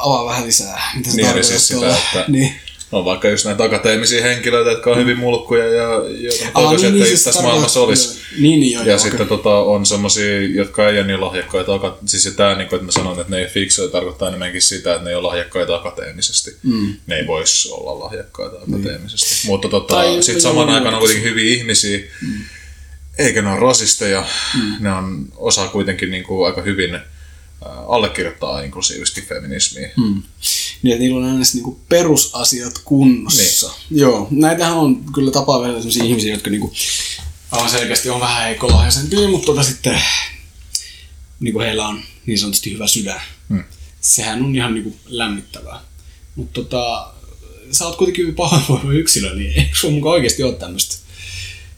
avaa 0.01 0.24
vähän 0.26 0.47
lisää, 0.47 0.91
mitä 0.97 1.11
se 1.11 1.16
Niin, 1.16 1.26
tarkoittaa 1.26 1.59
siis 1.59 1.68
sitä, 1.68 1.97
että- 1.97 2.24
Niin. 2.28 2.55
On 2.93 3.05
vaikka 3.05 3.28
just 3.28 3.45
näitä 3.45 3.64
akateemisia 3.64 4.22
henkilöitä, 4.22 4.70
jotka 4.70 4.91
on 4.91 4.99
hyvin 4.99 5.18
mulkkuja 5.18 5.66
ja 5.66 5.89
joita 6.18 6.45
toivoisin, 6.55 6.87
niin, 6.93 6.97
että 6.97 7.09
siis 7.09 7.24
tässä 7.24 7.43
maailmassa 7.43 7.80
olisi. 7.80 8.18
Niin, 8.39 8.61
niin, 8.61 8.72
joo, 8.72 8.82
Ja 8.82 8.89
joo, 8.89 8.99
sitten 8.99 9.20
okei. 9.22 9.37
tota, 9.37 9.57
on 9.59 9.87
semmosia, 9.87 10.43
jotka 10.47 10.89
ei 10.89 10.99
ole 10.99 11.07
niin 11.07 11.20
lahjakkaita. 11.20 11.74
aka- 11.74 11.99
Siis 12.07 12.34
tää, 12.37 12.55
niin 12.57 12.68
kuin, 12.68 12.76
että 12.76 12.87
mä 12.87 12.93
sanon, 12.93 13.20
että 13.20 13.30
ne 13.37 13.39
ei 13.39 13.47
fiksuja, 13.47 13.89
tarkoittaa 13.89 14.28
enemmänkin 14.28 14.62
sitä, 14.62 14.93
että 14.93 15.05
ne 15.05 15.11
ei 15.11 15.16
ole 15.16 15.26
lahjakkaita 15.26 15.74
akateemisesti. 15.74 16.57
Mm. 16.62 16.95
Ne 17.07 17.16
ei 17.16 17.26
vois 17.26 17.68
olla 17.72 18.05
lahjakkaita 18.05 18.57
akateemisesti. 18.57 19.26
Niin. 19.34 19.47
Mutta 19.47 19.68
tota, 19.68 20.22
sitten 20.22 20.41
saman 20.43 20.68
aikana 20.68 20.97
on 20.97 21.01
kuitenkin 21.01 21.30
hyviä 21.30 21.55
ihmisiä. 21.55 21.99
Mm. 22.22 22.45
Eikä 23.18 23.43
ne 23.43 23.51
ole 23.51 23.61
rasisteja. 23.61 24.24
Mm. 24.59 24.72
Ne 24.80 24.93
on, 24.93 25.26
osaa 25.37 25.68
kuitenkin 25.68 26.11
niin 26.11 26.24
kuin, 26.24 26.47
aika 26.47 26.62
hyvin 26.62 26.99
allekirjoittaa 27.88 28.60
inklusiivisesti 28.60 29.22
feminismiä. 29.22 29.90
Mm. 29.96 30.22
Niin, 30.82 30.92
että 30.92 31.02
niillä 31.02 31.18
on 31.18 31.24
aina 31.24 31.44
niinku 31.54 31.80
perusasiat 31.88 32.78
kunnossa. 32.84 33.72
Niin. 33.90 34.00
Joo, 34.00 34.28
näitähän 34.30 34.76
on 34.76 35.04
kyllä 35.14 35.30
tapaa 35.30 35.60
vielä 35.62 35.76
sellaisia 35.76 36.04
ihmisiä, 36.04 36.34
jotka 36.34 36.50
niinku, 36.50 36.72
aivan 37.50 37.70
selkeästi 37.70 38.10
on 38.10 38.20
vähän 38.20 38.42
heikolahjaisempia, 38.42 39.28
mutta 39.28 39.46
tota 39.46 39.62
sitten 39.62 40.02
niinku 41.40 41.60
heillä 41.60 41.88
on 41.88 42.02
niin 42.26 42.38
sanotusti 42.38 42.72
hyvä 42.72 42.86
sydän. 42.86 43.20
Hmm. 43.48 43.64
Sehän 44.00 44.42
on 44.42 44.56
ihan 44.56 44.74
niinku 44.74 44.96
lämmittävää. 45.06 45.80
Mutta 46.36 46.62
tota, 46.62 47.12
sä 47.72 47.86
oot 47.86 47.96
kuitenkin 47.96 48.22
hyvin 48.22 48.34
pahoinvoiva 48.34 48.92
yksilö, 48.92 49.34
niin 49.34 49.52
eikö 49.60 49.76
sulla 49.76 49.94
mukaan 49.94 50.12
oikeasti 50.12 50.42
ole 50.42 50.54
tämmöistä 50.54 51.06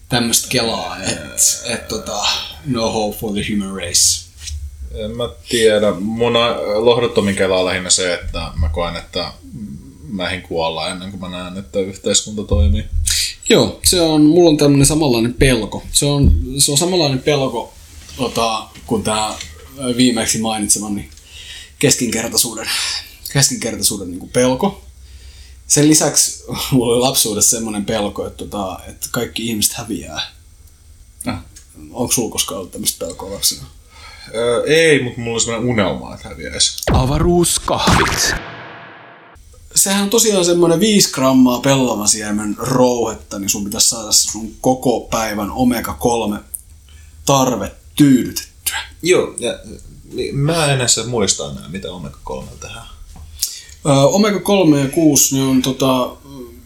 tämmöistä 0.08 0.48
kelaa, 0.48 1.02
että 1.02 1.42
et, 1.64 1.88
tota, 1.88 2.26
no 2.66 2.92
hope 2.92 3.18
for 3.18 3.32
the 3.32 3.46
human 3.52 3.76
race. 3.76 4.27
En 4.94 5.16
mä 5.16 5.28
tiedä. 5.48 5.92
Mun 5.92 6.32
lohduttomin 6.76 7.36
kela 7.36 7.58
on 7.58 7.64
lähinnä 7.64 7.90
se, 7.90 8.14
että 8.14 8.52
mä 8.60 8.68
koen, 8.68 8.96
että 8.96 9.32
mäihin 10.08 10.42
kuollaan 10.42 10.90
ennen 10.90 11.10
kuin 11.10 11.20
mä 11.20 11.28
näen, 11.28 11.58
että 11.58 11.78
yhteiskunta 11.78 12.44
toimii. 12.44 12.84
Joo, 13.48 13.80
se 13.84 14.00
on, 14.00 14.22
mulla 14.22 14.50
on 14.50 14.56
tämmöinen 14.56 14.86
samanlainen 14.86 15.34
pelko. 15.34 15.82
Se 15.92 16.06
on, 16.06 16.32
se 16.58 16.70
on 16.70 16.78
samanlainen 16.78 17.18
pelko 17.18 17.74
tota, 18.16 18.68
kuin 18.86 19.02
tämä 19.02 19.34
viimeksi 19.96 20.38
mainitsemani 20.38 21.10
keskinkertaisuuden, 21.78 22.70
keskinkertaisuuden 23.32 24.10
niin 24.10 24.28
pelko. 24.28 24.84
Sen 25.66 25.88
lisäksi 25.88 26.44
mulla 26.70 26.94
oli 26.94 27.00
lapsuudessa 27.00 27.56
semmoinen 27.56 27.84
pelko, 27.84 28.26
että, 28.26 28.44
tota, 28.44 28.80
että 28.88 29.08
kaikki 29.10 29.46
ihmiset 29.46 29.72
häviää. 29.72 30.22
Äh. 31.28 31.38
Onko 31.90 32.12
sulla 32.12 32.32
koskaan 32.32 32.58
ollut 32.58 32.72
tämmöistä 32.72 33.06
pelkoa 33.06 33.32
lapsena? 33.32 33.66
Öö, 34.34 34.62
ei, 34.66 35.02
mutta 35.02 35.20
mulla 35.20 35.34
on 35.34 35.40
sellainen 35.40 35.70
unelma, 35.70 36.14
että 36.14 36.28
häviäisi. 36.28 36.76
Avaruuskahvit. 36.92 38.34
Sehän 39.74 40.02
on 40.02 40.10
tosiaan 40.10 40.44
semmoinen 40.44 40.80
5 40.80 41.12
grammaa 41.12 41.60
pellamasiemen 41.60 42.54
rouhetta, 42.58 43.38
niin 43.38 43.48
sun 43.48 43.64
pitäisi 43.64 43.88
saada 43.88 44.12
se 44.12 44.30
sun 44.30 44.50
koko 44.60 45.00
päivän 45.00 45.50
omega-3 45.50 46.38
tarve 47.26 47.72
tyydytettyä. 47.96 48.78
Joo, 49.02 49.34
ja 49.38 49.58
mä 50.32 50.64
en 50.66 50.80
edes 50.80 51.00
muista 51.06 51.50
enää, 51.50 51.68
mitä 51.68 51.88
omega-3 51.88 52.44
tehdään. 52.60 52.86
Öö, 53.86 53.92
omega-3 53.94 54.76
ja 54.76 54.88
6, 54.88 55.34
ne 55.36 55.42
on 55.42 55.62
tota, 55.62 56.10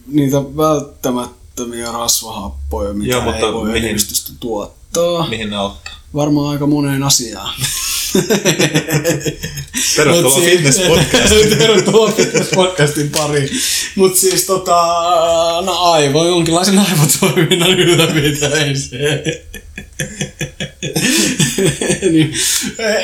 niitä 0.07 0.37
välttämättömiä 0.37 1.93
rasvahappoja, 1.93 2.95
mitä 2.95 3.13
Joo, 3.13 3.23
mutta 3.23 3.47
ei 3.47 3.53
voi 3.53 3.73
mihin- 3.73 3.97
tuottaa. 4.41 5.29
Mihin 5.29 5.51
ne 5.51 5.57
auttaa? 5.57 5.93
Varmaan 6.15 6.51
aika 6.53 6.67
moneen 6.67 7.03
asiaan. 7.03 7.55
Tervetuloa 9.97 10.41
siis- 10.41 10.47
Fitness-podcastiin. 10.47 11.57
Tervetuloa 11.59 12.11
Fitness-podcastin 12.11 13.09
pariin. 13.17 13.49
Mutta 13.97 14.19
siis 14.21 14.45
tota, 14.47 14.77
no 15.65 15.79
aivo, 15.79 16.25
jonkinlaisen 16.25 16.79
aivotoiminnan 16.79 17.71
ylläpitämiseen. 17.81 19.23
niin, 22.13 22.33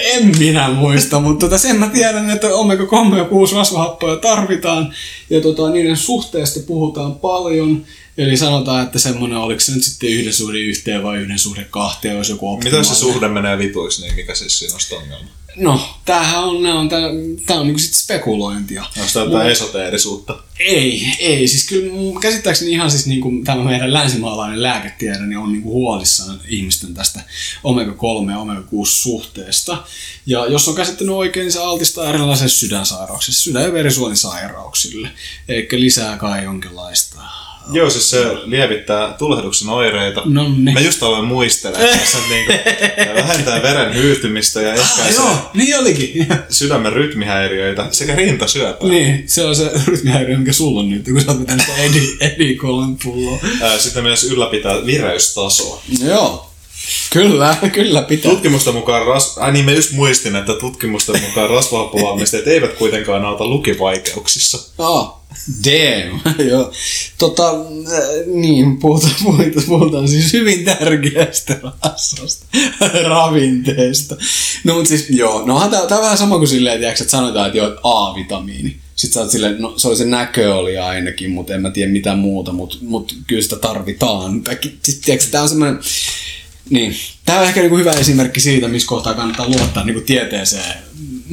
en 0.04 0.38
minä 0.38 0.68
muista, 0.68 1.20
mutta 1.20 1.46
tota, 1.46 1.58
sen 1.58 1.76
mä 1.76 1.88
tiedän, 1.88 2.30
että 2.30 2.48
omega-3 2.48 3.16
ja 3.18 3.24
6 3.24 3.54
rasvahappoja 3.54 4.16
tarvitaan. 4.16 4.94
Ja 5.30 5.40
tota, 5.40 5.70
niiden 5.70 5.96
suhteesta 5.96 6.60
puhutaan 6.66 7.14
paljon. 7.14 7.84
Eli 8.18 8.36
sanotaan, 8.36 8.84
että 8.84 8.98
semmoinen, 8.98 9.38
oliko 9.38 9.60
se 9.60 9.72
nyt 9.72 9.84
sitten 9.84 10.10
yhden 10.10 10.32
suhde 10.32 10.58
yhteen 10.58 11.02
vai 11.02 11.18
yhden 11.18 11.38
suhde 11.38 11.66
kahteen, 11.70 12.16
olisi 12.16 12.32
joku 12.32 12.56
Mitä 12.56 12.76
jos 12.76 12.88
se 12.88 12.94
suhde 12.94 13.28
menee 13.28 13.58
vituiksi, 13.58 14.02
niin 14.02 14.14
mikä 14.14 14.34
siis 14.34 14.58
siinä 14.58 14.74
on 14.74 14.80
sitä 14.80 14.96
ongelma? 14.96 15.28
No, 15.56 15.94
tämähän 16.04 16.44
on, 16.44 16.62
nää 16.62 16.74
on, 16.74 16.88
tää, 16.88 17.00
tää 17.46 17.60
on 17.60 17.66
niinku 17.66 17.78
sit 17.78 17.94
spekulointia. 17.94 18.82
Onko 18.82 19.10
tämä 19.12 19.24
jotain 19.24 19.50
esoteerisuutta? 19.50 20.38
Ei, 20.58 21.16
ei. 21.18 21.48
Siis 21.48 21.68
kyllä 21.68 22.20
käsittääkseni 22.20 22.70
ihan 22.70 22.90
siis 22.90 23.06
niinku 23.06 23.32
tämä 23.44 23.64
meidän 23.64 23.92
länsimaalainen 23.92 24.62
lääketiede 24.62 25.26
niin 25.26 25.38
on 25.38 25.52
niinku 25.52 25.72
huolissaan 25.72 26.40
ihmisten 26.48 26.94
tästä 26.94 27.20
omega-3 27.64 28.30
ja 28.30 28.38
omega-6 28.38 28.86
suhteesta. 28.86 29.84
Ja 30.26 30.46
jos 30.46 30.68
on 30.68 30.74
käsittänyt 30.74 31.14
oikein, 31.14 31.44
niin 31.44 31.52
se 31.52 31.60
altistaa 31.62 32.08
erilaisille 32.08 32.48
sydänsairauksille, 32.48 33.36
sydän- 33.36 33.62
ja 33.62 33.72
verisuonisairauksille. 33.72 35.10
Eikä 35.48 35.80
lisää 35.80 36.16
kai 36.16 36.44
jonkinlaista. 36.44 37.47
Joo, 37.72 37.90
siis 37.90 38.10
se 38.10 38.24
lievittää 38.44 39.12
tulehduksen 39.18 39.68
oireita. 39.68 40.22
Nonni. 40.24 40.72
Mä 40.72 40.80
just 40.80 41.02
aloin 41.02 41.24
muistella, 41.24 41.78
että 41.78 41.98
niinku, 42.28 42.52
tää 43.04 43.14
vähentää 43.14 43.62
veren 43.62 43.94
hyytymistä 43.94 44.62
ja 44.62 44.72
Ah, 44.72 44.78
ehkäisee 44.78 45.24
joo, 45.24 45.36
niin 45.54 45.78
olikin. 45.78 46.26
sydämen 46.50 46.92
rytmihäiriöitä 46.92 47.86
sekä 47.90 48.14
rintasyöpää. 48.16 48.88
niin, 48.88 49.24
se 49.26 49.44
on 49.44 49.56
se 49.56 49.70
rytmihäiriö, 49.86 50.38
mikä 50.38 50.52
sulla 50.52 50.80
on 50.80 50.90
nyt, 50.90 51.04
kun 51.04 51.20
sä 51.20 51.30
oot 51.30 51.40
vetänyt 51.40 51.66
sitä 51.66 51.82
Edi, 51.82 52.16
Edi 52.34 52.54
kolmen 52.56 52.96
pulloa. 53.04 53.38
Sitten 53.78 54.02
myös 54.02 54.24
ylläpitää 54.24 54.86
vireystasoa. 54.86 55.82
Joo. 56.04 56.47
Kyllä, 57.12 57.56
kyllä 57.72 58.02
pitää. 58.02 58.30
Tutkimusten 58.30 58.74
mukaan, 58.74 59.06
ras... 59.06 59.38
Ai 59.38 59.52
niin, 59.52 59.64
mä 59.64 59.72
just 59.72 59.92
muistin, 59.92 60.36
että 60.36 60.54
tutkimusten 60.54 61.22
mukaan 61.22 61.50
rasvahappovalmisteet 61.50 62.46
eivät 62.46 62.72
kuitenkaan 62.72 63.24
auta 63.24 63.46
lukivaikeuksissa. 63.46 64.58
Ah, 64.78 65.12
damn. 65.64 66.20
Joo. 66.50 66.72
Tota, 67.18 67.50
äh, 67.50 68.26
niin, 68.26 68.76
puhutaan, 68.76 69.14
puhutaan, 69.22 69.66
puhutaan 69.66 70.08
siis 70.08 70.32
hyvin 70.32 70.64
tärkeästä 70.64 71.58
rasvasta, 71.62 72.46
ravinteesta. 73.08 74.16
No 74.64 74.74
mut 74.74 74.86
siis, 74.86 75.10
joo, 75.10 75.46
no 75.46 75.68
tää, 75.70 75.86
tää 75.86 75.98
on 75.98 76.04
vähän 76.04 76.18
sama 76.18 76.38
kuin 76.38 76.48
silleen, 76.48 76.78
tiiäks, 76.78 77.00
että 77.00 77.10
sanotaan, 77.10 77.46
että 77.46 77.58
joo, 77.58 77.76
A-vitamiini. 77.82 78.76
Sitten 78.96 79.14
sä 79.14 79.20
oot 79.20 79.30
silleen, 79.30 79.62
no 79.62 79.74
se 79.76 79.88
oli 79.88 79.96
se 79.96 80.04
näkö 80.04 80.54
oli 80.54 80.78
ainakin, 80.78 81.30
mutta 81.30 81.54
en 81.54 81.62
mä 81.62 81.70
tiedä 81.70 81.92
mitä 81.92 82.16
muuta, 82.16 82.52
mutta 82.52 82.76
mut 82.80 83.16
kyllä 83.26 83.42
sitä 83.42 83.56
tarvitaan. 83.56 84.42
Kaikki, 84.42 84.78
sit, 84.84 85.00
tiedätkö, 85.00 85.30
tää 85.30 85.42
on 85.42 85.48
semmoinen, 85.48 85.78
niin, 86.70 86.94
tää 87.24 87.40
on 87.40 87.46
ehkä 87.46 87.60
niinku 87.60 87.76
hyvä 87.76 87.92
esimerkki 87.92 88.40
siitä, 88.40 88.68
missä 88.68 88.88
kohtaa 88.88 89.14
kannattaa 89.14 89.48
luottaa 89.48 89.84
niinku 89.84 90.00
tieteeseen 90.00 90.74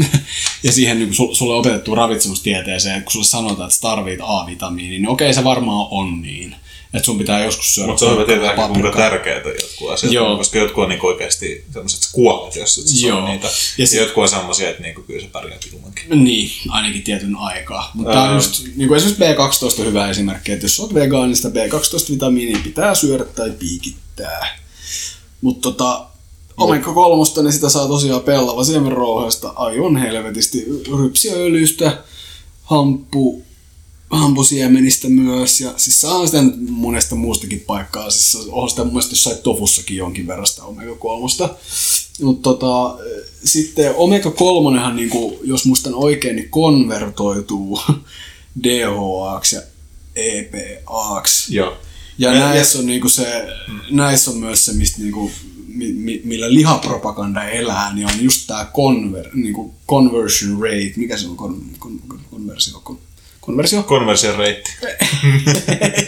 ja 0.64 0.72
siihen 0.72 1.00
niinku 1.00 1.16
sul- 1.16 1.36
sulle 1.36 1.54
opetettuun 1.54 1.98
ravitsemustieteeseen, 1.98 2.96
että 2.96 3.06
kun 3.06 3.12
sulle 3.12 3.26
sanotaan, 3.26 3.68
että 3.68 3.76
sä 3.76 3.82
tarvit 3.82 4.20
A-vitamiini, 4.24 4.90
niin 4.90 5.10
okei 5.10 5.34
se 5.34 5.44
varmaan 5.44 5.88
on 5.92 6.22
niin. 6.22 6.56
Että 6.94 7.06
sun 7.06 7.18
pitää 7.18 7.44
joskus 7.44 7.76
syödä 7.76 7.88
Mutta 7.88 8.00
se 8.00 8.06
on 8.06 8.14
hyvä 8.14 8.26
tietää, 8.26 8.68
kuinka 8.68 8.92
tärkeitä 8.92 9.50
jotkut 9.50 9.90
asiat 9.90 10.14
Joo. 10.14 10.32
on, 10.32 10.38
koska 10.38 10.58
jotkut 10.58 10.84
on 10.84 10.90
niinku 10.90 11.08
oikeasti 11.08 11.66
sellaiset, 11.74 11.98
että 11.98 12.08
sä 12.08 12.14
kuolet, 12.14 12.56
jos 12.56 12.78
et 12.78 12.88
sä 12.88 13.08
Joo. 13.08 13.20
saa 13.20 13.30
niitä. 13.30 13.48
Ja 13.78 13.86
Ja, 13.94 14.02
jotkut 14.02 14.22
on 14.22 14.30
semmoisia, 14.30 14.70
että 14.70 14.82
niinku 14.82 15.02
kyllä 15.02 15.22
se 15.22 15.28
pärjää 15.28 15.58
ilmankin. 15.74 16.24
Niin, 16.24 16.52
ainakin 16.70 17.04
tietyn 17.04 17.36
aikaa. 17.36 17.92
Mutta 17.94 18.12
tämä 18.12 18.24
on 18.24 18.30
Ää. 18.30 18.36
just, 18.36 18.64
niin 18.76 18.88
kuin 18.88 18.98
esimerkiksi 18.98 19.24
B12 19.24 19.82
on 19.82 19.88
hyvä 19.88 20.10
esimerkki, 20.10 20.52
että 20.52 20.66
jos 20.66 20.80
olet 20.80 20.94
vegaanista, 20.94 21.50
B12-vitamiinia 21.50 22.60
pitää 22.64 22.96
syödä 22.96 23.24
tai 23.24 23.52
piikittää. 23.52 24.65
Mutta 25.46 25.72
tota, 25.72 26.06
omega 26.58 26.94
kolmosta, 26.94 27.44
niin 27.44 27.54
sitä 27.54 27.70
saa 27.70 27.88
tosiaan 27.88 28.22
pellava 28.22 28.64
siemenrouheesta 28.64 29.54
aivan 29.56 29.98
helvetisti. 29.98 30.66
Rypsiöljystä, 31.00 32.04
hamppu, 32.64 33.44
hampusiemenistä 34.10 35.08
myös. 35.10 35.62
Ja 35.62 35.74
siis 35.78 36.02
saa 36.02 36.26
sitä 36.26 36.44
monesta 36.70 37.16
muustakin 37.16 37.64
paikkaa. 37.68 38.10
Siis 38.10 38.48
on 38.52 38.70
sitä 38.70 38.84
mun 38.84 38.94
mielestä 38.94 39.12
jossain 39.12 39.38
tofussakin 39.38 39.98
jonkin 39.98 40.28
verran 40.28 40.48
sitä 40.48 40.64
omega 40.64 40.96
kolmosta. 40.96 41.50
Mutta 42.22 42.50
tota, 42.50 42.98
sitten 43.44 43.96
omega 43.96 44.32
kolmonenhan, 44.32 44.96
niinku, 44.96 45.40
jos 45.44 45.66
muistan 45.66 45.96
oikein, 45.96 46.36
niin 46.36 46.50
konvertoituu 46.50 47.80
DHAksi 48.64 49.56
ja 49.56 49.62
EPAksi. 50.16 51.56
Joo. 51.56 51.74
Ja, 52.18 52.34
Ja- 52.34 52.40
näissä, 52.40 52.80
on 52.80 52.86
niinku 52.86 53.10
se, 53.10 53.48
näissä 53.90 54.32
on 54.32 54.38
myös 54.38 54.66
se, 54.66 54.74
mistä 54.74 55.02
niinku, 55.02 55.32
mi, 55.68 55.94
mi, 55.94 56.22
millä 56.24 56.54
lihapropaganda 56.54 57.44
elää, 57.44 57.94
niin 57.94 58.08
on 58.08 58.24
just 58.24 58.48
tämä 58.48 58.66
conver, 58.74 59.30
niinku 59.34 59.76
conversion 59.88 60.62
rate. 60.62 60.94
Mikä 60.96 61.18
se 61.18 61.28
on? 61.28 61.38
Kon, 61.38 61.62
kon, 61.80 62.00
kon, 62.08 62.22
konversio? 62.32 62.80
Kon, 62.80 63.00
konversio? 63.42 63.84
Konversion 63.84 64.36
reitti. 64.38 64.72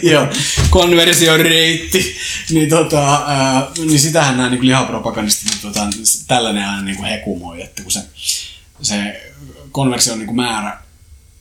Joo, 0.10 0.26
konversioreitti. 0.70 2.16
Niin, 2.50 2.68
tota, 2.68 3.24
ää, 3.26 3.70
niin 3.78 4.00
sitähän 4.00 4.36
nämä 4.36 4.50
niin 4.50 4.66
lihapropagandistit 4.66 5.50
niin, 5.50 5.60
tota, 5.62 5.86
tällainen 6.26 6.68
aina 6.68 6.82
niin 6.82 7.04
hekumoi, 7.04 7.62
että 7.62 7.82
kun 7.82 7.92
se, 7.92 8.00
se 8.82 9.22
konversion 9.72 10.18
niin 10.18 10.36
määrä 10.36 10.78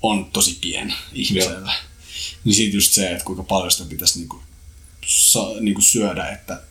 on 0.01 0.25
tosi 0.25 0.57
pieni 0.61 0.93
ihmisellä, 1.13 1.73
niin 2.43 2.55
siitä 2.55 2.75
just 2.77 2.93
se, 2.93 3.11
että 3.11 3.23
kuinka 3.25 3.43
paljon 3.43 3.71
sitä 3.71 3.89
pitäisi 3.89 4.19
niin 4.19 4.29
kuin, 4.29 4.41
sa, 5.05 5.39
niin 5.59 5.73
kuin 5.73 5.83
syödä, 5.83 6.27
että 6.27 6.61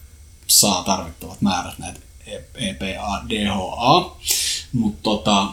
saa 0.46 0.84
tarvittavat 0.84 1.40
määrät 1.40 1.78
näitä 1.78 2.00
EPA, 2.56 3.22
DHA. 3.28 4.16
Mutta 4.72 5.02
tota, 5.02 5.46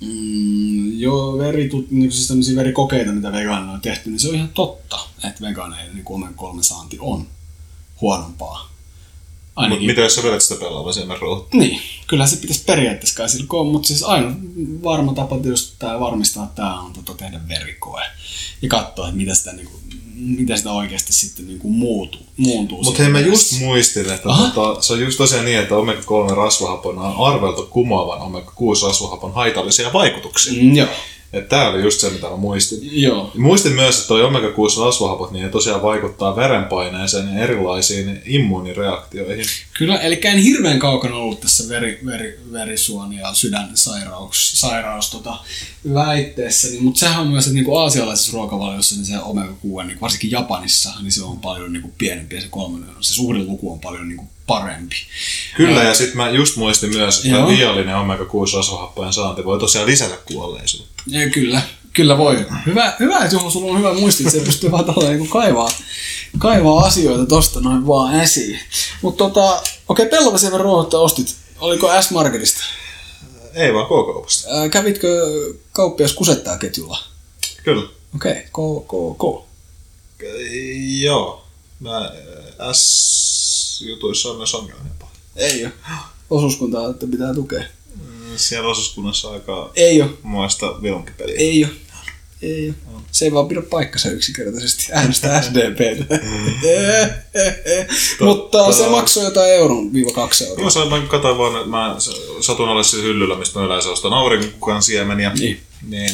Mm, 0.00 0.98
joo, 0.98 1.38
veritut, 1.38 1.90
niin 1.90 2.12
siis 2.12 2.28
tämmöisiä 2.28 2.56
verikokeita, 2.56 3.12
mitä 3.12 3.32
vegaanilla 3.32 3.72
on 3.72 3.80
tehty, 3.80 4.10
niin 4.10 4.20
se 4.20 4.28
on 4.28 4.34
ihan 4.34 4.48
totta, 4.48 4.98
että 5.24 5.40
vegaaneiden 5.40 5.94
niin 5.94 6.04
omen 6.06 6.34
kolmen 6.34 6.64
saanti 6.64 6.96
on 7.00 7.26
huonompaa. 8.00 8.70
Ainakin. 9.56 9.86
mitä 9.86 10.00
jos 10.00 10.14
sä 10.14 10.22
vedät 10.22 10.42
sitä 10.42 10.60
pelaava 10.60 10.92
siemenrouhetta? 10.92 11.56
Niin, 11.56 11.80
kyllä 12.06 12.26
se 12.26 12.36
pitäisi 12.36 12.64
periaatteessa 12.64 13.16
kai 13.16 13.28
sillä 13.28 13.46
koon, 13.48 13.66
mutta 13.66 13.86
siis 13.86 14.02
aina 14.02 14.36
varma 14.82 15.14
tapa 15.14 15.38
tietysti 15.38 15.76
tää 15.78 16.00
varmistaa, 16.00 16.44
että 16.44 16.56
tämä 16.56 16.80
on 16.80 16.92
tota, 16.92 17.14
tehdä 17.14 17.40
verikoe 17.48 18.02
ja 18.62 18.68
katsoa, 18.68 19.08
että 19.08 19.16
mitä 19.16 19.34
sitä, 19.34 19.52
niin 19.52 19.68
kuin, 19.68 19.82
mitä 20.14 20.56
sitä 20.56 20.72
oikeasti 20.72 21.12
sitten 21.12 21.46
niin 21.46 21.58
kuin 21.58 21.74
muutuu. 21.74 22.20
muuntuu 22.36 22.82
Mutta 22.82 23.02
hei, 23.02 23.12
mä 23.12 23.20
just 23.20 23.60
muistin, 23.60 24.10
että 24.10 24.28
Aha. 24.30 24.50
tota, 24.50 24.82
se 24.82 24.92
on 24.92 25.00
just 25.00 25.18
tosiaan 25.18 25.44
niin, 25.44 25.58
että 25.58 25.74
omega-3 25.74 26.34
rasvahapon 26.34 26.98
on 26.98 27.34
arveltu 27.34 27.66
kumoavan 27.70 28.20
omega-6 28.20 28.86
rasvahapon 28.86 29.34
haitallisia 29.34 29.92
vaikutuksia. 29.92 30.62
Mm. 30.62 30.68
Mm, 30.68 30.86
joo, 31.34 31.42
Tämä 31.48 31.68
oli 31.68 31.82
just 31.82 32.00
se, 32.00 32.10
mitä 32.10 32.26
mä 32.30 32.36
muistin. 32.36 33.02
joo. 33.02 33.30
Muistin 33.38 33.72
myös, 33.72 33.96
että 33.96 34.08
toi 34.08 34.22
omega-6 34.24 34.84
rasvahapot 34.84 35.30
niin 35.30 35.50
tosiaan 35.50 35.82
vaikuttaa 35.82 36.36
verenpaineeseen 36.36 37.34
ja 37.34 37.42
erilaisiin 37.42 38.22
immuunireaktioihin. 38.26 39.44
Kyllä, 39.78 39.96
eli 39.96 40.20
en 40.24 40.38
hirveän 40.38 40.78
kaukana 40.78 41.16
ollut 41.16 41.40
tässä 41.40 41.68
veri, 41.68 42.00
veri, 42.06 42.40
verisuon 42.52 43.12
ja 43.12 43.34
sydänsairaus 43.34 44.52
sairaus, 44.60 45.10
tota, 45.10 45.36
väitteessä, 45.94 46.68
niin, 46.68 46.84
mutta 46.84 47.00
sehän 47.00 47.20
on 47.20 47.28
myös, 47.28 47.44
että 47.44 47.54
niinku 47.54 47.76
aasialaisessa 47.76 48.32
ruokavaliossa 48.32 48.96
niin 48.96 49.06
se 49.06 49.18
omega-6, 49.18 49.84
niin 49.86 50.00
varsinkin 50.00 50.30
Japanissa, 50.30 50.90
niin 51.02 51.12
se 51.12 51.24
on 51.24 51.38
paljon 51.38 51.72
niinku 51.72 51.92
pienempi 51.98 52.34
ja 52.34 52.40
se 52.40 52.48
kolmonen, 52.50 52.88
se 53.00 53.14
suhdeluku 53.14 53.72
on 53.72 53.80
paljon 53.80 54.08
niinku 54.08 54.24
parempi. 54.46 54.96
Kyllä, 55.56 55.82
ja 55.82 55.94
sitten 55.94 56.16
mä 56.16 56.30
just 56.30 56.56
muistin 56.56 56.90
myös, 56.90 57.16
että 57.16 57.28
Joo. 57.28 57.48
liiallinen 57.48 57.96
omega-6 57.96 58.56
rasvahappojen 58.56 59.12
saanti 59.12 59.44
voi 59.44 59.58
tosiaan 59.58 59.86
lisätä 59.86 60.14
kuolleisuutta. 60.24 61.02
Ja 61.06 61.30
kyllä, 61.30 61.62
kyllä 61.92 62.18
voi. 62.18 62.46
Hyvä, 62.66 62.96
hyvä 63.00 63.18
että 63.18 63.36
Juho, 63.36 63.50
sulla 63.50 63.72
on 63.72 63.78
hyvä 63.78 63.94
muisti, 63.94 64.22
että 64.22 64.38
se 64.38 64.44
pystyy 64.44 64.70
vaan 64.70 64.84
tällä 64.84 65.10
niin 65.10 65.28
kaivaa, 65.28 65.70
kaivaa 66.38 66.84
asioita 66.84 67.26
tosta 67.26 67.60
noin 67.60 67.86
vaan 67.86 68.20
esiin. 68.20 68.58
Mutta 69.02 69.24
tota, 69.24 69.54
okei, 69.54 69.72
okay, 69.88 70.06
pellavasiemen 70.06 70.60
ruohotta 70.60 70.98
ostit. 70.98 71.36
Oliko 71.58 72.02
S-Marketista? 72.02 72.64
Ei 73.54 73.74
vaan 73.74 73.86
K-kaupasta. 73.86 74.50
Ää, 74.50 74.68
kävitkö 74.68 75.08
kauppias 75.72 76.12
kusettaa 76.12 76.58
ketjulla? 76.58 76.98
Kyllä. 77.64 77.88
Okei, 78.14 78.32
okay. 78.32 78.42
ko, 78.52 78.80
ko, 78.80 79.14
ko. 79.14 79.46
Joo. 81.00 81.44
Mä 81.80 81.98
äh, 81.98 82.68
S-jutuissa 83.78 84.30
on 84.30 84.36
myös 84.36 84.54
ongelmia 84.54 84.92
paljon. 84.98 85.16
Ei 85.36 85.64
ole. 85.64 85.72
Osuuskuntaa, 86.30 86.90
että 86.90 87.06
pitää 87.06 87.34
tukea. 87.34 87.64
Siellä 88.36 88.68
osuuskunnassa 88.70 89.30
aika 89.30 89.70
Ei 89.76 90.02
ole. 90.02 90.10
muista 90.22 90.82
vilunkipeliä. 90.82 91.34
Ei 91.38 91.64
ole. 91.64 91.72
Ei 92.42 92.68
ole. 92.68 93.02
Se 93.12 93.24
ei 93.24 93.32
vaan 93.32 93.48
pidä 93.48 93.62
paikkansa 93.62 94.10
yksinkertaisesti. 94.10 94.86
Äänestä 94.92 95.40
SDPtä. 95.42 96.18
Mutta 98.24 98.72
se 98.72 98.88
maksoi 98.88 99.24
jotain 99.24 99.50
euron 99.50 99.92
viiva 99.92 100.12
kaksi 100.12 100.44
euroa. 100.44 100.60
Joo, 100.60 100.70
se, 100.70 100.84
mä 100.84 101.00
katsoin 101.08 101.38
vaan, 101.38 101.56
että 101.56 101.70
mä 101.70 101.96
satun 102.40 102.68
alle 102.68 102.84
sillä 102.84 103.04
hyllyllä, 103.04 103.38
mistä 103.38 103.58
mä 103.58 103.66
yleensä 103.66 103.88
ostan 103.90 104.12
aurinkokukan 104.12 104.82
siemeniä. 104.82 105.32
Niin. 105.38 105.60
niin 105.88 106.10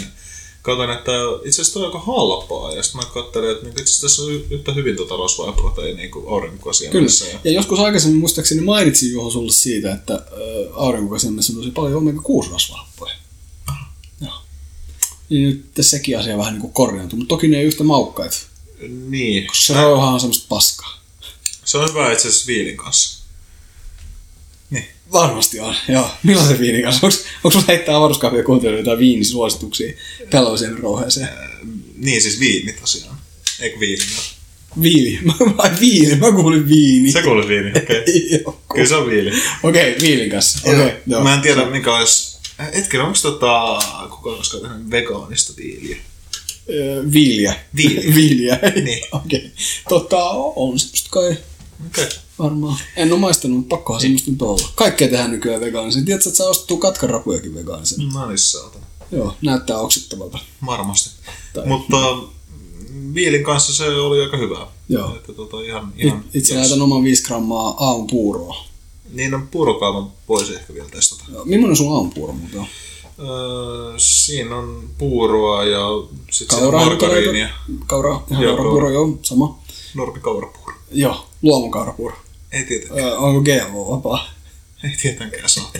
katsoin, 0.76 0.98
että 0.98 1.12
itse 1.44 1.62
asiassa 1.62 1.72
toi 1.72 1.82
on 1.82 1.88
aika 1.88 2.06
halpaa. 2.06 2.74
Ja 2.74 2.82
sitten 2.82 3.00
mä 3.00 3.10
katselin, 3.14 3.50
että 3.50 3.64
niinku 3.64 3.80
itse 3.80 3.90
asiassa 3.90 4.06
tässä 4.06 4.22
on 4.22 4.30
yhtä 4.30 4.72
hyvin 4.72 4.96
tota 4.96 5.16
rasvaa 5.16 5.46
ja 5.46 5.52
proteiinia 5.52 6.10
kuin 6.10 6.28
aurinkokukan 6.28 6.74
siemenissä. 6.74 7.24
Kyllä. 7.24 7.40
Ja 7.44 7.52
joskus 7.52 7.78
aikaisemmin 7.78 8.20
muistaakseni 8.20 8.60
mainitsin 8.60 9.12
Juho 9.12 9.30
sulle 9.30 9.52
siitä, 9.52 9.92
että 9.92 10.26
aurinkokasemmassa 10.72 11.52
on 11.52 11.58
tosi 11.58 11.70
paljon 11.70 12.02
omega-6 12.02 12.52
rasvahappoja. 12.52 13.14
Joo. 14.20 14.34
Niin 15.28 15.42
nyt 15.42 15.64
sekin 15.80 16.18
asia 16.18 16.38
vähän 16.38 16.52
niin 16.52 16.60
kuin 16.60 16.72
korjaantuu, 16.72 17.18
mutta 17.18 17.34
toki 17.34 17.48
ne 17.48 17.58
ei 17.58 17.64
yhtä 17.64 17.84
maukkaita. 17.84 18.36
Niin. 18.88 19.48
Se 19.52 19.74
rauha 19.74 20.10
on 20.10 20.20
semmoista 20.20 20.46
paskaa. 20.48 21.00
Se 21.64 21.78
on 21.78 21.88
hyvä 21.88 22.12
itse 22.12 22.28
asiassa 22.28 22.46
viilin 22.46 22.76
kanssa. 22.76 23.19
Varmasti 25.12 25.60
on, 25.60 25.74
joo. 25.88 26.10
Millaisen 26.22 26.58
viinin 26.58 26.82
kanssa? 26.82 27.06
Onko, 27.06 27.18
onko 27.44 27.50
sulla 27.50 27.64
heittää 27.68 27.96
avaruuskahvia 27.96 28.44
kuuntelijoita 28.44 28.80
jotain 28.90 28.98
viinisuosituksia 28.98 29.92
pelloiseen 30.30 30.78
rouheeseen? 30.78 31.28
Niin, 31.96 32.22
siis 32.22 32.40
viini 32.40 32.72
tosiaan. 32.72 33.16
Eikö 33.60 33.80
viini? 33.80 34.02
Viili. 34.82 35.18
Vai 35.56 35.70
viili? 35.80 36.16
Mä 36.16 36.32
kuulin 36.32 36.68
viini. 36.68 37.12
Se 37.12 37.22
kuulee 37.22 37.48
viini, 37.48 37.70
okei. 37.70 38.00
Okay. 38.00 38.38
Joo. 38.38 38.60
Kyllä 38.74 38.88
se 38.88 38.94
on 38.94 39.10
viili. 39.10 39.30
Okei, 39.62 39.90
okay, 39.90 40.02
viilin 40.02 40.30
kanssa. 40.30 40.58
Okay, 40.70 40.90
joo. 41.06 41.22
Mä 41.22 41.34
en 41.34 41.40
tiedä 41.40 41.66
mikä 41.66 41.96
olisi... 41.96 42.38
Hetken, 42.74 43.00
onko 43.00 43.18
tota, 43.22 43.78
kukaan 44.10 44.36
koskaan 44.36 44.62
tehnyt 44.62 44.90
vegaanista 44.90 45.52
viiliä? 45.56 45.96
Öö, 46.70 47.02
Viiliä. 47.12 47.54
Viiliä. 47.76 48.14
Viiliä. 48.16 48.58
Niin. 48.74 49.04
Okei. 49.12 49.38
Okay. 49.38 49.50
Tota, 49.88 50.30
on 50.56 50.78
semmoista 50.78 51.10
kai 51.10 51.36
Okei. 51.86 52.04
Okay. 52.04 52.16
Varmaan. 52.42 52.78
En 52.96 53.12
ole 53.12 53.20
maistanut, 53.20 53.68
pakkohan 53.68 54.00
semmoista 54.00 54.30
nyt 54.30 54.42
olla. 54.42 54.68
Kaikkea 54.74 55.08
tehdään 55.08 55.30
nykyään 55.30 55.60
vegaanisen. 55.60 56.04
Tiedätkö, 56.04 56.28
että 56.28 56.36
saa 56.38 56.48
ostettua 56.48 56.78
katkarapujakin 56.78 57.54
vegaanisen? 57.54 58.08
No 58.12 58.26
niin, 58.26 58.38
saatana. 58.38 58.86
Joo, 59.12 59.34
näyttää 59.42 59.78
oksittavalta. 59.78 60.38
Varmasti. 60.66 61.10
Tai- 61.52 61.66
Mutta 61.66 61.96
viilin 63.14 63.44
kanssa 63.44 63.72
se 63.74 63.88
oli 63.88 64.20
aika 64.20 64.36
hyvää. 64.36 64.66
Joo. 64.88 65.14
Että 65.16 65.32
tota 65.32 65.60
ihan, 65.62 65.92
It, 65.96 66.04
ihan 66.06 66.24
itse 66.34 66.54
jees. 66.54 66.66
laitan 66.70 66.82
oman 66.84 67.04
5 67.04 67.22
grammaa 67.22 67.74
aamupuuroa. 67.86 68.64
Niin 69.12 69.34
on 69.34 69.48
puurokaavan 69.50 70.12
voisi 70.28 70.54
ehkä 70.54 70.74
vielä 70.74 70.88
testata. 70.88 71.24
Joo, 71.32 71.44
Millainen 71.44 71.76
sun 71.76 71.94
aamupuuro 71.96 72.32
muuten 72.32 72.60
on? 72.60 72.66
Öö, 73.18 73.94
siinä 73.98 74.56
on 74.56 74.88
puuroa 74.98 75.64
ja 75.64 75.86
sitten 76.30 76.58
Kauraa, 76.58 76.84
margariinia. 76.84 77.48
Kaura, 77.86 78.20
ihan 78.30 78.42
Joo, 78.44 78.56
kaurapuuro, 78.56 78.90
joo, 78.90 79.18
sama. 79.22 79.58
Normikaurapuuro. 79.94 80.72
Joo, 80.92 81.26
luomun 81.42 81.70
kaurapuuro. 81.70 82.16
Ei 82.52 82.64
tietenkään. 82.64 83.08
Öö, 83.08 83.16
onko 83.16 83.40
GMO-vapaa? 83.40 84.30
Ei 84.84 84.96
tietenkään 85.02 85.48
saa. 85.48 85.72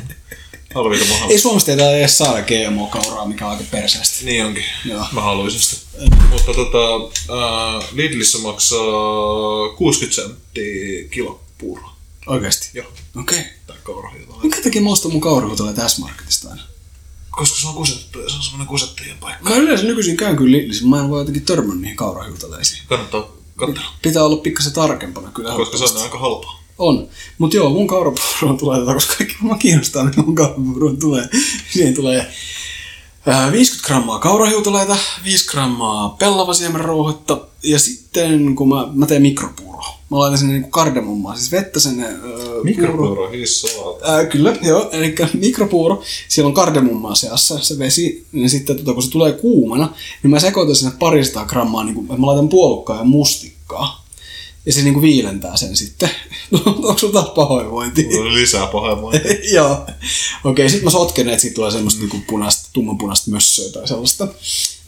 Alvita 0.75 1.05
Mohammed. 1.05 1.31
Ei 1.31 1.39
Suomesta 1.39 1.71
ei 1.71 1.77
täällä 1.77 1.99
edes 1.99 2.19
saada 2.19 2.43
GMO-kauraa, 2.43 3.27
mikä 3.27 3.47
on 3.47 3.53
aika 3.53 3.65
perseestä. 3.71 4.25
Niin 4.25 4.45
onkin. 4.45 4.65
Joo. 4.85 5.07
Mä 5.13 5.21
haluaisin 5.21 5.61
sitä. 5.61 5.87
Mutta 6.31 6.55
tota, 6.55 6.95
äh, 7.31 7.89
Lidlissä 7.93 8.39
maksaa 8.39 9.69
60 9.77 10.23
senttiä 10.23 11.09
kilo 11.11 11.41
puuro. 11.59 11.91
Oikeesti? 12.27 12.71
Joo. 12.75 12.87
Okei. 13.17 13.39
Okay. 13.39 13.51
Tai 13.67 13.77
kaurahiilaa. 13.83 14.41
Minkä 14.43 14.63
takia 14.63 14.83
mä 14.83 14.91
ostan 14.91 15.13
mun 15.13 15.21
kaurahuutolle 15.21 15.73
tässä 15.73 16.03
marketista 16.03 16.51
aina? 16.51 16.63
Koska 17.31 17.61
se 17.61 17.69
on 17.69 17.75
kusettu 17.75 18.21
ja 18.21 18.29
se 18.29 18.37
on 18.37 18.43
semmoinen 18.43 18.69
kusettajien 18.69 19.19
paikka. 19.19 19.51
Mä 19.51 19.57
yleensä 19.57 19.85
nykyisin 19.85 20.17
käyn 20.17 20.37
kyllä 20.37 20.57
Lidlissä, 20.57 20.87
mä 20.87 21.01
en 21.01 21.09
voi 21.09 21.21
jotenkin 21.21 21.45
törmännyt 21.45 21.81
niihin 21.81 21.97
kaurahiutaleisiin. 21.97 22.83
Kannattaa 22.89 23.40
katsoa. 23.61 23.85
Pitää 24.03 24.25
olla 24.25 24.37
pikkasen 24.37 24.73
tarkempana 24.73 25.31
kyllä. 25.31 25.55
Koska 25.55 25.79
se 25.79 25.85
on 25.85 26.03
aika 26.03 26.19
halpaa. 26.19 26.61
On. 26.79 27.09
Mutta 27.39 27.57
joo, 27.57 27.71
mun 27.71 27.87
kaurapuuroon 27.87 28.59
tulee 28.59 28.81
tätä, 28.81 28.95
koska 28.95 29.15
kaikki 29.19 29.37
mua 29.41 29.57
kiinnostaa, 29.57 30.05
mitä 30.05 30.23
mun 30.23 30.35
kaurapuuroon 30.35 30.99
tulee. 30.99 31.29
Siihen 31.73 31.95
tulee 31.95 32.33
ää, 33.27 33.53
50 33.53 33.87
grammaa 33.87 34.19
kaurahiutaleita, 34.19 34.97
5 35.25 35.47
grammaa 35.47 36.09
pellavasiemenrouhetta 36.09 37.39
ja 37.63 37.79
sitten 37.79 38.57
kun 38.57 38.69
mä, 38.69 38.89
mä 38.93 39.07
teen 39.07 39.23
mikropuuroa. 39.23 40.00
Mä 40.11 40.19
laitan 40.19 40.39
sinne 40.39 40.53
niinku 40.53 40.71
kardemummaa, 40.71 41.37
siis 41.37 41.53
vettä 41.53 41.81
sinne 41.81 42.07
puuroon. 42.07 42.65
Mikropuuro. 42.65 43.31
Ää, 44.03 44.27
kyllä, 44.27 44.57
joo. 44.63 44.89
Eli 44.93 45.15
mikropuuro, 45.35 46.03
siellä 46.29 46.49
on 46.49 46.55
kardemummaa 46.55 47.15
seassa, 47.15 47.59
se 47.59 47.79
vesi, 47.79 48.27
ja 48.33 48.49
sitten 48.49 48.77
tota, 48.77 48.95
kun 48.95 49.03
se 49.03 49.11
tulee 49.11 49.33
kuumana, 49.33 49.95
niin 50.23 50.31
mä 50.31 50.41
sekoitan 50.41 50.77
sinne 50.77 50.93
parista 50.99 51.45
grammaa, 51.45 51.85
niin 51.85 51.95
kuin, 51.95 52.07
mä 52.07 52.27
laitan 52.27 52.49
puolukkaa 52.49 52.99
ja 52.99 53.05
mustikkaa. 53.05 54.05
Ja 54.67 54.73
se 54.73 54.83
niinku 54.83 55.03
viilentää 55.03 55.57
sen 55.57 55.77
sitten. 55.77 56.11
Onko 56.67 56.99
sulla 56.99 57.13
taas 57.13 57.35
pahoinvointi? 57.35 58.09
Lisää 58.33 58.67
pahoinvointia. 58.67 59.35
Joo. 59.55 59.87
Okei, 60.45 60.71
sit 60.71 60.83
mä 60.83 60.91
sotken, 60.91 61.29
että 61.29 61.41
siitä 61.41 61.55
tulee 61.55 61.71
semmoista 61.71 62.01
niinku 62.01 62.17
punaista, 62.29 62.69
tummanpunaista 62.73 63.31
mössöä 63.31 63.73
tai 63.73 63.89
sellaista. 63.89 64.25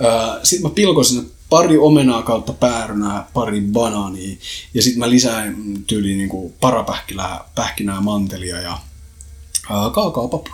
Öö, 0.00 0.40
sitten 0.42 0.70
mä 0.70 0.74
pilkon 0.74 1.04
sinne 1.04 1.22
pari 1.52 1.78
omenaa 1.78 2.22
kautta 2.22 2.52
päärynää, 2.52 3.28
pari 3.34 3.60
banaania. 3.60 4.36
Ja 4.74 4.82
sitten 4.82 4.98
mä 4.98 5.10
lisään 5.10 5.56
tyyliin 5.86 6.18
niinku 6.18 6.54
parapähkinää, 6.60 7.40
pähkinää, 7.54 8.00
mantelia 8.00 8.60
ja 8.60 8.78
kaakaopapu. 9.94 10.50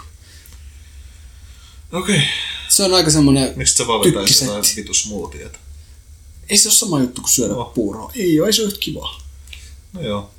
Okei. 1.92 2.20
Se 2.68 2.82
on 2.84 2.94
aika 2.94 3.10
semmonen 3.10 3.52
Miksi 3.56 3.74
sä 3.74 3.86
valitaisit 3.86 4.46
jotain 4.46 4.64
vitu 4.76 4.94
smoothieta? 4.94 5.58
Ei 6.50 6.58
se 6.58 6.68
ole 6.68 6.74
sama 6.74 7.00
juttu 7.00 7.20
kuin 7.20 7.30
syödä 7.32 7.54
Oh. 7.54 7.74
puuroa. 7.74 8.12
Ei 8.16 8.40
oo, 8.40 8.46
ei 8.46 8.52
se 8.52 8.62
ole 8.62 8.68
yhtä 8.68 8.80
kivaa. 8.80 9.20
No 9.92 10.00
joo. 10.00 10.30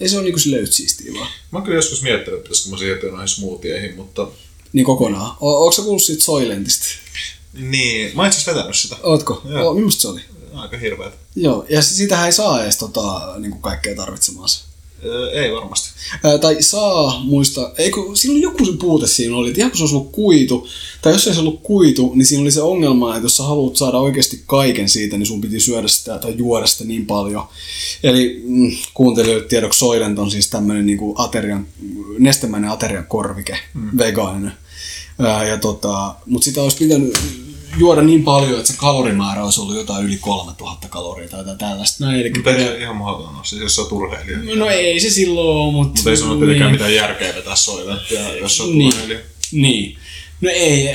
Ei 0.00 0.08
se 0.08 0.16
ole 0.16 0.24
niinku 0.24 0.40
yhtä 0.40 0.74
siistiä 0.74 1.12
vaan. 1.14 1.30
Mä 1.52 1.58
oon 1.58 1.62
kyllä 1.64 1.78
joskus 1.78 2.02
miettinyt, 2.02 2.38
että 2.38 2.42
pitäisikö 2.48 2.70
mä 2.70 2.78
siirtyä 2.78 3.10
noihin 3.10 3.28
smoothiehin, 3.28 3.96
mutta... 3.96 4.28
Niin 4.72 4.86
kokonaan. 4.86 5.36
O- 5.40 5.56
Ootko 5.58 5.72
sä 5.72 5.82
kuullut 5.82 6.02
siitä 6.02 6.24
Soilentista? 6.24 6.86
Niin, 7.56 8.16
mä 8.16 8.22
oon 8.22 8.30
itse 8.30 8.50
vetänyt 8.50 8.76
sitä. 8.76 8.96
Ootko? 9.02 9.42
Joo. 9.48 9.70
O, 9.70 9.90
se 9.90 10.08
oli? 10.08 10.20
Aika 10.54 10.76
hirveet. 10.76 11.14
Joo, 11.36 11.66
ja 11.68 11.82
siitähän 11.82 12.26
ei 12.26 12.32
saa 12.32 12.62
edes 12.62 12.76
tota, 12.76 13.34
niin 13.38 13.60
kaikkea 13.60 13.96
tarvitsemaansa. 13.96 14.64
Öö, 15.04 15.30
ei 15.30 15.52
varmasti. 15.52 15.88
Ää, 16.24 16.38
tai 16.38 16.62
saa 16.62 17.20
muista, 17.24 17.72
eikö, 17.78 18.00
siinä 18.14 18.32
oli 18.32 18.42
joku 18.42 18.64
se 18.64 18.72
puute 18.80 19.06
siinä 19.06 19.36
oli, 19.36 19.48
että 19.48 19.60
ihan 19.60 19.70
kun 19.70 19.78
se 19.78 19.82
olisi 19.82 19.94
ollut 19.94 20.12
kuitu, 20.12 20.68
tai 21.02 21.12
jos 21.12 21.26
ei 21.26 21.34
se 21.34 21.40
ollut 21.40 21.62
kuitu, 21.62 22.12
niin 22.14 22.26
siinä 22.26 22.42
oli 22.42 22.50
se 22.50 22.62
ongelma, 22.62 23.16
että 23.16 23.24
jos 23.24 23.36
sä 23.36 23.42
haluat 23.42 23.76
saada 23.76 23.98
oikeasti 23.98 24.42
kaiken 24.46 24.88
siitä, 24.88 25.18
niin 25.18 25.26
sun 25.26 25.40
piti 25.40 25.60
syödä 25.60 25.88
sitä 25.88 26.18
tai 26.18 26.34
juoda 26.36 26.66
sitä 26.66 26.84
niin 26.84 27.06
paljon. 27.06 27.44
Eli 28.02 28.42
mm, 28.44 28.76
kuuntelijoille 28.94 29.48
tiedoksi 29.48 29.78
Soylent 29.78 30.18
on 30.18 30.30
siis 30.30 30.50
tämmöinen 30.50 30.86
niin 30.86 30.98
aterian, 31.14 31.66
nestemäinen 32.18 32.70
aterian 32.70 33.06
korvike, 33.06 33.58
mm. 33.74 33.98
vegaaninen. 33.98 34.52
Ää, 35.18 35.44
ja 35.44 35.58
tota, 35.58 36.14
mutta 36.26 36.44
sitä 36.44 36.62
olisi 36.62 36.76
pitänyt 36.76 37.18
juoda 37.78 38.02
niin 38.02 38.24
paljon, 38.24 38.58
että 38.58 38.72
se 38.72 38.78
kalorimäärä 38.78 39.44
olisi 39.44 39.60
ollut 39.60 39.76
jotain 39.76 40.04
yli 40.06 40.16
3000 40.16 40.88
kaloria 40.88 41.28
tai 41.28 41.40
jotain 41.40 41.58
tällaista. 41.58 42.04
No, 42.06 42.12
eli 42.12 42.30
Mutta 42.36 42.50
ei 42.50 42.58
se 42.64 42.78
ihan 42.78 42.96
mahdotonta, 42.96 43.44
siis 43.44 43.62
jos 43.62 43.76
sä 43.76 43.82
oot 43.82 43.92
urheilija. 43.92 44.38
No 44.56 44.66
ei 44.70 45.00
se 45.00 45.10
silloin 45.10 45.48
ole, 45.58 45.72
mutta... 45.72 45.94
Mutta 45.98 46.10
ei 46.10 46.16
sun 46.16 46.30
ole 46.30 46.38
tietenkään 46.38 46.70
mitään 46.72 46.94
järkeä 46.94 47.34
vetää 47.34 47.56
soilettia, 47.56 48.36
jos 48.36 48.56
sä 48.56 48.62
oot 48.62 48.72
Niin. 48.74 48.92
urheilija. 48.94 49.20
Niin. 49.52 49.98
No 50.40 50.50
ei, 50.52 50.88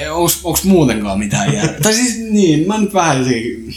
onks 0.44 0.64
muutenkaan 0.64 1.20
mitään 1.20 1.54
järkeä? 1.54 1.80
tai 1.84 1.94
siis 1.94 2.18
niin, 2.18 2.68
mä 2.68 2.78
nyt 2.78 2.94
vähän 2.94 3.18
jotenkin... 3.20 3.74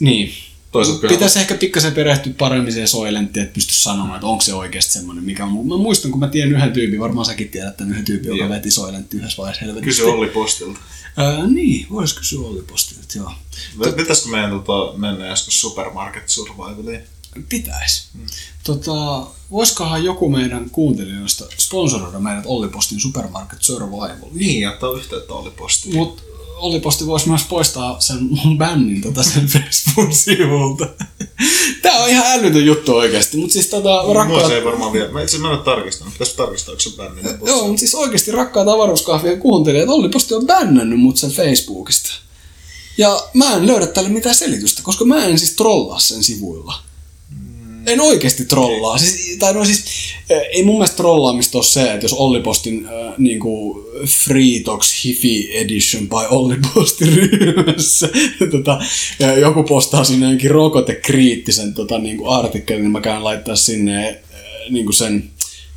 Niin. 0.00 0.30
Toisaalta 0.72 1.00
kyllä- 1.00 1.12
Pitäisi 1.14 1.38
ehkä 1.38 1.54
pikkasen 1.54 1.92
perehtyä 1.92 2.32
paremmin 2.38 2.72
siihen 2.72 2.88
soilenttiin, 2.88 3.42
että 3.44 3.54
pysty 3.54 3.72
sanomaan, 3.74 4.14
että 4.14 4.26
onko 4.26 4.42
se 4.42 4.54
oikeasti 4.54 4.92
semmoinen, 4.92 5.24
mikä 5.24 5.44
on. 5.44 5.52
Mä 5.66 5.76
muistan, 5.76 6.10
kun 6.10 6.20
mä 6.20 6.28
tiedän 6.28 6.52
yhden 6.52 6.72
tyypin, 6.72 7.00
varmaan 7.00 7.24
säkin 7.26 7.48
tiedät 7.48 7.76
tämän 7.76 7.90
yhden 7.92 8.04
tyypin, 8.04 8.36
joka 8.36 8.48
veti 8.48 8.70
soilentti 8.70 9.16
yhdessä 9.16 9.36
vaiheessa 9.36 9.64
helvetisti. 9.64 10.02
Kysy 10.02 10.04
Olli 10.10 10.26
Postilta. 10.28 10.80
Ää, 11.16 11.46
niin, 11.46 11.86
vois 11.90 12.14
kysyä 12.14 12.46
Olli 12.46 12.62
Postilta, 12.62 13.18
joo. 13.18 13.32
Pitäisikö 13.96 14.30
meidän 14.30 14.50
tota, 14.62 14.98
mennä 14.98 15.26
joskus 15.26 15.60
Supermarket 15.60 16.28
Survivaliin? 16.28 17.02
Pitäis. 17.48 18.08
Tota, 18.64 19.26
voisikohan 19.50 20.04
joku 20.04 20.28
meidän 20.28 20.70
kuuntelijoista 20.70 21.44
sponsoroida 21.58 22.18
meidät 22.20 22.46
Olli 22.46 22.68
Postin 22.68 23.00
Supermarket 23.00 23.62
Survival? 23.62 24.30
Niin, 24.32 24.68
ottaa 24.68 24.92
yhteyttä 24.92 25.34
Olli 25.34 25.50
Postiin. 25.50 25.96
Mutta 25.96 26.22
Olli 26.56 26.80
Posti 26.80 27.06
voisi 27.06 27.28
myös 27.28 27.42
poistaa 27.48 28.00
sen 28.00 28.18
mun 28.30 28.58
bännin 28.58 29.02
tota 29.02 29.22
sen 29.22 29.46
Facebook-sivulta. 29.54 30.86
Tää 31.82 32.02
on 32.02 32.08
ihan 32.08 32.26
älytön 32.26 32.66
juttu 32.66 32.96
oikeasti, 32.96 33.36
mutta 33.36 33.52
siis 33.52 33.66
tota, 33.66 34.02
Mua 34.02 34.14
rakkaat... 34.14 34.46
se 34.46 34.54
ei 34.54 34.64
varmaan 34.64 34.92
vielä. 34.92 35.12
Mä 35.12 35.22
itse 35.22 35.38
mä 35.38 35.48
en 35.48 35.54
ole 35.54 35.64
tarkistanut. 35.64 36.12
Pitäisi 36.12 36.36
tarkistaa, 36.36 36.72
onko 36.72 36.80
se 36.80 36.90
bänni. 36.96 37.22
Joo, 37.46 37.66
mutta 37.66 37.80
siis 37.80 37.94
oikeasti 37.94 38.30
rakkaat 38.30 38.68
avaruuskahvien 38.68 39.40
kuuntelijat, 39.40 39.88
Olli 39.88 40.08
Posti 40.08 40.34
on 40.34 40.46
bännännyt 40.46 41.00
mut 41.00 41.16
sen 41.16 41.30
Facebookista. 41.30 42.10
Ja 42.98 43.28
mä 43.34 43.54
en 43.54 43.66
löydä 43.66 43.86
tälle 43.86 44.08
mitään 44.08 44.34
selitystä, 44.34 44.82
koska 44.82 45.04
mä 45.04 45.24
en 45.24 45.38
siis 45.38 45.52
trollaa 45.56 45.98
sen 45.98 46.22
sivuilla. 46.24 46.74
En 47.86 48.00
oikeasti 48.00 48.44
trollaa. 48.44 48.98
Siis, 48.98 49.36
tai 49.38 49.54
no 49.54 49.64
siis, 49.64 49.84
eh, 50.30 50.42
ei 50.52 50.62
mun 50.62 50.74
mielestä 50.74 50.96
trollaamista 50.96 51.58
ole 51.58 51.64
se, 51.64 51.92
että 51.92 52.04
jos 52.04 52.12
Olli 52.12 52.40
Postin 52.40 52.86
äh, 52.86 53.14
niinku 53.18 53.84
Free 54.06 54.60
Talks 54.64 55.04
Hifi 55.04 55.58
Edition 55.58 56.08
by 56.08 56.26
Olli 56.30 56.56
Postin 56.74 57.12
ryhmässä 57.12 58.08
tota, 58.52 58.80
joku 59.40 59.62
postaa 59.62 60.04
sinne 60.04 60.26
jonkin 60.26 60.50
rokotekriittisen 60.50 61.74
tota, 61.74 61.98
niinku 61.98 62.28
artikkelin, 62.28 62.82
niin 62.82 62.92
mä 62.92 63.00
käyn 63.00 63.24
laittaa 63.24 63.56
sinne 63.56 64.08
äh, 64.08 64.40
niinku 64.70 64.92
sen 64.92 65.30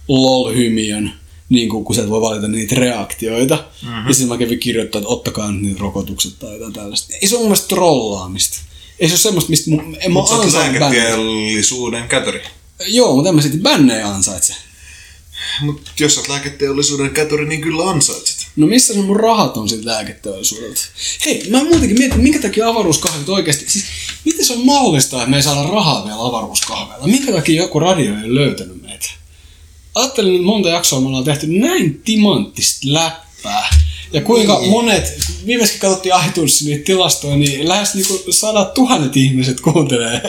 lol-hymiön, 0.08 1.12
niin 1.50 1.70
kuin, 1.70 1.86
kun 1.86 1.96
sieltä 1.96 2.12
voi 2.12 2.22
valita 2.22 2.48
niitä 2.48 2.76
reaktioita. 2.76 3.56
Mm-hmm. 3.56 4.08
Ja 4.08 4.14
sitten 4.14 4.28
mä 4.28 4.38
kävin 4.38 4.60
kirjoittaa, 4.60 5.00
että 5.00 5.10
ottakaa 5.10 5.52
nyt 5.52 5.62
niitä 5.62 5.80
rokotukset 5.80 6.40
tai 6.40 6.54
jotain 6.54 6.74
tällaista. 6.74 7.14
Ei 7.22 7.28
se 7.28 7.36
ole 7.36 7.42
mun 7.42 7.50
mielestä 7.50 7.68
trollaamista. 7.68 8.60
Ei 9.00 9.08
se 9.08 9.14
ole 9.14 9.20
semmoista, 9.20 9.50
mistä 9.50 9.72
mun, 9.72 9.98
en 10.00 10.14
mä 10.14 10.20
oot 10.20 10.32
ansainnut 10.32 10.92
kätöri. 12.10 12.42
Joo, 12.88 13.16
mutta 13.16 13.30
en 13.30 13.36
mä 13.36 13.42
sitten 13.42 13.62
bännejä 13.62 14.08
ansaitse. 14.08 14.56
Mutta 15.62 15.92
jos 16.00 16.16
sä 16.16 16.20
oot 16.20 16.30
lääketeollisuuden 16.30 17.10
kätöri, 17.10 17.46
niin 17.46 17.62
kyllä 17.62 17.90
ansaitset. 17.90 18.48
No 18.56 18.68
missä 18.68 18.94
ne 18.94 19.02
mun 19.02 19.20
rahat 19.20 19.58
on 19.58 19.70
siitä 19.70 19.86
lääketeollisuudelta? 19.86 20.82
Hei, 21.26 21.50
mä 21.50 21.64
muutenkin 21.64 21.98
mietin, 21.98 22.22
minkä 22.22 22.40
takia 22.40 22.68
avaruuskahvit 22.68 23.30
oikeasti, 23.30 23.66
siis 23.70 23.86
miten 24.26 24.46
se 24.46 24.54
on 24.54 24.66
mahdollista, 24.66 25.18
että 25.18 25.30
me 25.30 25.36
ei 25.38 25.44
saada 25.44 25.70
rahaa 25.70 26.06
vielä 26.06 26.26
avaruuskahveilla? 26.26 27.08
Minkä 27.08 27.32
takia 27.32 27.62
joku 27.62 27.80
radio 27.80 28.06
ei 28.06 28.24
ole 28.24 28.36
löytänyt 28.36 28.82
meitä? 28.82 29.06
Ajattelin, 29.96 30.36
että 30.36 30.46
monta 30.46 30.70
jaksoa 30.70 31.02
me 31.02 31.08
ollaan 31.08 31.24
tehty 31.24 31.48
näin 31.48 32.02
timanttista 32.06 32.80
läppää. 32.84 33.70
Ja 34.14 34.22
kuinka 34.22 34.60
Niin. 34.60 34.72
monet, 34.72 35.18
viimeiskin 35.46 35.80
katsottiin 35.80 36.16
iTunesin 36.28 36.68
niitä 36.68 36.84
tilastoja, 36.84 37.36
niin 37.36 37.68
lähes 37.68 37.94
niinku 37.94 38.24
sadat 38.30 38.74
tuhannet 38.74 39.18
ihmiset 39.18 39.62
kuuntelee 39.62 40.22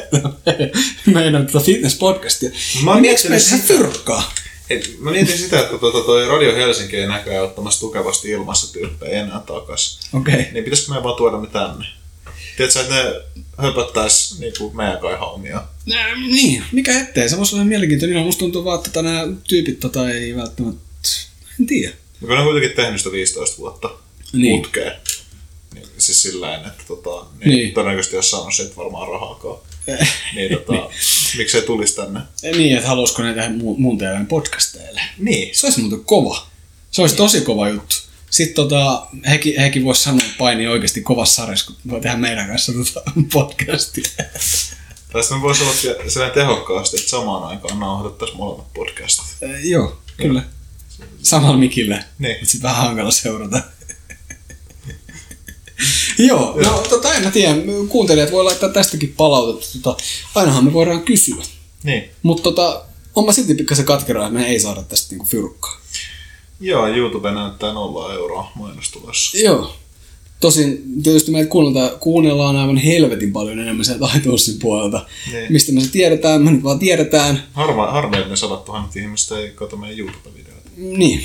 meidän 1.15 1.47
tota 1.47 1.65
fitness-podcastia. 1.65 2.51
Mä 2.83 3.01
miettinyt 3.01 3.31
meitä 3.31 3.45
sitä. 3.45 3.63
fyrkkaa? 3.63 4.33
Et, 4.71 4.97
mä 4.99 5.11
mietin 5.11 5.39
sitä, 5.39 5.61
että 5.61 5.79
tuota, 5.79 6.01
toi 6.01 6.29
Radio 6.29 6.55
Helsinki 6.55 6.97
ei 6.97 7.07
näköjään 7.07 7.45
ottamassa 7.45 7.81
tukevasti 7.81 8.31
ilmassa 8.31 8.73
tyyppejä 8.73 9.21
enää 9.21 9.41
takas. 9.41 10.01
Okei. 10.13 10.35
Okay. 10.35 10.53
Niin 10.53 10.65
pitäisikö 10.65 10.91
meidän 10.91 11.05
vaan 11.05 11.17
tuoda 11.17 11.41
ne 11.41 11.47
tänne? 11.47 11.87
Tiedätkö, 12.57 12.81
että 12.81 12.95
ne 12.95 13.03
höpöttäis 13.59 14.37
niinku 14.39 14.71
meidän 14.71 14.99
kai? 14.99 15.19
Nää, 15.87 16.15
niin, 16.17 16.65
mikä 16.73 17.01
ettei. 17.01 17.29
Se 17.29 17.37
voisi 17.37 17.55
olla 17.55 17.65
mielenkiintoinen. 17.65 18.23
Musta 18.23 18.39
tuntuu 18.39 18.65
vaan, 18.65 18.81
että 18.87 19.03
nämä 19.03 19.23
tyypit 19.49 19.81
tota, 19.81 20.11
ei 20.11 20.37
välttämättä... 20.37 20.81
En 21.61 21.67
tiedä. 21.67 21.95
Kun 22.21 22.29
ne 22.29 22.39
on 22.39 22.45
kuitenkin 22.45 22.77
tehnyt 22.77 23.01
sitä 23.01 23.13
15 23.13 23.59
vuotta 23.59 23.91
Niin. 24.33 24.63
putkeen. 24.63 24.93
Niin, 25.75 25.87
siis 25.99 26.23
sillä 26.23 26.57
että 26.57 26.85
tota, 26.89 27.11
niin, 27.11 27.49
Niin. 27.49 27.51
niin. 27.59 27.75
todennäköisesti 27.75 28.17
jos 28.17 28.31
saanut 28.31 28.55
siitä 28.55 28.77
varmaan 28.77 29.09
rahaakaan. 29.09 29.59
niin 30.35 30.51
tota, 30.59 30.91
miksei 31.37 31.63
tulisi 31.63 31.97
tänne? 31.97 32.21
niin, 32.43 32.77
että 32.77 32.89
haluaisiko 32.89 33.23
ne 33.23 33.35
tehdä 33.35 33.51
mun, 33.51 33.99
TVn 33.99 34.27
podcasteille. 34.27 35.01
Niin. 35.19 35.55
Se 35.57 35.67
olisi 35.67 35.81
muuten 35.81 36.05
kova. 36.05 36.47
Se 36.91 37.01
olisi 37.01 37.17
tosi 37.17 37.41
kova 37.41 37.69
juttu. 37.69 37.97
Sitten 38.31 38.55
tota, 38.55 39.07
hekin, 39.29 39.61
hekin 39.61 39.85
voisi 39.85 40.03
sanoa, 40.03 40.21
että 40.25 40.39
paini 40.39 40.67
oikeasti 40.69 41.01
kovassa 41.01 41.35
sarjassa, 41.43 41.67
kun 41.67 41.77
voi 41.91 42.01
tehdä 42.01 42.17
meidän 42.17 42.49
kanssa 42.49 42.73
tota 42.73 43.03
podcastia. 43.33 44.05
Tai 45.13 45.23
sitten 45.23 45.39
me 45.39 45.43
voisi 45.43 45.63
olla 45.63 45.75
sellainen 46.09 46.35
tehokkaasti, 46.35 46.97
että 46.97 47.11
samaan 47.11 47.45
aikaan 47.45 47.81
nauhoitettaisiin 47.81 48.39
molemmat 48.39 48.73
podcastit. 48.73 49.43
Eh, 49.43 49.65
joo, 49.65 49.99
kyllä. 50.17 50.43
Samalla 51.23 51.57
mikillä. 51.57 52.05
Niin. 52.19 52.37
Mutta 52.41 52.53
sit 52.53 52.63
vähän 52.63 52.87
hankala 52.87 53.11
seurata. 53.11 53.63
Joo, 56.19 56.61
no 56.65 56.83
tota, 56.89 57.15
en 57.15 57.25
mä 57.25 57.31
tiedä. 57.31 57.55
Kuuntelijat 57.89 58.33
voi 58.33 58.45
laittaa 58.45 58.69
tästäkin 58.69 59.15
palautetta. 59.17 59.79
Tota, 59.83 60.03
ainahan 60.35 60.65
me 60.65 60.73
voidaan 60.73 61.03
kysyä. 61.03 61.43
Niin. 61.83 62.11
Mutta 62.23 62.43
tota, 62.43 62.85
on 63.15 63.25
mä 63.25 63.33
silti 63.33 63.55
pikkasen 63.55 63.85
katkeraa, 63.85 64.27
että 64.27 64.39
me 64.39 64.47
ei 64.47 64.61
saada 64.61 64.83
tästä 64.83 65.13
niinku 65.13 65.27
fyrkkaa. 65.27 65.81
Joo, 66.61 66.89
YouTube 66.89 67.31
näyttää 67.31 67.73
nolla 67.73 68.15
euroa 68.15 68.53
mainostulossa. 68.55 69.39
Joo. 69.39 69.77
Tosin 70.41 70.83
tietysti 71.03 71.31
meitä 71.31 71.51
kuunnellaan, 71.51 71.91
kuunnellaan 72.01 72.57
aivan 72.57 72.77
helvetin 72.77 73.33
paljon 73.33 73.59
enemmän 73.59 73.85
sieltä 73.85 74.09
iTunesin 74.17 74.59
puolelta. 74.59 75.07
Niin. 75.33 75.53
Mistä 75.53 75.73
me 75.73 75.81
se 75.81 75.91
tiedetään, 75.91 76.43
me 76.43 76.51
nyt 76.51 76.63
vaan 76.63 76.79
tiedetään. 76.79 77.43
Harva, 77.53 78.17
että 78.17 78.29
ne 78.29 78.37
sadat 78.37 78.65
tuhannet 78.65 78.97
ihmistä 78.97 79.39
ei 79.39 79.51
kato 79.51 79.77
meidän 79.77 79.99
YouTube-videoita. 79.99 80.58
Niin. 80.79 81.23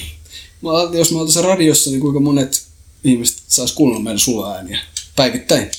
Mä 0.61 0.69
jos 0.97 1.11
me 1.11 1.19
oltaisiin 1.19 1.45
radiossa, 1.45 1.89
niin 1.89 2.01
kuinka 2.01 2.19
monet 2.19 2.63
ihmiset 3.03 3.37
sais 3.47 3.71
kuunnella 3.71 4.03
meidän 4.03 4.19
sulla 4.19 4.55
ääniä 4.55 4.79
päivittäin. 5.15 5.71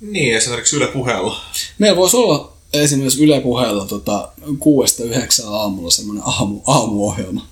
Niin, 0.00 0.36
esimerkiksi 0.36 0.76
Yle 0.76 0.86
puheella. 0.86 1.40
Meillä 1.78 1.96
voisi 1.96 2.16
olla 2.16 2.52
esimerkiksi 2.72 3.24
Yle 3.24 3.40
puheella 3.40 3.84
tota, 3.86 4.28
kuudesta 4.58 5.04
yhdeksään 5.04 5.48
aamulla 5.52 5.90
semmoinen 5.90 6.24
aamu, 6.26 6.60
aamuohjelma. 6.66 7.46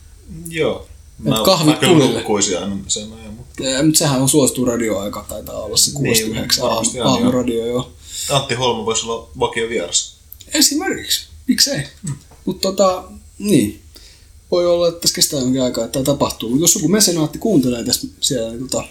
Joo. 0.48 0.86
Et 1.26 1.44
kahvit 1.44 1.66
mä 1.66 1.80
kyllä 1.80 1.92
tulille. 1.92 2.18
nukkuisin 2.18 2.58
aina 2.58 2.76
sen 2.88 3.12
ajan, 3.12 3.34
mutta 3.34 3.62
Ja, 3.62 3.82
mutta 3.82 3.98
sehän 3.98 4.22
on 4.22 4.28
suosittu 4.28 4.64
radioaika, 4.64 5.24
taitaa 5.28 5.62
olla 5.62 5.76
se 5.76 5.90
kuudesta 5.92 6.24
Niin, 6.24 6.36
yhdeksään 6.36 6.68
varmasti 6.68 7.00
aamu, 7.00 7.14
aamuradio, 7.14 7.66
joo. 7.66 7.92
Antti 8.30 8.54
Holma 8.54 8.86
voisi 8.86 9.06
olla 9.06 9.28
vakio 9.38 9.68
vieras. 9.68 10.16
Esimerkiksi. 10.54 11.26
Miksei? 11.46 11.82
Mm. 12.02 12.14
Mutta 12.44 12.68
tota, 12.68 13.04
niin. 13.38 13.81
Voi 14.52 14.66
olla, 14.66 14.88
että 14.88 15.00
tässä 15.00 15.14
kestää 15.14 15.40
jonkin 15.40 15.62
aikaa, 15.62 15.84
että 15.84 15.92
tämä 15.92 16.04
tapahtuu. 16.04 16.48
Mutta 16.48 16.62
jos 16.62 16.74
joku 16.74 16.88
mesenaatti 16.88 17.38
kuuntelee 17.38 17.84
tässä 17.84 18.06
siellä, 18.20 18.50
niin 18.50 18.68
tota, 18.68 18.84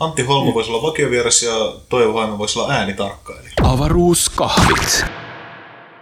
Antti 0.00 0.22
Holma 0.22 0.54
voisi 0.54 0.70
olla 0.70 0.82
vakio 0.82 1.10
vieras 1.10 1.42
ja 1.42 1.76
Toivo 1.88 2.12
Haima 2.12 2.38
voisi 2.38 2.58
olla 2.58 2.72
äänitarkkailija. 2.72 3.52
Avaruuskahvit. 3.62 5.04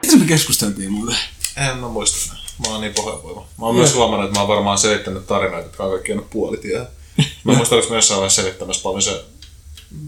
mitä 0.02 0.16
me 0.16 0.24
keskusteltiin 0.24 0.92
muuten? 0.92 1.16
En 1.56 1.76
mä 1.76 1.88
muista 1.88 2.32
enää. 2.32 2.44
Mä 2.66 2.72
oon 2.72 2.80
niin 2.80 2.94
pohjavoima. 2.94 3.40
Mä 3.58 3.66
oon 3.66 3.74
myös 3.74 3.94
huomannut, 3.94 4.28
että 4.28 4.38
mä 4.38 4.42
oon 4.42 4.48
varmaan 4.48 4.78
selittänyt 4.78 5.26
tarinoita, 5.26 5.66
jotka 5.66 5.84
on 5.84 5.90
kaikki 5.90 6.12
jäänyt 6.12 6.30
puolitiehen. 6.30 6.86
Mä 7.44 7.52
muistan, 7.52 7.78
että 7.78 7.90
mä 7.90 7.96
jossain 7.96 8.18
vaiheessa 8.18 8.42
selittämässä 8.42 8.82
paljon 8.82 9.02
se 9.02 9.24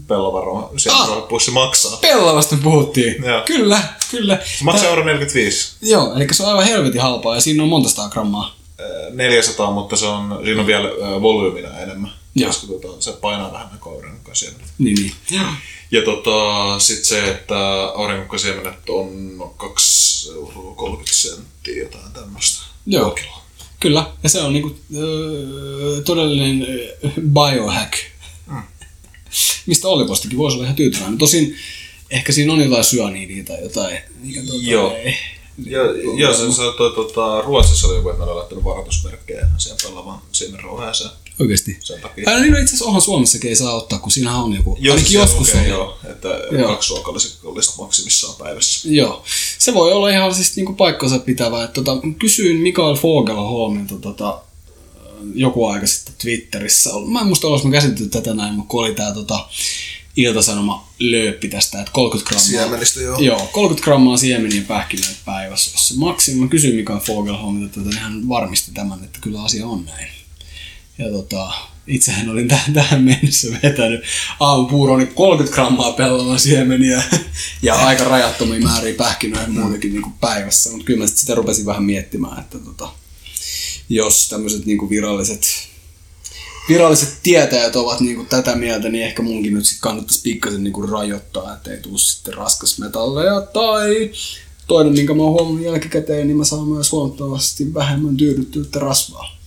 pellavaro 0.07 0.71
Ah! 0.91 1.27
pussi 1.29 1.51
maksaa. 1.51 1.97
Pellavasta 1.97 2.55
me 2.55 2.61
puhuttiin. 2.63 3.23
Joo. 3.25 3.41
Kyllä, 3.45 3.83
kyllä. 4.11 4.39
Se 4.57 4.63
maksaa 4.63 4.89
euro 4.89 5.03
45. 5.03 5.71
Joo, 5.81 6.13
eli 6.15 6.27
se 6.31 6.43
on 6.43 6.49
aivan 6.49 6.65
helvetin 6.65 7.01
halpaa 7.01 7.35
ja 7.35 7.41
siinä 7.41 7.63
on 7.63 7.69
monta 7.69 7.89
sataa 7.89 8.09
grammaa. 8.09 8.55
Äh, 8.79 9.13
400, 9.13 9.71
mutta 9.71 9.95
se 9.95 10.05
on, 10.05 10.39
siinä 10.43 10.61
on 10.61 10.67
vielä 10.67 10.87
äh, 10.87 11.21
volyymina 11.21 11.79
enemmän. 11.79 12.11
Joo. 12.35 12.47
Koska 12.47 12.67
tota, 12.67 13.01
se 13.01 13.11
painaa 13.11 13.51
vähemmän 13.53 13.79
kuin 13.79 13.95
aurinkokasiemenet. 13.95 14.67
Niin, 14.77 14.95
niin. 14.95 15.45
Ja 15.91 16.01
tota, 16.01 16.79
sit 16.79 17.05
se, 17.05 17.29
että 17.31 17.55
aurinkokasiemenet 17.95 18.89
on 18.89 19.09
2 19.57 20.29
euroa 20.33 20.75
30 20.75 21.11
senttiä, 21.15 21.83
jotain 21.83 22.13
tämmöistä. 22.13 22.63
Joo. 22.85 23.11
Kiloa. 23.11 23.43
Kyllä, 23.79 24.05
ja 24.23 24.29
se 24.29 24.41
on 24.41 24.53
niinku 24.53 24.75
öö, 24.95 26.01
todellinen 26.01 26.67
öö, 26.69 27.11
biohack. 27.21 27.93
Mistä 29.65 29.87
Olli 29.87 30.05
Postikin 30.07 30.37
voisi 30.37 30.55
olla 30.55 30.63
ihan 30.65 30.75
tyytyväinen. 30.75 31.17
Tosin 31.17 31.55
ehkä 32.09 32.31
siinä 32.31 32.53
on 32.53 32.59
jotain 32.61 32.83
syaniidia 32.83 33.43
tai 33.43 33.61
jotain. 33.61 33.97
Mikä 34.23 34.41
tuota, 34.41 34.63
Joo. 34.65 34.91
ei- 34.95 35.15
Ja, 35.65 35.79
ja 36.17 36.33
se, 36.33 36.51
se 36.51 36.61
toi, 36.77 36.91
tota, 36.95 37.41
Ruotsissa 37.41 37.87
oli 37.87 37.95
joku, 37.95 38.09
että 38.09 38.23
oli 38.23 38.35
laittanut 38.35 38.63
varoitusmerkkejä 38.63 39.47
siihen 39.57 39.77
pelavan 39.83 40.21
siemenrouheeseen 40.31 41.09
Oikeesti. 41.39 41.77
sen 41.79 42.01
takia. 42.01 42.23
Aina 42.27 42.41
niin, 42.41 42.51
no 42.53 42.57
itse 42.59 42.69
asiassa 42.69 42.85
onhan 42.85 43.01
Suomessakin 43.01 43.49
ei 43.49 43.55
saa 43.55 43.73
ottaa, 43.75 43.99
kun 43.99 44.11
siinähän 44.11 44.39
on 44.43 44.53
joku. 44.55 44.77
Jos 44.79 44.95
ainakin 44.95 45.13
joskus 45.19 45.47
lukee, 45.47 45.61
on. 45.61 45.67
joo, 45.69 45.97
että 46.11 46.27
Joo. 46.27 46.61
joo. 46.61 46.67
kaksi 46.67 46.89
ruokallista 46.93 47.73
maksimissaan 47.77 48.35
päivässä. 48.35 48.89
Joo. 48.91 49.23
Se 49.59 49.73
voi 49.73 49.93
olla 49.93 50.09
ihan 50.09 50.35
siis 50.35 50.55
niinku 50.55 50.73
paikkansa 50.73 51.19
pitävä. 51.19 51.63
Että 51.63 51.73
tota, 51.83 51.97
kysyin 52.19 52.57
Mikael 52.57 52.95
Fogelholmilta 52.95 53.95
tota, 53.95 54.41
joku 55.35 55.65
aika 55.65 55.87
sitten 55.87 56.15
Twitterissä. 56.21 56.89
Mä 57.07 57.19
en 57.19 57.27
muista, 57.27 57.47
olis 57.47 57.63
mä 57.63 57.71
käsitelty 57.71 58.09
tätä 58.09 58.33
näin, 58.33 58.53
mutta 58.53 58.69
kun 58.69 58.85
oli 58.85 58.95
tää 58.95 59.13
tota, 59.13 59.49
iltasanoma 60.15 60.87
lööppi 60.99 61.47
tästä, 61.47 61.79
että 61.79 61.91
30 61.91 62.29
grammaa. 62.29 62.47
Siemenistä, 62.47 63.01
joo. 63.01 63.19
Joo, 63.19 63.49
30 63.51 63.83
grammaa 63.83 64.17
siemeniä 64.17 64.61
pähkinöitä 64.61 65.19
päivässä. 65.25 65.71
Jos 65.73 65.87
se 65.87 65.93
maksimi, 65.97 66.39
mä 66.39 66.47
kysyin 66.47 66.75
Mikael 66.75 66.99
Fogelholmilta, 66.99 67.81
että 67.81 67.99
hän 67.99 68.29
varmisti 68.29 68.71
tämän, 68.73 69.03
että 69.03 69.19
kyllä 69.21 69.43
asia 69.43 69.67
on 69.67 69.85
näin. 69.85 70.07
Ja 70.97 71.09
tota, 71.09 71.53
itsehän 71.87 72.29
olin 72.29 72.47
tähän, 72.47 72.73
tähän 72.73 73.03
mennessä 73.03 73.47
vetänyt 73.63 74.03
aamupuuroni 74.39 75.05
30 75.05 75.55
grammaa 75.55 75.91
pellavan 75.91 76.39
siemeniä 76.39 77.03
ja 77.61 77.75
aika 77.75 78.03
rajattomia 78.03 78.59
määriä 78.59 78.93
pähkinöitä 78.93 79.49
muutenkin 79.49 79.91
niin 79.91 80.03
kuin 80.03 80.13
päivässä. 80.21 80.69
Mutta 80.69 80.85
kyllä 80.85 80.99
mä 80.99 81.07
sit 81.07 81.17
sitä 81.17 81.35
rupesin 81.35 81.65
vähän 81.65 81.83
miettimään, 81.83 82.39
että 82.39 82.59
tota, 82.59 82.89
jos 83.89 84.29
tämmöiset 84.29 84.65
niin 84.65 84.89
viralliset 84.89 85.45
viralliset 86.69 87.17
tietäjät 87.23 87.75
ovat 87.75 87.99
niinku 87.99 88.25
tätä 88.25 88.55
mieltä, 88.55 88.89
niin 88.89 89.03
ehkä 89.03 89.23
munkin 89.23 89.53
nyt 89.53 89.65
sit 89.65 89.77
kannattaisi 89.81 90.21
pikkasen 90.23 90.63
niinku 90.63 90.81
rajoittaa, 90.81 91.53
ettei 91.53 91.77
tuu 91.77 91.97
sitten 91.97 92.33
raskasmetalleja 92.33 93.41
tai 93.41 94.11
toinen, 94.67 94.93
minkä 94.93 95.13
mä 95.13 95.23
oon 95.23 95.31
huomannut 95.31 95.65
jälkikäteen, 95.65 96.27
niin 96.27 96.37
mä 96.37 96.43
saan 96.43 96.67
myös 96.67 96.91
huomattavasti 96.91 97.73
vähemmän 97.73 98.17
tyydyttynyttä 98.17 98.79
rasvaa. 98.79 99.37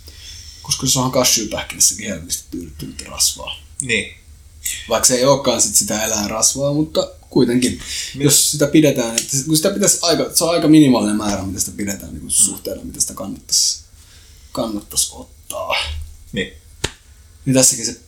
Koska 0.63 0.87
se 0.87 0.99
on 0.99 1.13
cashewpähkinässäkin 1.13 2.09
helposti 2.09 2.45
tyydyttynyttä 2.51 3.05
rasvaa. 3.05 3.57
Niin. 3.83 4.15
Vaikka 4.89 5.07
se 5.07 5.15
ei 5.15 5.25
olekaan 5.25 5.63
sit 5.63 5.75
sitä 5.75 6.05
eläinrasvaa, 6.05 6.73
mutta 6.73 7.11
kuitenkin, 7.31 7.81
jos 8.15 8.51
sitä 8.51 8.67
pidetään, 8.67 9.17
että 9.17 9.37
kun 9.47 9.57
sitä 9.57 9.71
pitäisi 9.71 9.99
aika, 10.03 10.31
se 10.35 10.45
on 10.45 10.51
aika 10.51 10.69
minimaalinen 10.69 11.17
määrä, 11.17 11.43
mitä 11.43 11.61
sitä 11.61 11.73
pidetään 11.77 12.15
niin 12.15 12.31
suhteella, 12.31 12.85
mitä 12.85 13.01
sitä 13.01 13.15
kannattaisi, 13.15 13.86
kannattaisi 14.57 15.13
ottaa. 15.15 15.75
Niin. 16.33 16.53
Niin 17.45 17.55
tässäkin 17.55 17.87
se, 17.87 18.01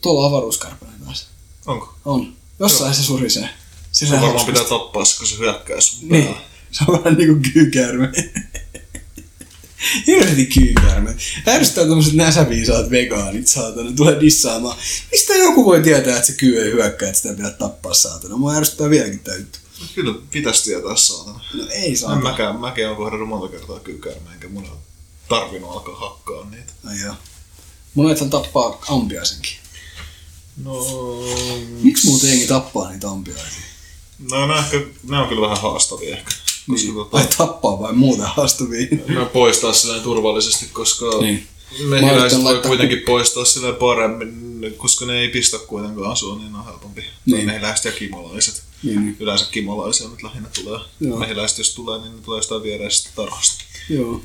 tuolla 0.00 0.20
on 0.20 0.26
avaruuskarpane 0.32 0.92
taas. 1.04 1.26
Onko? 1.66 1.94
On. 2.04 2.36
Jossain 2.58 2.94
se 2.94 3.02
surisee. 3.02 3.48
Se 3.92 4.06
Sillä 4.06 4.20
varmaan 4.20 4.46
pitää 4.46 4.64
tappaa 4.64 5.04
se, 5.04 5.18
kun 5.18 5.26
se 5.26 5.38
hyökkää 5.38 5.80
sun 5.80 6.08
Niin. 6.08 6.24
päälle. 6.24 6.40
Se 6.72 6.84
on 6.88 6.98
vähän 7.04 7.18
niinku 7.18 7.50
kyykäärme. 7.52 8.12
Hirveästi 10.06 10.46
kyykäärme. 10.46 11.16
Ärsyttää 11.48 11.84
tommoset 11.86 12.12
näsäviisaat 12.14 12.90
vegaanit, 12.90 13.48
saatana, 13.48 13.92
tulee 13.96 14.20
dissaamaan. 14.20 14.78
Mistä 15.12 15.34
joku 15.34 15.64
voi 15.64 15.82
tietää, 15.82 16.14
että 16.16 16.26
se 16.26 16.32
kyy 16.32 16.62
ei 16.62 16.72
hyökkää, 16.72 17.08
että 17.08 17.20
sitä 17.20 17.34
pitää 17.34 17.50
tappaa, 17.50 17.94
saatana? 17.94 18.36
Mua 18.36 18.54
ärsyttää 18.54 18.90
vieläkin 18.90 19.18
tää 19.20 19.36
juttu. 19.36 19.58
Kyllä 19.94 20.14
pitäisi 20.30 20.64
tietää 20.64 20.96
saatana. 20.96 21.40
No 21.54 21.64
ei 21.70 21.90
En 21.90 21.96
saatana. 21.96 22.20
mäkään, 22.22 22.60
mäkin 22.60 22.86
olen 22.86 22.96
kohdannut 22.96 23.28
monta 23.28 23.48
kertaa 23.56 23.80
kyykäärmeä, 23.80 24.32
enkä 24.34 24.48
mun 24.48 24.64
ole 24.70 24.78
tarvinnut 25.28 25.70
alkaa 25.72 25.96
hakkaa 25.96 26.44
niitä. 26.50 26.72
No 26.82 26.90
joo. 27.04 27.14
Monethan 27.94 28.30
tappaa 28.30 28.78
ampiaisenkin. 28.88 29.52
No, 30.64 30.72
Miksi 31.82 32.06
muuten 32.06 32.28
jengi 32.30 32.46
tappaa 32.46 32.90
niitä 32.90 33.08
ampiaisia? 33.10 33.62
no 34.30 34.46
ne, 34.46 34.58
ehkä, 34.58 34.80
ne 35.02 35.18
on 35.18 35.28
kyllä 35.28 35.40
vähän 35.40 35.62
haastavia 35.62 36.16
ehkä. 36.16 36.30
Koska 36.70 36.86
Niin. 36.86 36.94
tota, 36.94 37.16
Vai 37.16 37.26
tappaa 37.38 37.80
vai 37.80 37.92
muuten 37.92 38.26
haastavia? 38.26 38.86
ne 39.08 39.24
poistaa 39.32 39.72
silleen 39.72 40.02
turvallisesti, 40.02 40.66
koska 40.72 41.06
Niin. 41.20 41.46
Mehiläiset 41.88 42.42
voi 42.42 42.58
kuitenkin 42.66 42.98
poistaa 43.06 43.44
silleen 43.44 43.74
paremmin, 43.74 44.74
koska 44.76 45.06
ne 45.06 45.18
ei 45.20 45.28
pistä 45.28 45.58
kuitenkaan 45.58 46.12
asua, 46.12 46.36
niin 46.38 46.54
on 46.54 46.64
helpompi. 46.64 47.04
Niin. 47.26 47.46
Mehiläiset 47.46 47.84
ja 47.84 47.92
kimolaiset. 47.92 48.62
Niin, 48.82 49.04
niin. 49.04 49.16
Yleensä 49.20 49.46
kimolaisia 49.50 50.08
nyt 50.08 50.22
lähinnä 50.22 50.48
tulee. 50.62 50.80
Joo. 51.00 51.18
Mehiläiset 51.18 51.58
jos 51.58 51.74
tulee, 51.74 51.98
niin 52.00 52.16
ne 52.16 52.22
tulee 52.22 52.38
jostain 52.38 52.62
viereisestä 52.62 53.10
tarhasta. 53.16 53.64
Joo. 53.90 54.20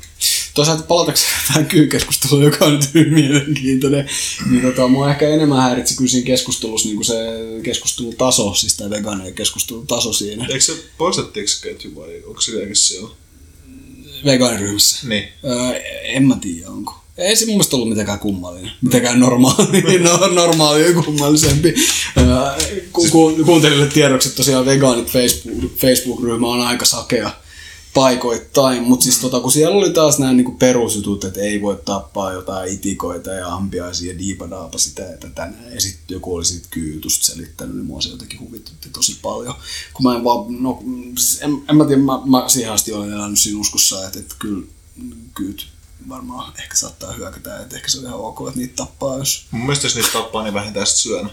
Toisaalta 0.54 0.82
palatakseni 0.82 1.32
tähän 1.46 1.66
kyykeskusteluun, 1.66 2.44
joka 2.44 2.64
on 2.64 2.72
nyt 2.72 2.94
hyvin 2.94 3.14
mielenkiintoinen, 3.14 4.08
niin 4.50 4.62
tota, 4.62 4.88
mua 4.88 5.10
ehkä 5.10 5.28
enemmän 5.28 5.62
häiritsi 5.62 5.96
kyllä 5.96 6.10
siinä 6.10 6.26
keskustelussa 6.26 6.88
niin 6.88 6.96
kuin 6.96 7.06
se 7.06 7.14
keskustelutaso, 7.62 8.54
siis 8.54 8.76
tämä 8.76 8.90
vegaanien 8.90 9.34
keskustelutaso 9.34 10.12
siinä 10.12 10.46
Eikö 10.48 10.60
se 10.60 10.72
poistettiinko 10.98 11.48
se 11.48 11.62
ketju 11.62 11.94
vai 11.94 12.22
onko 12.26 12.40
se 12.40 12.52
vieläkin 12.52 12.76
siellä? 12.76 13.08
vegaaniryhmässä. 14.24 15.08
Niin. 15.08 15.28
Öö, 15.44 15.80
en 16.02 16.26
mä 16.26 16.36
tiedä 16.40 16.70
onko. 16.70 17.00
Ei 17.18 17.36
se 17.36 17.46
mun 17.46 17.54
mielestä 17.54 17.76
ollut 17.76 17.88
mitenkään 17.88 18.18
kummallinen. 18.18 18.70
Mitenkään 18.82 19.20
normaali, 19.20 19.98
no, 19.98 20.26
normaali 20.26 20.82
ja 20.82 21.02
kummallisempi. 21.02 21.74
Ku, 22.92 23.06
ku, 23.10 23.44
kuuntelijoille 23.44 23.92
tiedoksi, 23.92 24.28
että 24.28 24.36
tosiaan 24.36 24.66
vegaanit 24.66 25.08
Facebook, 25.08 25.72
Facebook-ryhmä 25.76 26.46
on 26.46 26.60
aika 26.60 26.84
sakea 26.84 27.30
paikoittain, 27.94 28.82
mutta 28.82 29.04
siis 29.04 29.18
tota, 29.18 29.40
kun 29.40 29.52
siellä 29.52 29.76
oli 29.76 29.90
taas 29.90 30.18
nämä 30.18 30.32
niinku 30.32 30.52
perusjutut, 30.52 31.24
että 31.24 31.40
ei 31.40 31.62
voi 31.62 31.80
tappaa 31.84 32.32
jotain 32.32 32.72
itikoita 32.72 33.30
ja 33.30 33.54
ampiaisia 33.54 34.12
ja 34.12 34.18
diipadaapa 34.18 34.78
sitä 34.78 35.02
ja 35.02 35.16
tätä 35.18 35.46
näin. 35.46 35.74
Ja 35.74 35.80
sitten 35.80 36.14
joku 36.14 36.34
oli 36.34 36.44
siitä 36.44 36.68
kyytusta 36.70 37.26
selittänyt, 37.26 37.76
niin 37.76 37.86
mua 37.86 38.00
se 38.00 38.08
jotenkin 38.08 38.40
huvitutti 38.40 38.88
tosi 38.88 39.18
paljon. 39.22 39.54
Kun 39.94 40.04
mä 40.04 40.16
en 40.16 40.24
vaan, 40.24 40.62
no 40.62 40.82
en, 41.40 41.64
en 41.68 41.76
mä 41.76 41.84
tiedä, 41.84 42.02
mä, 42.02 42.20
mä 42.26 42.48
siihen 42.48 42.72
asti 42.72 42.92
olen 42.92 43.12
elänyt 43.12 43.38
siinä 43.38 43.60
uskossa, 43.60 44.06
että, 44.06 44.18
että 44.18 44.34
kyllä 44.38 44.66
kyyt 45.34 45.66
varmaan 46.08 46.52
ehkä 46.58 46.76
saattaa 46.76 47.12
hyökätä, 47.12 47.60
että 47.60 47.76
ehkä 47.76 47.88
se 47.88 47.98
on 47.98 48.04
ihan 48.04 48.20
ok, 48.20 48.48
että 48.48 48.60
niitä 48.60 48.76
tappaa, 48.76 49.18
jos... 49.18 49.46
Mun 49.50 49.62
mielestä 49.62 49.86
jos 49.86 49.94
niitä 49.94 50.12
tappaa, 50.12 50.42
niin 50.42 50.54
vähintään 50.54 50.86
sitten 50.86 51.02
syön. 51.02 51.30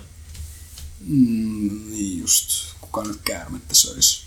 Mm, 1.00 1.90
niin 1.90 2.20
just, 2.20 2.50
kuka 2.82 3.04
nyt 3.04 3.22
käärmettä 3.24 3.76
söisi. 3.76 4.24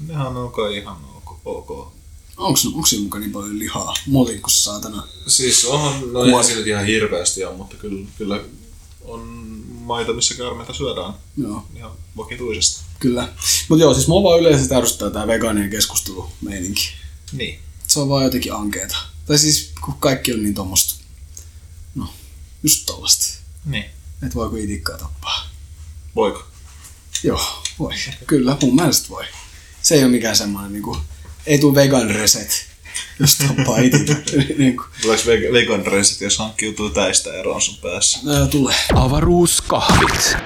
Nehän 0.00 0.36
on 0.36 0.52
kai 0.52 0.76
ihan 0.76 0.96
ok. 1.16 1.23
Ok. 1.44 1.92
Onks, 2.36 2.66
onks 2.66 2.90
siinä 2.90 3.02
mukaan 3.02 3.20
niin 3.20 3.32
paljon 3.32 3.58
lihaa? 3.58 3.94
Molinkus 4.06 4.64
saatana. 4.64 5.08
Siis 5.26 5.64
onhan, 5.64 6.12
no 6.12 6.24
ei 6.38 6.44
siinä 6.44 6.62
ihan 6.66 6.86
hirveästi 6.86 7.44
ole, 7.44 7.56
mutta 7.56 7.76
kyllä, 7.76 8.06
kyllä 8.18 8.40
on 9.04 9.20
maita, 9.80 10.12
missä 10.12 10.34
käärmeitä 10.34 10.72
syödään 10.72 11.14
Joo, 11.36 11.66
ihan 11.76 11.92
vakituisesti. 12.16 12.80
kyllä. 13.00 13.28
Mut 13.68 13.78
joo, 13.78 13.94
siis 13.94 14.08
mua 14.08 14.22
vaan 14.22 14.40
yleisesti 14.40 14.74
ärsyttää 14.74 15.10
tää 15.10 15.26
vegaanien 15.26 15.70
keskustelu 15.70 16.30
meininki. 16.40 16.90
Niin. 17.32 17.58
Se 17.86 18.00
on 18.00 18.08
vaan 18.08 18.24
jotenkin 18.24 18.52
ankeeta. 18.54 18.96
Tai 19.26 19.38
siis, 19.38 19.72
kun 19.84 19.94
kaikki 20.00 20.32
on 20.32 20.42
niin 20.42 20.54
tommosta, 20.54 20.94
no, 21.94 22.08
just 22.62 22.86
tollasta. 22.86 23.26
Niin. 23.64 23.84
Et 24.26 24.34
voiko 24.34 24.56
itikkaa 24.56 24.98
tappaa? 24.98 25.46
Voiko? 26.16 26.44
Joo, 27.22 27.62
voi. 27.78 27.94
Kyllä, 28.26 28.56
mun 28.62 28.74
mielestä 28.74 29.08
voi. 29.08 29.24
Se 29.82 29.94
ei 29.94 30.02
ole 30.04 30.10
mikään 30.10 30.36
semmoinen 30.36 30.72
niinku, 30.72 30.96
ei 31.46 31.58
tuu 31.58 31.74
vegan 31.74 32.10
reset, 32.10 32.66
jos 33.20 33.34
tappaa 33.36 33.78
niinku, 34.58 34.82
Tuleeko 35.02 35.22
veg- 35.22 35.52
vegan 35.52 35.86
reset, 35.86 36.20
jos 36.20 36.38
hankkiutuu 36.38 36.90
täistä 36.90 37.32
eroon 37.34 37.62
sun 37.62 37.76
päässä? 37.82 38.18
ää, 38.30 38.46
tulee. 38.46 38.76
Avaruuskahvit. 38.94 40.36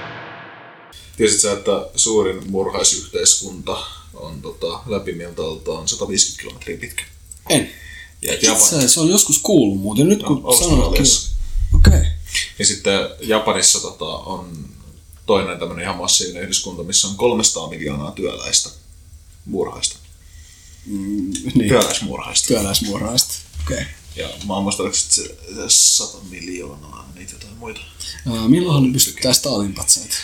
Tiesit 1.17 1.39
sä, 1.41 1.51
että 1.53 1.71
suurin 1.95 2.51
murhaisyhteiskunta 2.51 3.77
on 4.13 4.41
tota, 4.41 4.79
läpimiltaltaan 4.85 5.87
150 5.87 6.41
kilometriä 6.41 6.77
pitkä? 6.77 7.03
En. 7.49 7.69
Ja 8.21 8.33
Itse 8.33 8.45
Japan, 8.47 8.63
asiassa 8.63 9.01
on 9.01 9.09
joskus 9.09 9.39
kuullut 9.39 9.79
muuten, 9.79 10.09
nyt 10.09 10.23
kun 10.23 10.41
No, 10.43 10.51
sanoit 10.51 10.71
Australiassa. 10.81 11.29
Okei. 11.75 11.93
Okay. 11.99 12.05
ja 12.59 12.65
sitten 12.65 12.93
Japanissa 13.21 13.79
tota, 13.79 14.05
on 14.05 14.69
toinen 15.25 15.59
tämmöinen 15.59 15.83
ihan 15.83 15.97
massiivinen 15.97 16.43
yhdyskunta, 16.43 16.83
missä 16.83 17.07
on 17.07 17.15
300 17.15 17.69
miljoonaa 17.69 18.11
työläistä 18.11 18.69
murhaista. 19.45 19.95
Mm, 20.89 21.31
niin, 21.55 21.69
Työläismurhaista. 21.69 22.47
työläismuuraista. 22.47 23.33
Okei. 23.65 23.77
Okay. 23.77 23.87
Ja 24.15 24.29
mä 24.47 24.53
oon 24.53 24.63
muista, 24.63 24.83
oliko 24.83 24.95
se 24.95 25.23
se 25.23 25.35
100 25.67 26.17
miljoonaa, 26.29 27.11
niitä 27.15 27.33
jotain 27.33 27.57
muita. 27.57 27.81
Uh, 28.29 28.47
milloinhan 28.47 28.83
ne 28.83 28.93
pystyttää 28.93 29.33
Stalin-patsaita? 29.33 30.15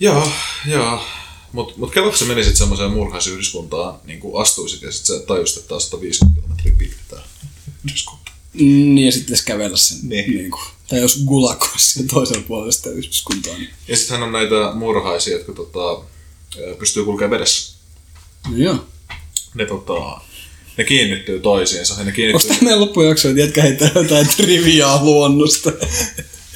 Joo, 0.00 0.32
joo. 0.66 1.02
Mut, 1.52 1.76
mut 1.76 1.94
kello, 1.94 2.08
kun 2.08 2.18
sä 2.18 2.24
menisit 2.24 2.56
semmoiseen 2.56 2.90
murhaisyhdyskuntaan, 2.90 4.00
niin 4.04 4.20
kuin 4.20 4.42
astuisit 4.42 4.82
ja 4.82 4.92
sit 4.92 5.06
sä 5.06 5.20
tajusit, 5.26 5.58
että 5.58 5.74
on 5.74 5.80
150 5.80 6.40
kilometriä 6.40 6.74
pitkä 6.78 6.96
tää 7.08 7.22
yhdyskunta. 7.84 8.32
Niin, 8.54 8.98
ja 8.98 9.12
sitten 9.12 9.26
pitäisi 9.26 9.44
kävellä 9.44 9.76
sen. 9.76 9.98
Niin. 10.02 10.30
Niin 10.30 10.50
kuin, 10.50 10.62
tai 10.88 11.00
jos 11.00 11.24
Gulag 11.26 11.62
olisi 11.62 11.92
siellä 11.92 12.08
toisella 12.08 12.44
puolella 12.48 12.72
sitä 12.72 12.90
yhdyskuntaa, 12.90 13.58
niin... 13.58 13.70
Ja 13.88 13.96
sittenhän 13.96 14.26
on 14.26 14.32
näitä 14.32 14.72
murhaisia, 14.74 15.36
jotka 15.36 15.52
tota, 15.52 16.02
pystyy 16.78 17.04
kulkemaan 17.04 17.30
vedessä. 17.30 17.76
No 18.48 18.56
joo. 18.56 18.86
Ne, 19.54 19.66
tota, 19.66 20.20
ne 20.76 20.84
kiinnittyy 20.84 21.40
toisiinsa. 21.40 21.94
Ja 21.94 21.98
ne 21.98 22.02
Onko 22.02 22.16
kiinnittyy... 22.16 22.48
tämä 22.48 22.60
meidän 22.62 22.80
loppujakso, 22.80 23.28
että 23.28 23.40
jätkä 23.40 23.62
heittää 23.62 23.90
jotain 23.94 24.28
triviaa 24.36 25.04
luonnosta? 25.04 25.72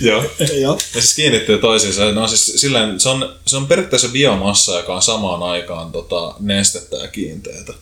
Joo. 0.01 0.25
Joo. 0.61 0.79
Ja 0.95 1.01
siis 1.01 1.15
kiinnittyy 1.15 1.59
toisiinsa. 1.59 2.13
No 2.13 2.29
siis 2.29 2.53
silleen, 2.57 3.01
se, 3.01 3.09
on, 3.09 3.35
se 3.47 3.57
on 3.57 3.67
periaatteessa 3.67 4.09
biomassa, 4.09 4.77
joka 4.77 4.95
on 4.95 5.03
samaan 5.03 5.43
aikaan 5.43 5.93
tota, 5.93 6.35
nestettä 6.41 6.97
ja 6.97 7.09
kiinteitä. 7.09 7.73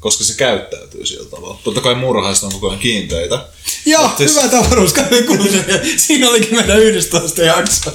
Koska 0.00 0.24
se 0.24 0.34
käyttäytyy 0.36 1.06
sillä 1.06 1.30
tavalla. 1.30 1.58
Totta 1.64 1.80
kai 1.80 1.94
murhaista 1.94 2.46
on 2.46 2.52
koko 2.52 2.68
ajan 2.68 2.78
kiinteitä. 2.80 3.44
Joo, 3.86 4.08
Mut 4.08 4.18
siis- 4.18 4.30
hyvä 4.36 4.48
tavaruuskahvin 4.48 5.24
kuuntelija. 5.26 5.80
Siinä 5.96 6.28
olikin 6.30 6.54
meidän 6.54 6.78
11 6.82 7.42
jakso. 7.42 7.90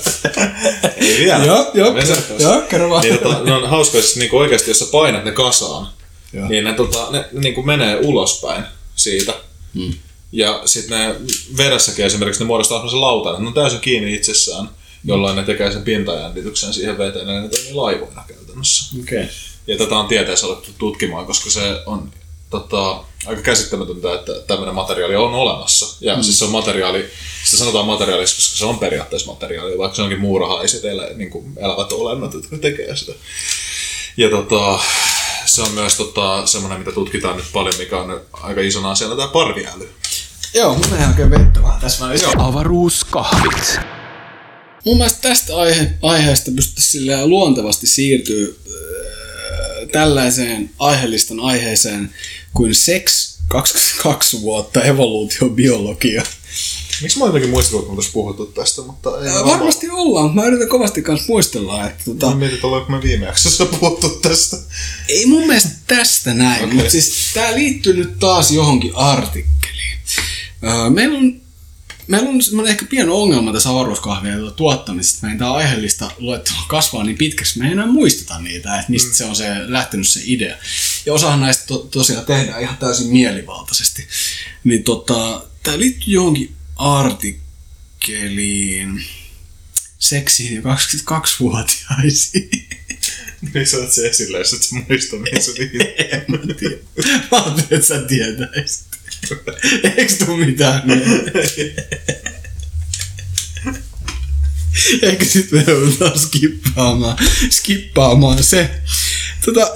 Ei 0.98 1.18
vielä. 1.20 1.46
Joo, 1.46 1.72
joo, 1.74 1.96
joo, 2.40 2.62
kerro 2.62 2.90
vaan. 2.90 3.02
Niin, 3.04 3.18
tota, 3.18 3.44
ne 3.44 3.54
on 3.54 3.70
hauskoja, 3.70 4.04
siis 4.04 4.16
niinku 4.16 4.38
oikeasti, 4.38 4.70
jos 4.72 4.80
sä 4.80 4.86
painat 4.92 5.26
ne 5.26 5.32
kasaan, 5.32 5.88
Joo. 6.36 6.48
niin 6.48 6.64
ne, 6.64 6.74
tota, 6.74 7.08
ne, 7.12 7.26
ne 7.32 7.40
niinku 7.40 7.64
menee 7.64 7.96
ulospäin 7.96 8.64
siitä. 8.96 9.34
Hmm. 9.74 9.94
Ja 10.32 10.62
sitten 10.66 11.00
ne 11.00 11.16
vedessäkin 11.58 12.06
esimerkiksi 12.06 12.42
ne 12.44 12.48
muodostaa 12.48 12.78
sellaisen 12.78 13.02
lautan, 13.02 13.32
että 13.32 13.42
ne 13.42 13.48
on 13.48 13.54
täysin 13.54 13.80
kiinni 13.80 14.14
itsessään, 14.14 14.70
jolloin 15.04 15.36
ne 15.36 15.44
tekee 15.44 15.72
sen 15.72 15.84
pintajännityksen 15.84 16.74
siihen 16.74 16.98
veteen 16.98 17.28
ja 17.28 17.42
ne 17.42 17.50
toimii 17.50 17.74
laivoina 17.74 18.24
käytännössä. 18.28 18.96
Okay. 19.04 19.26
Ja 19.68 19.78
tätä 19.78 19.98
on 19.98 20.08
tieteessä 20.08 20.48
alettu 20.48 20.72
tutkimaan, 20.78 21.26
koska 21.26 21.50
se 21.50 21.82
on 21.86 22.12
tota, 22.50 23.04
aika 23.26 23.42
käsittämätöntä, 23.42 24.14
että 24.14 24.32
tämmöinen 24.48 24.76
materiaali 24.76 25.16
on 25.16 25.34
olemassa. 25.34 25.98
Ja 26.02 26.16
mm. 26.16 26.24
siis 26.24 26.40
se 26.40 26.46
on 26.46 26.52
materiaali, 26.52 27.06
sitä 27.46 27.58
sanotaan 27.58 27.86
materiaaliksi, 27.86 28.36
koska 28.36 28.58
se 28.58 28.66
on 28.66 28.80
periaatteessa 28.80 29.32
materiaali, 29.32 29.78
vaikka 29.78 29.96
se 29.96 30.02
onkin 30.02 30.20
muurahaiset 30.20 30.86
elä, 30.86 31.08
niin 31.16 31.30
kuin 31.30 31.54
elävät 31.58 31.92
olennot, 31.92 32.34
jotka 32.34 32.58
tekee 32.58 32.96
sitä. 32.96 33.14
Ja 34.18 34.30
tota, 34.30 34.80
se 35.46 35.62
on 35.62 35.72
myös 35.72 35.96
tota, 35.96 36.46
semmoinen, 36.46 36.80
mitä 36.80 36.92
tutkitaan 36.92 37.38
nyt 37.38 37.46
paljon, 37.54 37.76
mikä 37.78 37.98
on 37.98 38.22
aika 38.34 38.62
isona 38.62 38.92
asiana 38.92 39.16
tämä 39.16 39.28
parviäly. 39.28 39.90
Joo, 40.54 40.74
mun 40.74 40.90
menee 40.92 41.08
oikein 41.08 41.32
vettä 41.32 41.64
vähän 41.64 41.82
tässä 41.82 42.06
välissä. 42.06 42.28
Avaruuskahvit. 42.38 43.80
Mun 44.86 44.98
mielestä 44.98 45.22
tästä 45.22 45.58
aihe, 45.58 45.92
aiheesta 46.02 46.52
pystyisi 46.56 46.92
silleen 46.92 47.30
luontevasti 47.30 47.88
siirtyä 47.88 48.48
äh, 48.48 49.88
tällaiseen 49.92 50.70
aiheellistan 50.80 51.40
aiheeseen 51.40 52.14
kuin 52.54 52.76
sex 52.76 53.36
22 53.48 54.42
vuotta 54.42 54.84
evoluutiobiologia. 54.84 56.24
Miksi 57.02 57.20
mä 57.20 57.26
jotenkin 57.26 57.50
muistin, 57.50 57.76
että 57.76 57.88
me 57.88 57.92
oltaisiin 57.92 58.14
puhuttu 58.14 58.46
tästä, 58.46 58.82
mutta 58.82 59.10
ei. 59.22 59.28
Äh, 59.28 59.46
varmasti 59.46 59.90
ollaan, 59.90 60.26
mutta 60.26 60.42
mä 60.42 60.48
yritän 60.48 60.68
kovasti 60.68 61.02
kanssa 61.02 61.26
muistella, 61.28 61.88
että 61.88 62.04
tota, 62.06 62.30
Mä 62.30 62.36
mietin, 62.36 62.56
että 62.56 62.68
ollaanko 62.68 62.92
me 62.92 63.02
viime 63.02 63.26
jaksossa 63.26 63.66
puhuttu 63.66 64.10
tästä. 64.10 64.58
Ei 65.10 65.26
mun 65.26 65.48
mielestä 65.48 65.70
tästä 65.88 66.34
näin, 66.34 66.64
okay. 66.64 66.76
Mutta 66.76 66.92
siis 66.92 67.32
tää 67.34 67.56
liittyy 67.56 67.94
nyt 67.94 68.20
taas 68.20 68.52
johonkin 68.52 68.96
artikkeliin. 68.96 70.00
Öö, 70.64 70.90
meillä 70.90 71.18
on, 71.18 71.42
meillä 72.08 72.30
on 72.30 72.42
semmoinen 72.42 72.72
ehkä 72.72 72.86
pieni 72.86 73.10
ongelma 73.10 73.54
tässä 73.54 73.70
avaruuskahvien 73.70 74.52
tuottamisesta. 74.56 75.20
Meidän 75.22 75.40
tämä 75.40 75.54
aiheellista 75.54 76.12
luettelo 76.18 76.58
kasvaa 76.68 77.04
niin 77.04 77.18
pitkäksi, 77.18 77.60
me 77.60 77.66
ei 77.66 77.72
enää 77.72 77.88
muisteta 77.88 78.40
niitä, 78.40 78.80
että 78.80 78.92
mistä 78.92 79.10
mm. 79.10 79.14
se 79.14 79.26
on 79.26 79.36
se, 79.36 79.46
lähtenyt 79.66 80.08
se 80.08 80.22
idea. 80.24 80.58
Ja 81.06 81.14
osahan 81.14 81.42
näistä 81.42 81.64
to, 81.68 81.78
tosiaan 81.78 82.26
tehdään 82.26 82.62
ihan 82.62 82.78
täysin 82.78 83.08
mielivaltaisesti. 83.08 84.08
Niin 84.64 84.84
tota, 84.84 85.44
tää 85.64 85.80
liittyy 85.80 86.14
johonkin 86.14 86.56
artikkeliin 86.76 89.04
seksiin 90.00 90.56
ja 90.56 90.62
22-vuotiaisiin. 90.62 92.50
Niin 93.54 93.68
sä 93.68 93.78
oot 93.78 93.92
se 93.92 94.08
esille, 94.08 94.38
jos 94.38 94.54
et 94.54 94.64
sä 94.64 94.76
muista, 94.76 95.16
mihin 95.16 95.44
se 95.44 95.52
liittyy. 95.58 95.82
En 96.12 96.26
mä 96.28 96.38
tiedä. 96.38 96.76
Mä 97.32 97.44
ajattelin, 97.44 97.68
että 97.72 97.88
sä 97.88 98.02
tietäisit. 98.02 98.86
Eikö 99.98 100.14
tuu 100.26 100.38
mitään? 100.38 100.84
Ehkä 105.02 105.26
sit 105.26 105.52
me 105.52 105.64
joudutaan 105.68 106.20
skippaamaan, 106.20 107.18
skippaamaan 107.50 108.44
se. 108.44 108.70
Tota, 109.46 109.74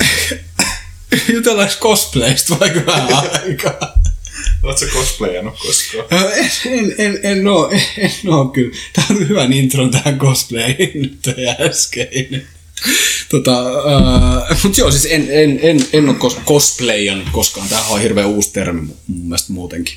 jutellaanko 1.34 1.76
cosplaysta 1.80 2.60
vaikka 2.60 2.86
vähän 2.86 3.30
aikaa? 3.44 3.99
Sä 4.80 4.86
cosplayannut 4.86 5.60
koskaan? 5.60 6.06
En, 6.12 6.52
en, 6.66 6.96
en, 6.98 7.20
en 7.24 7.48
oo, 7.48 7.70
en, 7.70 7.82
en 7.98 8.30
oo 8.30 8.46
kyllä. 8.46 8.78
Tää 8.94 9.06
on 9.10 9.30
hyvän 9.30 9.54
intro 9.54 9.88
tähän 9.90 10.20
cosplayhin 10.20 10.92
nyt 10.94 11.28
äskeinen. 11.70 12.48
Tota, 13.30 13.62
uh, 13.62 14.58
mut 14.64 14.78
joo, 14.78 14.92
siis 14.92 15.06
en, 15.06 15.28
en, 15.30 15.60
en, 15.62 15.86
en 15.94 16.10
oo 16.10 16.16
kos- 16.16 16.42
cosplayannut 16.46 17.28
koskaan. 17.32 17.70
Tämähän 17.70 17.92
on 17.92 18.02
hirveän 18.02 18.28
uusi 18.28 18.54
termi 18.54 18.82
mun 19.08 19.28
mielestä 19.28 19.54
muutenkin. 19.54 19.96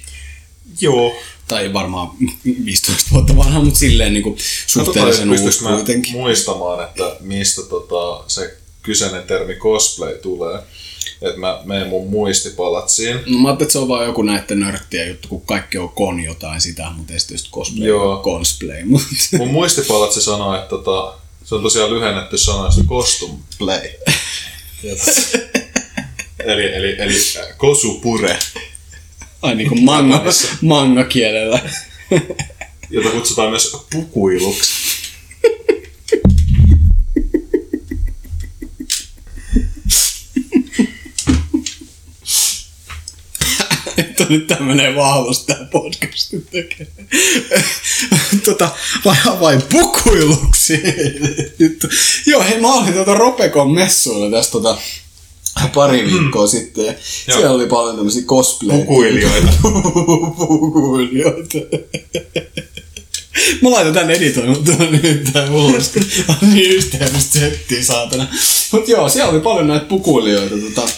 Joo. 0.81 1.17
Tai 1.49 1.73
varmaan 1.73 2.11
15 2.65 3.11
vuotta 3.13 3.37
vanha, 3.37 3.61
mutta 3.61 3.79
silleen 3.79 4.15
niin 4.15 4.37
suhteellisen 4.67 5.31
uusi 5.31 5.43
pystyisikö 5.43 5.71
mä 5.71 5.77
kuitenkin. 5.77 6.13
muistamaan, 6.13 6.85
että 6.85 7.17
mistä 7.21 7.63
tota, 7.63 8.25
se 8.29 8.57
kyseinen 8.83 9.23
termi 9.23 9.55
cosplay 9.55 10.19
tulee. 10.19 10.61
Että 11.23 11.41
mä 11.41 11.61
menen 11.65 11.89
mun 11.89 12.11
muistipalatsiin. 12.11 13.17
No, 13.27 13.39
mä 13.39 13.49
ajattelin, 13.49 13.67
että 13.67 13.73
se 13.73 13.79
on 13.79 13.89
vaan 13.89 14.07
joku 14.07 14.23
näiden 14.23 14.61
nörttien 14.61 15.09
juttu, 15.09 15.29
kun 15.29 15.47
kaikki 15.47 15.79
on 15.79 15.89
kon 15.89 16.21
jotain 16.21 16.61
sitä, 16.61 16.91
mutta 16.97 17.13
ei 17.13 17.21
sitten 17.21 17.35
just 17.35 17.51
cosplay, 17.51 17.89
Joo. 17.89 18.23
cosplay. 18.25 18.85
Mutta 18.85 19.07
Mun 19.39 19.51
muistipalatsi 19.53 20.23
sanoo, 20.23 20.55
että 20.55 20.69
tota, 20.69 21.15
se 21.45 21.55
on 21.55 21.63
tosiaan 21.63 21.91
lyhennetty 21.91 22.39
sanoista 22.39 22.85
costume 22.85 23.39
play. 23.59 23.89
Eli, 26.45 26.75
eli, 26.75 26.97
eli 26.99 27.15
äh, 27.41 27.57
kosupure, 27.57 28.39
ai 29.43 29.55
niin 29.55 29.69
kuin 29.69 29.85
manga, 29.85 30.25
manga 30.63 31.05
kielellä. 31.05 31.61
jota 32.91 33.09
kutsutaan 33.11 33.51
myös 33.51 33.77
pukuiluksi. 33.93 34.73
että 44.13 44.33
nyt 44.33 44.47
tää 44.47 44.61
menee 44.61 44.97
vahvasti 44.97 45.47
tää 45.47 45.69
podcast 45.73 46.35
tekee. 46.51 46.87
tota, 48.45 48.69
vai, 49.05 49.17
vai 49.41 49.59
pukuiluksi. 49.73 50.83
Joo, 52.27 52.43
hei 52.43 52.61
mä 52.61 52.75
olin 52.75 52.93
tuota 52.93 53.15
Ropekon 53.15 53.71
messuilla 53.71 54.31
tästä 54.31 54.53
tota, 54.53 54.79
pari 55.75 56.05
viikkoa 56.07 56.47
sitten. 56.47 56.85
Ja 56.87 56.95
siellä 57.25 57.51
oli 57.51 57.67
paljon 57.67 57.97
tämmöisiä 57.97 58.23
cosplay. 58.23 58.79
Pukuilijoita. 58.79 59.53
Pukuilijoita. 60.39 61.59
Mä 63.63 63.71
laitan 63.71 63.93
tän 63.93 64.11
editoimaan 64.11 64.65
nyt 65.03 65.33
tää 65.33 65.51
ulos. 65.51 65.93
On 66.29 66.55
niin 66.55 66.71
yhteydessä 66.71 67.41
settiä, 67.41 67.83
saatana. 67.85 68.27
Mut 68.73 68.89
joo, 68.89 69.09
siellä 69.09 69.33
oli 69.33 69.41
paljon 69.41 69.69
näitä 69.69 69.87
pukuilijoita. 69.87 70.55
Tota. 70.59 70.89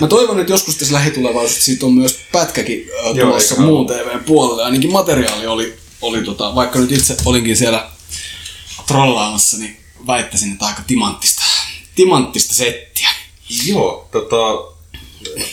Mä 0.00 0.06
toivon, 0.06 0.40
että 0.40 0.52
joskus 0.52 0.76
tässä 0.76 0.94
lähitulevaisuudessa 0.94 1.64
siitä 1.64 1.86
on 1.86 1.92
myös 1.92 2.18
pätkäkin 2.32 2.90
äh, 3.06 3.16
tulossa 3.16 3.60
muun 3.60 3.86
TVn 3.86 4.24
puolelle. 4.24 4.64
Ainakin 4.64 4.92
materiaali 4.92 5.46
oli, 5.46 5.74
oli 6.02 6.22
tota, 6.22 6.54
vaikka 6.54 6.78
nyt 6.78 6.92
itse 6.92 7.16
olinkin 7.24 7.56
siellä 7.56 7.90
trollaamassa, 8.86 9.56
niin 9.56 9.76
väittäisin, 10.06 10.52
että 10.52 10.66
aika 10.66 10.82
timanttista, 10.86 11.42
timanttista 11.94 12.54
settiä. 12.54 13.08
Joo, 13.66 14.08
tota, 14.12 14.36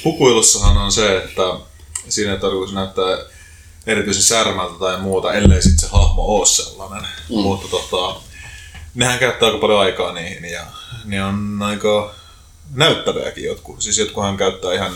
pukuilussahan 0.03 0.77
on 0.77 0.91
se, 0.91 1.17
että 1.17 1.43
siinä 2.09 2.33
ei 2.33 2.39
tarkoitus 2.39 2.73
näyttää 2.73 3.30
erityisen 3.87 4.23
särmältä 4.23 4.79
tai 4.79 4.99
muuta, 4.99 5.33
ellei 5.33 5.61
sitten 5.61 5.79
se 5.79 5.87
hahmo 5.97 6.21
ole 6.21 6.45
sellainen. 6.45 7.09
Mm. 7.29 7.35
Mutta 7.35 7.67
tota, 7.67 8.21
nehän 8.95 9.19
käyttää 9.19 9.47
aika 9.47 9.59
paljon 9.59 9.79
aikaa 9.79 10.13
niihin 10.13 10.45
ja 10.45 10.65
ne 11.05 11.23
on 11.23 11.59
aika 11.61 12.15
näyttäviäkin 12.73 13.43
jotkut. 13.43 13.81
Siis 13.81 13.97
jotkuhan 13.97 14.37
käyttää 14.37 14.73
ihan 14.73 14.95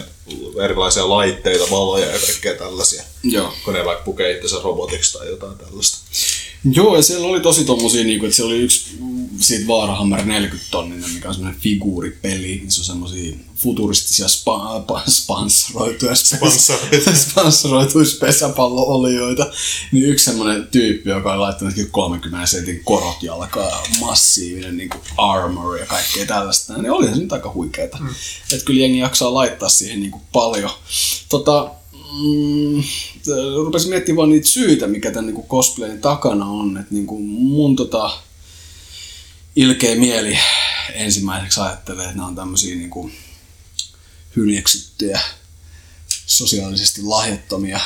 erilaisia 0.64 1.10
laitteita, 1.10 1.72
valoja 1.72 2.06
ja 2.06 2.20
kaikkea 2.20 2.54
tällaisia. 2.54 3.04
Joo. 3.24 3.54
Kun 3.66 3.74
ne 3.74 3.86
vaikka 3.86 4.04
pukee 4.04 4.32
itsensä 4.32 4.56
robotiksi 4.64 5.18
tai 5.18 5.28
jotain 5.28 5.58
tällaista. 5.58 5.98
Joo, 6.72 6.96
ja 6.96 7.02
siellä 7.02 7.28
oli 7.28 7.40
tosi 7.40 7.66
tommosia, 7.66 8.04
niinku, 8.04 8.26
että 8.26 8.36
siellä 8.36 8.54
oli 8.54 8.62
yksi 8.62 8.98
siitä 9.40 9.68
Vaarahammer 9.68 10.26
40 10.26 10.72
tonninen, 10.72 11.10
mikä 11.10 11.28
on 11.28 11.34
semmoinen 11.34 11.62
figuuripeli. 11.62 12.64
Se 12.68 12.82
on 12.82 12.86
semmosia 12.86 13.36
futuristisia 13.56 14.28
spa, 14.28 14.80
pa, 14.80 15.04
Sponsoroituja. 15.08 16.16
sponsoroituja 17.14 18.06
pesäpallo-olioita. 18.22 19.52
Niin 19.92 20.06
yksi 20.06 20.26
semmoinen 20.26 20.68
tyyppi, 20.68 21.10
joka 21.10 21.34
on 21.34 21.42
laittanut 21.42 21.74
30 21.92 22.46
sentin 22.46 22.82
korot 22.84 23.24
jalkaan 23.24 23.68
ja 23.68 23.80
massiivinen 24.00 24.78
niinku 24.78 24.98
armor 25.18 25.78
ja 25.78 25.86
kaikkea 25.86 26.26
tällaista. 26.26 26.78
Niin 26.78 26.92
olihan 26.92 27.16
se 27.16 27.22
nyt 27.22 27.34
aika 27.34 27.54
huikeeta. 27.54 27.98
Mm. 27.98 28.10
Että 28.54 28.66
kyllä 28.66 28.80
jengi 28.80 29.00
jaksaa 29.00 29.34
laittaa 29.34 29.70
siihen 29.70 30.00
niinku 30.00 30.22
paljon. 30.32 30.72
Tota, 31.30 31.72
mm, 32.24 32.84
rupesin 33.56 33.90
miettimään 33.90 34.18
vaan 34.18 34.30
niitä 34.30 34.48
syitä, 34.48 34.88
mikä 34.88 35.12
tämän 35.12 35.34
niin 35.34 35.48
cosplayin 35.48 36.02
takana 36.02 36.46
on. 36.46 36.78
Että 36.78 36.94
niin 36.94 37.08
kuin 37.08 37.24
mun 37.24 37.76
tota, 37.76 38.20
ilkeä 39.56 39.96
mieli 39.96 40.38
ensimmäiseksi 40.94 41.60
ajattelee, 41.60 42.06
että 42.06 42.16
nämä 42.16 42.28
on 42.28 42.36
tämmöisiä 42.36 42.76
niin 42.76 42.90
kuin 42.90 43.14
hyljeksittyjä, 44.36 45.20
sosiaalisesti 46.26 47.02
lahjattomia 47.02 47.80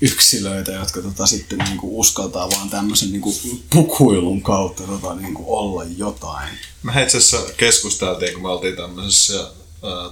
yksilöitä, 0.00 0.72
jotka 0.72 1.02
tota, 1.02 1.26
sitten 1.26 1.58
niin 1.58 1.78
kuin 1.78 1.92
uskaltaa 1.92 2.50
vaan 2.50 2.70
tämmöisen 2.70 3.12
niin 3.12 3.20
kuin 3.20 3.36
pukuilun 3.70 4.42
kautta 4.42 4.82
tota, 4.82 5.14
niin 5.14 5.34
kuin 5.34 5.46
olla 5.48 5.84
jotain. 5.96 6.48
Me 6.82 7.02
itse 7.02 7.18
asiassa 7.18 7.52
keskusteltiin, 7.56 8.32
kun 8.32 8.42
me 8.42 8.48
oltiin 8.48 8.76
tämmöisessä 8.76 9.50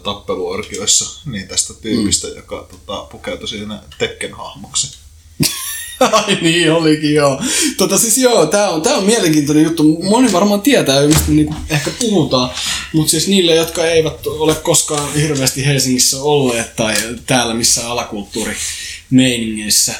tappeluorkioissa, 0.02 1.30
niin 1.30 1.48
tästä 1.48 1.74
tyypistä, 1.74 2.28
mm. 2.28 2.36
joka 2.36 2.68
tota, 2.70 3.02
pukeutui 3.02 3.48
siinä 3.48 3.82
Tekken-hahmoksi. 3.98 5.05
Ai 6.12 6.38
niin 6.40 6.72
olikin, 6.72 7.14
joo. 7.14 7.40
Tota 7.76 7.98
siis 7.98 8.18
joo, 8.18 8.46
tää 8.46 8.70
on, 8.70 8.82
tää 8.82 8.96
on 8.96 9.05
mielenkiintoinen 9.05 9.64
juttu. 9.64 10.02
Moni 10.02 10.32
varmaan 10.32 10.62
tietää 10.62 11.01
jo, 11.01 11.09
mistä 11.09 11.30
niinku 11.30 11.55
ehkä 11.68 11.90
puhutaan. 11.98 12.51
Mutta 12.92 13.10
siis 13.10 13.28
niille, 13.28 13.55
jotka 13.55 13.86
eivät 13.86 14.26
ole 14.26 14.55
koskaan 14.55 15.14
hirveästi 15.14 15.66
Helsingissä 15.66 16.22
olleet 16.22 16.76
tai 16.76 16.94
täällä 17.26 17.55
missään 17.55 17.90
alakulttuurimeiningeissä 17.90 19.94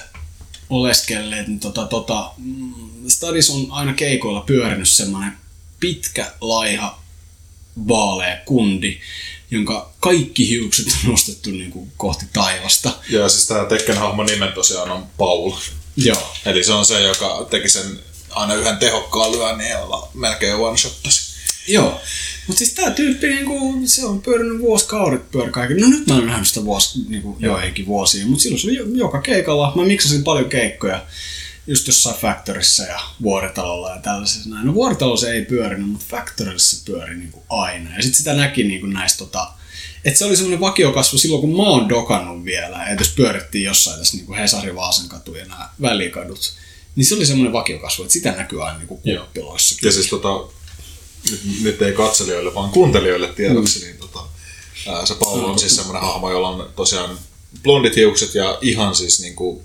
oleskelleet, 0.71 1.49
niin 1.49 1.61
tota, 1.61 1.87
tota, 1.87 2.31
mm, 2.37 2.75
Stadis 3.09 3.51
on 3.51 3.67
aina 3.71 3.95
keikoilla 3.95 4.41
pyörinyt 4.41 4.89
semmoinen 4.89 5.33
pitkä, 5.81 6.33
laiha, 6.41 7.03
vaalea 7.89 8.37
kundi, 8.47 8.99
jonka 9.55 9.93
kaikki 10.01 10.49
hiukset 10.49 10.87
on 10.87 11.11
nostettu 11.11 11.51
niin 11.51 11.71
kuin 11.71 11.93
kohti 11.97 12.25
taivasta. 12.33 12.91
Ja 13.11 13.29
siis 13.29 13.47
tämä 13.47 13.65
Tekken-hahmon 13.65 14.27
nimen 14.27 14.53
tosiaan 14.53 14.91
on 14.91 15.07
Paul. 15.19 15.53
Joo. 15.97 16.33
Eli 16.47 16.65
se 16.65 16.73
on 16.73 16.85
se, 16.87 17.01
joka 17.01 17.47
teki 17.51 17.69
sen 17.69 17.99
aina 18.31 18.55
yhden 18.55 18.77
tehokkaan 18.77 19.33
lyönnin, 19.33 19.71
jolla 19.71 20.09
melkein 20.15 20.55
one-shottasi. 20.55 21.35
Joo. 21.69 22.01
Mutta 22.47 22.59
siis 22.59 22.75
tää 22.75 22.91
tyyppi, 22.91 23.27
niinku, 23.27 23.81
se 23.85 24.07
on 24.07 24.23
pyörinyt 24.23 24.61
vuosikaudet 24.61 25.23
kaiken. 25.51 25.77
No 25.77 25.89
nyt 25.89 26.07
mä 26.07 26.15
oon 26.15 26.27
nähnyt 26.27 26.49
sitä 26.49 26.65
vuosi, 26.65 26.99
niinku, 27.09 27.37
joihinkin 27.41 27.87
vuosia, 27.87 28.27
mutta 28.27 28.43
silloin 28.43 28.61
se 28.61 28.67
oli 28.69 28.77
jo- 28.77 29.07
joka 29.07 29.21
keikalla. 29.21 29.73
Mä 29.77 29.85
miksasin 29.85 30.25
paljon 30.25 30.49
keikkoja 30.49 31.07
just 31.67 31.87
jossain 31.87 32.17
Factorissa 32.17 32.83
ja 32.83 33.01
Vuoritalolla 33.23 33.91
ja 33.91 33.99
tällaisessa 33.99 34.51
näin. 34.51 34.67
No 34.67 34.75
Vuoritalolla 34.75 35.17
se 35.17 35.31
ei 35.31 35.45
pyörinyt, 35.45 35.89
mutta 35.89 36.07
Factorissa 36.11 36.77
se 36.77 36.85
pyöri 36.85 37.17
niinku 37.17 37.43
aina. 37.49 37.97
Ja 37.97 38.03
sitten 38.03 38.19
sitä 38.19 38.33
näki 38.35 38.65
niinku 38.65 38.87
näistä 38.87 39.19
tota, 39.19 39.53
että 40.05 40.19
se 40.19 40.25
oli 40.25 40.37
semmoinen 40.37 40.61
vakiokasvu 40.61 41.19
silloin, 41.19 41.41
kun 41.41 41.57
mä 41.57 41.63
oon 41.63 41.89
dokannut 41.89 42.45
vielä, 42.45 42.85
että 42.85 43.05
jos 43.05 43.13
pyörittiin 43.17 43.65
jossain 43.65 43.99
tässä 43.99 44.17
niin 44.17 44.27
kuin 44.27 44.39
Hesari 44.39 44.75
Vaasan 44.75 45.09
katu 45.09 45.35
ja 45.35 45.45
nämä 45.45 45.69
välikadut, 45.81 46.55
niin 46.97 47.05
se 47.05 47.15
oli 47.15 47.27
semmoinen 47.27 47.53
vakiokasvu, 47.53 48.03
että 48.03 48.13
sitä 48.13 48.33
näkyy 48.33 48.65
aina 48.65 48.79
niin 48.79 48.89
kuin 48.89 49.01
kuppiloissa. 49.01 49.77
Ja 49.83 49.93
siis 49.93 50.07
tota, 50.07 50.29
nyt, 51.31 51.41
nyt 51.63 51.83
ei 51.83 51.93
katselijoille, 51.93 52.55
vaan 52.55 52.71
kuuntelijoille 52.71 53.29
tiedoksi, 53.29 53.79
mm. 53.79 53.85
niin 53.85 53.99
tota, 53.99 54.21
ää, 54.89 55.07
se 55.07 55.15
Paul 55.15 55.45
on 55.45 55.59
siis 55.59 55.77
semmoinen 55.77 56.03
hahmo, 56.03 56.31
jolla 56.31 56.49
on 56.49 56.73
tosiaan 56.77 57.19
blondit 57.63 57.97
hiukset 57.97 58.35
ja 58.35 58.59
ihan 58.61 58.95
siis 58.95 59.21
niinku 59.21 59.63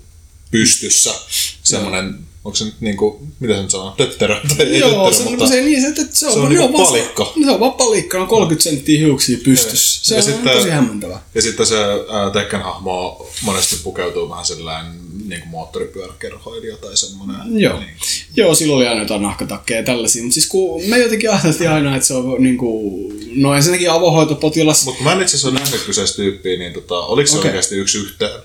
pystyssä 0.50 1.14
semmoinen, 1.62 2.14
onko 2.44 2.56
se 2.56 2.64
nyt 2.64 2.74
niinku, 2.80 3.26
mitä 3.40 3.54
se 3.54 3.62
nyt 3.62 3.70
sanoo, 3.70 3.90
tötterö? 3.96 4.36
Tai 4.56 4.66
ei 4.66 4.78
Joo, 4.78 4.90
tötterö, 4.90 5.12
se, 5.24 5.30
mutta 5.30 5.46
se, 5.48 5.60
niin, 5.62 5.80
se, 5.82 5.88
että 5.88 6.06
se 6.12 6.26
on, 6.26 6.32
se 6.32 6.38
on 6.38 6.48
niinku 6.48 6.72
vaan- 6.72 6.86
palikka. 6.86 7.32
Se 7.44 7.50
on 7.50 7.60
vaan 7.60 7.72
palikka, 7.72 8.20
on 8.20 8.26
30 8.28 8.62
senttiä 8.70 8.98
hiuksia 8.98 9.38
pystyssä. 9.44 10.00
Se 10.04 10.14
Ja 10.14 10.18
on 10.18 10.22
sitten- 10.22 10.52
tosi 10.56 10.70
hämmentävää. 10.70 11.22
Ja 11.34 11.42
sitten 11.42 11.66
se 11.66 11.76
ää, 11.76 12.30
Tekken-hahmo 12.32 13.26
monesti 13.42 13.76
pukeutuu 13.84 14.30
vähän 14.30 14.44
sellainen 14.46 14.92
niin 15.28 15.40
kuin 15.40 15.50
moottoripyöräkerhoilija 15.50 16.76
tai 16.76 16.96
semmoinen. 16.96 17.60
Joo. 17.60 17.78
Niin. 17.80 17.90
Joo, 18.36 18.54
silloin 18.54 18.76
oli 18.76 18.86
aina 18.88 19.00
jotain 19.02 19.22
nahkatakkeja 19.22 19.80
ja 19.80 19.86
tällaisia, 19.86 20.22
mutta 20.22 20.34
siis 20.34 20.46
kun 20.46 20.82
me 20.84 20.98
jotenkin 20.98 21.30
ajateltiin 21.30 21.70
aina, 21.70 21.96
että 21.96 22.08
se 22.08 22.14
on 22.14 22.42
niinku, 22.42 22.92
no 23.34 23.54
ensinnäkin 23.54 23.90
avohoitopotilas. 23.90 24.84
Mutta 24.84 25.02
mä 25.04 25.12
en 25.12 25.20
itse 25.22 25.36
asiassa 25.36 25.48
ole 25.48 25.58
nähnyt 25.58 25.80
kyseistä 25.86 26.16
tyyppiä, 26.16 26.58
niin 26.58 26.72
tota, 26.72 26.94
oliko 26.98 27.26
se 27.26 27.38
okay. 27.38 27.48
oikeasti 27.48 27.74
yksi 27.76 27.98
yhteen 27.98 28.40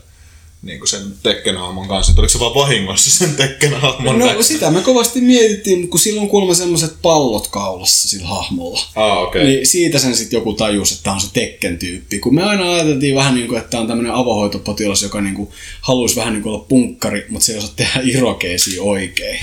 niin 0.66 0.80
kuin 0.80 0.90
sen 0.90 1.02
Tekken-hahmon 1.24 1.88
kanssa, 1.88 2.12
että 2.12 2.22
oliko 2.22 2.32
se 2.32 2.40
vaan 2.40 2.56
vahingossa 2.56 3.10
sen 3.10 3.36
Tekken-hahmon 3.36 4.20
No 4.20 4.26
näkö? 4.26 4.44
sitä 4.44 4.72
me 4.72 4.82
kovasti 4.82 5.22
mietittiin, 5.22 5.80
mutta 5.80 5.92
kun 5.92 6.00
silloin 6.00 6.30
kuulemma 6.30 6.54
semmoiset 6.54 6.94
pallot 7.02 7.48
kaulassa 7.48 8.10
sillä 8.10 8.28
hahmolla. 8.28 8.82
Ah, 8.96 9.18
okei. 9.18 9.42
Okay. 9.42 9.54
Niin 9.54 9.68
siitä 9.68 10.00
sen 10.00 10.16
sitten 10.16 10.38
joku 10.38 10.54
tajus, 10.54 10.92
että 10.92 11.04
tämä 11.04 11.14
on 11.14 11.22
se 11.22 11.28
Tekken-tyyppi. 11.34 12.20
Kun 12.20 12.36
me 12.36 12.44
aina 12.44 12.74
ajateltiin 12.74 13.16
vähän 13.16 13.36
niin 13.36 13.48
kuin, 13.48 13.58
että 13.58 13.70
tämä 13.70 13.82
on 13.82 13.88
tämmöinen 13.88 14.14
avohoitopotilas, 14.14 15.02
joka 15.02 15.22
niin 15.22 15.36
kuin 15.36 15.50
haluaisi 15.82 16.16
vähän 16.16 16.34
niin 16.34 16.44
kuin 16.44 16.54
olla 16.54 16.66
punkkari, 16.70 17.26
mutta 17.30 17.46
se 17.46 17.52
ei 17.52 17.58
osaa 17.58 17.74
tehdä 17.76 18.02
irokeisia 18.04 18.84
oikein. 18.84 19.40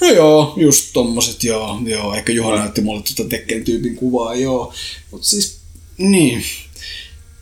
No 0.00 0.06
joo, 0.06 0.54
just 0.56 0.90
tommoset, 0.92 1.44
joo, 1.44 1.78
joo. 1.84 2.14
Ehkä 2.14 2.32
Juha 2.32 2.56
näytti 2.56 2.80
mulle 2.80 3.02
tuota 3.02 3.28
Tekken-tyypin 3.28 3.96
kuvaa, 3.96 4.34
joo. 4.34 4.72
Mutta 5.10 5.26
siis, 5.26 5.58
niin. 5.98 6.42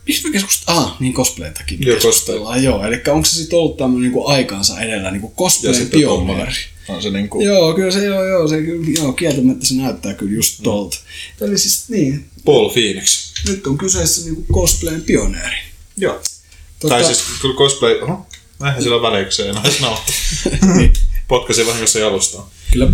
Miksi 0.06 0.24
me 0.24 0.32
keskustellaan? 0.32 0.85
Ah, 0.85 0.97
niin 1.01 1.14
cosplayn 1.14 1.55
takia 1.55 1.78
Joo, 1.81 1.94
keskustellaan, 1.94 2.64
joo. 2.64 2.85
Eli 2.85 3.02
onko 3.09 3.24
se 3.26 3.36
sitten 3.36 3.59
ollut 3.59 3.76
tämmöinen 3.76 4.12
niin 4.12 4.22
aikansa 4.26 4.81
edellä 4.81 5.10
niin 5.10 5.22
Ja 5.22 5.28
cosplayn 5.28 5.86
pioneeri? 5.86 6.52
On 6.89 7.02
se 7.02 7.10
niin 7.10 7.28
kuin 7.28 7.47
Joo, 7.47 7.74
kyllä 7.74 7.90
se 7.90 8.05
joo, 8.05 8.24
joo, 8.24 8.48
se 8.48 8.62
kyllä, 8.62 8.86
joo, 8.98 9.12
kieltämättä 9.12 9.66
se 9.66 9.74
näyttää 9.74 10.14
kyllä 10.14 10.32
just 10.32 10.60
tolta. 10.62 10.97
Eli 11.40 11.59
siis 11.59 11.89
niin, 11.89 12.24
Paul 12.44 12.70
Phoenix. 12.70 13.32
nyt 13.48 13.66
on 13.66 13.78
kyseessä 13.78 14.24
niinku 14.24 14.44
cosplayn 14.52 15.02
pioneeri. 15.02 15.56
Joo. 15.97 16.14
Tota-. 16.78 16.89
Tai 16.89 17.05
siis 17.05 17.24
kyllä 17.40 17.55
cosplay, 17.55 18.01
oho, 18.01 18.26
näinhän 18.60 18.82
sillä 18.82 19.02
väliä, 19.02 19.22
kun 19.22 19.32
se 19.32 19.43
ei 19.43 19.48
enää 19.48 19.62
nauhoita. 19.81 20.12
Niin. 20.76 20.93
Potkasin 21.28 21.66
vahingossa 21.66 21.98
jalustaa. 21.98 22.51
Kyllä. 22.72 22.93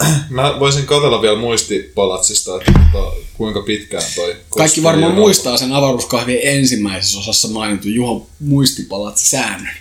Mä 0.30 0.60
voisin 0.60 0.86
katsella 0.86 1.22
vielä 1.22 1.36
muistipalatsista, 1.36 2.56
että 2.56 2.72
tota, 2.92 3.16
kuinka 3.34 3.62
pitkään 3.62 4.04
toi 4.14 4.36
Kaikki 4.50 4.82
varmaan 4.82 5.14
muistaa 5.14 5.56
sen 5.56 5.72
avaruuskahvien 5.72 6.40
ensimmäisessä 6.42 7.18
osassa 7.18 7.48
mainitun 7.48 7.94
Juhon 7.94 8.26
muistipalatsi 8.40 9.28
säännön. 9.28 9.74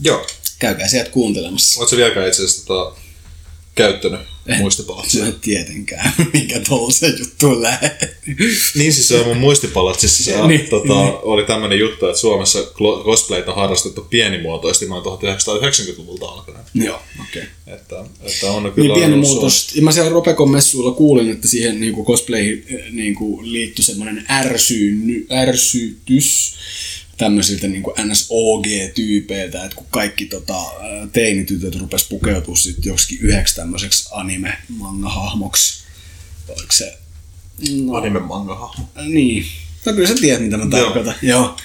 Joo. 0.00 0.26
Käykää 0.58 0.88
sieltä 0.88 1.10
kuuntelemassa. 1.10 1.80
Oletko 1.80 1.96
vieläkään 1.96 2.28
itse 2.28 2.44
asiassa 2.44 2.66
tota, 2.66 3.00
käyttänyt 3.82 4.20
muistipalatsia. 4.58 5.26
En 5.26 5.34
tietenkään, 5.40 6.12
mikä 6.32 6.60
tollasen 6.68 7.14
juttuun 7.18 7.62
lähde. 7.62 8.14
Niin 8.74 8.92
siis 8.92 9.08
se 9.08 9.16
on 9.16 9.26
mun 9.26 9.36
muistipalatsissa 9.36 10.24
se, 10.24 10.36
Niin, 10.36 10.48
niin, 10.48 10.68
tota, 10.68 10.94
oli 11.22 11.44
tämmönen 11.44 11.78
juttu, 11.78 12.06
että 12.06 12.18
Suomessa 12.18 12.58
cosplayta 13.04 13.50
on 13.50 13.56
harrastettu 13.56 14.06
pienimuotoisesti 14.10 14.86
noin 14.86 15.04
1990-luvulta 15.04 16.26
alkaen. 16.26 16.64
Joo, 16.74 17.02
okei. 17.20 17.42
Okay. 17.42 17.74
Että, 17.74 18.04
että 18.22 18.50
on 18.50 18.72
kyllä 18.72 18.94
Niin 18.94 19.00
pieni 19.00 19.14
ollut 19.14 19.28
muutos. 19.28 19.68
Ja 19.74 19.82
mä 19.82 19.92
siellä 19.92 20.10
Ropekon 20.10 20.50
messuilla 20.50 20.92
kuulin, 20.92 21.30
että 21.30 21.48
siihen 21.48 21.80
niin 21.80 22.04
cosplayhin 22.04 22.66
niin 22.90 23.16
liittyi 23.42 23.84
semmoinen 23.84 24.26
ärsyny, 24.30 25.26
ärsytys 25.32 26.54
tämmöisiltä 27.20 27.68
niin 27.68 27.82
NSOG-tyypeiltä, 28.04 29.64
että 29.64 29.76
kun 29.76 29.86
kaikki 29.90 30.24
tota, 30.24 30.58
teinitytöt 31.12 31.80
rupes 31.80 32.08
pukeutua 32.08 32.56
sitten 32.56 32.90
joksikin 32.90 33.18
yhdeksi 33.20 33.56
tämmöiseksi 33.56 34.08
anime-manga-hahmoksi. 34.12 35.84
Oliko 36.48 36.72
se? 36.72 36.98
No, 37.84 37.94
anime 37.94 38.20
manga 38.20 38.74
niin. 39.02 39.44
No 39.86 39.92
kyllä 39.92 40.08
sä 40.08 40.14
tiedät, 40.14 40.42
mitä 40.42 40.56
mä 40.56 40.66
tarkoitan. 40.66 41.14
Joo. 41.22 41.40
Joo. 41.40 41.56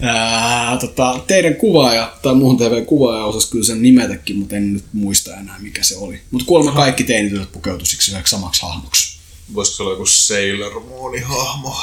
Ää, 0.00 0.76
tota, 0.76 1.24
teidän 1.26 1.54
kuvaaja, 1.54 2.16
tai 2.22 2.34
muun 2.34 2.56
TV-kuvaaja 2.56 3.24
osasi 3.24 3.50
kyllä 3.50 3.64
sen 3.64 3.82
nimetäkin, 3.82 4.36
mutta 4.36 4.56
en 4.56 4.72
nyt 4.72 4.84
muista 4.92 5.36
enää 5.36 5.58
mikä 5.58 5.82
se 5.82 5.96
oli. 5.96 6.20
Mutta 6.30 6.46
kuulemma 6.46 6.72
kaikki 6.72 7.04
teinitytöt 7.04 7.52
pukeutu 7.52 7.84
siksi 7.84 8.12
yhdeksi 8.12 8.30
samaksi 8.30 8.62
hahmoksi. 8.62 9.21
Voisiko 9.54 9.76
se 9.76 9.82
olla 9.82 9.92
joku 9.92 10.06
Sailor 10.06 10.80
Moon 10.80 11.22
hahmo? 11.22 11.76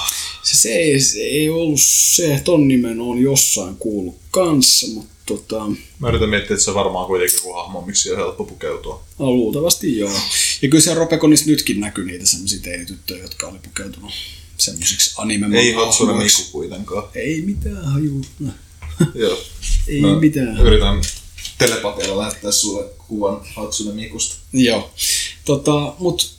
Se, 0.44 0.58
se, 0.58 0.70
ei, 0.70 1.00
se 1.00 1.20
ei 1.20 1.50
ollut 1.50 1.80
se, 1.84 2.42
ton 2.44 2.68
nimen 2.68 3.02
on 3.02 3.20
jossain 3.22 3.76
kuullut 3.76 4.18
kanssa, 4.32 4.88
mutta 4.88 5.10
tota, 5.26 5.66
Mä 6.00 6.10
yritän 6.10 6.30
miettiä, 6.30 6.54
että 6.54 6.64
se 6.64 6.70
on 6.72 6.76
varmaan 6.76 7.08
kuitenkin 7.08 7.38
joku 7.38 7.54
hahmo, 7.54 7.82
miksi 7.82 8.12
on 8.12 8.18
helppo 8.18 8.44
pukeutua. 8.46 9.04
no, 9.20 9.32
luultavasti 9.32 9.98
joo. 9.98 10.12
Ja 10.62 10.70
kyllä 10.70 10.84
siellä 10.84 11.00
Ropekonissa 11.00 11.46
nytkin 11.46 11.80
näkyy 11.80 12.06
niitä 12.06 12.26
semmoisia 12.26 12.60
teinityttöjä, 12.62 13.22
jotka 13.22 13.48
oli 13.48 13.60
pukeutunut 13.60 14.12
semmoisiksi 14.58 15.14
anime 15.18 15.60
Ei 15.60 15.72
Hatsune 15.72 16.14
Miku 16.14 16.42
kuitenkaan. 16.52 17.04
Ei 17.16 17.42
mitään 17.42 17.86
haju. 17.86 18.22
Joo. 19.16 19.38
Ei 19.88 20.02
Mä 20.02 20.20
mitään. 20.20 20.58
Yritän 20.60 21.02
telepatialla 21.58 22.18
lähettää 22.18 22.52
sulle 22.52 22.90
kuvan 23.08 23.42
Hatsune 23.56 23.94
Mikusta. 23.94 24.36
Joo. 24.54 24.92
Tota, 25.46 25.94
mut 26.00 26.39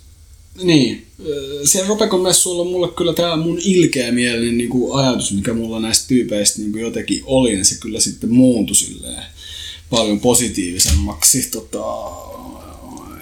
niin, 0.63 1.07
ö, 1.27 1.61
siellä 1.65 1.89
Ropekon 1.89 2.21
messuilla 2.21 2.63
on 2.63 2.69
mulle 2.69 2.89
kyllä 2.89 3.13
tämä 3.13 3.37
mun 3.37 3.59
ilkeämielinen 3.65 4.59
niin 4.59 4.71
kuin 4.71 4.99
ajatus, 5.01 5.33
mikä 5.33 5.53
mulla 5.55 5.81
näistä 5.81 6.09
tyypeistä 6.09 6.59
niin 6.59 6.73
kuin 6.73 6.83
jotenkin 6.83 7.23
oli, 7.27 7.51
niin 7.51 7.65
se 7.65 7.75
kyllä 7.81 8.01
sitten 8.01 8.33
muuntui 8.33 8.77
silleen 8.77 9.25
paljon 9.91 10.21
positiivisemmaksi. 10.21 11.51
Tota, 11.51 11.85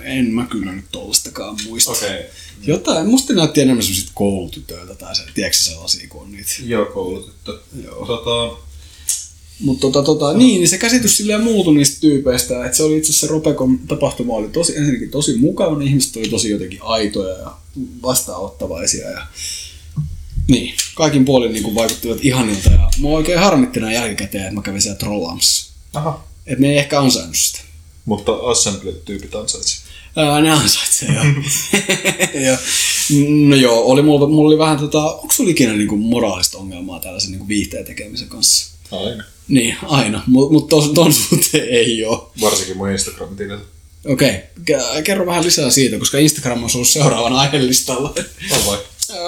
en 0.03 0.25
mä 0.25 0.47
kyllä 0.51 0.73
nyt 0.73 0.85
tollastakaan 0.93 1.59
muista. 1.69 1.91
Okei. 1.91 2.25
Jotain, 2.63 3.07
musta 3.07 3.33
näytti 3.33 3.61
enemmän 3.61 3.83
semmoisit 3.83 4.11
koulutytöiltä 4.15 4.95
tai 4.95 5.17
se, 5.17 5.23
tiedätkö 5.35 5.59
sellaisia, 5.59 6.09
kun 6.09 6.23
on 6.23 6.33
niitä. 6.33 6.51
Joo, 6.65 6.87
koulutettu. 6.87 7.53
Joo. 7.85 8.07
Tota, 8.07 8.68
Mutta 9.61 9.81
tota, 9.81 10.03
tota, 10.03 10.35
niin, 10.35 10.61
niin 10.61 10.69
se 10.69 10.79
käsitys 10.79 11.17
silleen 11.17 11.43
muutui 11.43 11.75
niistä 11.75 12.01
tyypeistä, 12.01 12.65
että 12.65 12.77
se 12.77 12.83
oli 12.83 12.99
itse 12.99 13.11
asiassa 13.11 13.27
Ropekon 13.27 13.79
tapahtuma 13.79 14.35
oli 14.35 14.49
tosi, 14.49 14.77
ensinnäkin 14.77 15.11
tosi 15.11 15.37
mukava, 15.37 15.79
niin 15.79 15.89
ihmiset 15.89 16.17
oli 16.17 16.29
tosi 16.29 16.51
jotenkin 16.51 16.81
aitoja 16.83 17.39
ja 17.39 17.53
vastaanottavaisia 18.03 19.11
ja 19.11 19.27
niin, 20.49 20.75
kaikin 20.95 21.25
puolin 21.25 21.53
niin 21.53 21.75
vaikuttivat 21.75 22.19
ihanilta 22.23 22.71
ja 22.71 22.91
mua 22.99 23.17
oikein 23.17 23.39
harmitti 23.39 23.81
näin 23.81 23.95
jälkikäteen, 23.95 24.45
että 24.45 24.55
mä 24.55 24.63
kävin 24.63 24.83
siellä 24.83 24.99
trollaamassa. 24.99 25.73
aha. 25.95 26.25
Että 26.47 26.61
ne 26.61 26.71
ei 26.71 26.79
ehkä 26.79 27.01
ansainnut 27.01 27.37
sitä. 27.37 27.61
Mutta 28.05 28.33
Assembly-tyypit 28.33 29.35
ansaitsi. 29.35 29.81
Ää, 30.17 30.41
ne 30.41 30.51
ansaitsee, 30.51 31.09
joo. 31.15 31.25
ja, 32.47 32.59
no 33.49 33.57
joo, 33.57 33.81
oli, 33.85 34.03
mulla, 34.03 34.29
mulla 34.29 34.49
oli 34.49 34.59
vähän 34.59 34.79
tota, 34.79 35.13
onko 35.13 35.35
sulla 35.35 35.51
ikinä 35.51 35.73
niinku 35.73 35.97
moraalista 35.97 36.59
ongelmaa 36.59 37.01
tällaisen 37.01 37.31
niinku 37.31 37.49
viihteen 37.49 37.85
tekemisen 37.85 38.29
kanssa? 38.29 38.78
Aina. 38.93 39.25
Niin, 39.49 39.77
aina, 39.83 40.23
mutta 40.27 40.53
mut 40.53 40.69
tos, 40.69 40.91
ton 40.95 41.13
suhteen 41.13 41.69
ei 41.69 42.05
ole. 42.05 42.23
Varsinkin 42.41 42.77
mun 42.77 42.91
Instagram-tilillä. 42.91 43.61
Okei, 44.07 44.41
okay. 44.61 45.03
kerro 45.03 45.27
vähän 45.27 45.45
lisää 45.45 45.71
siitä, 45.71 45.99
koska 45.99 46.19
Instagram 46.19 46.65
on 46.65 46.71
ollut 46.75 46.89
seuraavan 46.89 47.33
aihelistalla. 47.33 48.15
On 48.51 48.67
vai? 48.67 48.79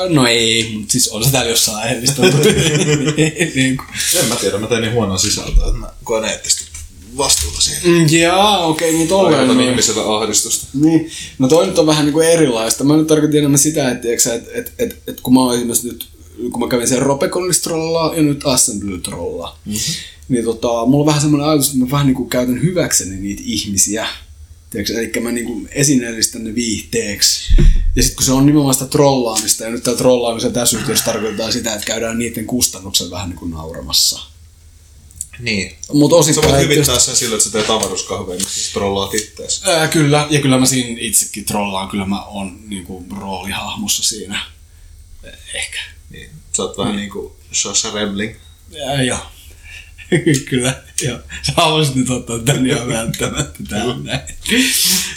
No 0.08 0.26
ei, 0.26 0.72
mutta 0.78 0.92
siis 0.92 1.08
on 1.08 1.24
se 1.24 1.30
täällä 1.30 1.50
jossain 1.50 1.78
aihelistalla. 1.78 2.30
niin 3.54 3.76
kuin. 3.76 3.88
En 4.18 4.24
mä 4.28 4.36
tiedä, 4.36 4.58
mä 4.58 4.66
tein 4.66 4.80
niin 4.80 4.92
huonoa 4.92 5.18
sisältöä, 5.18 5.66
että 5.66 5.78
mä 5.78 5.92
koen 6.04 6.24
eettisesti 6.24 6.70
vastuuta 7.16 7.60
siihen. 7.60 7.90
Mm, 7.90 8.06
Jaa, 8.10 8.66
okei, 8.66 8.88
okay, 8.88 8.98
mutta 8.98 9.16
olleen 9.16 9.40
Aiheutan 9.40 9.64
ihmiselle 9.64 10.16
ahdistusta. 10.16 10.66
Niin, 10.74 11.10
no 11.38 11.48
toi 11.48 11.66
nyt 11.66 11.78
on 11.78 11.86
vähän 11.86 12.04
niin 12.04 12.12
kuin 12.12 12.28
erilaista. 12.28 12.84
Mä 12.84 12.96
nyt 12.96 13.06
tarkoitin 13.06 13.38
enemmän 13.38 13.58
sitä, 13.58 13.90
että, 13.90 14.08
että, 14.12 14.34
että, 14.34 14.50
että, 14.54 14.72
että, 14.78 14.96
että 15.06 15.22
kun 15.22 15.34
mä 15.34 15.40
oon 15.40 15.54
esimerkiksi 15.54 15.88
nyt, 15.88 16.06
kun 16.50 16.60
mä 16.60 16.68
kävin 16.68 16.88
siellä 16.88 17.04
Ropeconissa 17.04 17.62
trollaa 17.62 18.14
ja 18.14 18.22
nyt 18.22 18.40
Assembly 18.44 19.00
trollaa, 19.00 19.58
mm-hmm. 19.66 19.94
niin 20.28 20.44
tota, 20.44 20.68
mulla 20.86 21.02
on 21.02 21.06
vähän 21.06 21.20
semmoinen 21.20 21.48
ajatus, 21.48 21.66
että 21.66 21.78
mä 21.78 21.90
vähän 21.90 22.06
niin 22.06 22.14
kuin 22.14 22.28
käytän 22.28 22.62
hyväkseni 22.62 23.16
niitä 23.16 23.42
ihmisiä. 23.44 24.06
Tiedätkö, 24.70 25.00
eli 25.00 25.22
mä 25.22 25.32
niin 25.32 25.46
kuin 25.46 25.68
esineellistän 25.72 26.44
ne 26.44 26.54
viihteeksi. 26.54 27.52
Ja 27.96 28.02
sitten 28.02 28.16
kun 28.16 28.26
se 28.26 28.32
on 28.32 28.46
nimenomaan 28.46 28.74
sitä 28.74 28.86
trollaamista, 28.86 29.64
ja 29.64 29.70
nyt 29.70 29.82
tämä 29.82 29.96
trollaamisen 29.96 30.52
tässä 30.52 30.78
yhteydessä 30.78 31.04
tarkoittaa 31.04 31.52
sitä, 31.52 31.74
että 31.74 31.86
käydään 31.86 32.18
niiden 32.18 32.46
kustannuksen 32.46 33.10
vähän 33.10 33.28
niin 33.28 33.38
kuin 33.38 33.50
nauramassa. 33.50 34.20
Niin. 35.38 35.74
Mutta 35.92 36.14
Sä 36.14 36.18
osittain... 36.18 36.52
voit 36.52 36.62
hyvittää 36.62 36.98
sen 36.98 37.16
sillä, 37.16 37.34
että 37.34 37.44
sä 37.44 37.52
teet 37.52 37.70
avaruuskahveja, 37.70 38.38
missä 38.38 38.62
sä 38.62 38.72
trollaat 38.72 39.14
ittees. 39.14 39.62
Ää, 39.64 39.88
kyllä, 39.88 40.26
ja 40.30 40.40
kyllä 40.40 40.58
mä 40.58 40.66
siinä 40.66 40.96
itsekin 41.00 41.44
trollaan, 41.44 41.88
kyllä 41.88 42.06
mä 42.06 42.24
oon 42.24 42.60
niinku 42.68 43.06
roolihahmossa 43.20 44.02
siinä. 44.02 44.42
Eh, 45.24 45.32
Ehkä. 45.54 45.78
Niin. 46.10 46.30
Sä 46.52 46.62
oot 46.62 46.78
vähän 46.78 46.96
niinku 46.96 47.36
Sasha 47.52 47.90
Rebling. 47.94 48.34
Ja, 48.70 49.02
joo. 49.02 49.18
kyllä, 50.50 50.74
joo. 51.02 51.18
Sä 51.42 51.52
haluaisit 51.56 51.94
nyt 51.94 52.10
ottaa 52.10 52.38
tän 52.38 52.66
ihan 52.66 52.88
välttämättä 52.88 53.62
näin. 54.02 54.22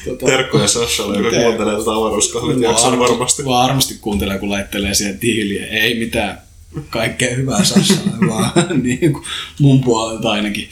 Tota, 0.06 0.26
Terkkoja 0.26 0.68
Sashalle, 0.68 1.18
joka 1.18 1.38
kuuntelee 1.38 1.78
tätä 1.78 1.92
avaruuskahvit 1.92 2.62
jakson 2.62 3.00
varmasti. 3.00 3.46
Varmasti 3.46 3.98
kuuntelee, 4.02 4.40
kun 4.40 4.50
laittelee 4.50 4.94
siihen 4.94 5.20
tiiliä. 5.20 5.68
Ei 5.68 6.00
mitään 6.00 6.42
kaikkea 6.90 7.36
hyvää 7.36 7.64
Sassalle, 7.64 8.28
vaan 8.30 8.52
niin 8.84 9.14
kuin 9.14 9.26
mun 9.60 9.84
puolelta 9.84 10.32
ainakin. 10.32 10.70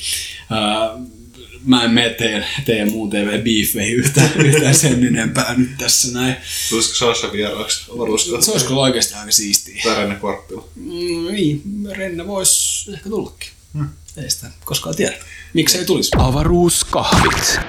Mä 1.66 1.84
en 1.84 1.92
mene 1.92 2.10
teidän, 2.10 2.46
teidän 2.66 2.92
muun 2.92 3.10
TV-beefeihin 3.10 3.96
yhtään, 3.96 4.32
yhtään 4.46 4.76
sen 4.76 5.08
enempää 5.08 5.54
nyt 5.58 5.78
tässä 5.78 6.14
näin. 6.14 6.36
Tulisiko 6.70 6.96
Sasha 6.96 7.32
vieraaksi 7.32 7.92
avaruuskahvit? 7.96 8.46
Se 8.46 8.52
olisi 8.52 8.66
kyllä 8.66 8.82
oikeasti 8.82 9.14
aika 9.14 9.32
siistiä. 9.32 9.82
Tärenne 9.84 10.16
kvarttila. 10.16 10.68
Mm, 10.76 11.32
niin, 11.32 11.62
Renne 11.92 12.28
voisi 12.28 12.92
ehkä 12.94 13.10
tullakin. 13.10 13.50
Hmm. 13.74 13.90
Ei 14.18 14.30
sitä 14.30 14.48
koskaan 14.66 14.96
tiedä. 14.96 15.16
Miksi 15.54 15.78
ei 15.78 15.86
tulisi? 15.86 16.12
Avaruuskahvit. 16.18 17.60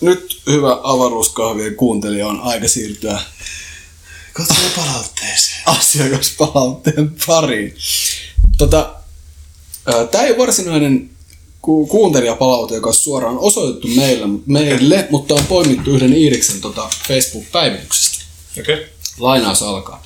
Nyt 0.00 0.42
hyvä 0.46 0.80
avaruuskahvien 0.82 1.74
kuuntelija 1.74 2.26
on 2.26 2.40
aika 2.40 2.68
siirtyä 2.68 3.20
Katsotaan 4.32 4.70
palautteeseen. 4.76 5.62
asiakaspalautteen 5.78 7.16
pariin. 7.26 7.74
Tota, 8.58 8.94
Tämä 10.10 10.24
ei 10.24 10.30
ole 10.30 10.38
varsinainen 10.38 11.10
ku- 11.62 11.86
kuuntelijapalaute, 11.86 12.74
joka 12.74 12.88
on 12.88 12.94
suoraan 12.94 13.38
osoitettu 13.38 13.88
meille, 13.88 14.26
meille 14.46 15.08
mutta 15.10 15.34
on 15.34 15.44
poimittu 15.48 15.90
yhden 15.90 16.12
Iiriksen 16.12 16.60
tota 16.60 16.90
Facebook-päivityksestä. 17.08 18.24
Okei. 18.60 18.74
Okay. 18.74 18.86
Lainaus 19.18 19.62
alkaa. 19.62 20.02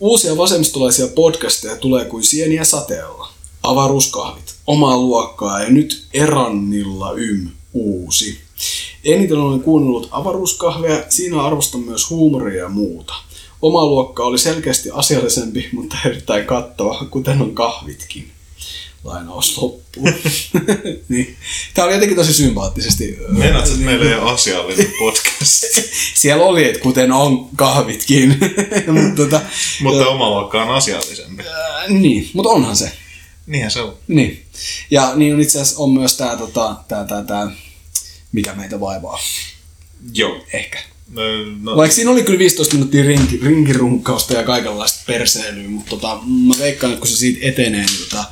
Uusia 0.00 0.36
vasemmistolaisia 0.36 1.06
podcasteja 1.06 1.76
tulee 1.76 2.04
kuin 2.04 2.24
sieniä 2.24 2.64
sateella. 2.64 3.28
Avaruuskahvit, 3.62 4.54
omaa 4.66 4.98
luokkaa 4.98 5.62
ja 5.62 5.70
nyt 5.70 6.06
Erannilla 6.14 7.12
ym 7.16 7.48
uusi. 7.72 8.38
Eniten 9.04 9.38
olen 9.38 9.60
kuunnellut 9.60 10.08
avaruuskahveja, 10.10 11.04
siinä 11.08 11.42
arvostan 11.42 11.80
myös 11.80 12.10
huumoria 12.10 12.62
ja 12.62 12.68
muuta. 12.68 13.14
Oma 13.62 13.86
luokka 13.86 14.24
oli 14.24 14.38
selkeästi 14.38 14.90
asiallisempi, 14.92 15.68
mutta 15.72 15.96
erittäin 16.06 16.44
kattava, 16.44 17.06
kuten 17.10 17.42
on 17.42 17.54
kahvitkin. 17.54 18.33
Lainaus 19.04 19.58
loppuu. 19.58 20.08
niin. 21.08 21.36
Tämä 21.74 21.86
oli 21.86 21.94
jotenkin 21.94 22.16
tosi 22.16 22.32
sympaattisesti. 22.32 23.18
Meinaat, 23.28 23.66
että 23.66 23.78
meillä 23.78 24.04
ei 24.04 24.14
ole 24.14 24.32
asiallinen 24.32 24.92
podcast. 24.98 25.64
Siellä 26.14 26.44
oli, 26.44 26.64
että 26.64 26.80
kuten 26.80 27.12
on 27.12 27.48
kahvitkin. 27.56 28.38
mutta 29.00 29.22
tota, 29.22 29.40
Mutta 29.82 30.08
oma 30.08 30.30
luokka 30.30 30.62
on 30.62 30.70
asiallisempi. 30.70 31.42
Ää, 31.42 31.88
niin, 31.88 32.30
mutta 32.32 32.50
onhan 32.50 32.76
se. 32.76 32.92
Niinhän 33.46 33.70
se 33.70 33.80
on. 33.80 33.96
Niin. 34.08 34.44
Ja 34.90 35.12
niin 35.16 35.34
on 35.34 35.40
itse 35.40 35.60
asiassa 35.60 35.82
on 35.82 35.90
myös 35.90 36.16
tää, 36.16 36.36
tota, 36.36 36.76
tää, 36.88 37.04
tää, 37.04 37.22
tää, 37.24 37.50
mikä 38.32 38.54
meitä 38.54 38.80
vaivaa. 38.80 39.18
Joo. 40.14 40.44
Ehkä. 40.52 40.78
No, 41.08 41.22
no, 41.62 41.76
Vaikka 41.76 41.94
siinä 41.94 42.10
oli 42.10 42.22
kyllä 42.22 42.38
15 42.38 42.74
minuuttia 42.74 43.04
rinki, 43.04 43.40
rinkirunkkausta 43.42 44.34
ja 44.34 44.42
kaikenlaista 44.42 45.02
perseilyä, 45.06 45.68
mutta 45.68 45.90
tota, 45.90 46.18
mä 46.26 46.54
veikkaan, 46.58 46.92
että 46.92 47.00
kun 47.00 47.10
se 47.10 47.16
siitä 47.16 47.38
etenee, 47.42 47.86
niin 47.86 47.98
tota, 48.10 48.24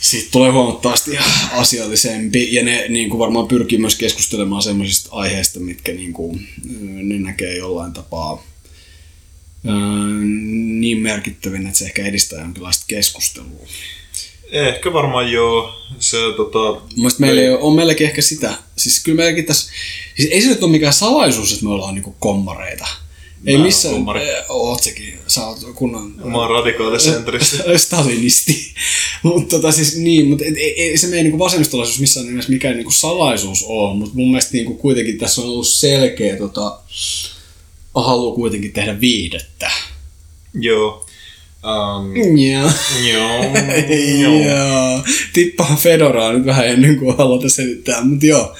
siitä 0.00 0.28
tulee 0.30 0.50
huomattavasti 0.50 1.18
asiallisempi 1.52 2.54
ja 2.54 2.62
ne 2.62 2.88
niin 2.88 3.10
kuin 3.10 3.18
varmaan 3.18 3.48
pyrkii 3.48 3.78
myös 3.78 3.94
keskustelemaan 3.94 4.62
semmoisista 4.62 5.08
aiheista, 5.12 5.60
mitkä 5.60 5.92
niin 5.92 6.12
kuin, 6.12 6.48
ne 7.02 7.18
näkee 7.18 7.56
jollain 7.56 7.92
tapaa 7.92 8.44
niin 10.80 10.98
merkittävinä, 10.98 11.68
että 11.68 11.78
se 11.78 11.84
ehkä 11.84 12.06
edistää 12.06 12.40
jonkinlaista 12.40 12.84
keskustelua. 12.88 13.66
Ehkä 14.50 14.92
varmaan 14.92 15.32
joo. 15.32 15.74
Se, 15.98 16.16
tota, 16.36 16.80
Mielestäni 16.96 17.26
meillä 17.26 17.42
ei 17.42 17.58
on 17.60 17.76
meilläkin 17.76 18.06
ehkä 18.06 18.22
sitä. 18.22 18.58
Siis 18.76 19.04
kyllä 19.04 19.16
meilläkin 19.16 19.44
tässä, 19.44 19.72
siis 20.16 20.28
ei 20.32 20.42
se 20.42 20.48
nyt 20.48 20.62
ole 20.62 20.70
mikään 20.70 20.92
salaisuus, 20.92 21.52
että 21.52 21.64
me 21.64 21.70
ollaan 21.70 21.94
niinku 21.94 22.16
kommareita. 22.18 22.86
Ei 23.46 23.58
missään. 23.58 23.94
Eh, 23.94 24.44
oot 24.48 24.82
sekin, 24.82 25.18
sä 25.26 25.46
oot 25.46 25.58
kunnon 25.74 26.12
Mä 26.24 26.38
oon 26.38 26.50
radikaalisentristi. 26.50 27.56
stalinisti. 27.76 28.74
mutta 29.22 29.56
tota 29.56 29.72
siis 29.72 29.96
niin, 29.96 30.26
mutta 30.28 30.44
et, 30.44 30.56
ei, 30.56 30.82
ei 30.82 30.98
se 30.98 31.06
meidän 31.06 31.24
niinku 31.24 31.38
vasemmistolaisuus 31.38 32.00
missään 32.00 32.26
nimessä 32.26 32.52
mikään 32.52 32.76
niinku 32.76 32.90
salaisuus 32.90 33.64
ole, 33.66 33.96
mutta 33.96 34.14
mun 34.14 34.28
mielestä 34.28 34.52
niinku 34.52 34.74
kuitenkin 34.74 35.18
tässä 35.18 35.40
on 35.42 35.48
ollut 35.48 35.66
selkeä 35.68 36.36
tota, 36.36 36.78
halu 37.94 38.34
kuitenkin 38.34 38.72
tehdä 38.72 39.00
viihdettä. 39.00 39.70
joo. 40.60 41.06
Um, 41.66 42.38
Joo. 42.38 42.70
joo. 43.12 43.42
joo. 44.22 44.42
Joo. 44.42 45.02
Tippaa 45.32 45.76
Fedoraa 45.76 46.32
nyt 46.32 46.46
vähän 46.46 46.66
ennen 46.68 46.96
kuin 46.98 47.14
aloita 47.18 47.48
selittää, 47.48 48.04
mutta 48.04 48.26
joo. 48.26 48.54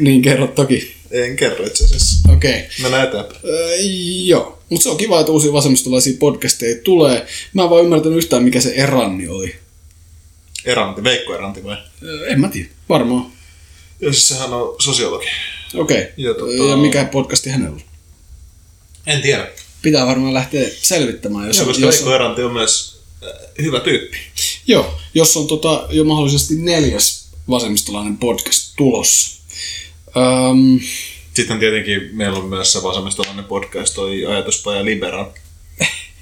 Niin 0.00 0.22
kerro 0.22 0.46
toki. 0.46 0.93
En 1.14 1.36
kerro 1.36 1.66
itse 1.66 1.84
asiassa. 1.84 2.32
Okei. 2.32 2.50
Okay. 2.50 2.62
Mennään 2.82 3.08
eteenpäin. 3.08 3.40
Öö, 3.44 3.76
joo. 4.24 4.58
Mutta 4.70 4.82
se 4.82 4.88
on 4.88 4.96
kiva, 4.96 5.20
että 5.20 5.32
uusia 5.32 5.52
vasemmistolaisia 5.52 6.16
podcasteja 6.18 6.76
tulee. 6.84 7.26
Mä 7.52 7.62
en 7.62 7.70
vaan 7.70 7.84
ymmärtänyt 7.84 8.18
yhtään, 8.18 8.42
mikä 8.42 8.60
se 8.60 8.70
eranni 8.74 9.28
oli. 9.28 9.56
Eranti, 10.64 11.04
Veikko 11.04 11.34
Eranti 11.34 11.64
vai? 11.64 11.76
Öö, 12.02 12.26
en 12.26 12.40
mä 12.40 12.48
tiedä. 12.48 12.68
Varmaan. 12.88 13.26
Ja 14.00 14.12
siis 14.12 14.28
sehän 14.28 14.52
on 14.52 14.76
sosiologi. 14.78 15.26
Okei. 15.74 16.00
Okay. 16.02 16.12
Ja 16.16 16.32
tota- 16.32 16.70
Ja 16.70 16.76
mikä 16.76 17.04
podcasti 17.04 17.50
hänellä 17.50 17.74
on? 17.74 17.82
En 19.06 19.22
tiedä. 19.22 19.48
Pitää 19.82 20.06
varmaan 20.06 20.34
lähteä 20.34 20.68
selvittämään. 20.82 21.46
Jos, 21.46 21.56
Joo, 21.56 21.66
koska 21.66 21.82
jos, 21.86 21.94
Veikko 21.94 22.14
Eranti 22.14 22.42
on 22.42 22.52
myös 22.52 23.00
äh, 23.24 23.30
hyvä 23.62 23.80
tyyppi. 23.80 24.16
joo, 24.66 24.98
jos 25.14 25.36
on 25.36 25.46
tota, 25.46 25.86
jo 25.90 26.04
mahdollisesti 26.04 26.54
neljäs 26.56 27.24
vasemmistolainen 27.50 28.16
podcast 28.16 28.72
tulossa. 28.76 29.43
Öm, 30.16 30.80
Sitten 31.34 31.58
tietenkin 31.58 32.10
meillä 32.12 32.38
on 32.38 32.48
myös 32.48 32.72
se 32.72 32.82
vasemmistolainen 32.82 33.44
podcast, 33.44 33.94
toi 33.94 34.26
Ajatuspaja 34.26 34.84
Liberan 34.84 35.26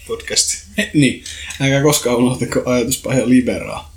podcasti. 0.09 0.59
niin, 0.95 1.25
älkää 1.61 1.83
koskaan 1.83 2.17
unohtako 2.17 2.63
ajatuspaja 2.65 3.29
liberaa. 3.29 3.95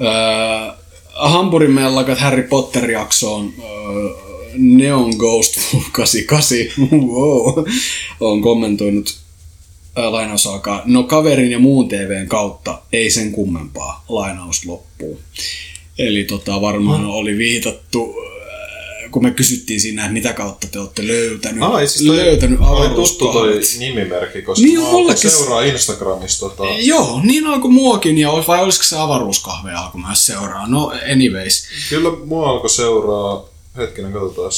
Öö, 0.00 0.74
Hampurin 1.12 1.70
mellakat 1.70 2.18
Harry 2.18 2.42
Potter-jaksoon 2.42 3.52
öö, 3.58 4.10
Neon 4.54 5.10
Ghost 5.16 5.58
88 5.92 6.58
wow, 6.90 7.64
on 8.20 8.42
kommentoinut 8.42 9.16
ää. 9.96 10.82
No 10.84 11.02
kaverin 11.02 11.50
ja 11.50 11.58
muun 11.58 11.88
TVn 11.88 12.28
kautta 12.28 12.82
ei 12.92 13.10
sen 13.10 13.32
kummempaa. 13.32 14.04
Lainaus 14.08 14.66
loppuu. 14.66 15.20
Eli 15.98 16.24
tota, 16.24 16.60
varmaan 16.60 17.04
oli 17.04 17.38
viitattu, 17.38 18.14
kun 19.14 19.22
me 19.22 19.30
kysyttiin 19.30 19.80
siinä, 19.80 20.02
että 20.02 20.12
mitä 20.12 20.32
kautta 20.32 20.66
te 20.70 20.78
olette 20.78 21.06
löytänyt, 21.06 21.62
Ah, 21.62 21.74
asiassa 21.74 22.04
toi- 22.06 22.16
löytänyt 22.16 22.58
toi 22.58 22.88
tuttu 22.88 23.32
toi 23.32 23.60
nimimerkki, 23.78 24.42
koska 24.42 24.64
Niin 24.66 24.80
mä 24.80 24.88
mullekin- 24.90 25.30
seuraa 25.30 25.62
Instagramissa 25.62 26.48
tota, 26.48 26.64
Joo, 26.78 27.20
niin 27.22 27.46
alkoi 27.46 27.70
muakin, 27.70 28.18
ja 28.18 28.30
vai 28.48 28.62
olisiko 28.62 28.84
se 28.84 28.98
avaruuskahve 28.98 29.72
alkoi 29.72 30.00
myös 30.06 30.26
seuraa? 30.26 30.66
No 30.68 30.92
anyways. 31.12 31.66
Kyllä 31.88 32.10
mua 32.24 32.48
alkoi 32.50 32.70
seuraa, 32.70 33.44
hetkinen 33.76 34.12
katsotaan. 34.12 34.50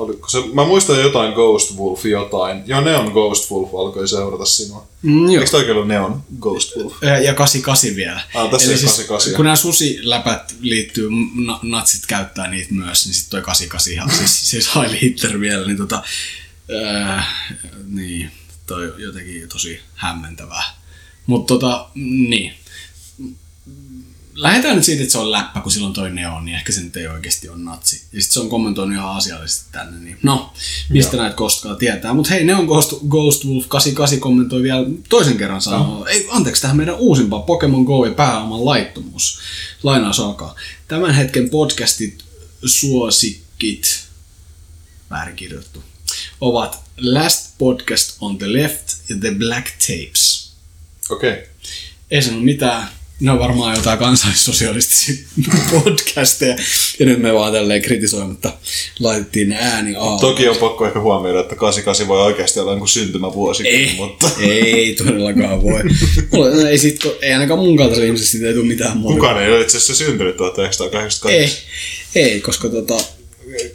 Oliko 0.00 0.28
se, 0.28 0.38
mä 0.52 0.64
muistan 0.64 1.00
jotain 1.00 1.32
Ghost 1.32 1.76
Wolf 1.76 2.04
jotain. 2.06 2.62
Joo, 2.66 2.80
Neon 2.80 3.12
Ghost 3.12 3.50
Wolf 3.50 3.74
alkoi 3.74 4.08
seurata 4.08 4.44
sinua. 4.44 4.86
Mm, 5.02 5.24
joo. 5.30 5.40
Eikö 5.40 5.50
toikin 5.50 5.72
ollut 5.72 5.88
Neon 5.88 6.22
Ghost 6.40 6.76
Wolf? 6.76 6.92
Ja 7.02 7.18
ja 7.18 7.34
88 7.34 7.96
vielä. 7.96 8.20
Ah, 8.34 8.50
tässä 8.50 8.70
Eli 8.70 8.78
siis, 8.78 8.90
88. 8.90 9.34
kun 9.36 9.44
nämä 9.44 9.56
susiläpät 9.56 10.54
liittyy, 10.60 11.08
na- 11.34 11.60
natsit 11.62 12.06
käyttää 12.06 12.50
niitä 12.50 12.74
myös, 12.74 13.06
niin 13.06 13.14
sitten 13.14 13.30
toi 13.30 13.42
88, 13.42 13.92
ihan, 13.92 14.10
siis, 14.10 14.40
siis 14.50 14.74
Heil 14.74 14.98
Hitler 15.02 15.40
vielä, 15.40 15.66
niin 15.66 15.76
tota, 15.76 16.02
ää, 16.84 17.24
niin, 17.86 18.30
toi 18.66 18.92
jotenkin 18.98 19.48
tosi 19.48 19.80
hämmentävää. 19.94 20.64
Mutta 21.26 21.54
tota, 21.54 21.88
niin. 21.94 22.54
Lähdetään 24.40 24.76
nyt 24.76 24.84
siitä, 24.84 25.02
että 25.02 25.12
se 25.12 25.18
on 25.18 25.32
läppä, 25.32 25.60
kun 25.60 25.72
silloin 25.72 25.92
toi 25.92 26.10
neon, 26.10 26.44
niin 26.44 26.54
ehkä 26.54 26.72
se 26.72 26.80
nyt 26.80 26.96
ei 26.96 27.06
oikeasti 27.06 27.48
ole 27.48 27.58
natsi. 27.58 27.96
Ja 28.12 28.22
sitten 28.22 28.34
se 28.34 28.40
on 28.40 28.48
kommentoinut 28.48 28.96
ihan 28.96 29.16
asiallisesti 29.16 29.68
tänne, 29.72 30.00
niin 30.00 30.18
no, 30.22 30.52
mistä 30.88 31.16
näitä 31.16 31.36
koskaan 31.36 31.76
tietää. 31.76 32.14
Mutta 32.14 32.30
hei, 32.30 32.44
Neon 32.44 32.66
Ghost, 32.66 32.94
Ghost 33.08 33.44
Wolf 33.44 33.68
88 33.68 34.20
kommentoi 34.20 34.62
vielä 34.62 34.86
toisen 35.08 35.36
kerran 35.36 35.62
sanoo, 35.62 36.06
ei, 36.06 36.26
anteeksi, 36.30 36.62
tähän 36.62 36.76
meidän 36.76 36.94
uusimpaan 36.94 37.42
Pokemon 37.42 37.84
Go 37.84 38.06
ja 38.06 38.12
pääoman 38.12 38.64
laittomuus. 38.64 39.38
Lainaus 39.82 40.20
alkaa. 40.20 40.54
Tämän 40.88 41.14
hetken 41.14 41.50
podcastit 41.50 42.24
suosikkit, 42.64 44.00
väärin 45.10 45.36
kirjoittu, 45.36 45.84
ovat 46.40 46.80
Last 47.00 47.54
Podcast 47.58 48.16
on 48.20 48.38
the 48.38 48.52
Left 48.52 48.88
ja 49.08 49.16
The 49.20 49.30
Black 49.30 49.66
Tapes 49.66 50.50
Okei. 51.10 51.32
Okay. 51.32 51.44
ei 52.10 52.22
sano 52.22 52.40
mitään. 52.40 52.88
Ne 53.20 53.30
on 53.30 53.38
varmaan 53.38 53.76
jotain 53.76 53.98
kansallissosialistisia 53.98 55.24
podcasteja. 55.72 56.56
Ja 56.98 57.06
nyt 57.06 57.18
me 57.18 57.34
vaan 57.34 57.52
tälleen 57.52 57.82
kritisoimatta 57.82 58.52
laitettiin 59.00 59.48
ne 59.48 59.56
ääni 59.60 59.96
alle. 59.96 60.20
Toki 60.20 60.48
on 60.48 60.56
pakko 60.56 60.86
ehkä 60.86 61.00
huomioida, 61.00 61.40
että 61.40 61.56
88 61.56 62.08
voi 62.08 62.22
oikeasti 62.22 62.60
olla 62.60 62.72
jonkun 62.72 62.88
syntymävuosi, 62.88 63.68
ei, 63.68 63.94
mutta 63.96 64.30
ei 64.40 64.94
todellakaan 64.94 65.62
voi. 65.62 65.80
Mulla, 66.32 66.68
ei, 66.68 66.78
sit, 66.78 67.00
ei 67.22 67.32
ainakaan 67.32 67.60
mun 67.60 67.76
kaltaisella 67.76 68.06
ihmisellä 68.06 68.30
siitä 68.30 68.46
ei 68.46 68.54
tule 68.54 68.66
mitään 68.66 68.96
muuta. 68.96 69.14
kukaan 69.14 69.42
ei 69.42 69.52
ole 69.52 69.60
itse 69.60 69.76
asiassa 69.76 69.94
syntynyt 70.04 70.36
1988. 70.36 71.30
Ei, 71.30 71.50
ei, 72.14 72.40
koska 72.40 72.68
tota, 72.68 72.94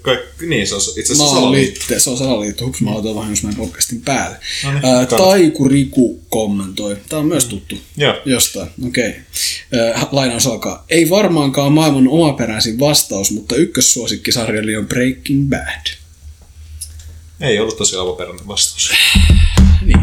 Kaikki, 0.01 0.45
niin, 0.45 0.67
se 0.67 0.75
on 0.75 0.81
itse 0.81 1.13
asiassa 1.13 1.35
salaliitto. 1.35 1.99
se 1.99 2.09
on 2.09 2.17
salaliitto, 2.17 2.65
hups, 2.65 2.81
mä 2.81 2.91
otan 2.91 3.15
vahingossa 3.15 3.47
meidän 3.47 3.65
podcastin 3.65 4.01
päälle. 4.01 4.37
No 4.63 4.71
niin, 4.71 4.85
Ää. 4.85 5.05
Taiku 5.05 5.67
Riku 5.67 6.21
kommentoi, 6.29 6.97
tää 7.09 7.19
on 7.19 7.25
myös 7.25 7.45
tuttu. 7.45 7.77
Joo. 7.97 8.21
Jostain, 8.25 8.69
okei. 8.87 9.09
Okay. 9.09 10.07
Lainaus 10.11 10.47
alkaa. 10.47 10.85
Ei 10.89 11.09
varmaankaan 11.09 11.73
maailman 11.73 12.07
omaperäisin 12.07 12.79
vastaus, 12.79 13.31
mutta 13.31 13.55
ykkössuosikkisarjani 13.55 14.77
on 14.77 14.87
Breaking 14.87 15.49
Bad. 15.49 15.85
Ei 17.41 17.59
ollut 17.59 17.77
tosi 17.77 17.95
avoperäinen 17.95 18.47
vastaus. 18.47 18.91
Niin. 19.81 19.99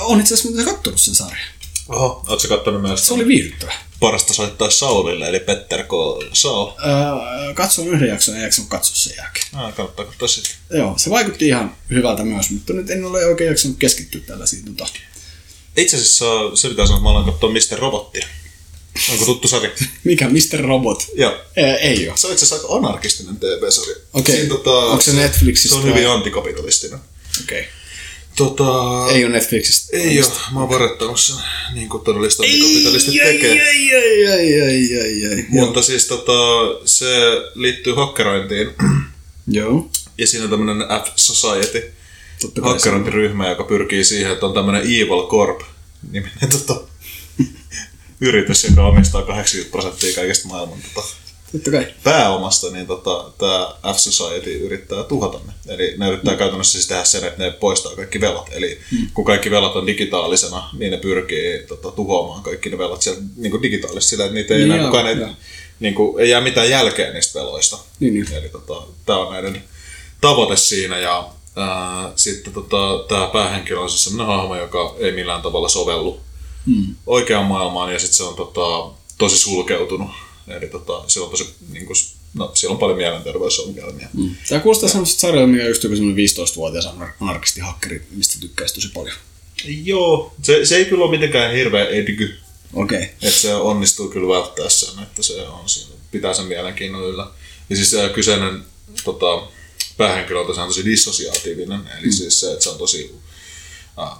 On 0.00 0.20
itse 0.20 0.34
asiassa 0.34 0.64
kattonut 0.64 1.00
sen 1.00 1.14
sarjan. 1.14 1.57
Oho, 1.88 2.24
ootko 2.28 2.48
kattonut 2.48 2.82
myös 2.82 3.06
Se 3.06 3.14
oli 3.14 3.26
viihdyttävä. 3.26 3.72
parasta 4.00 4.34
soittaa 4.34 4.70
Saulille, 4.70 5.28
eli 5.28 5.40
Petter 5.40 5.82
K. 5.84 5.88
Saul? 6.32 6.68
Äh, 6.68 7.54
Katsoin 7.54 7.88
yhden 7.88 8.08
jakson 8.08 8.34
ja 8.36 8.42
jaksanut 8.42 8.70
katsoa 8.70 8.96
sen 8.96 9.16
jälkeen. 9.16 9.46
Ah, 9.52 9.74
kannattaa 9.74 10.04
katsoa 10.04 10.28
sitten. 10.28 10.78
Joo, 10.78 10.94
se 10.98 11.10
vaikutti 11.10 11.46
ihan 11.46 11.76
hyvältä 11.90 12.24
myös, 12.24 12.50
mutta 12.50 12.72
nyt 12.72 12.90
en 12.90 13.04
ole 13.04 13.26
oikein 13.26 13.48
jaksanut 13.48 13.76
keskittyä 13.78 14.20
tällaisiin. 14.26 14.64
Tota. 14.76 14.92
Itse 15.76 15.96
asiassa 15.96 16.24
se 16.54 16.68
pitää 16.68 16.86
sanoa, 16.86 16.98
että 16.98 17.02
mä 17.04 17.10
alan 17.10 17.24
katsoa 17.24 17.50
Mr. 17.50 17.78
Robottia. 17.78 18.26
Onko 19.12 19.24
tuttu 19.24 19.48
sarja? 19.48 19.70
Mikä 20.04 20.28
Mr. 20.28 20.60
Robot? 20.60 21.06
Joo. 21.14 21.32
Ää, 21.56 21.76
ei 21.76 22.08
ole. 22.08 22.16
Se 22.16 22.26
on 22.26 22.32
itse 22.32 22.44
asiassa 22.46 22.68
aika 22.68 22.88
anarkistinen 22.88 23.36
TV-sarja. 23.36 23.96
Okei. 24.12 24.34
Siinä, 24.34 24.48
tota, 24.48 24.70
Onko 24.70 25.02
se 25.02 25.12
Netflixistä 25.12 25.68
Se 25.68 25.80
on 25.80 25.84
hyvin 25.88 26.08
antikapitalistinen. 26.08 26.98
Okei. 27.42 27.60
Okay. 27.60 27.72
Tota, 28.38 28.64
Ei 29.12 29.24
ole 29.24 29.32
Netflixistä. 29.32 29.96
ei 29.96 30.18
ole. 30.22 30.32
Mä 30.52 30.60
oon 30.60 30.68
varettanut 30.68 31.20
sen, 31.20 31.36
niin 31.74 31.88
kuin 31.88 32.04
todellista 32.04 32.42
antikapitalistit 32.42 33.14
tekee. 33.14 33.52
Ei, 33.68 33.92
ei, 33.94 34.26
ei, 34.26 34.60
ei, 34.60 34.94
ei, 34.96 35.24
ei. 35.26 35.44
Mutta 35.48 35.82
siis 35.82 36.06
tota, 36.06 36.32
se 36.84 37.06
liittyy 37.54 37.94
hakkerointiin. 37.94 38.70
Joo. 39.46 39.90
Ja 40.18 40.26
siinä 40.26 40.44
on 40.44 40.50
tämmönen 40.50 40.86
F-Society, 40.88 41.92
hakkerointiryhmä, 42.62 43.48
joka 43.48 43.64
pyrkii 43.64 44.04
siihen, 44.04 44.32
että 44.32 44.46
on 44.46 44.54
tämmönen 44.54 44.82
Evil 44.82 45.26
Corp 45.28 45.60
niminen 46.10 46.48
tota, 46.58 46.80
yritys, 48.20 48.64
joka 48.64 48.86
omistaa 48.86 49.22
80 49.22 49.70
prosenttia 49.72 50.14
kaikesta 50.14 50.48
maailman 50.48 50.78
tota, 50.94 51.08
Totta 51.52 51.70
kai. 51.70 51.86
pääomasta, 52.04 52.70
niin 52.70 52.86
tota, 52.86 53.30
tämä 53.38 53.74
F-Society 53.94 54.50
yrittää 54.66 55.02
tuhota 55.02 55.40
ne. 55.46 55.74
Eli 55.74 55.94
ne 55.98 56.08
yrittää 56.08 56.34
mm. 56.34 56.38
käytännössä 56.38 56.72
siis 56.72 56.86
tehdä 56.86 57.04
sen, 57.04 57.24
että 57.24 57.42
ne 57.42 57.50
poistaa 57.50 57.96
kaikki 57.96 58.20
velat. 58.20 58.48
Eli 58.52 58.78
mm. 58.92 59.06
kun 59.14 59.24
kaikki 59.24 59.50
velat 59.50 59.76
on 59.76 59.86
digitaalisena, 59.86 60.70
niin 60.78 60.90
ne 60.90 60.96
pyrkii 60.96 61.64
tota, 61.68 61.90
tuhoamaan 61.90 62.42
kaikki 62.42 62.70
ne 62.70 62.78
velat 62.78 63.02
sieltä 63.02 63.20
niin 63.36 63.50
kuin 63.50 63.62
digitaalisesti 63.62 64.10
sillä, 64.10 64.24
että 64.24 64.34
niitä 64.34 64.54
ei, 64.54 64.60
Niin 64.60 64.72
enää, 64.72 64.82
joo, 64.82 64.90
kukaan 64.90 65.06
ei, 65.06 65.16
niin 65.80 65.94
kuin, 65.94 66.22
ei 66.22 66.30
jää 66.30 66.40
mitään 66.40 66.70
jälkeä 66.70 67.12
niistä 67.12 67.38
veloista. 67.38 67.78
Niin, 68.00 68.14
niin. 68.14 68.32
Eli 68.32 68.48
tota, 68.48 68.82
tämä 69.06 69.18
on 69.18 69.32
näiden 69.32 69.62
tavoite 70.20 70.56
siinä 70.56 70.98
ja 70.98 71.28
ää, 71.56 72.12
sitten 72.16 72.52
tota, 72.52 73.04
tämä 73.08 73.26
päähenkilö 73.32 73.80
on 73.80 73.90
siis 73.90 74.04
sellainen 74.04 74.36
hahmo, 74.36 74.56
joka 74.56 74.94
ei 74.98 75.12
millään 75.12 75.42
tavalla 75.42 75.68
sovellu 75.68 76.20
Hmm. 76.66 76.94
oikeaan 77.06 77.44
maailmaan 77.44 77.92
ja 77.92 77.98
sitten 77.98 78.16
se 78.16 78.22
on 78.22 78.34
tota, 78.34 78.94
tosi 79.18 79.38
sulkeutunut. 79.38 80.10
Eli 80.50 80.66
tota, 80.66 81.04
se 81.06 81.20
on 81.20 81.30
tosi, 81.30 81.54
niin 81.72 81.86
kuin, 81.86 81.96
no, 82.34 82.50
siellä 82.54 82.72
on 82.72 82.78
paljon 82.78 82.98
mielenterveysongelmia. 82.98 84.08
Mm. 84.12 84.34
Tämä 84.48 84.60
kuulostaa 84.60 84.88
semmoista 84.88 85.20
sarjaa, 85.20 85.46
mikä 85.46 85.68
just 85.68 85.84
joku 85.84 85.96
semmoinen 85.96 86.26
15-vuotias 86.26 86.88
anarkisti 87.20 87.60
hakkeri, 87.60 88.06
mistä 88.10 88.40
tykkäisi 88.40 88.74
tosi 88.74 88.88
paljon. 88.94 89.16
Joo, 89.64 90.34
se, 90.42 90.64
se 90.64 90.76
ei 90.76 90.84
kyllä 90.84 91.04
ole 91.04 91.10
mitenkään 91.10 91.52
hirveä 91.52 91.84
edgy. 91.84 92.34
Okei. 92.74 92.98
Okay. 92.98 93.08
Että 93.22 93.40
se 93.40 93.54
onnistuu 93.54 94.08
kyllä 94.08 94.34
välttää 94.34 94.68
sen, 94.68 95.02
että 95.02 95.22
se 95.22 95.42
on 95.42 95.68
siinä, 95.68 95.92
pitää 96.10 96.34
sen 96.34 96.46
mielenkiinnon 96.46 97.04
yllä. 97.04 97.30
Ja 97.70 97.76
siis 97.76 97.90
se 97.90 98.10
kyseinen 98.14 98.62
tota, 99.04 99.46
päähenkilö 99.96 100.40
on 100.40 100.46
tosiaan 100.46 100.68
tosi 100.68 100.84
dissosiaatiivinen, 100.84 101.80
eli 101.98 102.06
mm. 102.06 102.12
siis 102.12 102.40
se, 102.40 102.52
että 102.52 102.64
se 102.64 102.70
on 102.70 102.78
tosi 102.78 103.14
äh, 103.98 104.18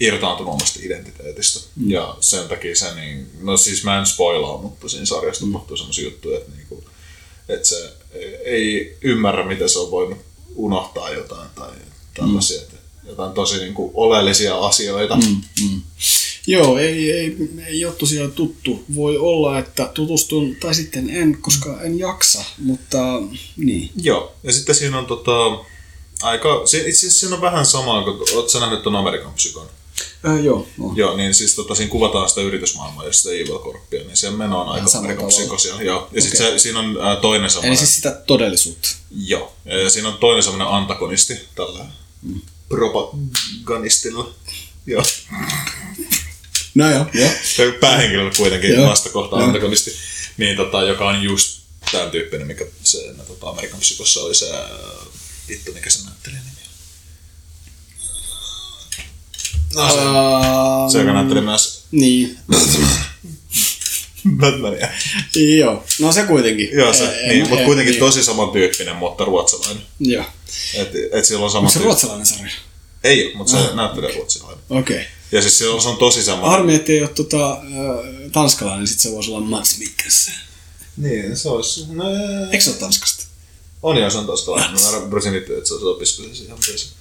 irtaantunut 0.00 0.54
omasta 0.54 0.80
identiteetistä. 0.82 1.60
Mm. 1.76 1.90
Ja 1.90 2.16
sen 2.20 2.48
takia 2.48 2.76
se, 2.76 2.94
niin, 2.94 3.30
no 3.40 3.56
siis 3.56 3.84
mä 3.84 3.98
en 3.98 4.06
spoilaa, 4.06 4.62
mutta 4.62 4.88
siinä 4.88 5.06
sarjassa 5.06 5.46
mm. 5.46 5.52
tapahtuu 5.52 5.76
sellaisia 5.76 6.04
juttuja, 6.04 6.38
että, 6.38 6.50
niinku, 6.56 6.84
että 7.48 7.68
se 7.68 7.92
ei 8.44 8.96
ymmärrä, 9.02 9.46
miten 9.46 9.68
se 9.68 9.78
on 9.78 9.90
voinut 9.90 10.18
unohtaa 10.54 11.10
jotain 11.10 11.50
tai 11.54 11.70
tällaisia. 12.14 12.60
Mm. 12.60 12.78
Jotain 13.08 13.32
tosi 13.32 13.56
niin 13.56 13.74
kuin, 13.74 13.90
oleellisia 13.94 14.58
asioita. 14.58 15.16
Mm, 15.16 15.40
mm. 15.62 15.82
Joo, 16.46 16.78
ei, 16.78 17.12
ei, 17.12 17.36
ei 17.66 17.84
ole 17.84 17.94
tosiaan 17.94 18.32
tuttu. 18.32 18.84
Voi 18.94 19.18
olla, 19.18 19.58
että 19.58 19.90
tutustun, 19.94 20.56
tai 20.60 20.74
sitten 20.74 21.10
en, 21.10 21.38
koska 21.40 21.82
en 21.82 21.98
jaksa, 21.98 22.44
mutta 22.58 22.98
niin. 23.56 23.90
Joo, 24.02 24.34
ja 24.42 24.52
sitten 24.52 24.74
siinä 24.74 24.98
on 24.98 25.06
tota, 25.06 25.64
aika, 26.22 26.62
itse 26.62 26.88
asiassa 26.88 27.20
siinä 27.20 27.34
on 27.34 27.42
vähän 27.42 27.66
samaa, 27.66 28.04
kun 28.04 28.14
oletko 28.14 28.60
nähnyt 28.60 28.82
tuon 28.82 28.96
Amerikan 28.96 29.32
psykon? 29.32 29.66
Äh, 30.28 30.44
joo. 30.44 30.68
No. 30.76 30.92
Joo, 30.96 31.16
niin 31.16 31.34
siis 31.34 31.54
tota, 31.54 31.74
siinä 31.74 31.90
kuvataan 31.90 32.28
sitä 32.28 32.40
yritysmaailmaa 32.40 33.06
ja 33.06 33.12
sitä 33.12 33.30
Evil 33.30 33.58
Corpia, 33.58 34.04
niin 34.04 34.16
siellä 34.16 34.38
meno 34.38 34.60
on 34.60 34.68
aika 34.68 34.98
Amerikan 34.98 35.26
psykosia. 35.26 35.72
Joo. 35.72 35.82
Ja 35.82 35.96
okay. 35.96 36.20
sitten 36.20 36.60
siinä 36.60 36.78
on 36.78 36.98
äh, 37.06 37.20
toinen 37.20 37.50
semmoinen... 37.50 37.70
Eli 37.70 37.76
siis 37.76 37.96
sitä 37.96 38.10
todellisuutta. 38.26 38.88
Joo. 39.10 39.56
Ja 39.64 39.90
siinä 39.90 40.08
on 40.08 40.18
toinen 40.18 40.42
semmoinen 40.42 40.68
antagonisti 40.68 41.40
tällä 41.54 41.86
mm. 42.22 42.40
propagandistilla. 42.68 44.34
Joo. 44.86 45.02
No 46.74 46.90
joo, 46.90 47.06
joo. 47.14 47.30
Päähenkilö 47.80 48.30
kuitenkin 48.36 48.70
joo. 48.70 48.90
vastakohta 48.90 49.36
antagonisti, 49.36 49.94
niin, 50.36 50.56
tota, 50.56 50.82
joka 50.82 51.08
on 51.08 51.22
just 51.22 51.60
tämän 51.92 52.10
tyyppinen, 52.10 52.46
mikä 52.46 52.66
se 52.82 53.14
tota, 53.26 53.48
Amerikan 53.48 53.80
psykossa 53.80 54.20
oli 54.20 54.34
se, 54.34 54.46
vittu 55.48 55.72
mikä 55.72 55.90
se 55.90 56.04
näyttelijä 56.04 56.40
nimi 56.40 56.60
No 59.74 59.90
se, 59.90 59.96
uh, 59.96 60.92
se 60.92 60.98
joka 60.98 61.12
näytteli 61.12 61.40
myös 61.40 61.84
niin. 61.90 62.38
Batmania. 64.36 64.88
Joo, 65.58 65.84
no 66.00 66.12
se 66.12 66.22
kuitenkin. 66.22 66.68
Joo, 66.72 66.92
se, 66.92 67.04
e, 67.04 67.28
niin, 67.28 67.48
mutta 67.48 67.64
kuitenkin 67.64 67.92
niin. 67.92 68.00
tosi 68.00 68.24
samantyyppinen, 68.24 68.96
mutta 68.96 69.24
ruotsalainen. 69.24 69.82
Joo. 70.00 70.24
Et, 70.74 70.88
et 71.12 71.24
sillä 71.24 71.44
on 71.44 71.50
sama 71.50 71.60
Onko 71.60 71.70
se 71.70 71.78
ruotsalainen 71.78 72.26
sarja? 72.26 72.52
Ei 73.04 73.26
ole, 73.26 73.34
mutta 73.34 73.50
se 73.50 73.58
ah. 73.58 73.74
näyttelee 73.74 74.14
ruotsalainen. 74.14 74.64
Okei. 74.70 74.96
Okay. 74.96 75.08
Ja 75.32 75.42
siis 75.42 75.58
se 75.58 75.68
on, 75.68 75.82
se 75.82 75.88
on 75.88 75.96
tosi 75.96 76.22
sama. 76.22 76.50
Harmi, 76.50 76.74
ettei 76.74 77.00
ole 77.00 77.08
tota, 77.08 77.52
äh, 77.52 77.60
tanskalainen, 78.32 78.80
niin 78.80 78.88
sit 78.88 79.00
se 79.00 79.12
voisi 79.12 79.30
olla 79.30 79.40
Mats 79.40 79.78
Mikkelsen. 79.78 80.34
Niin, 80.96 81.36
se 81.36 81.48
olisi... 81.48 81.84
No, 81.88 82.04
Eikö 82.50 82.64
se 82.64 82.70
ole 82.70 82.78
Tanskasta? 82.78 83.24
On 83.82 83.96
joo, 83.96 84.10
se 84.10 84.18
on 84.18 84.26
tanskalainen. 84.26 84.70
Mä 84.70 85.06
Brusin 85.08 85.34
että 85.34 85.52
se 85.64 86.44
ihan 86.44 86.58
myös. 86.68 86.92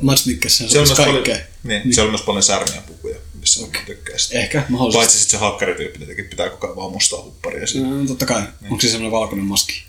Mats 0.00 0.26
Mikkelsen, 0.26 0.68
se 0.68 0.80
on 0.80 0.86
kaikkea. 0.86 1.06
Paljon, 1.06 1.24
niin, 1.24 1.82
niin, 1.84 1.94
siellä 1.94 2.08
on 2.08 2.12
myös 2.12 2.22
paljon 2.22 2.42
särmiä 2.42 2.82
pukuja, 2.86 3.16
missä 3.40 3.64
okay. 3.64 3.84
tykkää 3.84 4.18
sitä. 4.18 4.38
Ehkä, 4.38 4.64
mahdollisesti. 4.68 4.98
Paitsi 4.98 5.18
sitten 5.18 5.40
se 5.40 5.44
hakkerityyppi, 5.44 5.98
niin 5.98 6.28
pitää 6.28 6.50
koko 6.50 6.66
ajan 6.66 6.76
vaan 6.76 6.92
mustaa 6.92 7.22
hupparia. 7.22 7.64
No, 7.74 8.06
totta 8.06 8.26
kai. 8.26 8.40
Niin. 8.40 8.72
Onko 8.72 8.80
se 8.80 8.88
semmoinen 8.88 9.12
valkoinen 9.12 9.46
maski? 9.46 9.82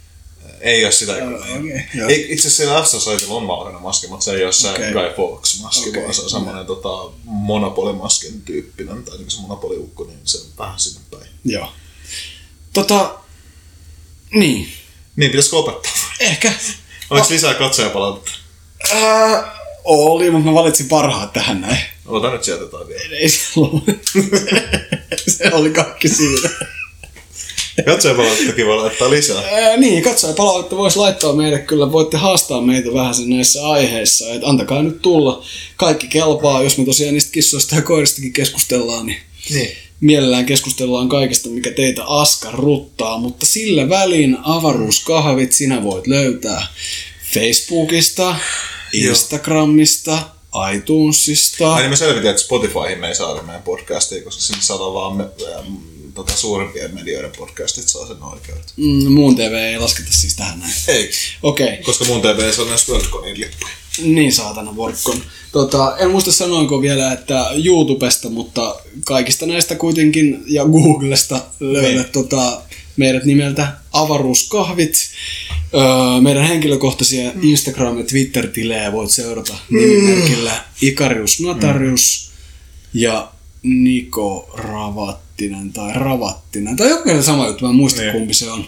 Ei 0.62 0.84
ole 0.86 0.92
sitä. 0.92 1.14
Uh, 1.14 1.34
okay, 1.34 2.16
itse 2.16 2.48
asiassa 2.48 2.50
siellä 2.50 2.84
F-Societylla 2.84 3.34
on 3.34 3.48
valkoinen 3.48 3.82
maski, 3.82 4.08
mutta 4.08 4.24
se 4.24 4.32
ei 4.32 4.44
ole 4.44 4.54
se 4.54 4.72
okay. 4.72 4.94
Guy 4.94 5.14
Fawkes 5.16 5.62
maski, 5.62 5.90
okay. 5.90 6.02
vaan 6.02 6.14
se 6.14 6.22
on 6.22 6.30
semmoinen 6.30 6.66
tota, 6.66 7.14
monopolimaskin 7.24 8.42
tyyppinen, 8.42 9.04
tai 9.04 9.18
niin 9.18 9.32
se 9.32 9.42
monopoliukko, 9.42 10.04
niin 10.04 10.20
se 10.24 10.38
on 10.38 10.44
vähän 10.58 10.80
sinne 10.80 11.02
päin. 11.12 11.32
Joo. 11.46 11.74
Tota, 12.74 13.20
niin. 14.34 14.72
Niin, 15.16 15.32
pitäisikö 15.32 15.58
opettaa? 15.58 15.92
Ehkä. 16.20 16.54
Oliko 17.10 17.26
oh. 17.26 17.32
lisää 17.32 17.54
katsojapalautetta? 17.54 18.32
Uh, 18.92 19.61
oli, 19.84 20.32
mutta 20.32 20.50
mä 20.50 20.54
valitsin 20.54 20.88
parhaat 20.88 21.34
tähän 21.34 21.62
näin. 21.62 21.78
Ota 22.06 22.32
nyt 22.32 22.44
sieltä 22.44 22.64
jotain 22.64 22.88
vielä. 22.88 23.16
Ei 23.16 23.30
se 23.30 23.40
ollut. 23.58 23.84
se 25.38 25.50
oli 25.54 25.70
kaikki 25.70 26.10
siinä. 26.10 26.50
Katsojapalautetta 27.86 28.66
voi 28.66 28.78
laittaa 28.78 29.10
lisää. 29.10 29.44
Ää, 29.52 29.78
niin, 29.78 30.04
katsojapalautetta 30.04 30.78
voisi 30.78 30.98
laittaa 30.98 31.34
meille 31.34 31.60
kyllä. 31.60 31.92
Voitte 31.92 32.18
haastaa 32.18 32.62
meitä 32.62 32.94
vähän 32.94 33.16
sen 33.16 33.30
näissä 33.30 33.68
aiheissa. 33.68 34.34
Et 34.34 34.42
antakaa 34.44 34.84
nyt 34.84 35.02
tulla. 35.02 35.44
Kaikki 35.76 36.08
kelpaa. 36.08 36.64
Jos 36.64 36.78
me 36.78 36.86
tosiaan 36.86 37.14
niistä 37.14 37.32
kissoista 37.32 37.76
ja 37.76 37.82
koiristakin 37.82 38.34
keskustellaan, 38.34 39.06
niin, 39.06 39.20
niin. 39.50 39.70
mielellään 40.00 40.46
keskustellaan 40.46 41.10
kaikesta, 41.10 41.50
mikä 41.50 41.72
teitä 41.72 42.04
askarruttaa. 42.04 43.18
Mutta 43.18 43.46
sillä 43.46 43.90
välin 43.90 44.38
avaruuskahvit 44.44 45.52
sinä 45.52 45.84
voit 45.84 46.08
löytää 46.08 46.68
Facebookista, 47.34 48.36
Instagramista, 48.94 50.20
iTunesista. 50.76 51.74
Ai 51.74 51.82
niin 51.82 51.90
me 51.90 51.96
selvitin, 51.96 52.30
että 52.30 52.42
Spotifyhin 52.42 53.00
me 53.00 53.08
ei 53.08 53.16
saada 53.16 53.42
meidän 53.42 53.64
podcastia, 53.64 54.24
koska 54.24 54.42
sinne 54.42 54.62
saadaan 54.62 54.94
vaan 54.94 55.16
me, 55.18 55.24
ähm, 55.24 55.74
tota, 56.14 56.38
suurimpien 56.38 56.96
medioiden 56.96 57.32
podcastit 57.38 57.88
saa 57.88 58.08
sen 58.08 58.24
oikeudet. 58.24 58.74
Mm, 58.78 59.12
muun 59.12 59.36
TV 59.36 59.54
ei 59.54 59.80
lasketa 59.80 60.12
siis 60.12 60.36
tähän 60.36 60.60
näin. 60.60 60.74
Ei. 60.88 61.12
Okei. 61.44 61.68
Okay. 61.68 61.84
Koska 61.84 62.06
muun 62.06 62.22
TV 62.22 62.40
ei 62.40 62.54
saa 62.54 62.66
näistä 62.66 62.92
Worldconin 62.92 63.40
lippuja. 63.40 63.74
Niin 64.02 64.34
saatana 64.34 64.74
Worldcon. 64.74 65.22
Tota, 65.52 65.98
en 65.98 66.12
muista 66.12 66.32
sanoinko 66.32 66.82
vielä, 66.82 67.12
että 67.12 67.46
YouTubesta, 67.66 68.30
mutta 68.30 68.76
kaikista 69.06 69.46
näistä 69.46 69.76
kuitenkin 69.76 70.44
ja 70.48 70.66
Googlesta 70.66 71.42
löydät 71.60 71.94
niin. 71.94 72.12
tota, 72.12 72.62
meidät 72.98 73.26
nimeltä 73.26 73.68
Avaruuskahvit. 73.92 74.94
Öö, 75.74 76.22
meidän 76.22 76.44
henkilökohtaisia 76.48 77.32
mm. 77.36 77.42
Instagram- 77.42 77.98
ja 77.98 78.04
Twitter-tilejä 78.04 78.92
voit 78.92 79.12
seurata 79.12 79.54
mm. 79.70 79.78
nimimerkillä 79.78 80.52
Ikarius 80.82 81.40
Natarius 81.40 82.32
mm. 82.94 83.00
ja 83.02 83.32
Niko 83.64 84.50
Ravattinen 84.54 85.74
tai 85.74 85.94
Ravattinen. 85.94 86.76
Tai 86.76 86.90
joku 86.90 87.10
sama 87.22 87.48
juttu, 87.48 87.66
mä 87.66 87.70
en 87.70 87.76
muista 87.76 88.02
niin. 88.02 88.14
kumpi 88.14 88.34
se 88.34 88.52
on. 88.52 88.66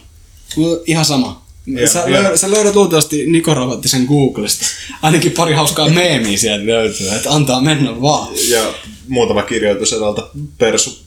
Ihan 0.85 1.05
sama. 1.05 1.43
Ja, 1.65 1.89
sä, 1.89 1.99
ja. 1.99 2.11
Löydät, 2.11 2.39
sä 2.39 2.51
löydät 2.51 2.75
luultavasti 2.75 3.25
Niko 3.25 3.53
Ravattisen 3.53 4.05
Googlesta. 4.05 4.65
Ainakin 5.01 5.31
pari 5.31 5.53
hauskaa 5.53 5.89
meemiä 5.89 6.38
sieltä 6.38 6.65
löytyy, 6.65 7.09
että 7.09 7.31
antaa 7.31 7.61
mennä 7.61 8.01
vaan. 8.01 8.27
Ja 8.49 8.73
muutama 9.07 9.43
kirjoitus 9.43 9.93
edeltä 9.93 10.21
persu 10.57 10.99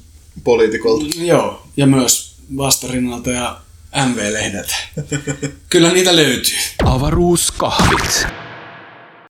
poliitikolta. 0.44 1.04
Joo, 1.16 1.62
ja 1.76 1.86
myös 1.86 2.34
vastarinnalta 2.56 3.30
ja 3.30 3.60
MV-lehdet. 3.96 4.74
Kyllä 5.70 5.92
niitä 5.92 6.16
löytyy. 6.16 6.58
Avaruuskahvit. 6.84 8.26